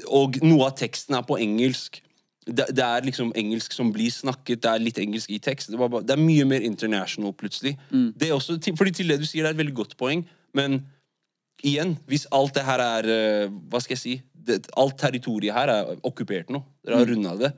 Og 0.08 0.38
noe 0.44 0.68
av 0.70 0.76
teksten 0.78 1.16
er 1.18 1.24
på 1.26 1.36
engelsk. 1.42 1.98
Det, 2.46 2.64
det 2.74 2.84
er 2.84 3.02
liksom 3.04 3.32
engelsk 3.36 3.72
som 3.76 3.90
blir 3.92 4.10
snakket, 4.14 4.62
det 4.62 4.70
er 4.70 4.80
litt 4.80 4.98
engelsk 4.98 5.30
i 5.30 5.38
tekst. 5.42 5.68
Det, 5.70 5.78
var 5.78 5.88
bare, 5.92 6.06
det 6.06 6.14
er 6.14 6.22
mye 6.22 6.44
mer 6.48 6.60
international 6.64 7.32
plutselig. 7.36 7.74
Det 7.90 8.28
er 8.28 8.32
også, 8.34 8.56
til- 8.62 8.76
fordi 8.78 8.90
til 9.00 9.08
det 9.12 9.18
du 9.20 9.26
sier, 9.26 9.42
det 9.44 9.50
er 9.50 9.54
et 9.58 9.60
veldig 9.60 9.74
godt 9.76 9.96
poeng, 10.00 10.24
men 10.54 10.78
igjen, 11.62 11.96
hvis 12.08 12.24
alt 12.32 12.54
det 12.56 12.64
her 12.66 12.80
er 12.82 13.08
eh, 13.12 13.48
Hva 13.70 13.80
skal 13.84 13.94
jeg 13.96 14.00
si? 14.02 14.14
Det, 14.42 14.58
alt 14.76 14.96
territoriet 14.98 15.54
her 15.54 15.70
er 15.70 15.92
okkupert 16.02 16.48
nå. 16.50 16.62
Dere 16.84 16.98
har 16.98 17.06
runda 17.12 17.36
det. 17.38 17.52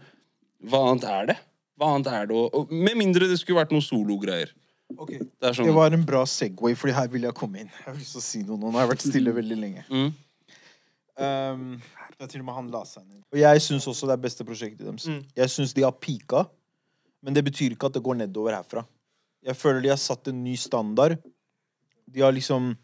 Hva 0.69 0.83
annet 0.91 1.07
er 1.09 1.27
det? 1.33 1.37
Hva 1.81 1.89
annet 1.95 2.11
er 2.13 2.27
det? 2.29 2.37
å- 2.37 2.51
Og, 2.61 2.73
med 2.73 2.97
mindre 3.01 3.29
det 3.31 3.39
skulle 3.41 3.61
vært 3.63 3.73
noen 3.73 3.85
sologreier. 3.85 4.53
Okay. 4.99 5.19
Det 5.19 5.55
sånn 5.57 5.65
Det 5.67 5.75
var 5.75 5.93
en 5.97 6.05
bra 6.05 6.25
Segway, 6.29 6.75
fordi 6.77 6.93
her 6.95 7.09
vil 7.09 7.23
jeg 7.23 7.35
komme 7.35 7.61
inn. 7.63 7.71
Jeg 7.73 7.87
har 7.87 7.95
lyst 7.97 8.13
til 8.13 8.21
å 8.21 8.25
si 8.25 8.43
noe 8.43 8.59
nå. 8.59 8.69
Nå 8.71 8.73
har 8.79 8.87
jeg 8.87 8.93
vært 8.97 9.07
stille 9.09 9.33
veldig 9.35 9.59
lenge. 9.59 9.85
Mm. 9.89 10.13
Um, 11.17 11.65
det 12.19 12.27
er 12.27 12.31
til 12.33 12.43
og 12.43 12.47
med 12.49 12.55
han 12.59 12.71
la 12.75 12.83
seg 12.89 13.05
ned. 13.07 13.23
Og 13.33 13.39
jeg 13.39 13.63
syns 13.65 13.87
også 13.91 14.09
det 14.11 14.17
er 14.19 14.23
beste 14.25 14.45
prosjektet 14.47 14.85
deres. 14.87 15.07
Mm. 15.11 15.23
Jeg 15.39 15.53
syns 15.53 15.75
de 15.77 15.83
har 15.87 15.93
pika, 15.93 16.45
men 17.23 17.35
det 17.37 17.45
betyr 17.47 17.75
ikke 17.75 17.87
at 17.91 17.97
det 17.97 18.03
går 18.05 18.19
nedover 18.21 18.55
herfra. 18.57 18.85
Jeg 19.45 19.57
føler 19.61 19.83
de 19.85 19.93
har 19.93 20.01
satt 20.01 20.29
en 20.29 20.43
ny 20.45 20.55
standard. 20.57 21.19
De 22.11 22.21
har 22.21 22.33
liksom 22.33 22.77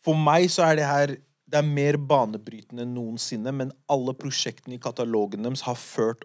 For 0.00 0.16
meg 0.16 0.46
så 0.48 0.64
er 0.70 0.76
det 0.78 0.86
her 0.88 1.10
Det 1.50 1.58
er 1.58 1.66
mer 1.66 1.98
banebrytende 1.98 2.84
enn 2.84 2.94
noensinne, 2.94 3.50
men 3.54 3.72
alle 3.90 4.14
prosjektene 4.14 4.76
i 4.76 4.82
katalogen 4.82 5.46
deres 5.46 5.66
har 5.66 5.78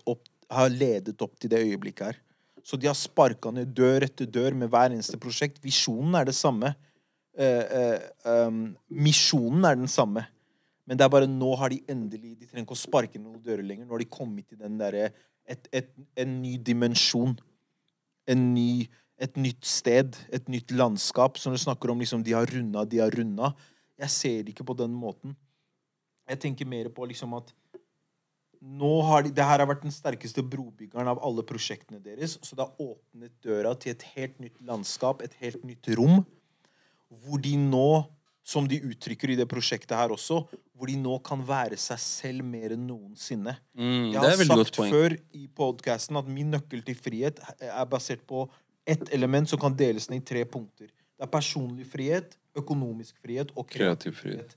opp 0.05 0.23
Har 0.53 0.69
ledet 0.69 1.21
opp 1.26 1.39
til 1.41 1.49
det 1.49 1.57
øyeblikket 1.65 2.05
her. 2.05 2.17
Så 2.61 2.78
de 2.78 2.86
har 2.86 2.93
sparka 2.93 3.49
ned 3.49 3.71
dør 3.73 4.03
etter 4.05 4.28
dør 4.30 4.53
med 4.53 4.69
hver 4.69 4.93
eneste 4.93 5.17
prosjekt. 5.17 5.57
Visjonen 5.63 6.13
er 6.19 6.26
det 6.26 6.36
samme. 6.38 6.76
Eh, 7.34 7.65
eh, 7.80 8.45
um, 8.45 8.76
misjonen 8.89 9.65
er 9.65 9.76
den 9.76 9.89
samme. 9.89 10.21
Men 10.86 10.97
det 10.97 11.05
er 11.05 11.09
bare 11.09 11.28
nå 11.30 11.49
har 11.57 11.73
de 11.73 11.82
endelig 11.89 12.36
De 12.39 12.45
trenger 12.45 12.67
ikke 12.67 12.78
å 12.78 12.84
sparke 12.84 13.21
noen 13.21 13.41
dører 13.41 13.65
lenger. 13.65 13.88
Nå 13.88 13.97
har 13.97 14.03
de 14.05 14.09
kommet 14.09 14.45
til 14.47 14.61
den 14.61 14.78
derre 14.78 15.09
En 15.49 16.41
ny 16.43 16.55
dimensjon. 16.57 17.34
En 18.30 18.53
ny, 18.53 18.86
et 19.17 19.38
nytt 19.38 19.65
sted. 19.65 20.13
Et 20.30 20.45
nytt 20.49 20.78
landskap. 20.78 21.41
Når 21.41 21.57
du 21.57 21.63
snakker 21.65 21.89
om 21.89 22.05
liksom 22.05 22.21
de 22.21 22.38
har 22.38 22.45
runda, 22.45 22.86
de 22.86 23.01
har 23.01 23.09
runda 23.17 23.55
Jeg 24.01 24.11
ser 24.11 24.41
det 24.43 24.53
ikke 24.55 24.67
på 24.67 24.75
den 24.77 24.93
måten. 24.95 25.35
Jeg 26.29 26.41
tenker 26.41 26.67
mer 26.67 26.89
på 26.93 27.05
liksom 27.07 27.35
at 27.37 27.53
nå 28.65 28.91
har 29.05 29.25
de, 29.25 29.29
det 29.35 29.45
her 29.45 29.61
har 29.61 29.69
vært 29.69 29.83
den 29.85 29.93
sterkeste 29.93 30.41
brobyggeren 30.41 31.09
av 31.11 31.19
alle 31.25 31.43
prosjektene 31.45 31.99
deres. 32.01 32.37
Så 32.41 32.57
det 32.57 32.65
har 32.65 32.81
åpnet 32.81 33.33
døra 33.45 33.75
til 33.77 33.93
et 33.93 34.05
helt 34.15 34.39
nytt 34.41 34.57
landskap, 34.65 35.21
et 35.21 35.35
helt 35.41 35.63
nytt 35.67 35.91
rom. 35.99 36.23
Hvor 37.21 37.41
de 37.43 37.53
nå, 37.61 38.05
som 38.45 38.65
de 38.69 38.79
uttrykker 38.89 39.33
i 39.33 39.37
det 39.37 39.45
prosjektet 39.49 39.93
her 39.97 40.13
også, 40.13 40.39
hvor 40.75 40.89
de 40.89 40.97
nå 41.01 41.15
kan 41.25 41.41
være 41.45 41.77
seg 41.81 42.01
selv 42.01 42.45
mer 42.45 42.73
enn 42.75 42.87
noensinne. 42.89 43.55
Mm, 43.77 44.11
Jeg 44.13 44.19
det 44.19 44.23
har 44.23 44.33
er 44.33 44.49
sagt 44.65 44.81
før 44.81 45.15
i 45.33 45.45
podcasten 45.47 46.17
at 46.19 46.27
min 46.29 46.51
nøkkel 46.53 46.83
til 46.85 46.97
frihet 46.99 47.41
er 47.61 47.85
basert 47.89 48.25
på 48.27 48.47
ett 48.85 49.13
element 49.15 49.49
som 49.49 49.61
kan 49.61 49.77
deles 49.77 50.09
ned 50.11 50.21
i 50.21 50.25
tre 50.25 50.43
punkter. 50.45 50.89
Det 50.89 51.25
er 51.25 51.31
personlig 51.31 51.87
frihet, 51.89 52.35
økonomisk 52.56 53.16
frihet 53.24 53.51
og 53.56 53.68
kreativ 53.70 54.14
frihet. 54.20 54.56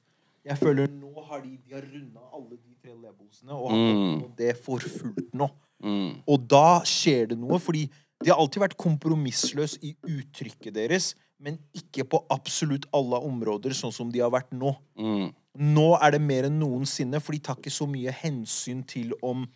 Jeg 0.49 0.57
føler 0.59 0.89
nå 0.89 1.11
har 1.29 1.41
de, 1.45 1.59
de 1.67 1.75
har 1.75 1.83
runda 1.83 2.21
alle 2.35 2.57
de 2.57 2.75
tre 2.83 2.95
levelsene 2.95 3.53
og 3.53 3.71
har 3.71 3.79
Mm. 3.79 4.37
det 4.39 4.57
for 4.65 4.79
fullt 4.79 5.35
nå. 5.35 5.49
Mm. 5.83 6.23
Og 6.27 6.47
da 6.49 6.81
skjer 6.89 7.29
det 7.29 7.39
noe, 7.39 7.59
fordi 7.59 7.89
de 8.25 8.31
har 8.31 8.39
alltid 8.41 8.63
vært 8.63 8.77
kompromissløs 8.81 9.77
i 9.83 9.95
uttrykket 10.03 10.75
deres, 10.75 11.15
men 11.39 11.59
ikke 11.77 12.03
på 12.09 12.25
absolutt 12.35 12.87
alle 12.93 13.21
områder, 13.23 13.71
sånn 13.77 13.93
som 13.95 14.11
de 14.11 14.19
har 14.25 14.31
vært 14.31 14.51
nå. 14.53 14.73
Mm. 14.99 15.29
Nå 15.59 15.87
er 16.03 16.11
det 16.17 16.21
mer 16.23 16.45
enn 16.49 16.59
noensinne, 16.59 17.21
for 17.23 17.33
de 17.33 17.39
tar 17.39 17.57
ikke 17.61 17.71
så 17.71 17.87
mye 17.87 18.11
hensyn 18.11 18.83
til 18.87 19.13
om 19.23 19.47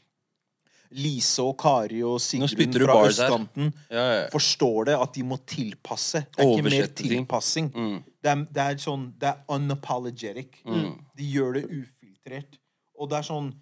Lise 0.93 1.41
og 1.43 1.57
Kari 1.59 2.03
og 2.05 2.19
Sigrun 2.21 2.75
fra 2.85 2.97
østkanten 3.09 3.71
Ja, 3.91 4.03
ja. 4.21 4.25
forstår 4.29 4.91
det, 4.91 4.97
at 5.01 5.15
de 5.15 5.23
må 5.25 5.39
tilpasse. 5.49 6.27
Det 6.37 6.45
er 6.45 6.51
ikke 6.53 6.71
mer 6.71 6.87
tilpassing. 7.01 7.71
Mm. 7.75 8.03
Det 8.23 8.31
er, 8.31 8.43
det 8.55 8.63
er 8.63 8.81
sånn 8.83 9.09
Det 9.19 9.31
er 9.33 9.41
unapologetic. 9.51 10.61
Mm. 10.67 10.95
De 11.19 11.29
gjør 11.35 11.59
det 11.59 11.65
ufiltrert. 11.71 12.59
Og 12.99 13.11
det 13.11 13.21
er 13.21 13.29
sånn 13.29 13.53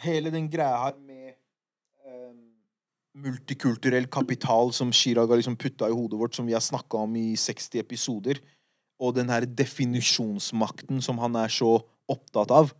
Hele 0.00 0.30
den 0.32 0.46
greia 0.48 0.78
her 0.80 0.94
med 0.96 1.34
um, 2.08 2.38
multikulturell 3.20 4.06
kapital 4.08 4.70
som 4.72 4.92
Chirag 4.96 5.28
har 5.28 5.36
liksom 5.36 5.58
putta 5.60 5.90
i 5.90 5.92
hodet 5.92 6.16
vårt, 6.16 6.32
som 6.38 6.46
vi 6.48 6.54
har 6.56 6.62
snakka 6.64 7.02
om 7.04 7.18
i 7.20 7.34
60 7.36 7.82
episoder, 7.82 8.40
og 8.96 9.18
den 9.18 9.28
her 9.28 9.44
definisjonsmakten 9.44 11.02
som 11.04 11.20
han 11.20 11.36
er 11.36 11.52
så 11.52 11.74
opptatt 12.08 12.54
av 12.54 12.72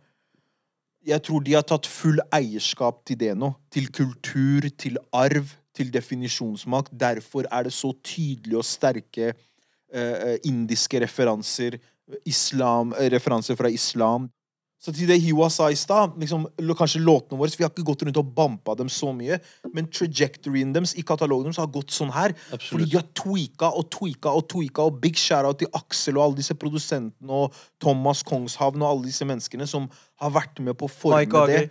Jeg 1.05 1.21
tror 1.27 1.45
de 1.45 1.53
har 1.53 1.65
tatt 1.65 1.85
full 1.89 2.19
eierskap 2.33 3.05
til 3.05 3.17
det 3.21 3.35
nå. 3.37 3.51
Til 3.73 3.87
kultur, 3.93 4.67
til 4.77 4.97
arv, 5.13 5.53
til 5.73 5.93
definisjonsmakt. 5.93 6.91
Derfor 6.93 7.45
er 7.51 7.65
det 7.65 7.73
så 7.73 7.93
tydelige 8.01 8.59
og 8.59 8.65
sterke 8.65 9.31
eh, 9.93 10.37
indiske 10.47 11.01
referanser, 11.03 11.79
islam, 12.25 12.93
eh, 12.97 13.09
referanser 13.13 13.57
fra 13.59 13.69
islam. 13.69 14.29
Så 14.81 14.89
til 14.97 15.05
det 15.05 15.19
Hiwa 15.21 15.45
sa 15.53 15.67
i 15.69 15.77
stad, 15.77 16.15
liksom, 16.17 16.47
kanskje 16.73 17.03
låtene 17.05 17.37
våre 17.37 17.53
Vi 17.53 17.61
har 17.63 17.69
ikke 17.69 17.85
gått 17.85 18.01
rundt 18.01 18.17
og 18.17 18.31
bampa 18.33 18.73
dem 18.79 18.89
så 18.89 19.11
mye, 19.13 19.37
men 19.75 19.85
trajectoryen 19.85 20.71
deres 20.73 20.95
i 20.97 21.03
katalogen 21.05 21.51
deres 21.51 21.61
har 21.61 21.69
gått 21.69 21.93
sånn 21.93 22.09
her. 22.15 22.33
Fordi 22.57 22.87
de 22.89 22.97
har 22.97 23.05
tweaka 23.13 23.69
og 23.77 23.91
tweaka 23.93 24.33
og 24.33 24.47
tweaka, 24.49 24.87
og 24.89 24.97
big 25.03 25.19
shout-out 25.21 25.61
til 25.61 25.69
Aksel 25.77 26.17
og 26.17 26.23
alle 26.25 26.39
disse 26.41 26.57
produsentene 26.57 27.43
og 27.43 27.53
Thomas 27.81 28.23
Kongshavn 28.25 28.81
og 28.81 28.89
alle 28.89 29.11
disse 29.11 29.27
menneskene 29.27 29.69
som 29.69 29.85
har 30.17 30.33
vært 30.33 30.63
med 30.65 30.79
på 30.79 30.89
å 30.89 30.95
forme 30.95 31.21
Mike 31.27 31.45
det. 31.51 31.61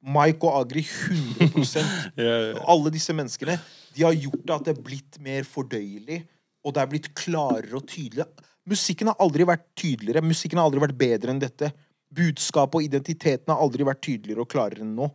Mike 0.00 0.48
og 0.48 0.62
Agri 0.64 0.82
100 0.82 1.84
yeah, 2.16 2.24
yeah. 2.24 2.60
alle 2.72 2.90
disse 2.94 3.12
menneskene 3.12 3.58
De 3.92 4.04
har 4.06 4.16
gjort 4.16 4.54
at 4.56 4.64
det 4.64 4.72
er 4.72 4.84
blitt 4.84 5.18
mer 5.20 5.44
fordøyelig, 5.44 6.22
og 6.64 6.74
det 6.74 6.82
er 6.82 6.90
blitt 6.90 7.10
klarere 7.16 7.76
og 7.78 7.86
tydeligere. 7.88 8.46
Musikken 8.70 9.10
har 9.10 9.22
aldri 9.22 9.46
vært 9.48 9.64
tydeligere. 9.78 10.22
Musikken 10.24 10.60
har 10.60 10.68
aldri 10.68 10.82
vært 10.84 10.98
bedre 11.00 11.32
enn 11.32 11.42
dette. 11.42 11.70
Budskapet 12.14 12.80
og 12.80 12.86
identiteten 12.86 13.52
har 13.52 13.62
aldri 13.62 13.86
vært 13.86 14.02
tydeligere 14.04 14.44
og 14.44 14.50
klarere 14.50 14.84
enn 14.84 14.92
nå. 14.98 15.08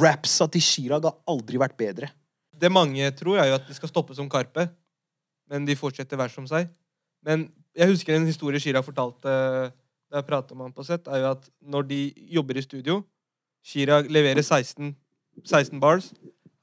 Rapsa 0.00 0.46
til 0.52 0.62
Chirag 0.62 1.08
har 1.08 1.18
aldri 1.30 1.58
vært 1.60 1.76
bedre. 1.80 2.12
Det 2.54 2.70
mange 2.70 3.08
tror, 3.18 3.40
er 3.42 3.50
jo 3.50 3.58
at 3.58 3.66
de 3.66 3.74
skal 3.74 3.90
stoppe 3.90 4.14
som 4.14 4.30
Karpe. 4.30 4.68
Men 5.50 5.66
de 5.68 5.76
fortsetter 5.76 6.16
hver 6.16 6.30
som 6.32 6.46
seg. 6.48 6.70
Men 7.26 7.48
jeg 7.76 7.90
husker 7.90 8.14
en 8.14 8.28
historie 8.28 8.62
Chirag 8.62 8.86
fortalte 8.86 9.32
da 10.12 10.20
jeg 10.20 10.28
prata 10.28 10.54
med 10.54 10.68
han 10.68 10.76
på 10.76 10.84
sett, 10.84 11.06
er 11.08 11.22
jo 11.22 11.30
at 11.32 11.46
når 11.64 11.86
de 11.88 12.00
jobber 12.36 12.58
i 12.60 12.64
studio 12.64 12.98
Chirag 13.64 14.10
leverer 14.12 14.42
16, 14.42 14.90
16 15.40 15.80
bars. 15.80 16.10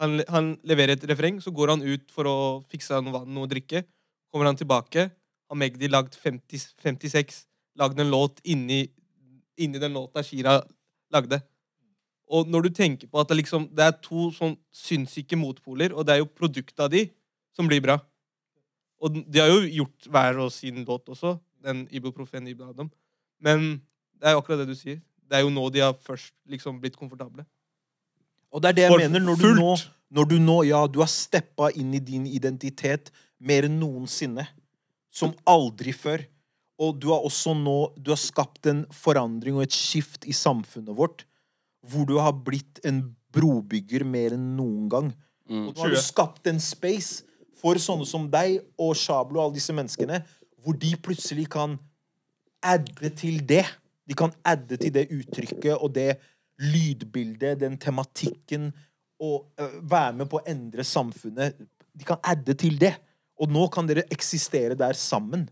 Han, 0.03 0.19
han 0.29 0.51
leverer 0.67 0.93
et 0.93 1.05
refreng, 1.09 1.39
så 1.41 1.51
går 1.55 1.73
han 1.73 1.83
ut 1.83 2.11
for 2.13 2.27
å 2.29 2.35
fikse 2.69 2.99
noe 3.01 3.15
vann 3.15 3.39
og 3.39 3.49
drikke. 3.51 3.81
Kommer 4.29 4.49
han 4.49 4.59
tilbake, 4.59 5.09
har 5.49 5.57
Magdi 5.57 5.89
lagd 5.89 6.15
50, 6.15 6.67
56, 6.83 7.43
lagd 7.79 7.99
en 7.99 8.11
låt 8.11 8.41
inni, 8.43 8.83
inni 9.57 9.81
den 9.81 9.95
låta 9.97 10.23
Shira 10.23 10.59
lagde. 11.13 11.41
Og 12.29 12.49
når 12.49 12.67
du 12.67 12.69
tenker 12.77 13.09
på 13.09 13.19
at 13.21 13.29
det, 13.31 13.39
liksom, 13.39 13.65
det 13.73 13.87
er 13.87 13.97
to 14.05 14.29
sånn 14.35 14.53
sinnssyke 14.75 15.37
motpoler, 15.39 15.95
og 15.95 16.05
det 16.05 16.15
er 16.15 16.21
jo 16.21 16.29
produktet 16.29 16.85
av 16.85 16.91
de 16.93 17.07
som 17.57 17.69
blir 17.69 17.81
bra. 17.81 17.97
Og 19.01 19.21
de 19.25 19.41
har 19.41 19.49
jo 19.49 19.63
gjort 19.79 20.09
hver 20.11 20.41
og 20.45 20.51
sin 20.53 20.83
låt 20.85 21.09
også, 21.09 21.37
den 21.65 21.87
Ibuprofen 21.91 22.47
Ibn 22.47 22.89
Men 23.41 23.81
det 24.19 24.29
er 24.29 24.35
jo 24.35 24.43
akkurat 24.43 24.61
det 24.61 24.69
du 24.69 24.77
sier. 24.77 24.99
Det 25.29 25.37
er 25.37 25.41
jo 25.45 25.49
nå 25.53 25.69
de 25.69 25.81
har 25.81 25.95
først 26.05 26.33
liksom 26.49 26.79
blitt 26.81 26.97
komfortable. 26.97 27.45
Og 28.51 28.61
det 28.61 28.69
er 28.69 28.77
det 28.77 28.83
jeg 28.83 28.91
For 28.93 29.03
mener. 29.03 29.25
Når 29.25 29.35
du, 29.41 29.49
nå, 29.57 29.73
når 30.09 30.29
du 30.29 30.37
nå 30.41 30.57
Ja, 30.67 30.85
du 30.87 30.99
har 30.99 31.09
steppa 31.11 31.69
inn 31.77 31.93
i 31.93 31.99
din 31.99 32.25
identitet 32.27 33.11
mer 33.39 33.67
enn 33.67 33.79
noensinne. 33.81 34.45
Som 35.09 35.33
aldri 35.49 35.93
før. 35.95 36.23
Og 36.79 36.99
du 37.01 37.09
har 37.11 37.25
også 37.25 37.55
nå 37.57 37.91
Du 37.97 38.13
har 38.13 38.19
skapt 38.21 38.69
en 38.69 38.85
forandring 38.95 39.57
og 39.57 39.65
et 39.65 39.75
skift 39.75 40.27
i 40.29 40.35
samfunnet 40.35 40.95
vårt. 40.95 41.25
Hvor 41.81 42.05
du 42.07 42.17
har 42.19 42.35
blitt 42.35 42.79
en 42.87 43.01
brobygger 43.33 44.05
mer 44.07 44.35
enn 44.35 44.53
noen 44.57 44.87
gang. 44.91 45.11
Og 45.49 45.73
nå 45.73 45.81
har 45.81 45.93
du 45.93 46.01
skapt 46.01 46.47
en 46.49 46.61
space 46.61 47.25
for 47.59 47.79
sånne 47.81 48.07
som 48.07 48.27
deg 48.31 48.59
og 48.79 48.95
Shablo 48.97 49.39
og 49.39 49.47
alle 49.47 49.57
disse 49.57 49.73
menneskene, 49.75 50.21
hvor 50.63 50.77
de 50.79 50.93
plutselig 51.01 51.47
kan 51.51 51.75
adde 52.63 53.11
til 53.17 53.41
det. 53.47 53.65
De 54.07 54.15
kan 54.17 54.31
adde 54.47 54.77
til 54.79 54.93
det 54.95 55.09
uttrykket 55.13 55.75
og 55.75 55.93
det 55.95 56.13
lydbildet, 56.59 57.59
den 57.61 57.77
tematikken, 57.79 58.69
og 59.19 59.49
uh, 59.59 59.79
være 59.83 60.15
med 60.21 60.29
på 60.31 60.39
å 60.39 60.47
endre 60.47 60.83
samfunnet. 60.87 61.57
De 61.95 62.07
kan 62.07 62.19
adde 62.23 62.55
til 62.59 62.79
det. 62.79 62.93
Og 63.39 63.51
nå 63.51 63.65
kan 63.71 63.87
dere 63.87 64.07
eksistere 64.11 64.75
der 64.77 64.97
sammen. 64.99 65.47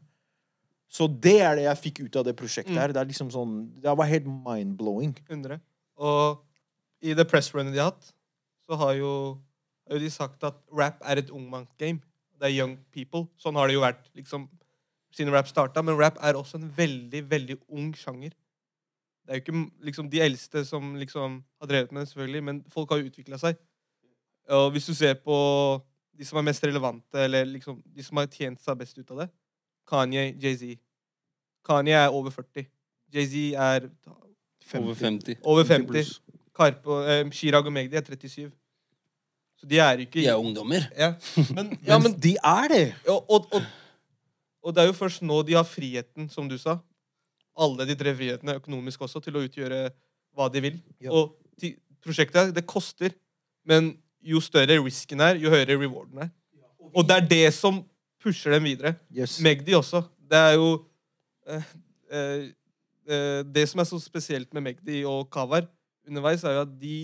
Så 0.87 1.07
det 1.07 1.39
er 1.43 1.57
det 1.59 1.65
jeg 1.65 1.83
fikk 1.83 2.01
ut 2.05 2.19
av 2.19 2.25
det 2.27 2.35
prosjektet 2.39 2.77
her. 2.79 2.93
Det 2.95 3.01
er 3.01 3.09
liksom 3.09 3.31
sånn 3.31 3.55
Det 3.83 3.95
var 3.99 4.07
helt 4.07 4.27
mind-blowing. 4.27 5.15
100. 5.27 5.59
Og 5.99 6.43
i 7.03 7.15
det 7.17 7.27
pressrunnet 7.29 7.75
de 7.75 7.81
har 7.81 7.91
hatt, 7.91 8.13
så 8.67 8.77
har 8.79 8.95
jo, 8.97 9.11
har 9.87 9.97
jo 9.97 10.03
de 10.03 10.11
sagt 10.11 10.43
at 10.47 10.57
rap 10.75 11.01
er 11.03 11.21
et 11.21 11.31
ungmannsgame. 11.31 12.01
Det 12.37 12.49
er 12.49 12.55
young 12.55 12.77
people. 12.93 13.27
Sånn 13.41 13.57
har 13.57 13.69
det 13.69 13.77
jo 13.77 13.83
vært 13.83 14.07
liksom, 14.17 14.47
siden 15.15 15.33
rap 15.33 15.49
starta. 15.49 15.83
Men 15.83 15.97
rap 15.99 16.19
er 16.23 16.39
også 16.39 16.59
en 16.59 16.69
veldig, 16.77 17.23
veldig 17.29 17.59
ung 17.67 17.91
sjanger. 17.97 18.35
Det 19.27 19.33
er 19.33 19.39
jo 19.39 19.43
ikke 19.43 19.85
liksom, 19.89 20.09
de 20.11 20.23
eldste 20.23 20.63
som 20.63 20.93
liksom 20.95 21.41
har 21.59 21.69
drevet 21.69 21.91
med 21.91 22.05
det, 22.05 22.09
selvfølgelig, 22.13 22.43
men 22.47 22.59
folk 22.71 22.93
har 22.93 23.01
jo 23.01 23.09
utvikla 23.09 23.39
seg. 23.41 23.57
Og 24.55 24.69
hvis 24.71 24.87
du 24.87 24.93
ser 24.95 25.17
på 25.19 25.35
de 26.17 26.25
som 26.25 26.39
er 26.39 26.45
mest 26.47 26.63
relevante, 26.65 27.19
eller 27.21 27.45
liksom, 27.45 27.77
de 27.95 28.03
som 28.03 28.17
har 28.17 28.27
tjent 28.33 28.61
seg 28.63 28.77
best 28.79 28.97
ut 28.97 29.11
av 29.13 29.23
det 29.25 29.29
Kanye, 29.87 30.33
Jay-Z. 30.41 30.75
Kanye 31.67 31.95
er 31.95 32.11
over 32.11 32.33
40. 32.33 32.65
Jay-Z 33.13 33.53
er 33.55 33.85
Over 34.75 34.95
50. 34.99 35.37
over 35.47 35.63
50 35.63 35.93
50. 35.93 36.21
Karpe, 36.57 36.95
eh, 37.07 37.29
Chirag 37.31 37.65
og 37.69 37.71
Magdi 37.71 37.95
er 37.95 38.03
37. 38.03 38.49
Så 39.57 39.65
de 39.69 39.79
er 39.79 40.01
ikke 40.03 40.19
De 40.19 40.27
er 40.27 40.35
ungdommer. 40.35 40.89
ja. 40.97 41.13
Men, 41.55 41.71
ja, 41.87 41.97
Men 41.99 42.17
de 42.19 42.33
er 42.43 42.67
det! 42.73 42.95
og, 43.07 43.23
og, 43.31 43.47
og, 43.53 43.61
og 44.63 44.75
det 44.75 44.83
er 44.83 44.87
jo 44.91 44.97
først 44.97 45.21
nå 45.23 45.39
de 45.47 45.53
har 45.55 45.63
friheten, 45.63 46.27
som 46.29 46.49
du 46.49 46.57
sa. 46.57 46.77
Alle 47.57 47.87
de 47.87 47.95
tre 47.97 48.11
frihetene, 48.15 48.57
økonomisk 48.59 49.01
også, 49.07 49.21
til 49.23 49.37
å 49.39 49.45
utgjøre 49.47 49.85
hva 50.35 50.49
de 50.53 50.61
vil. 50.61 50.81
Ja. 51.01 51.13
Og 51.15 51.37
prosjektet, 52.03 52.51
det 52.53 52.65
koster. 52.69 53.15
Men 53.65 53.93
jo 54.27 54.41
større 54.43 54.77
risken 54.83 55.21
er, 55.23 55.39
jo 55.41 55.51
høyere 55.53 55.77
rewarden 55.79 56.25
er. 56.25 56.31
Og 56.93 57.05
det 57.07 57.17
er 57.17 57.27
det 57.29 57.47
som 57.55 57.81
pusher 58.23 58.55
dem 58.55 58.67
videre. 58.67 58.95
Yes. 59.13 59.37
Magdi 59.43 59.75
også. 59.77 60.03
Det 60.27 60.39
er 60.39 60.55
jo 60.57 60.69
eh, 61.47 61.67
eh, 62.11 62.47
eh, 63.07 63.41
Det 63.47 63.65
som 63.69 63.79
er 63.79 63.87
så 63.87 63.99
spesielt 64.03 64.53
med 64.53 64.65
Magdi 64.65 65.03
og 65.07 65.29
Kavar 65.31 65.67
underveis, 66.07 66.43
er 66.43 66.57
jo 66.57 66.63
at 66.65 66.73
de, 66.81 66.97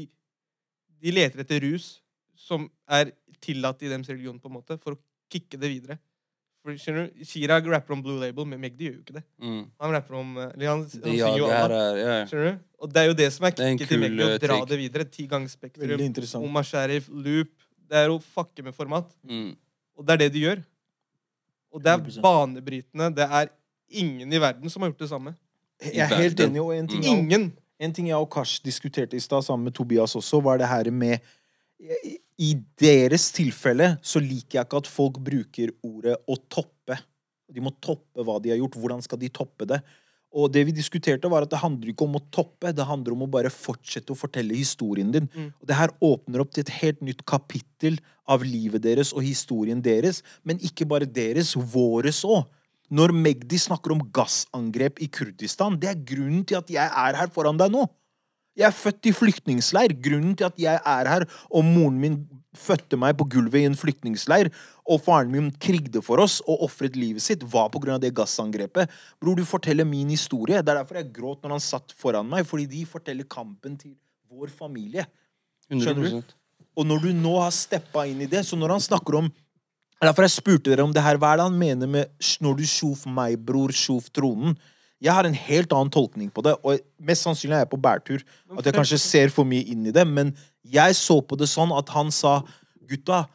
de 1.03 1.11
leter 1.11 1.43
etter 1.43 1.63
rus 1.63 1.97
som 2.39 2.67
er 2.87 3.11
tillatt 3.43 3.83
i 3.83 3.91
deres 3.91 4.09
religion, 4.09 4.39
på 4.39 4.49
en 4.49 4.57
måte, 4.57 4.77
for 4.79 4.95
å 4.95 5.01
kicke 5.31 5.59
det 5.59 5.69
videre. 5.71 5.97
For, 6.63 6.75
skjønner 6.79 7.09
du? 7.11 7.23
Chirag 7.27 7.65
rapper 7.67 7.93
om 7.97 8.01
Blue 8.05 8.15
Label, 8.21 8.45
men 8.47 8.61
Magdi 8.63 8.85
gjør 8.87 8.93
jo 8.95 9.01
ikke 9.03 9.15
det. 9.17 9.23
Mm. 9.43 9.63
Han 9.83 9.91
rapper 9.97 10.15
om 10.15 10.29
eh, 10.39 10.51
eller 10.53 10.69
han, 10.71 10.83
han 10.87 11.01
Det 11.03 11.15
synger 11.17 11.37
jo 11.41 11.49
her 11.51 11.73
er 11.75 11.97
ja. 11.99 12.13
Skjønner 12.29 12.53
du? 12.53 12.61
Og 12.83 12.93
det 12.93 13.01
er 13.01 13.09
jo 13.09 13.15
det 13.19 13.27
som 13.35 13.47
er 13.49 13.55
kicket 13.57 13.83
til 13.83 13.89
kul, 13.99 14.03
Magdi, 14.05 14.23
å 14.23 14.29
eh, 14.31 14.37
dra 14.45 14.59
det 14.69 14.77
videre. 14.79 15.07
Ti 15.11 15.25
ganger 15.33 15.51
Spektrum. 15.51 16.45
Omar 16.47 16.63
Sharif, 16.69 17.09
Loop. 17.11 17.51
Det 17.91 17.99
er 18.05 18.13
å 18.13 18.15
fucke 18.23 18.63
med 18.63 18.73
format. 18.77 19.11
mm. 19.27 19.51
Og 19.99 20.07
det 20.07 20.13
er 20.15 20.21
det 20.23 20.29
de 20.33 20.39
gjør. 20.47 20.61
Og 21.73 21.83
det 21.83 21.91
er 21.91 21.99
100%. 22.01 22.21
banebrytende. 22.23 23.11
Det 23.19 23.27
er 23.41 23.51
ingen 23.93 24.31
i 24.33 24.39
verden 24.41 24.71
som 24.73 24.81
har 24.81 24.89
gjort 24.89 25.03
det 25.03 25.09
samme. 25.11 25.35
Jeg 25.83 26.07
er 26.07 26.15
helt 26.23 26.39
enig, 26.47 26.61
og 26.63 26.71
en 26.73 26.87
ting, 26.89 27.03
jeg, 27.03 27.19
Ingen! 27.19 27.49
en 27.83 27.93
ting 27.93 28.07
jeg 28.07 28.15
og 28.17 28.29
Kash 28.33 28.61
diskuterte 28.65 29.19
i 29.19 29.21
stad, 29.21 29.43
sammen 29.45 29.67
med 29.67 29.75
Tobias 29.75 30.15
også, 30.15 30.39
var 30.41 30.57
det 30.61 30.67
her 30.71 30.89
med 30.95 31.19
i- 32.03 32.17
I 32.41 32.53
deres 32.79 33.27
tilfelle 33.35 33.95
så 34.01 34.21
liker 34.23 34.59
jeg 34.59 34.67
ikke 34.67 34.79
at 34.81 34.89
folk 34.89 35.19
bruker 35.21 35.73
ordet 35.85 36.15
å 36.25 36.37
toppe. 36.49 36.97
De 37.53 37.61
må 37.61 37.73
toppe 37.83 38.25
hva 38.25 38.39
de 38.41 38.53
har 38.53 38.61
gjort. 38.61 38.79
Hvordan 38.79 39.03
skal 39.05 39.21
de 39.21 39.29
toppe 39.33 39.67
det? 39.69 39.81
Og 40.33 40.49
det 40.49 40.63
vi 40.65 40.73
diskuterte, 40.73 41.29
var 41.29 41.45
at 41.45 41.51
det 41.51 41.61
handler 41.61 41.91
ikke 41.91 42.07
om 42.07 42.17
å 42.17 42.23
toppe, 42.33 42.71
det 42.73 42.87
handler 42.89 43.13
om 43.13 43.27
å 43.27 43.29
bare 43.29 43.51
fortsette 43.53 44.15
å 44.15 44.17
fortelle 44.17 44.57
historien 44.57 45.11
din. 45.13 45.27
Mm. 45.29 45.51
Og 45.61 45.69
det 45.69 45.77
her 45.77 45.93
åpner 46.01 46.41
opp 46.41 46.55
til 46.55 46.65
et 46.65 46.73
helt 46.79 47.03
nytt 47.05 47.21
kapittel 47.29 47.99
av 48.25 48.45
livet 48.47 48.81
deres 48.81 49.13
og 49.13 49.21
historien 49.25 49.83
deres. 49.85 50.23
Men 50.41 50.61
ikke 50.65 50.87
bare 50.89 51.05
deres, 51.05 51.53
våres 51.53 52.23
òg. 52.25 52.47
Når 52.93 53.13
Magdi 53.15 53.57
snakker 53.61 53.93
om 53.93 54.01
gassangrep 54.13 54.99
i 55.01 55.09
Kurdistan, 55.13 55.77
det 55.81 55.91
er 55.91 56.01
grunnen 56.01 56.43
til 56.49 56.59
at 56.59 56.69
jeg 56.69 56.89
er 56.89 57.19
her 57.21 57.29
foran 57.33 57.61
deg 57.61 57.71
nå. 57.73 57.85
Jeg 58.57 58.67
er 58.69 58.75
født 58.75 59.09
i 59.09 59.13
flyktningsleir. 59.15 59.95
Grunnen 60.03 60.35
til 60.37 60.47
at 60.49 60.59
jeg 60.61 60.77
er 60.77 61.09
her, 61.09 61.25
og 61.49 61.65
moren 61.65 61.97
min 62.01 62.19
fødte 62.53 62.99
meg 63.01 63.15
på 63.17 63.25
gulvet 63.33 63.63
i 63.63 63.65
en 63.65 63.77
flyktningsleir, 63.77 64.51
og 64.85 65.01
faren 65.01 65.31
min 65.33 65.49
krigde 65.63 66.03
for 66.05 66.21
oss 66.21 66.37
og 66.45 66.65
ofret 66.67 66.97
livet 66.99 67.23
sitt, 67.25 67.41
var 67.49 67.71
på 67.73 67.81
grunn 67.81 67.95
av 67.97 68.03
det 68.03 68.13
gassangrepet. 68.13 68.91
Bror, 69.21 69.39
du 69.39 69.47
forteller 69.47 69.87
min 69.89 70.11
historie. 70.13 70.61
Det 70.61 70.69
er 70.69 70.81
derfor 70.83 70.99
jeg 71.01 71.13
gråt 71.15 71.41
når 71.41 71.55
han 71.57 71.65
satt 71.65 71.95
foran 71.97 72.29
meg, 72.29 72.45
fordi 72.49 72.67
de 72.69 72.83
forteller 72.89 73.25
kampen 73.29 73.79
til 73.79 73.95
vår 74.29 74.53
familie. 74.53 75.07
Skjønner 75.71 76.19
du? 76.19 76.35
Og 76.77 76.85
når 76.89 77.07
du 77.07 77.09
nå 77.15 77.33
har 77.39 77.53
steppa 77.53 78.05
inn 78.09 78.21
i 78.25 78.29
det, 78.29 78.43
så 78.45 78.57
når 78.59 78.77
han 78.77 78.85
snakker 78.85 79.23
om 79.23 79.31
er 80.03 80.09
Derfor 80.09 80.25
jeg 80.25 80.33
spurte 80.33 80.67
dere 80.67 80.83
om 80.83 80.91
det 80.91 80.99
her. 80.99 81.15
Hva 81.15 81.29
er 81.31 81.39
det 81.39 81.45
han 81.47 81.59
mener 81.59 81.87
med 81.87 82.09
'når 82.19 82.57
du 82.57 82.63
sjof 82.67 83.05
meg, 83.07 83.37
bror, 83.39 83.71
sjof 83.71 84.09
tronen'? 84.11 84.57
Jeg 85.03 85.11
har 85.11 85.27
en 85.27 85.35
helt 85.35 85.73
annen 85.75 85.91
tolkning 85.91 86.29
på 86.31 86.43
det, 86.45 86.55
og 86.63 86.79
mest 87.03 87.25
sannsynlig 87.25 87.57
er 87.57 87.65
jeg 87.65 87.73
på 87.73 87.81
bærtur. 87.83 88.21
At 88.55 88.67
jeg 88.67 88.75
kanskje 88.77 89.01
ser 89.03 89.33
for 89.35 89.47
mye 89.47 89.65
inn 89.73 89.89
i 89.89 89.95
det, 89.95 90.05
men 90.07 90.31
jeg 90.63 90.95
så 90.95 91.19
på 91.19 91.35
det 91.39 91.49
sånn 91.51 91.73
at 91.75 91.91
han 91.91 92.11
sa 92.13 92.39
Gutta, 92.87 93.25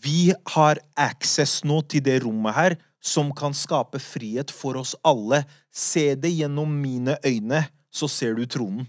vi 0.00 0.32
har 0.54 0.80
access 0.96 1.60
nå 1.68 1.82
til 1.88 2.04
det 2.04 2.20
rommet 2.24 2.56
her 2.56 2.76
som 3.00 3.32
kan 3.36 3.52
skape 3.56 4.00
frihet 4.00 4.52
for 4.52 4.76
oss 4.80 4.94
alle. 5.06 5.42
Se 5.72 6.14
det 6.16 6.32
gjennom 6.32 6.72
mine 6.82 7.16
øyne, 7.24 7.64
så 7.92 8.08
ser 8.08 8.36
du 8.36 8.44
tronen. 8.48 8.86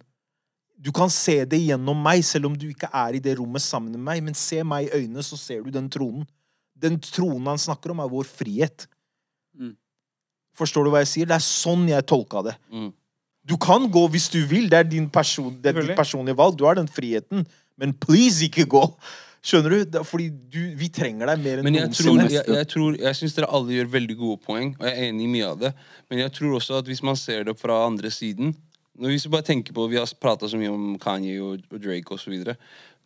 Du 0.81 0.91
kan 0.95 1.11
se 1.13 1.43
det 1.45 1.59
gjennom 1.61 1.99
meg, 2.01 2.23
selv 2.25 2.49
om 2.49 2.55
du 2.57 2.67
ikke 2.71 2.89
er 2.91 3.15
i 3.15 3.21
det 3.23 3.37
rommet 3.39 3.61
sammen 3.63 3.93
med 3.93 4.01
meg. 4.01 4.23
Men 4.25 4.37
se 4.37 4.63
meg 4.65 4.87
i 4.87 5.03
øynene, 5.03 5.23
så 5.23 5.37
ser 5.37 5.61
du 5.63 5.69
den 5.73 5.89
tronen. 5.93 6.25
Den 6.73 6.97
tronen 7.03 7.51
han 7.51 7.61
snakker 7.61 7.93
om, 7.93 8.01
er 8.01 8.09
vår 8.09 8.25
frihet. 8.27 8.87
Mm. 9.53 9.75
Forstår 10.57 10.85
du 10.85 10.91
hva 10.93 11.03
jeg 11.03 11.11
sier? 11.13 11.29
Det 11.29 11.37
er 11.37 11.45
sånn 11.45 11.87
jeg 11.89 12.07
tolka 12.09 12.43
det. 12.49 12.57
Mm. 12.73 12.91
Du 13.47 13.57
kan 13.61 13.87
gå 13.91 14.05
hvis 14.13 14.29
du 14.33 14.39
vil. 14.45 14.69
Det 14.69 14.83
er, 14.83 14.87
din 14.87 15.09
person, 15.09 15.53
det 15.61 15.73
er 15.73 15.81
ditt 15.81 15.97
personlige 15.97 16.37
valg. 16.37 16.57
Du 16.59 16.65
har 16.67 16.77
den 16.77 16.89
friheten. 16.91 17.45
Men 17.79 17.93
please, 17.97 18.43
ikke 18.45 18.67
gå! 18.69 18.85
Skjønner 19.41 19.73
du? 19.73 20.01
Fordi 20.05 20.27
du, 20.29 20.59
vi 20.77 20.87
trenger 20.93 21.31
deg 21.31 21.39
mer 21.41 21.59
enn 21.59 21.65
Men 21.65 21.77
jeg 21.79 21.93
tror, 21.97 22.19
jeg, 22.29 22.43
jeg, 22.45 22.67
tror, 22.69 22.97
jeg 22.99 23.17
syns 23.17 23.33
dere 23.33 23.49
alle 23.49 23.73
gjør 23.73 23.87
veldig 23.95 24.17
gode 24.19 24.37
poeng, 24.43 24.75
og 24.77 24.85
jeg 24.85 24.93
er 24.93 25.07
enig 25.07 25.25
i 25.25 25.31
mye 25.31 25.47
av 25.47 25.63
det. 25.63 25.71
Men 26.11 26.21
jeg 26.21 26.33
tror 26.35 26.59
også 26.59 26.77
at 26.77 26.91
hvis 26.91 27.01
man 27.05 27.17
ser 27.17 27.47
det 27.47 27.57
fra 27.57 27.79
andre 27.87 28.13
siden 28.13 28.53
når 29.01 29.13
Hvis 29.15 29.23
vi 29.25 29.31
bare 29.31 29.47
tenker 29.47 29.73
på 29.73 29.87
Vi 29.87 29.97
har 29.97 30.09
prata 30.21 30.45
så 30.49 30.57
mye 30.59 30.69
om 30.69 30.97
Kanye 31.01 31.39
og, 31.41 31.63
og 31.71 31.79
Drake 31.81 32.13
osv. 32.13 32.35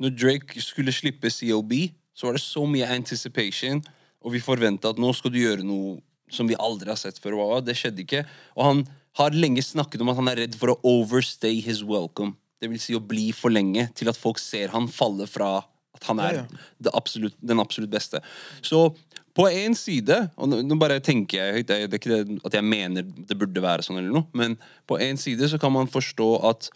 Når 0.01 0.15
Drake 0.17 0.61
skulle 0.61 0.91
slippe 0.91 1.29
COB, 1.31 1.71
så 2.11 2.27
var 2.27 2.35
det 2.35 2.41
så 2.43 2.65
mye 2.67 2.89
anticipation, 2.89 3.79
og 4.19 4.33
vi 4.33 4.41
forventa 4.43 4.91
at 4.91 4.99
nå 4.99 5.13
skal 5.15 5.31
du 5.31 5.39
gjøre 5.39 5.63
noe 5.63 6.01
som 6.31 6.47
vi 6.49 6.57
aldri 6.57 6.89
har 6.91 6.99
sett 6.99 7.19
før. 7.21 7.37
Wow, 7.39 7.59
det 7.63 7.77
skjedde 7.79 8.03
ikke. 8.05 8.23
Og 8.57 8.65
han 8.69 8.83
har 9.19 9.35
lenge 9.35 9.63
snakket 9.63 10.03
om 10.03 10.11
at 10.11 10.19
han 10.19 10.31
er 10.31 10.41
redd 10.43 10.57
for 10.59 10.73
å 10.73 10.79
overstay 10.83 11.61
his 11.63 11.83
welcome. 11.85 12.35
Det 12.61 12.69
vil 12.71 12.81
si 12.81 12.95
å 12.97 13.03
bli 13.03 13.29
for 13.35 13.53
lenge 13.53 13.87
til 13.95 14.09
at 14.11 14.19
folk 14.19 14.39
ser 14.41 14.73
han 14.73 14.89
falle 14.91 15.27
fra 15.29 15.57
at 15.95 16.07
han 16.09 16.19
er 16.19 16.41
Ja, 16.41 16.91
absolutt, 16.91 17.35
den 17.39 17.61
absolutt 17.63 17.91
beste. 17.93 18.19
Så 18.65 18.89
på 19.35 19.47
en 19.51 19.75
side, 19.75 20.15
og 20.39 20.47
nå, 20.47 20.77
bare 20.79 21.01
tenker 21.03 21.39
jeg 21.41 21.55
høyt, 21.57 21.67
det 21.67 21.77
er 21.77 21.95
ikke 21.99 22.11
det 22.11 22.39
at 22.47 22.55
jeg 22.55 22.63
mener 22.63 23.03
det 23.03 23.35
burde 23.39 23.63
være 23.63 23.83
sånn 23.83 23.99
eller 23.99 24.13
noe, 24.15 24.27
men 24.35 24.55
på 24.87 24.99
en 25.03 25.19
side 25.19 25.49
så 25.51 25.59
kan 25.59 25.73
man 25.75 25.91
forstå 25.91 26.29
at 26.51 26.69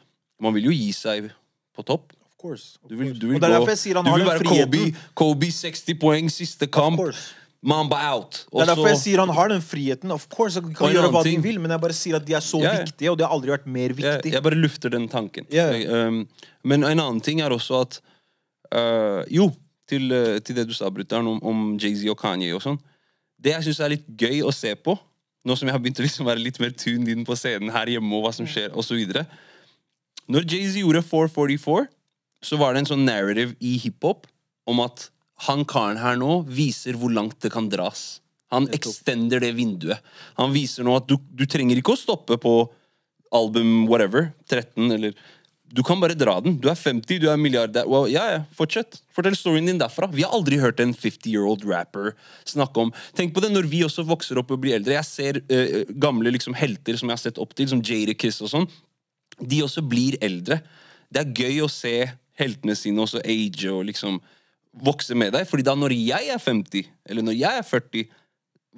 man 0.44 0.56
vil 0.56 0.68
jo 0.70 0.76
gi 0.76 0.90
seg 0.96 1.30
på 1.76 1.86
topp. 1.88 2.12
Of 2.28 2.36
course. 2.40 2.80
of 2.84 2.92
Du 2.92 2.96
vil, 3.00 3.14
du 3.16 3.28
vil, 3.28 3.36
og 3.38 3.44
det 3.44 3.50
er 3.50 3.56
derfor 3.58 3.74
jeg 3.74 3.82
sier 3.84 4.00
han 4.00 4.08
du 4.08 4.12
har 4.12 4.20
vil 4.20 4.28
den 4.28 4.34
være 4.36 4.52
Kobe. 4.52 4.84
Kobe 5.24 5.52
60 5.56 6.00
poeng, 6.00 6.32
siste 6.32 6.68
kamp. 6.72 7.00
course. 7.00 7.32
Mamba 7.60 7.98
out. 8.14 8.46
Det 8.48 8.62
er 8.64 8.70
derfor 8.72 8.88
jeg 8.88 9.00
sier 9.02 9.20
han 9.20 9.32
har 9.36 9.50
den 9.52 9.64
friheten. 9.64 10.12
Of 10.16 10.30
course, 10.32 10.62
han 10.62 10.72
kan 10.76 10.94
gjøre 10.96 11.10
hva 11.12 11.24
de 11.28 11.34
vil, 11.44 11.58
men 11.60 11.74
jeg 11.74 11.84
bare 11.84 11.96
sier 11.98 12.16
at 12.16 12.28
de 12.28 12.36
er 12.38 12.44
så 12.44 12.62
ja. 12.64 12.72
viktige, 12.80 13.12
og 13.12 13.18
det 13.20 13.26
har 13.28 13.36
aldri 13.36 13.52
vært 13.52 13.68
mer 13.68 13.96
viktig. 13.98 14.32
jeg 14.32 14.46
bare 14.46 14.60
lufter 14.60 14.94
den 14.94 15.10
tanken. 15.12 15.48
Ja. 15.52 15.68
Jeg, 15.76 15.90
um, 15.92 16.22
men 16.64 16.88
en 16.88 17.04
annen 17.04 17.20
ting 17.26 17.44
er 17.44 17.52
også 17.52 17.82
at 17.84 18.00
uh, 18.72 19.28
Jo, 19.28 19.50
til, 19.92 20.08
uh, 20.14 20.40
til 20.40 20.56
det 20.56 20.70
du 20.70 20.74
sa, 20.78 20.88
brutter'n, 20.94 21.28
om, 21.28 21.44
om 21.44 21.68
Jay-Z 21.76 22.08
og 22.14 22.20
Kanye 22.22 22.56
og 22.56 22.64
sånn. 22.64 22.80
Det 23.40 23.58
jeg 23.58 23.68
syns 23.68 23.84
er 23.84 23.96
litt 23.98 24.08
gøy 24.08 24.40
å 24.48 24.56
se 24.56 24.72
på, 24.80 24.96
nå 25.44 25.56
som 25.60 25.68
jeg 25.68 25.76
har 25.76 25.84
begynt 25.84 26.00
å 26.00 26.08
liksom 26.08 26.28
være 26.32 26.44
litt 26.44 26.64
mer 26.64 26.72
tuned 26.80 27.12
inn 27.12 27.28
på 27.28 27.36
scenen 27.40 27.76
her 27.76 27.92
hjemme, 27.92 28.16
og 28.16 28.28
hva 28.28 28.36
som 28.36 28.48
skjer, 28.48 28.72
osv. 28.72 29.04
Når 30.32 30.48
Jay-Z 30.48 30.80
gjorde 30.80 31.04
444, 31.04 31.88
så 32.40 32.56
var 32.60 32.72
det 32.72 32.86
en 32.86 32.94
sånn 32.94 33.08
narrative 33.08 33.58
i 33.60 33.76
hiphop 33.84 34.30
om 34.70 34.80
at 34.86 35.10
han 35.48 35.64
karen 35.70 36.00
her 36.02 36.18
nå 36.20 36.42
viser 36.52 36.98
hvor 37.00 37.14
langt 37.14 37.40
det 37.44 37.52
kan 37.54 37.70
dras. 37.72 38.20
Han 38.52 38.68
extender 38.74 39.42
det 39.44 39.54
vinduet. 39.58 40.02
Han 40.40 40.54
viser 40.54 40.86
nå 40.86 40.96
at 40.98 41.08
du, 41.10 41.16
du 41.38 41.46
trenger 41.50 41.80
ikke 41.80 41.94
å 41.94 42.00
stoppe 42.00 42.40
på 42.42 42.54
album 43.36 43.86
whatever, 43.90 44.32
13 44.50 44.90
eller 44.92 45.14
Du 45.70 45.84
kan 45.86 46.00
bare 46.02 46.16
dra 46.18 46.40
den. 46.42 46.56
Du 46.58 46.66
er 46.66 46.74
50, 46.74 47.20
du 47.22 47.28
er 47.30 47.38
milliardær. 47.38 47.86
Well, 47.86 48.08
ja, 48.10 48.24
ja, 48.26 48.38
fortsett. 48.58 49.04
Fortell 49.14 49.36
storyen 49.38 49.68
din 49.70 49.78
derfra. 49.78 50.08
Vi 50.10 50.24
har 50.26 50.34
aldri 50.34 50.58
hørt 50.58 50.80
en 50.82 50.96
50 50.98 51.30
year 51.30 51.46
old 51.46 51.62
rapper 51.70 52.16
snakke 52.50 52.88
om 52.88 52.90
Tenk 53.14 53.36
på 53.36 53.44
det 53.46 53.52
når 53.54 53.70
vi 53.70 53.84
også 53.86 54.02
vokser 54.10 54.42
opp 54.42 54.50
og 54.50 54.64
blir 54.64 54.80
eldre. 54.80 54.96
Jeg 54.98 55.06
ser 55.06 55.40
uh, 55.46 55.94
gamle 55.94 56.34
liksom, 56.34 56.58
helter 56.58 56.98
som 56.98 57.12
jeg 57.12 57.20
har 57.20 57.22
sett 57.22 57.38
opp 57.38 57.54
til, 57.54 57.70
som 57.70 57.84
Jadakiss 57.86 58.42
og 58.42 58.50
sånn. 58.50 58.66
De 59.38 59.62
også 59.62 59.86
blir 59.86 60.18
eldre. 60.26 60.58
Det 61.14 61.22
er 61.22 61.38
gøy 61.38 61.62
å 61.62 61.70
se 61.70 61.94
heltene 62.40 62.74
sine 62.74 63.06
også 63.06 63.22
age 63.22 63.70
og 63.70 63.86
liksom 63.92 64.18
vokse 64.74 65.18
med 65.18 65.34
deg. 65.36 65.48
Fordi 65.50 65.66
da 65.66 65.76
når 65.78 65.96
jeg 65.98 66.32
er 66.34 66.42
50, 66.42 66.90
eller 67.10 67.26
når 67.26 67.38
jeg 67.40 67.62
er 67.62 67.68
40, 67.68 68.08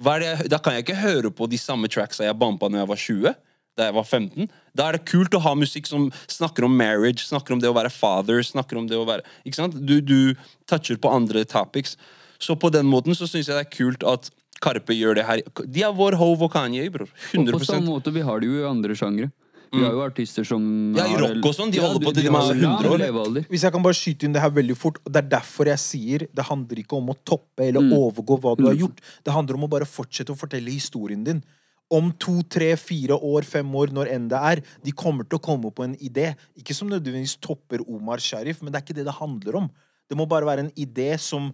hva 0.02 0.16
er 0.16 0.26
jeg, 0.26 0.50
da 0.52 0.60
kan 0.62 0.76
jeg 0.76 0.86
ikke 0.86 1.00
høre 1.02 1.32
på 1.34 1.48
de 1.50 1.60
samme 1.60 1.90
tracksa 1.92 2.24
jeg 2.24 2.38
bampa 2.38 2.70
når 2.70 2.82
jeg 2.82 2.92
var 2.92 3.02
20. 3.06 3.34
Da 3.72 3.86
jeg 3.88 3.96
var 3.96 4.04
15. 4.04 4.50
Da 4.76 4.86
er 4.88 4.98
det 4.98 5.06
kult 5.08 5.32
å 5.36 5.40
ha 5.40 5.54
musikk 5.56 5.86
som 5.88 6.10
snakker 6.28 6.66
om 6.66 6.74
marriage, 6.76 7.24
snakker 7.24 7.54
om 7.54 7.60
det 7.62 7.70
å 7.70 7.76
være 7.76 7.92
father, 7.92 8.42
snakker 8.44 8.76
om 8.76 8.88
det 8.88 8.98
å 9.00 9.06
være 9.08 9.24
Ikke 9.48 9.62
sant? 9.62 9.78
Du, 9.80 9.94
du 10.04 10.34
toucher 10.68 11.00
på 11.00 11.12
andre 11.12 11.46
topics. 11.48 11.96
Så 12.42 12.56
på 12.58 12.72
den 12.74 12.88
måten 12.90 13.16
så 13.16 13.28
syns 13.30 13.48
jeg 13.48 13.56
det 13.56 13.64
er 13.64 13.72
kult 13.72 14.04
at 14.04 14.28
Karpe 14.62 14.94
gjør 14.94 15.16
det 15.18 15.24
her. 15.26 15.40
De 15.64 15.82
er 15.82 15.94
vår 15.96 16.14
Hove 16.20 16.46
og 16.46 16.52
Kanye, 16.54 16.84
bror. 16.92 17.08
Og 17.38 17.48
på 17.50 17.64
samme 17.66 17.88
måte, 17.88 18.12
vi 18.14 18.22
har 18.22 18.42
det 18.42 18.50
jo 18.50 18.60
i 18.60 18.68
andre 18.68 18.94
sjangre. 18.98 19.32
Vi 19.72 19.80
har 19.80 19.92
jo 19.96 20.02
artister 20.04 20.44
som 20.44 20.94
Ja, 20.94 21.06
i 21.06 21.14
har- 21.14 21.20
rock 21.22 21.46
og 21.48 21.54
sånn, 21.56 21.70
de 21.72 21.78
holder 21.80 22.04
på 22.04 22.12
til 22.12 22.24
de 22.24 22.30
har 22.30 22.50
er 22.50 22.54
100 22.54 23.16
år. 23.16 23.46
Hvis 23.48 23.62
jeg 23.62 23.72
kan 23.72 23.82
bare 23.82 23.94
skyte 23.96 24.24
inn 24.24 24.32
det 24.32 24.42
her 24.42 24.50
veldig 24.50 24.76
fort, 24.76 24.98
og 25.06 25.12
det 25.12 25.24
er 25.24 25.28
derfor 25.38 25.64
jeg 25.66 25.78
sier 25.78 26.18
det 26.28 26.44
handler 26.44 26.76
ikke 26.82 26.96
om 26.98 27.08
å 27.08 27.16
toppe 27.24 27.68
eller 27.68 27.80
overgå 27.80 28.38
hva 28.40 28.56
du 28.56 28.66
har 28.66 28.74
gjort. 28.76 29.00
Det 29.24 29.32
handler 29.32 29.54
om 29.54 29.64
å 29.64 29.70
bare 29.70 29.88
fortsette 29.88 30.28
å 30.30 30.36
fortelle 30.36 30.68
historien 30.70 31.24
din. 31.24 31.42
Om 31.90 32.12
to, 32.18 32.42
tre, 32.42 32.74
fire 32.76 33.16
år, 33.20 33.44
fem 33.44 33.66
år, 33.74 33.88
når 33.92 34.10
enn 34.12 34.28
det 34.28 34.38
er, 34.38 34.62
de 34.84 34.92
kommer 34.92 35.24
til 35.28 35.38
å 35.38 35.42
komme 35.42 35.70
på 35.72 35.84
en 35.84 35.96
idé. 35.96 36.36
Ikke 36.56 36.74
som 36.74 36.88
nødvendigvis 36.88 37.38
topper 37.40 37.80
Omar 37.88 38.18
Sharif, 38.18 38.62
men 38.62 38.72
det 38.72 38.80
er 38.80 38.86
ikke 38.86 38.96
det 38.96 39.04
det 39.04 39.14
handler 39.14 39.56
om. 39.56 39.70
Det 40.08 40.16
må 40.16 40.26
bare 40.28 40.44
være 40.44 40.60
en 40.66 40.70
idé 40.72 41.18
som 41.18 41.52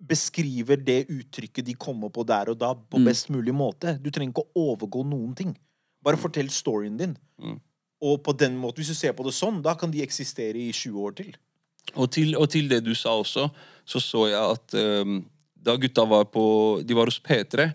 beskriver 0.00 0.82
det 0.82 1.06
uttrykket 1.08 1.64
de 1.64 1.74
kommer 1.74 2.08
på 2.08 2.24
der 2.24 2.48
og 2.52 2.58
da, 2.58 2.72
på 2.74 3.02
best 3.04 3.28
mulig 3.28 3.52
måte. 3.52 3.98
Du 4.02 4.10
trenger 4.10 4.32
ikke 4.32 4.46
å 4.56 4.76
overgå 4.76 5.04
noen 5.04 5.34
ting. 5.36 5.56
Bare 6.04 6.20
fortell 6.20 6.50
storyen 6.52 6.96
din. 7.00 7.16
Og 8.00 8.22
på 8.24 8.32
den 8.32 8.56
måten, 8.56 8.80
hvis 8.80 8.94
du 8.94 8.96
ser 8.96 9.12
på 9.16 9.26
det 9.26 9.34
sånn, 9.36 9.60
da 9.64 9.74
kan 9.76 9.92
de 9.92 10.02
eksistere 10.04 10.56
i 10.56 10.70
20 10.72 11.04
år 11.04 11.16
til. 11.18 11.34
Og 11.94 12.10
til, 12.14 12.32
og 12.38 12.48
til 12.52 12.70
det 12.70 12.80
du 12.86 12.94
sa 12.96 13.16
også, 13.18 13.48
så 13.88 14.00
så 14.00 14.26
jeg 14.30 14.40
at 14.40 14.76
um, 15.04 15.20
da 15.60 15.74
gutta 15.76 16.04
var 16.08 16.28
på 16.32 16.42
De 16.86 16.96
var 16.96 17.10
hos 17.10 17.20
P3, 17.20 17.70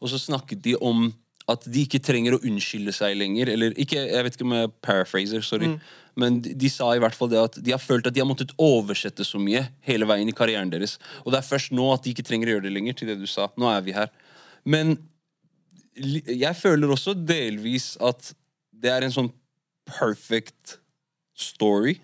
og 0.00 0.10
så 0.10 0.18
snakket 0.20 0.62
de 0.64 0.76
om 0.76 1.08
at 1.50 1.64
de 1.66 1.82
ikke 1.84 2.00
trenger 2.04 2.36
å 2.36 2.42
unnskylde 2.46 2.92
seg 2.94 3.16
lenger. 3.18 3.50
Eller 3.52 3.74
ikke, 3.80 3.98
jeg 4.06 4.26
vet 4.26 4.36
ikke 4.36 4.46
om 4.46 4.54
jeg 4.54 4.72
paraphraser, 4.84 5.42
sorry. 5.44 5.72
Men 6.20 6.38
de, 6.44 6.52
de 6.58 6.70
sa 6.70 6.92
i 6.94 7.00
hvert 7.02 7.16
fall 7.16 7.30
det 7.32 7.40
at 7.40 7.58
de 7.64 7.74
har 7.74 7.82
følt 7.82 8.06
at 8.06 8.14
de 8.14 8.22
har 8.22 8.28
måttet 8.28 8.52
oversette 8.60 9.24
så 9.26 9.40
mye 9.42 9.64
hele 9.86 10.06
veien 10.08 10.30
i 10.30 10.36
karrieren 10.36 10.70
deres. 10.72 10.98
Og 11.24 11.32
det 11.32 11.40
er 11.40 11.48
først 11.48 11.74
nå 11.74 11.88
at 11.94 12.04
de 12.04 12.14
ikke 12.14 12.26
trenger 12.26 12.50
å 12.50 12.56
gjøre 12.56 12.68
det 12.68 12.74
lenger, 12.76 12.98
til 12.98 13.10
det 13.10 13.18
du 13.20 13.26
sa. 13.30 13.48
Nå 13.60 13.70
er 13.72 13.82
vi 13.86 13.96
her. 13.96 14.12
Men 14.68 14.94
jeg 15.96 16.56
føler 16.56 16.92
også 16.92 17.14
delvis 17.14 17.94
at 18.00 18.32
det 18.70 18.92
er 18.92 19.04
en 19.04 19.14
sånn 19.14 19.30
perfect 19.88 20.78
story. 21.36 21.98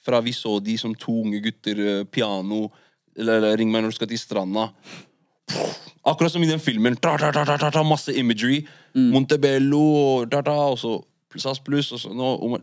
Fra 0.00 0.20
vi 0.24 0.32
så 0.36 0.58
de 0.64 0.76
som 0.80 0.94
to 0.96 1.20
unge 1.24 1.42
gutter, 1.44 1.80
eh, 1.80 2.04
piano 2.04 2.68
eller, 3.16 3.40
eller 3.40 3.56
Ring 3.60 3.70
meg 3.72 3.84
når 3.84 3.92
du 3.92 3.98
skal 3.98 4.10
til 4.10 4.20
stranda. 4.20 4.70
Akkurat 6.06 6.32
som 6.32 6.42
i 6.42 6.48
den 6.48 6.62
filmen. 6.62 6.96
Ta, 6.96 7.16
ta, 7.20 7.30
ta, 7.34 7.44
ta, 7.44 7.58
ta, 7.60 7.70
ta, 7.74 7.82
masse 7.84 8.12
imagery. 8.16 8.62
Montebello 8.94 9.82
og 10.22 10.78
så 10.80 10.96
SAS 11.36 11.60
Pluss. 11.62 11.90
Og 11.92 12.00
så, 12.00 12.12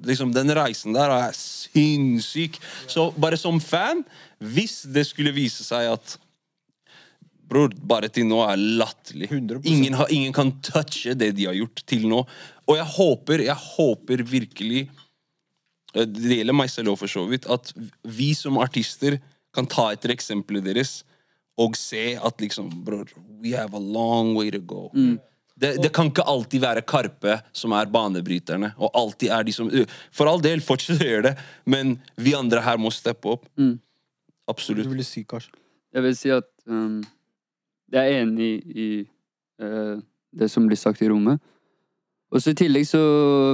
liksom, 0.08 0.34
den 0.34 0.54
reisen 0.58 0.96
der 0.96 1.14
er 1.14 1.36
sinnssyk. 1.36 2.58
Så 2.88 3.12
bare 3.20 3.38
som 3.38 3.60
fan, 3.62 4.04
hvis 4.40 4.82
det 4.90 5.06
skulle 5.08 5.36
vise 5.36 5.68
seg 5.68 5.92
at 5.94 6.18
Bror, 7.48 7.72
bare 7.80 8.10
til 8.12 8.28
nå 8.28 8.42
er 8.44 8.60
latterlig. 8.60 9.30
Ingen, 9.64 9.96
ingen 10.12 10.34
kan 10.36 10.52
touche 10.66 11.16
det 11.16 11.32
de 11.38 11.48
har 11.48 11.56
gjort 11.56 11.84
til 11.88 12.08
nå. 12.10 12.24
Og 12.68 12.76
jeg 12.76 12.88
håper, 12.98 13.44
jeg 13.48 13.56
håper 13.64 14.24
virkelig 14.28 14.82
eh, 15.96 16.04
Det 16.04 16.42
gjelder 16.42 16.58
meg 16.58 16.72
selv 16.74 16.92
òg, 16.94 17.00
for 17.04 17.12
så 17.12 17.24
vidt. 17.30 17.48
At 17.48 17.72
vi 18.04 18.34
som 18.36 18.60
artister 18.64 19.20
kan 19.56 19.70
ta 19.70 19.90
etter 19.96 20.14
eksempelet 20.14 20.68
deres 20.68 21.00
og 21.58 21.74
se 21.80 22.12
at 22.22 22.44
liksom 22.44 22.70
Bror, 22.86 23.08
we 23.42 23.56
have 23.58 23.74
a 23.74 23.82
long 23.82 24.36
way 24.38 24.52
to 24.54 24.60
go. 24.62 24.92
Det, 25.58 25.72
det 25.82 25.90
kan 25.90 26.12
ikke 26.12 26.26
alltid 26.30 26.62
være 26.62 26.84
Karpe 26.86 27.40
som 27.56 27.74
er 27.74 27.90
banebryterne. 27.90 28.76
Og 28.78 28.92
alltid 28.94 29.32
er 29.34 29.48
de 29.48 29.56
som 29.56 29.72
For 30.14 30.30
all 30.30 30.44
del, 30.44 30.62
fortsett 30.62 31.02
å 31.02 31.08
gjøre 31.08 31.32
det, 31.32 31.36
men 31.66 31.96
vi 32.22 32.36
andre 32.38 32.62
her 32.62 32.78
må 32.78 32.92
steppe 32.94 33.32
opp. 33.34 33.48
Du 33.58 33.74
Absolutt. 34.48 34.86
ville 34.92 35.04
si, 35.04 35.26
Kars. 35.28 35.50
Jeg 35.96 36.06
vil 36.06 36.14
si 36.16 36.30
at 36.32 36.46
um, 36.70 37.02
jeg 37.94 38.14
er 38.14 38.22
enig 38.24 38.52
i 38.76 38.90
uh, 39.64 39.98
det 40.38 40.50
som 40.52 40.68
blir 40.68 40.80
sagt 40.80 41.02
i 41.02 41.10
rommet. 41.10 41.40
Og 42.32 42.44
så 42.44 42.52
i 42.52 42.58
tillegg 42.60 42.84
så 42.90 43.00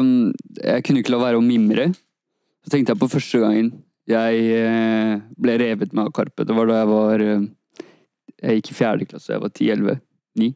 um, 0.01 0.31
Jeg 0.57 0.83
kunne 0.85 1.03
ikke 1.03 1.13
la 1.13 1.21
være 1.21 1.37
å 1.37 1.45
mimre. 1.45 1.91
Så 2.63 2.73
tenkte 2.73 2.95
jeg 2.95 3.01
på 3.01 3.11
første 3.11 3.41
gangen 3.43 3.73
jeg 4.09 4.39
eh, 4.51 5.19
ble 5.39 5.53
revet 5.61 5.93
med 5.93 6.09
av 6.09 6.11
Karpe. 6.15 6.43
Det 6.43 6.55
var 6.55 6.67
da 6.67 6.81
jeg 6.81 6.89
var 6.89 7.21
eh, 7.23 7.45
Jeg 8.41 8.57
gikk 8.57 8.71
i 8.73 8.75
fjerde 8.75 9.07
klasse. 9.07 9.31
Jeg 9.31 9.43
var 9.43 9.53
10-11. 9.53 10.01
9. 10.41 10.49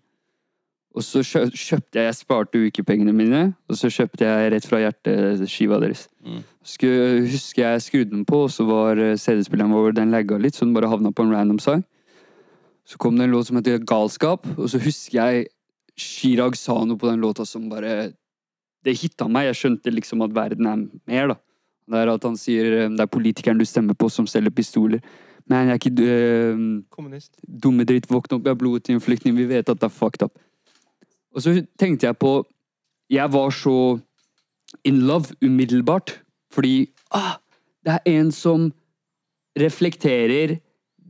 Og 0.97 1.05
så 1.05 1.21
kjø 1.23 1.43
kjøpte 1.53 1.99
jeg 1.99 2.09
Jeg 2.09 2.17
sparte 2.17 2.59
ukepengene 2.59 3.13
mine, 3.15 3.41
og 3.69 3.77
så 3.79 3.91
kjøpte 3.93 4.25
jeg 4.25 4.51
rett 4.51 4.67
fra 4.67 4.81
hjertet 4.81 5.45
skiva 5.47 5.77
deres. 5.79 6.07
Mm. 6.25 6.41
Husker 6.65 7.61
jeg 7.61 7.83
skrudde 7.85 8.15
den 8.15 8.25
på, 8.27 8.41
og 8.47 8.51
så 8.51 8.65
var 8.67 8.99
CD-spilleren 9.15 9.71
vår 9.71 9.95
Den 9.95 10.11
lagga 10.11 10.39
litt, 10.41 10.57
så 10.57 10.65
den 10.65 10.73
bare 10.75 10.89
havna 10.91 11.13
på 11.13 11.23
en 11.23 11.31
random 11.31 11.61
sang. 11.63 11.85
Så 12.87 12.97
kom 12.97 13.17
det 13.17 13.27
en 13.27 13.33
låt 13.35 13.49
som 13.49 13.57
heter 13.59 13.81
Galskap, 13.83 14.47
og 14.55 14.69
så 14.71 14.79
husker 14.79 15.17
jeg 15.17 15.47
Chirag 15.97 16.55
sa 16.55 16.77
noe 16.85 16.99
på 16.99 17.09
den 17.09 17.19
låta 17.23 17.45
som 17.45 17.67
bare 17.69 18.13
Det 18.85 18.93
hitta 18.95 19.25
meg. 19.27 19.49
Jeg 19.49 19.57
skjønte 19.59 19.91
liksom 19.91 20.21
at 20.23 20.35
verden 20.35 20.67
er 20.69 20.83
mer, 21.09 21.31
da. 21.33 21.35
Det 21.87 21.99
er 21.99 22.11
at 22.11 22.23
han 22.23 22.37
sier 22.39 22.67
eh, 22.77 22.91
det 22.93 23.03
er 23.03 23.09
politikeren 23.11 23.59
du 23.59 23.65
stemmer 23.67 23.97
på, 23.97 24.07
som 24.07 24.27
selger 24.29 24.53
pistoler. 24.53 25.01
Men 25.49 25.67
jeg 25.67 25.73
er 25.73 25.81
ikke 25.81 26.07
øh, 26.13 26.61
Kommunist. 26.91 27.33
dumme 27.43 27.83
dritt, 27.87 28.07
våkne 28.11 28.37
opp, 28.37 28.45
jeg 28.45 28.53
har 28.53 28.59
blodet 28.59 28.85
til 28.85 28.95
en 28.95 29.03
flyktning, 29.03 29.35
vi 29.35 29.47
vet 29.49 29.67
at 29.67 29.81
det 29.81 29.87
er 29.87 29.95
fucked 29.95 30.23
up. 30.23 30.39
Og 31.35 31.43
så 31.43 31.57
tenkte 31.79 32.07
jeg 32.07 32.17
på 32.17 32.45
Jeg 33.09 33.33
var 33.33 33.49
så 33.49 33.99
in 34.83 35.01
love 35.07 35.35
umiddelbart, 35.41 36.21
fordi 36.51 36.89
ah, 37.11 37.39
det 37.83 37.97
er 37.97 38.19
en 38.19 38.31
som 38.31 38.71
reflekterer 39.59 40.57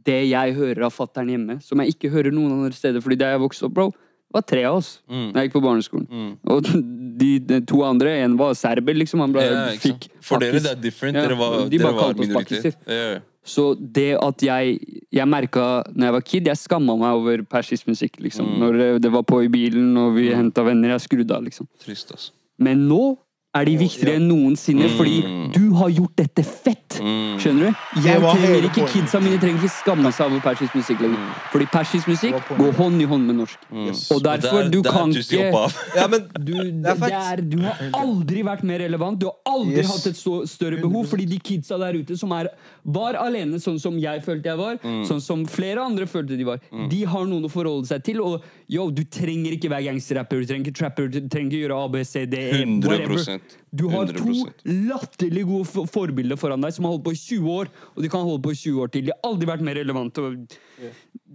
det 0.07 0.17
jeg 0.31 0.55
hører 0.57 0.85
av 0.87 0.93
fattern 0.95 1.29
hjemme, 1.33 1.59
som 1.63 1.79
jeg 1.83 1.93
ikke 1.95 2.11
hører 2.13 2.31
noen 2.33 2.53
andre 2.57 2.73
steder, 2.77 3.03
fordi 3.03 3.17
da 3.19 3.33
jeg 3.35 3.41
vokste 3.43 3.67
opp, 3.67 3.73
bro, 3.77 3.87
det 3.91 4.35
var 4.35 4.43
tre 4.47 4.63
av 4.67 4.75
oss 4.81 4.89
Mm. 5.07 5.31
da 5.33 5.39
jeg 5.43 5.49
gikk 5.49 5.55
på 5.59 5.63
barneskolen. 5.63 6.07
Mm. 6.11 6.31
Og 6.51 6.63
de, 7.21 7.31
de 7.39 7.61
to 7.69 7.83
andre, 7.87 8.17
en 8.25 8.35
var 8.39 8.53
serber, 8.59 8.93
liksom. 8.97 9.19
Han 9.23 9.31
ble, 9.35 9.43
Ja, 9.47 9.65
fikk 9.79 10.09
For 10.21 10.39
dere 10.43 10.59
det 10.59 10.71
er 10.73 10.81
different. 10.83 11.15
Ja, 11.15 11.23
Dere 11.27 11.37
var, 11.39 11.57
de 11.69 11.77
dere 11.79 11.93
var 11.95 12.13
minoritet. 12.19 12.75
Ja. 12.87 13.19
Så 13.47 13.69
det 13.79 14.17
at 14.19 14.41
jeg 14.43 14.73
Jeg 15.15 15.27
merka 15.31 15.83
når 15.95 16.03
jeg 16.09 16.13
var 16.17 16.25
kid, 16.27 16.47
jeg 16.51 16.59
skamma 16.59 16.97
meg 16.99 17.15
over 17.15 17.43
persisk 17.47 17.87
musikk. 17.87 18.19
liksom. 18.19 18.45
Mm. 18.45 18.59
Når 18.59 18.99
det- 19.01 19.11
var 19.13 19.23
på 19.23 19.39
i 19.45 19.47
bilen 19.47 19.95
og 19.97 20.15
vi 20.15 20.27
henta 20.35 20.65
venner, 20.67 20.89
jeg 20.97 21.07
skrudde 21.07 21.31
av, 21.31 21.43
liksom. 21.47 21.65
Trist, 21.79 22.11
altså. 22.11 22.31
Men 22.59 22.87
nå 22.89 23.17
er 23.55 23.63
de 23.65 23.77
viktigere 23.77 24.17
enn 24.19 24.27
noensinne, 24.27 24.89
Mm. 24.89 24.97
fordi 24.99 25.53
du 25.53 25.66
har 25.81 25.89
gjort 25.93 26.15
dette 26.19 26.43
fett! 26.47 26.97
Mm. 26.97 27.37
Skjønner 27.41 27.67
du? 27.69 28.01
Jeg 28.05 28.21
var 28.23 28.37
trenger 28.39 28.65
ikke. 28.71 28.85
Kidsa 28.91 29.19
mine 29.21 29.37
trenger 29.41 29.61
ikke 29.61 29.73
skamme 29.75 30.11
seg 30.15 30.31
over 30.31 30.41
persisk 30.41 30.73
musikk 30.77 31.01
lenger. 31.05 31.27
Fordi 31.53 31.67
persisk 31.73 32.07
musikk 32.09 32.51
går 32.57 32.71
hånd 32.79 33.01
i 33.03 33.07
hånd 33.09 33.27
med 33.29 33.37
norsk. 33.41 33.67
Mm. 33.69 33.91
Og 34.15 34.23
derfor, 34.25 34.69
du 34.73 34.79
kan 34.85 35.13
ikke. 35.13 35.51
Ja, 35.97 36.07
men 36.11 36.25
du, 36.33 36.53
det 36.57 36.93
er 36.93 36.99
facts. 37.01 37.29
er, 37.33 37.43
du 37.53 37.57
har 37.65 37.83
aldri 38.01 38.43
vært 38.47 38.63
mer 38.67 38.81
relevant. 38.85 39.19
Du 39.21 39.27
har 39.29 39.37
aldri 39.53 39.77
Yes. 39.77 39.91
hatt 39.91 40.07
et 40.09 40.17
så 40.17 40.39
større 40.49 40.79
behov, 40.81 41.05
fordi 41.11 41.27
de 41.29 41.37
kidsa 41.43 41.77
der 41.77 41.93
ute 41.99 42.15
som 42.17 42.31
er, 42.33 42.47
var 42.83 43.17
alene, 43.21 43.59
sånn 43.61 43.77
som 43.81 43.97
jeg 44.01 44.23
følte 44.25 44.49
jeg 44.49 44.57
var, 44.57 44.79
Mm. 44.87 45.03
sånn 45.09 45.21
som 45.21 45.45
flere 45.45 45.81
andre 45.83 46.05
følte 46.09 46.37
de 46.37 46.45
var, 46.47 46.59
de 46.89 47.03
har 47.05 47.25
noen 47.29 47.45
å 47.45 47.51
forholde 47.51 47.85
seg 47.89 48.03
til. 48.07 48.21
Og 48.23 48.41
yo, 48.71 48.89
du 48.91 49.03
trenger 49.03 49.53
ikke 49.57 49.69
være 49.69 49.89
gangsterrapper, 49.91 50.41
du 50.41 50.49
trenger 50.49 50.65
ikke 50.71 50.79
trapper, 50.81 51.07
du 51.11 51.19
trenger 51.29 51.51
ikke 51.51 51.61
gjøre 51.67 51.77
A, 51.83 51.87
B, 51.93 52.03
C, 52.07 52.25
D, 52.25 52.37
E, 52.37 52.61
100 52.63 52.87
whatever. 52.87 53.39
Du 53.71 53.87
har 53.91 54.07
to 54.07 54.23
100%. 54.23 54.63
latterlig 54.87 55.43
gode 55.47 55.87
forbilder 55.91 56.39
foran 56.39 56.63
deg 56.63 56.75
som 56.75 56.87
har 56.87 56.95
holdt 56.95 57.03
på 57.09 57.15
i 57.15 57.19
20 57.19 57.49
år, 57.51 57.71
og 57.95 58.03
de 58.03 58.11
kan 58.13 58.23
holde 58.23 58.43
på 58.45 58.53
i 58.53 58.59
20 58.61 58.83
år 58.85 58.93
til. 58.93 59.07
De 59.07 59.11
har 59.11 59.27
aldri 59.27 59.49
vært 59.49 59.65
mer 59.67 59.75
relevante. 59.75 60.23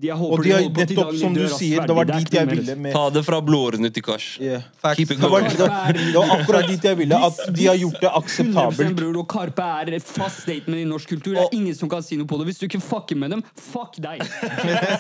Jeg 0.00 0.14
håper 0.16 0.32
Og 0.38 0.44
de 0.44 0.50
har 0.50 0.62
nettopp, 0.72 1.10
som 1.20 1.34
du 1.36 1.42
sier, 1.52 1.82
det 1.84 1.94
var 1.94 2.06
dit 2.08 2.32
jeg 2.32 2.48
ville 2.48 2.74
med 2.80 2.94
Ta 2.96 3.02
det 3.12 3.20
fra 3.26 3.42
blårene 3.44 3.90
til 3.92 4.02
kars. 4.02 4.38
Yeah. 4.40 4.64
Keep 4.96 5.12
it 5.12 5.20
Det 5.20 5.28
var, 5.30 5.44
det, 5.44 5.58
det 5.58 6.14
var 6.16 6.32
akkurat 6.38 6.66
dit 6.70 6.86
jeg 6.88 6.96
ville. 6.96 7.18
At 7.26 7.42
de 7.52 7.66
har 7.68 7.76
gjort 7.76 7.98
det 8.00 8.08
100% 8.08 8.22
akseptabelt. 8.22 8.96
bror, 8.96 9.18
og 9.20 9.28
Karpe 9.28 9.66
er 9.82 9.92
et 9.98 10.06
fast 10.06 10.42
statement 10.46 10.80
i 10.80 10.86
norsk 10.88 11.12
kultur. 11.12 11.36
Det 11.36 11.44
er 11.44 11.56
ingen 11.58 11.76
som 11.76 11.90
kan 11.92 12.02
si 12.02 12.16
noe 12.16 12.26
på 12.26 12.38
det. 12.40 12.48
Hvis 12.48 12.62
du 12.62 12.64
ikke 12.70 12.80
fucker 12.80 13.20
med 13.20 13.36
dem, 13.36 13.44
fuck 13.54 14.00
deg. 14.00 14.24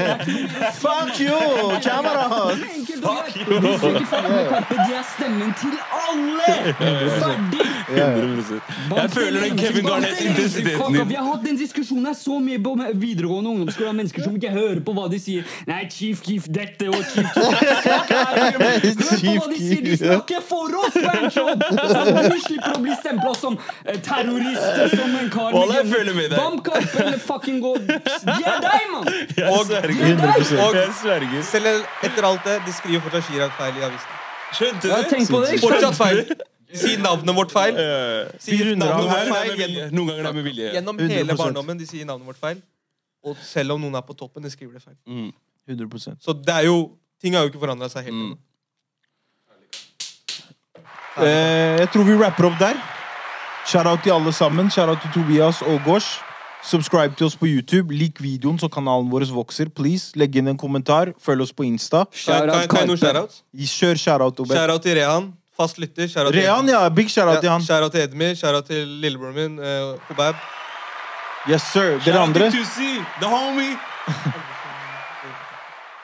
Fuck 0.82 1.18
you, 1.20 1.38
kamerat! 1.82 2.60
Fuck 3.02 3.36
you! 3.36 3.58
Hvis 3.64 3.80
du 3.80 3.88
ikke 3.88 4.06
fucker 4.12 4.28
med 4.28 4.48
Karpe, 4.52 4.76
de 4.76 4.96
er 4.98 5.08
stemmen 5.14 5.54
til 5.56 5.74
alle! 6.02 6.50
Ferdig! 7.22 7.66
Jeg 7.92 9.10
føler 9.10 9.40
den 9.48 9.58
Kevin 9.58 9.84
Garnett-intensiteten 9.88 10.94
din. 10.94 11.10
Jeg 11.16 11.18
har 11.18 11.32
hatt 11.32 11.44
den 11.46 11.58
diskusjonen 11.60 12.06
her 12.10 12.16
så 12.18 12.38
mye 12.42 12.60
på 12.62 12.76
videregående 12.92 13.56
ungdomsskole 13.56 13.92
av 13.92 13.98
mennesker 13.98 14.26
som 14.26 14.36
ikke 14.38 14.52
hører 14.52 14.81
på 14.86 14.94
hva 14.96 15.08
de 15.12 15.18
sier. 15.22 15.46
Nei, 15.68 15.82
Chief 15.92 16.20
Keef 16.24 16.48
dette 16.52 16.88
og 16.90 17.00
Chief 17.12 17.28
Keef 17.36 17.82
Hør 17.82 18.58
på 18.58 19.34
hva 19.36 19.48
de 19.52 19.58
sier! 19.60 19.82
De 19.86 19.96
snakker 20.00 20.44
for 20.46 20.78
oss! 20.82 20.98
Banjob! 21.06 21.64
Så 21.72 22.28
vi 22.32 22.40
slipper 22.46 22.76
å 22.76 22.82
bli 22.84 22.96
stempla 23.00 23.34
som 23.38 23.58
eh, 23.84 23.98
terrorist, 24.04 24.96
som 24.96 25.18
en 25.20 25.30
kar 25.32 25.56
med 26.16 26.36
Bamkamp 26.36 26.96
eller 27.04 27.20
fucking 27.22 27.60
gå 27.64 27.74
De 27.86 27.98
er 27.98 28.62
deg, 28.66 28.88
mann! 28.92 29.10
Og, 29.52 29.74
og 30.68 30.80
selv 31.52 31.68
etter 32.02 32.26
alt 32.26 32.46
det, 32.46 32.58
de 32.66 32.74
skriver 32.76 33.04
fortsatt 33.04 33.28
Chirag 33.28 33.54
feil 33.58 33.78
i 33.78 33.86
avisen. 33.86 34.18
Skjønte 34.52 34.90
Ja, 34.90 35.02
tenk 35.08 35.30
på 35.32 35.40
det. 35.44 35.60
Fortsatt 35.62 35.96
feil. 35.98 36.24
Si 36.72 36.96
navnet 37.00 37.36
vårt 37.36 37.52
feil. 37.52 37.76
Si 38.40 38.58
runder 38.64 38.92
av 38.92 39.02
navnet 39.02 39.12
vårt 39.12 39.32
feil 39.36 39.74
Noen 39.92 40.08
ganger 40.08 40.22
det 40.22 40.30
er 40.30 40.36
med 40.38 40.46
vilje. 40.46 40.68
gjennom 40.76 41.00
hele 41.12 41.36
barndommen. 41.36 41.80
De 41.80 41.88
sier 41.88 42.08
navnet 42.08 42.28
vårt 42.28 42.40
feil. 42.40 42.62
Og 43.24 43.36
selv 43.42 43.76
om 43.76 43.80
noen 43.80 43.94
er 43.94 44.04
på 44.06 44.16
toppen, 44.18 44.42
de 44.42 44.50
skriver 44.50 44.78
det 44.78 44.82
feil. 44.82 44.96
Mm. 45.06 45.30
100% 45.70 46.18
Så 46.24 46.34
det 46.34 46.54
er 46.54 46.66
jo 46.66 46.90
Ting 47.22 47.36
har 47.36 47.44
jo 47.44 47.52
ikke 47.52 47.60
forandra 47.62 47.86
seg 47.88 48.08
helt 48.08 48.18
Mm. 48.18 48.38
Eh, 51.22 51.78
jeg 51.78 51.88
tror 51.92 52.04
vi 52.08 52.14
rapper 52.16 52.46
opp 52.48 52.58
der. 52.58 52.78
Shout-out 53.68 54.00
til 54.02 54.12
alle 54.12 54.32
sammen. 54.32 54.70
Shout-out 54.70 54.98
til 55.02 55.10
Tobias 55.12 55.62
og 55.62 55.80
Gosh. 55.84 56.20
Subscribe 56.64 57.14
til 57.14 57.26
oss 57.26 57.36
på 57.36 57.46
YouTube. 57.46 57.92
Lik 57.94 58.22
videoen 58.22 58.58
så 58.58 58.68
kanalen 58.68 59.10
vår 59.10 59.26
vokser. 59.34 59.68
Please, 59.68 60.16
Legg 60.16 60.36
inn 60.36 60.48
en 60.48 60.58
kommentar. 60.58 61.12
Følg 61.20 61.42
oss 61.42 61.52
på 61.52 61.66
Insta. 61.66 62.04
Kan 62.24 62.48
kan 62.48 62.78
jeg 62.78 62.88
noen 62.88 62.98
shoutouts? 62.98 63.42
Kjør 63.52 63.98
shout-out, 63.98 64.40
Obed. 64.40 64.56
Shoutout 64.56 64.82
til 64.82 64.96
Rehan. 64.96 65.32
Fast 65.56 65.78
lytter. 65.78 66.08
Shoutout 66.08 66.32
til 66.32 66.42
Rehan, 66.42 66.68
ja. 66.68 66.88
Big 66.88 67.10
shout-out 67.10 67.40
til 67.40 67.50
Ja, 67.50 67.52
han. 67.52 67.62
Shoutout 67.62 67.92
til 67.92 68.00
Edmir. 68.00 68.34
Shoutout 68.34 68.64
til 68.64 68.88
lillebroren 68.88 69.34
min, 69.34 69.58
uh, 69.58 69.98
Hobab. 70.08 70.34
Yes, 71.48 71.62
sir. 71.72 71.98
Dere 72.04 72.20
andre? 72.22 72.50
The 72.50 73.26
homie. 73.26 73.76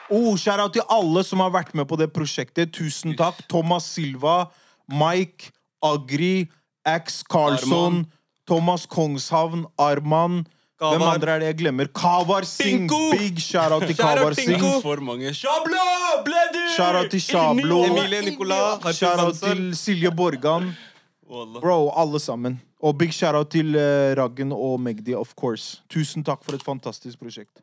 Oh, 0.09 0.33
Shout-out 0.41 0.73
til 0.73 0.81
alle 0.89 1.21
som 1.21 1.41
har 1.43 1.51
vært 1.53 1.75
med 1.77 1.85
på 1.85 1.93
det 1.99 2.07
prosjektet. 2.09 2.71
Tusen 2.73 3.13
takk. 3.13 3.43
Thomas 3.45 3.85
Silva, 3.93 4.47
Mike, 4.89 5.51
Agri, 5.85 6.47
X 6.81 7.19
Carlson, 7.29 8.07
Thomas 8.49 8.87
Kongshavn, 8.89 9.67
Arman. 9.77 10.47
Hvem 10.81 11.03
andre 11.05 11.35
er 11.35 11.43
det 11.43 11.49
jeg 11.51 11.57
glemmer? 11.59 11.91
Kavar 11.93 12.47
Singh. 12.49 12.87
Pinko. 12.87 13.11
Big 13.19 13.37
shout-out 13.43 13.85
til 13.85 13.99
Kavar 14.01 14.33
Singh. 14.33 14.65
For 14.81 15.03
mange. 15.03 15.29
Shabla! 15.37 15.85
Bleder! 16.25 16.65
Shout-out 16.73 17.11
til 17.13 17.21
Shablo. 17.21 17.83
Emilie 17.91 18.23
Nicolas. 18.31 18.81
Shout-out 18.97 19.37
til 19.43 19.75
Silje 19.77 20.09
Borgan. 20.09 20.71
Bro, 21.29 21.91
alle 21.93 22.19
sammen. 22.19 22.57
Og 22.79 22.95
big 22.95 23.11
shout-out 23.11 23.51
til 23.51 23.75
eh, 23.75 24.15
Raggen 24.15 24.53
og 24.55 24.79
Magdi, 24.79 25.13
of 25.13 25.33
course. 25.35 25.81
Tusen 25.91 26.23
takk 26.23 26.45
for 26.45 26.55
et 26.55 26.63
fantastisk 26.63 27.19
prosjekt. 27.19 27.59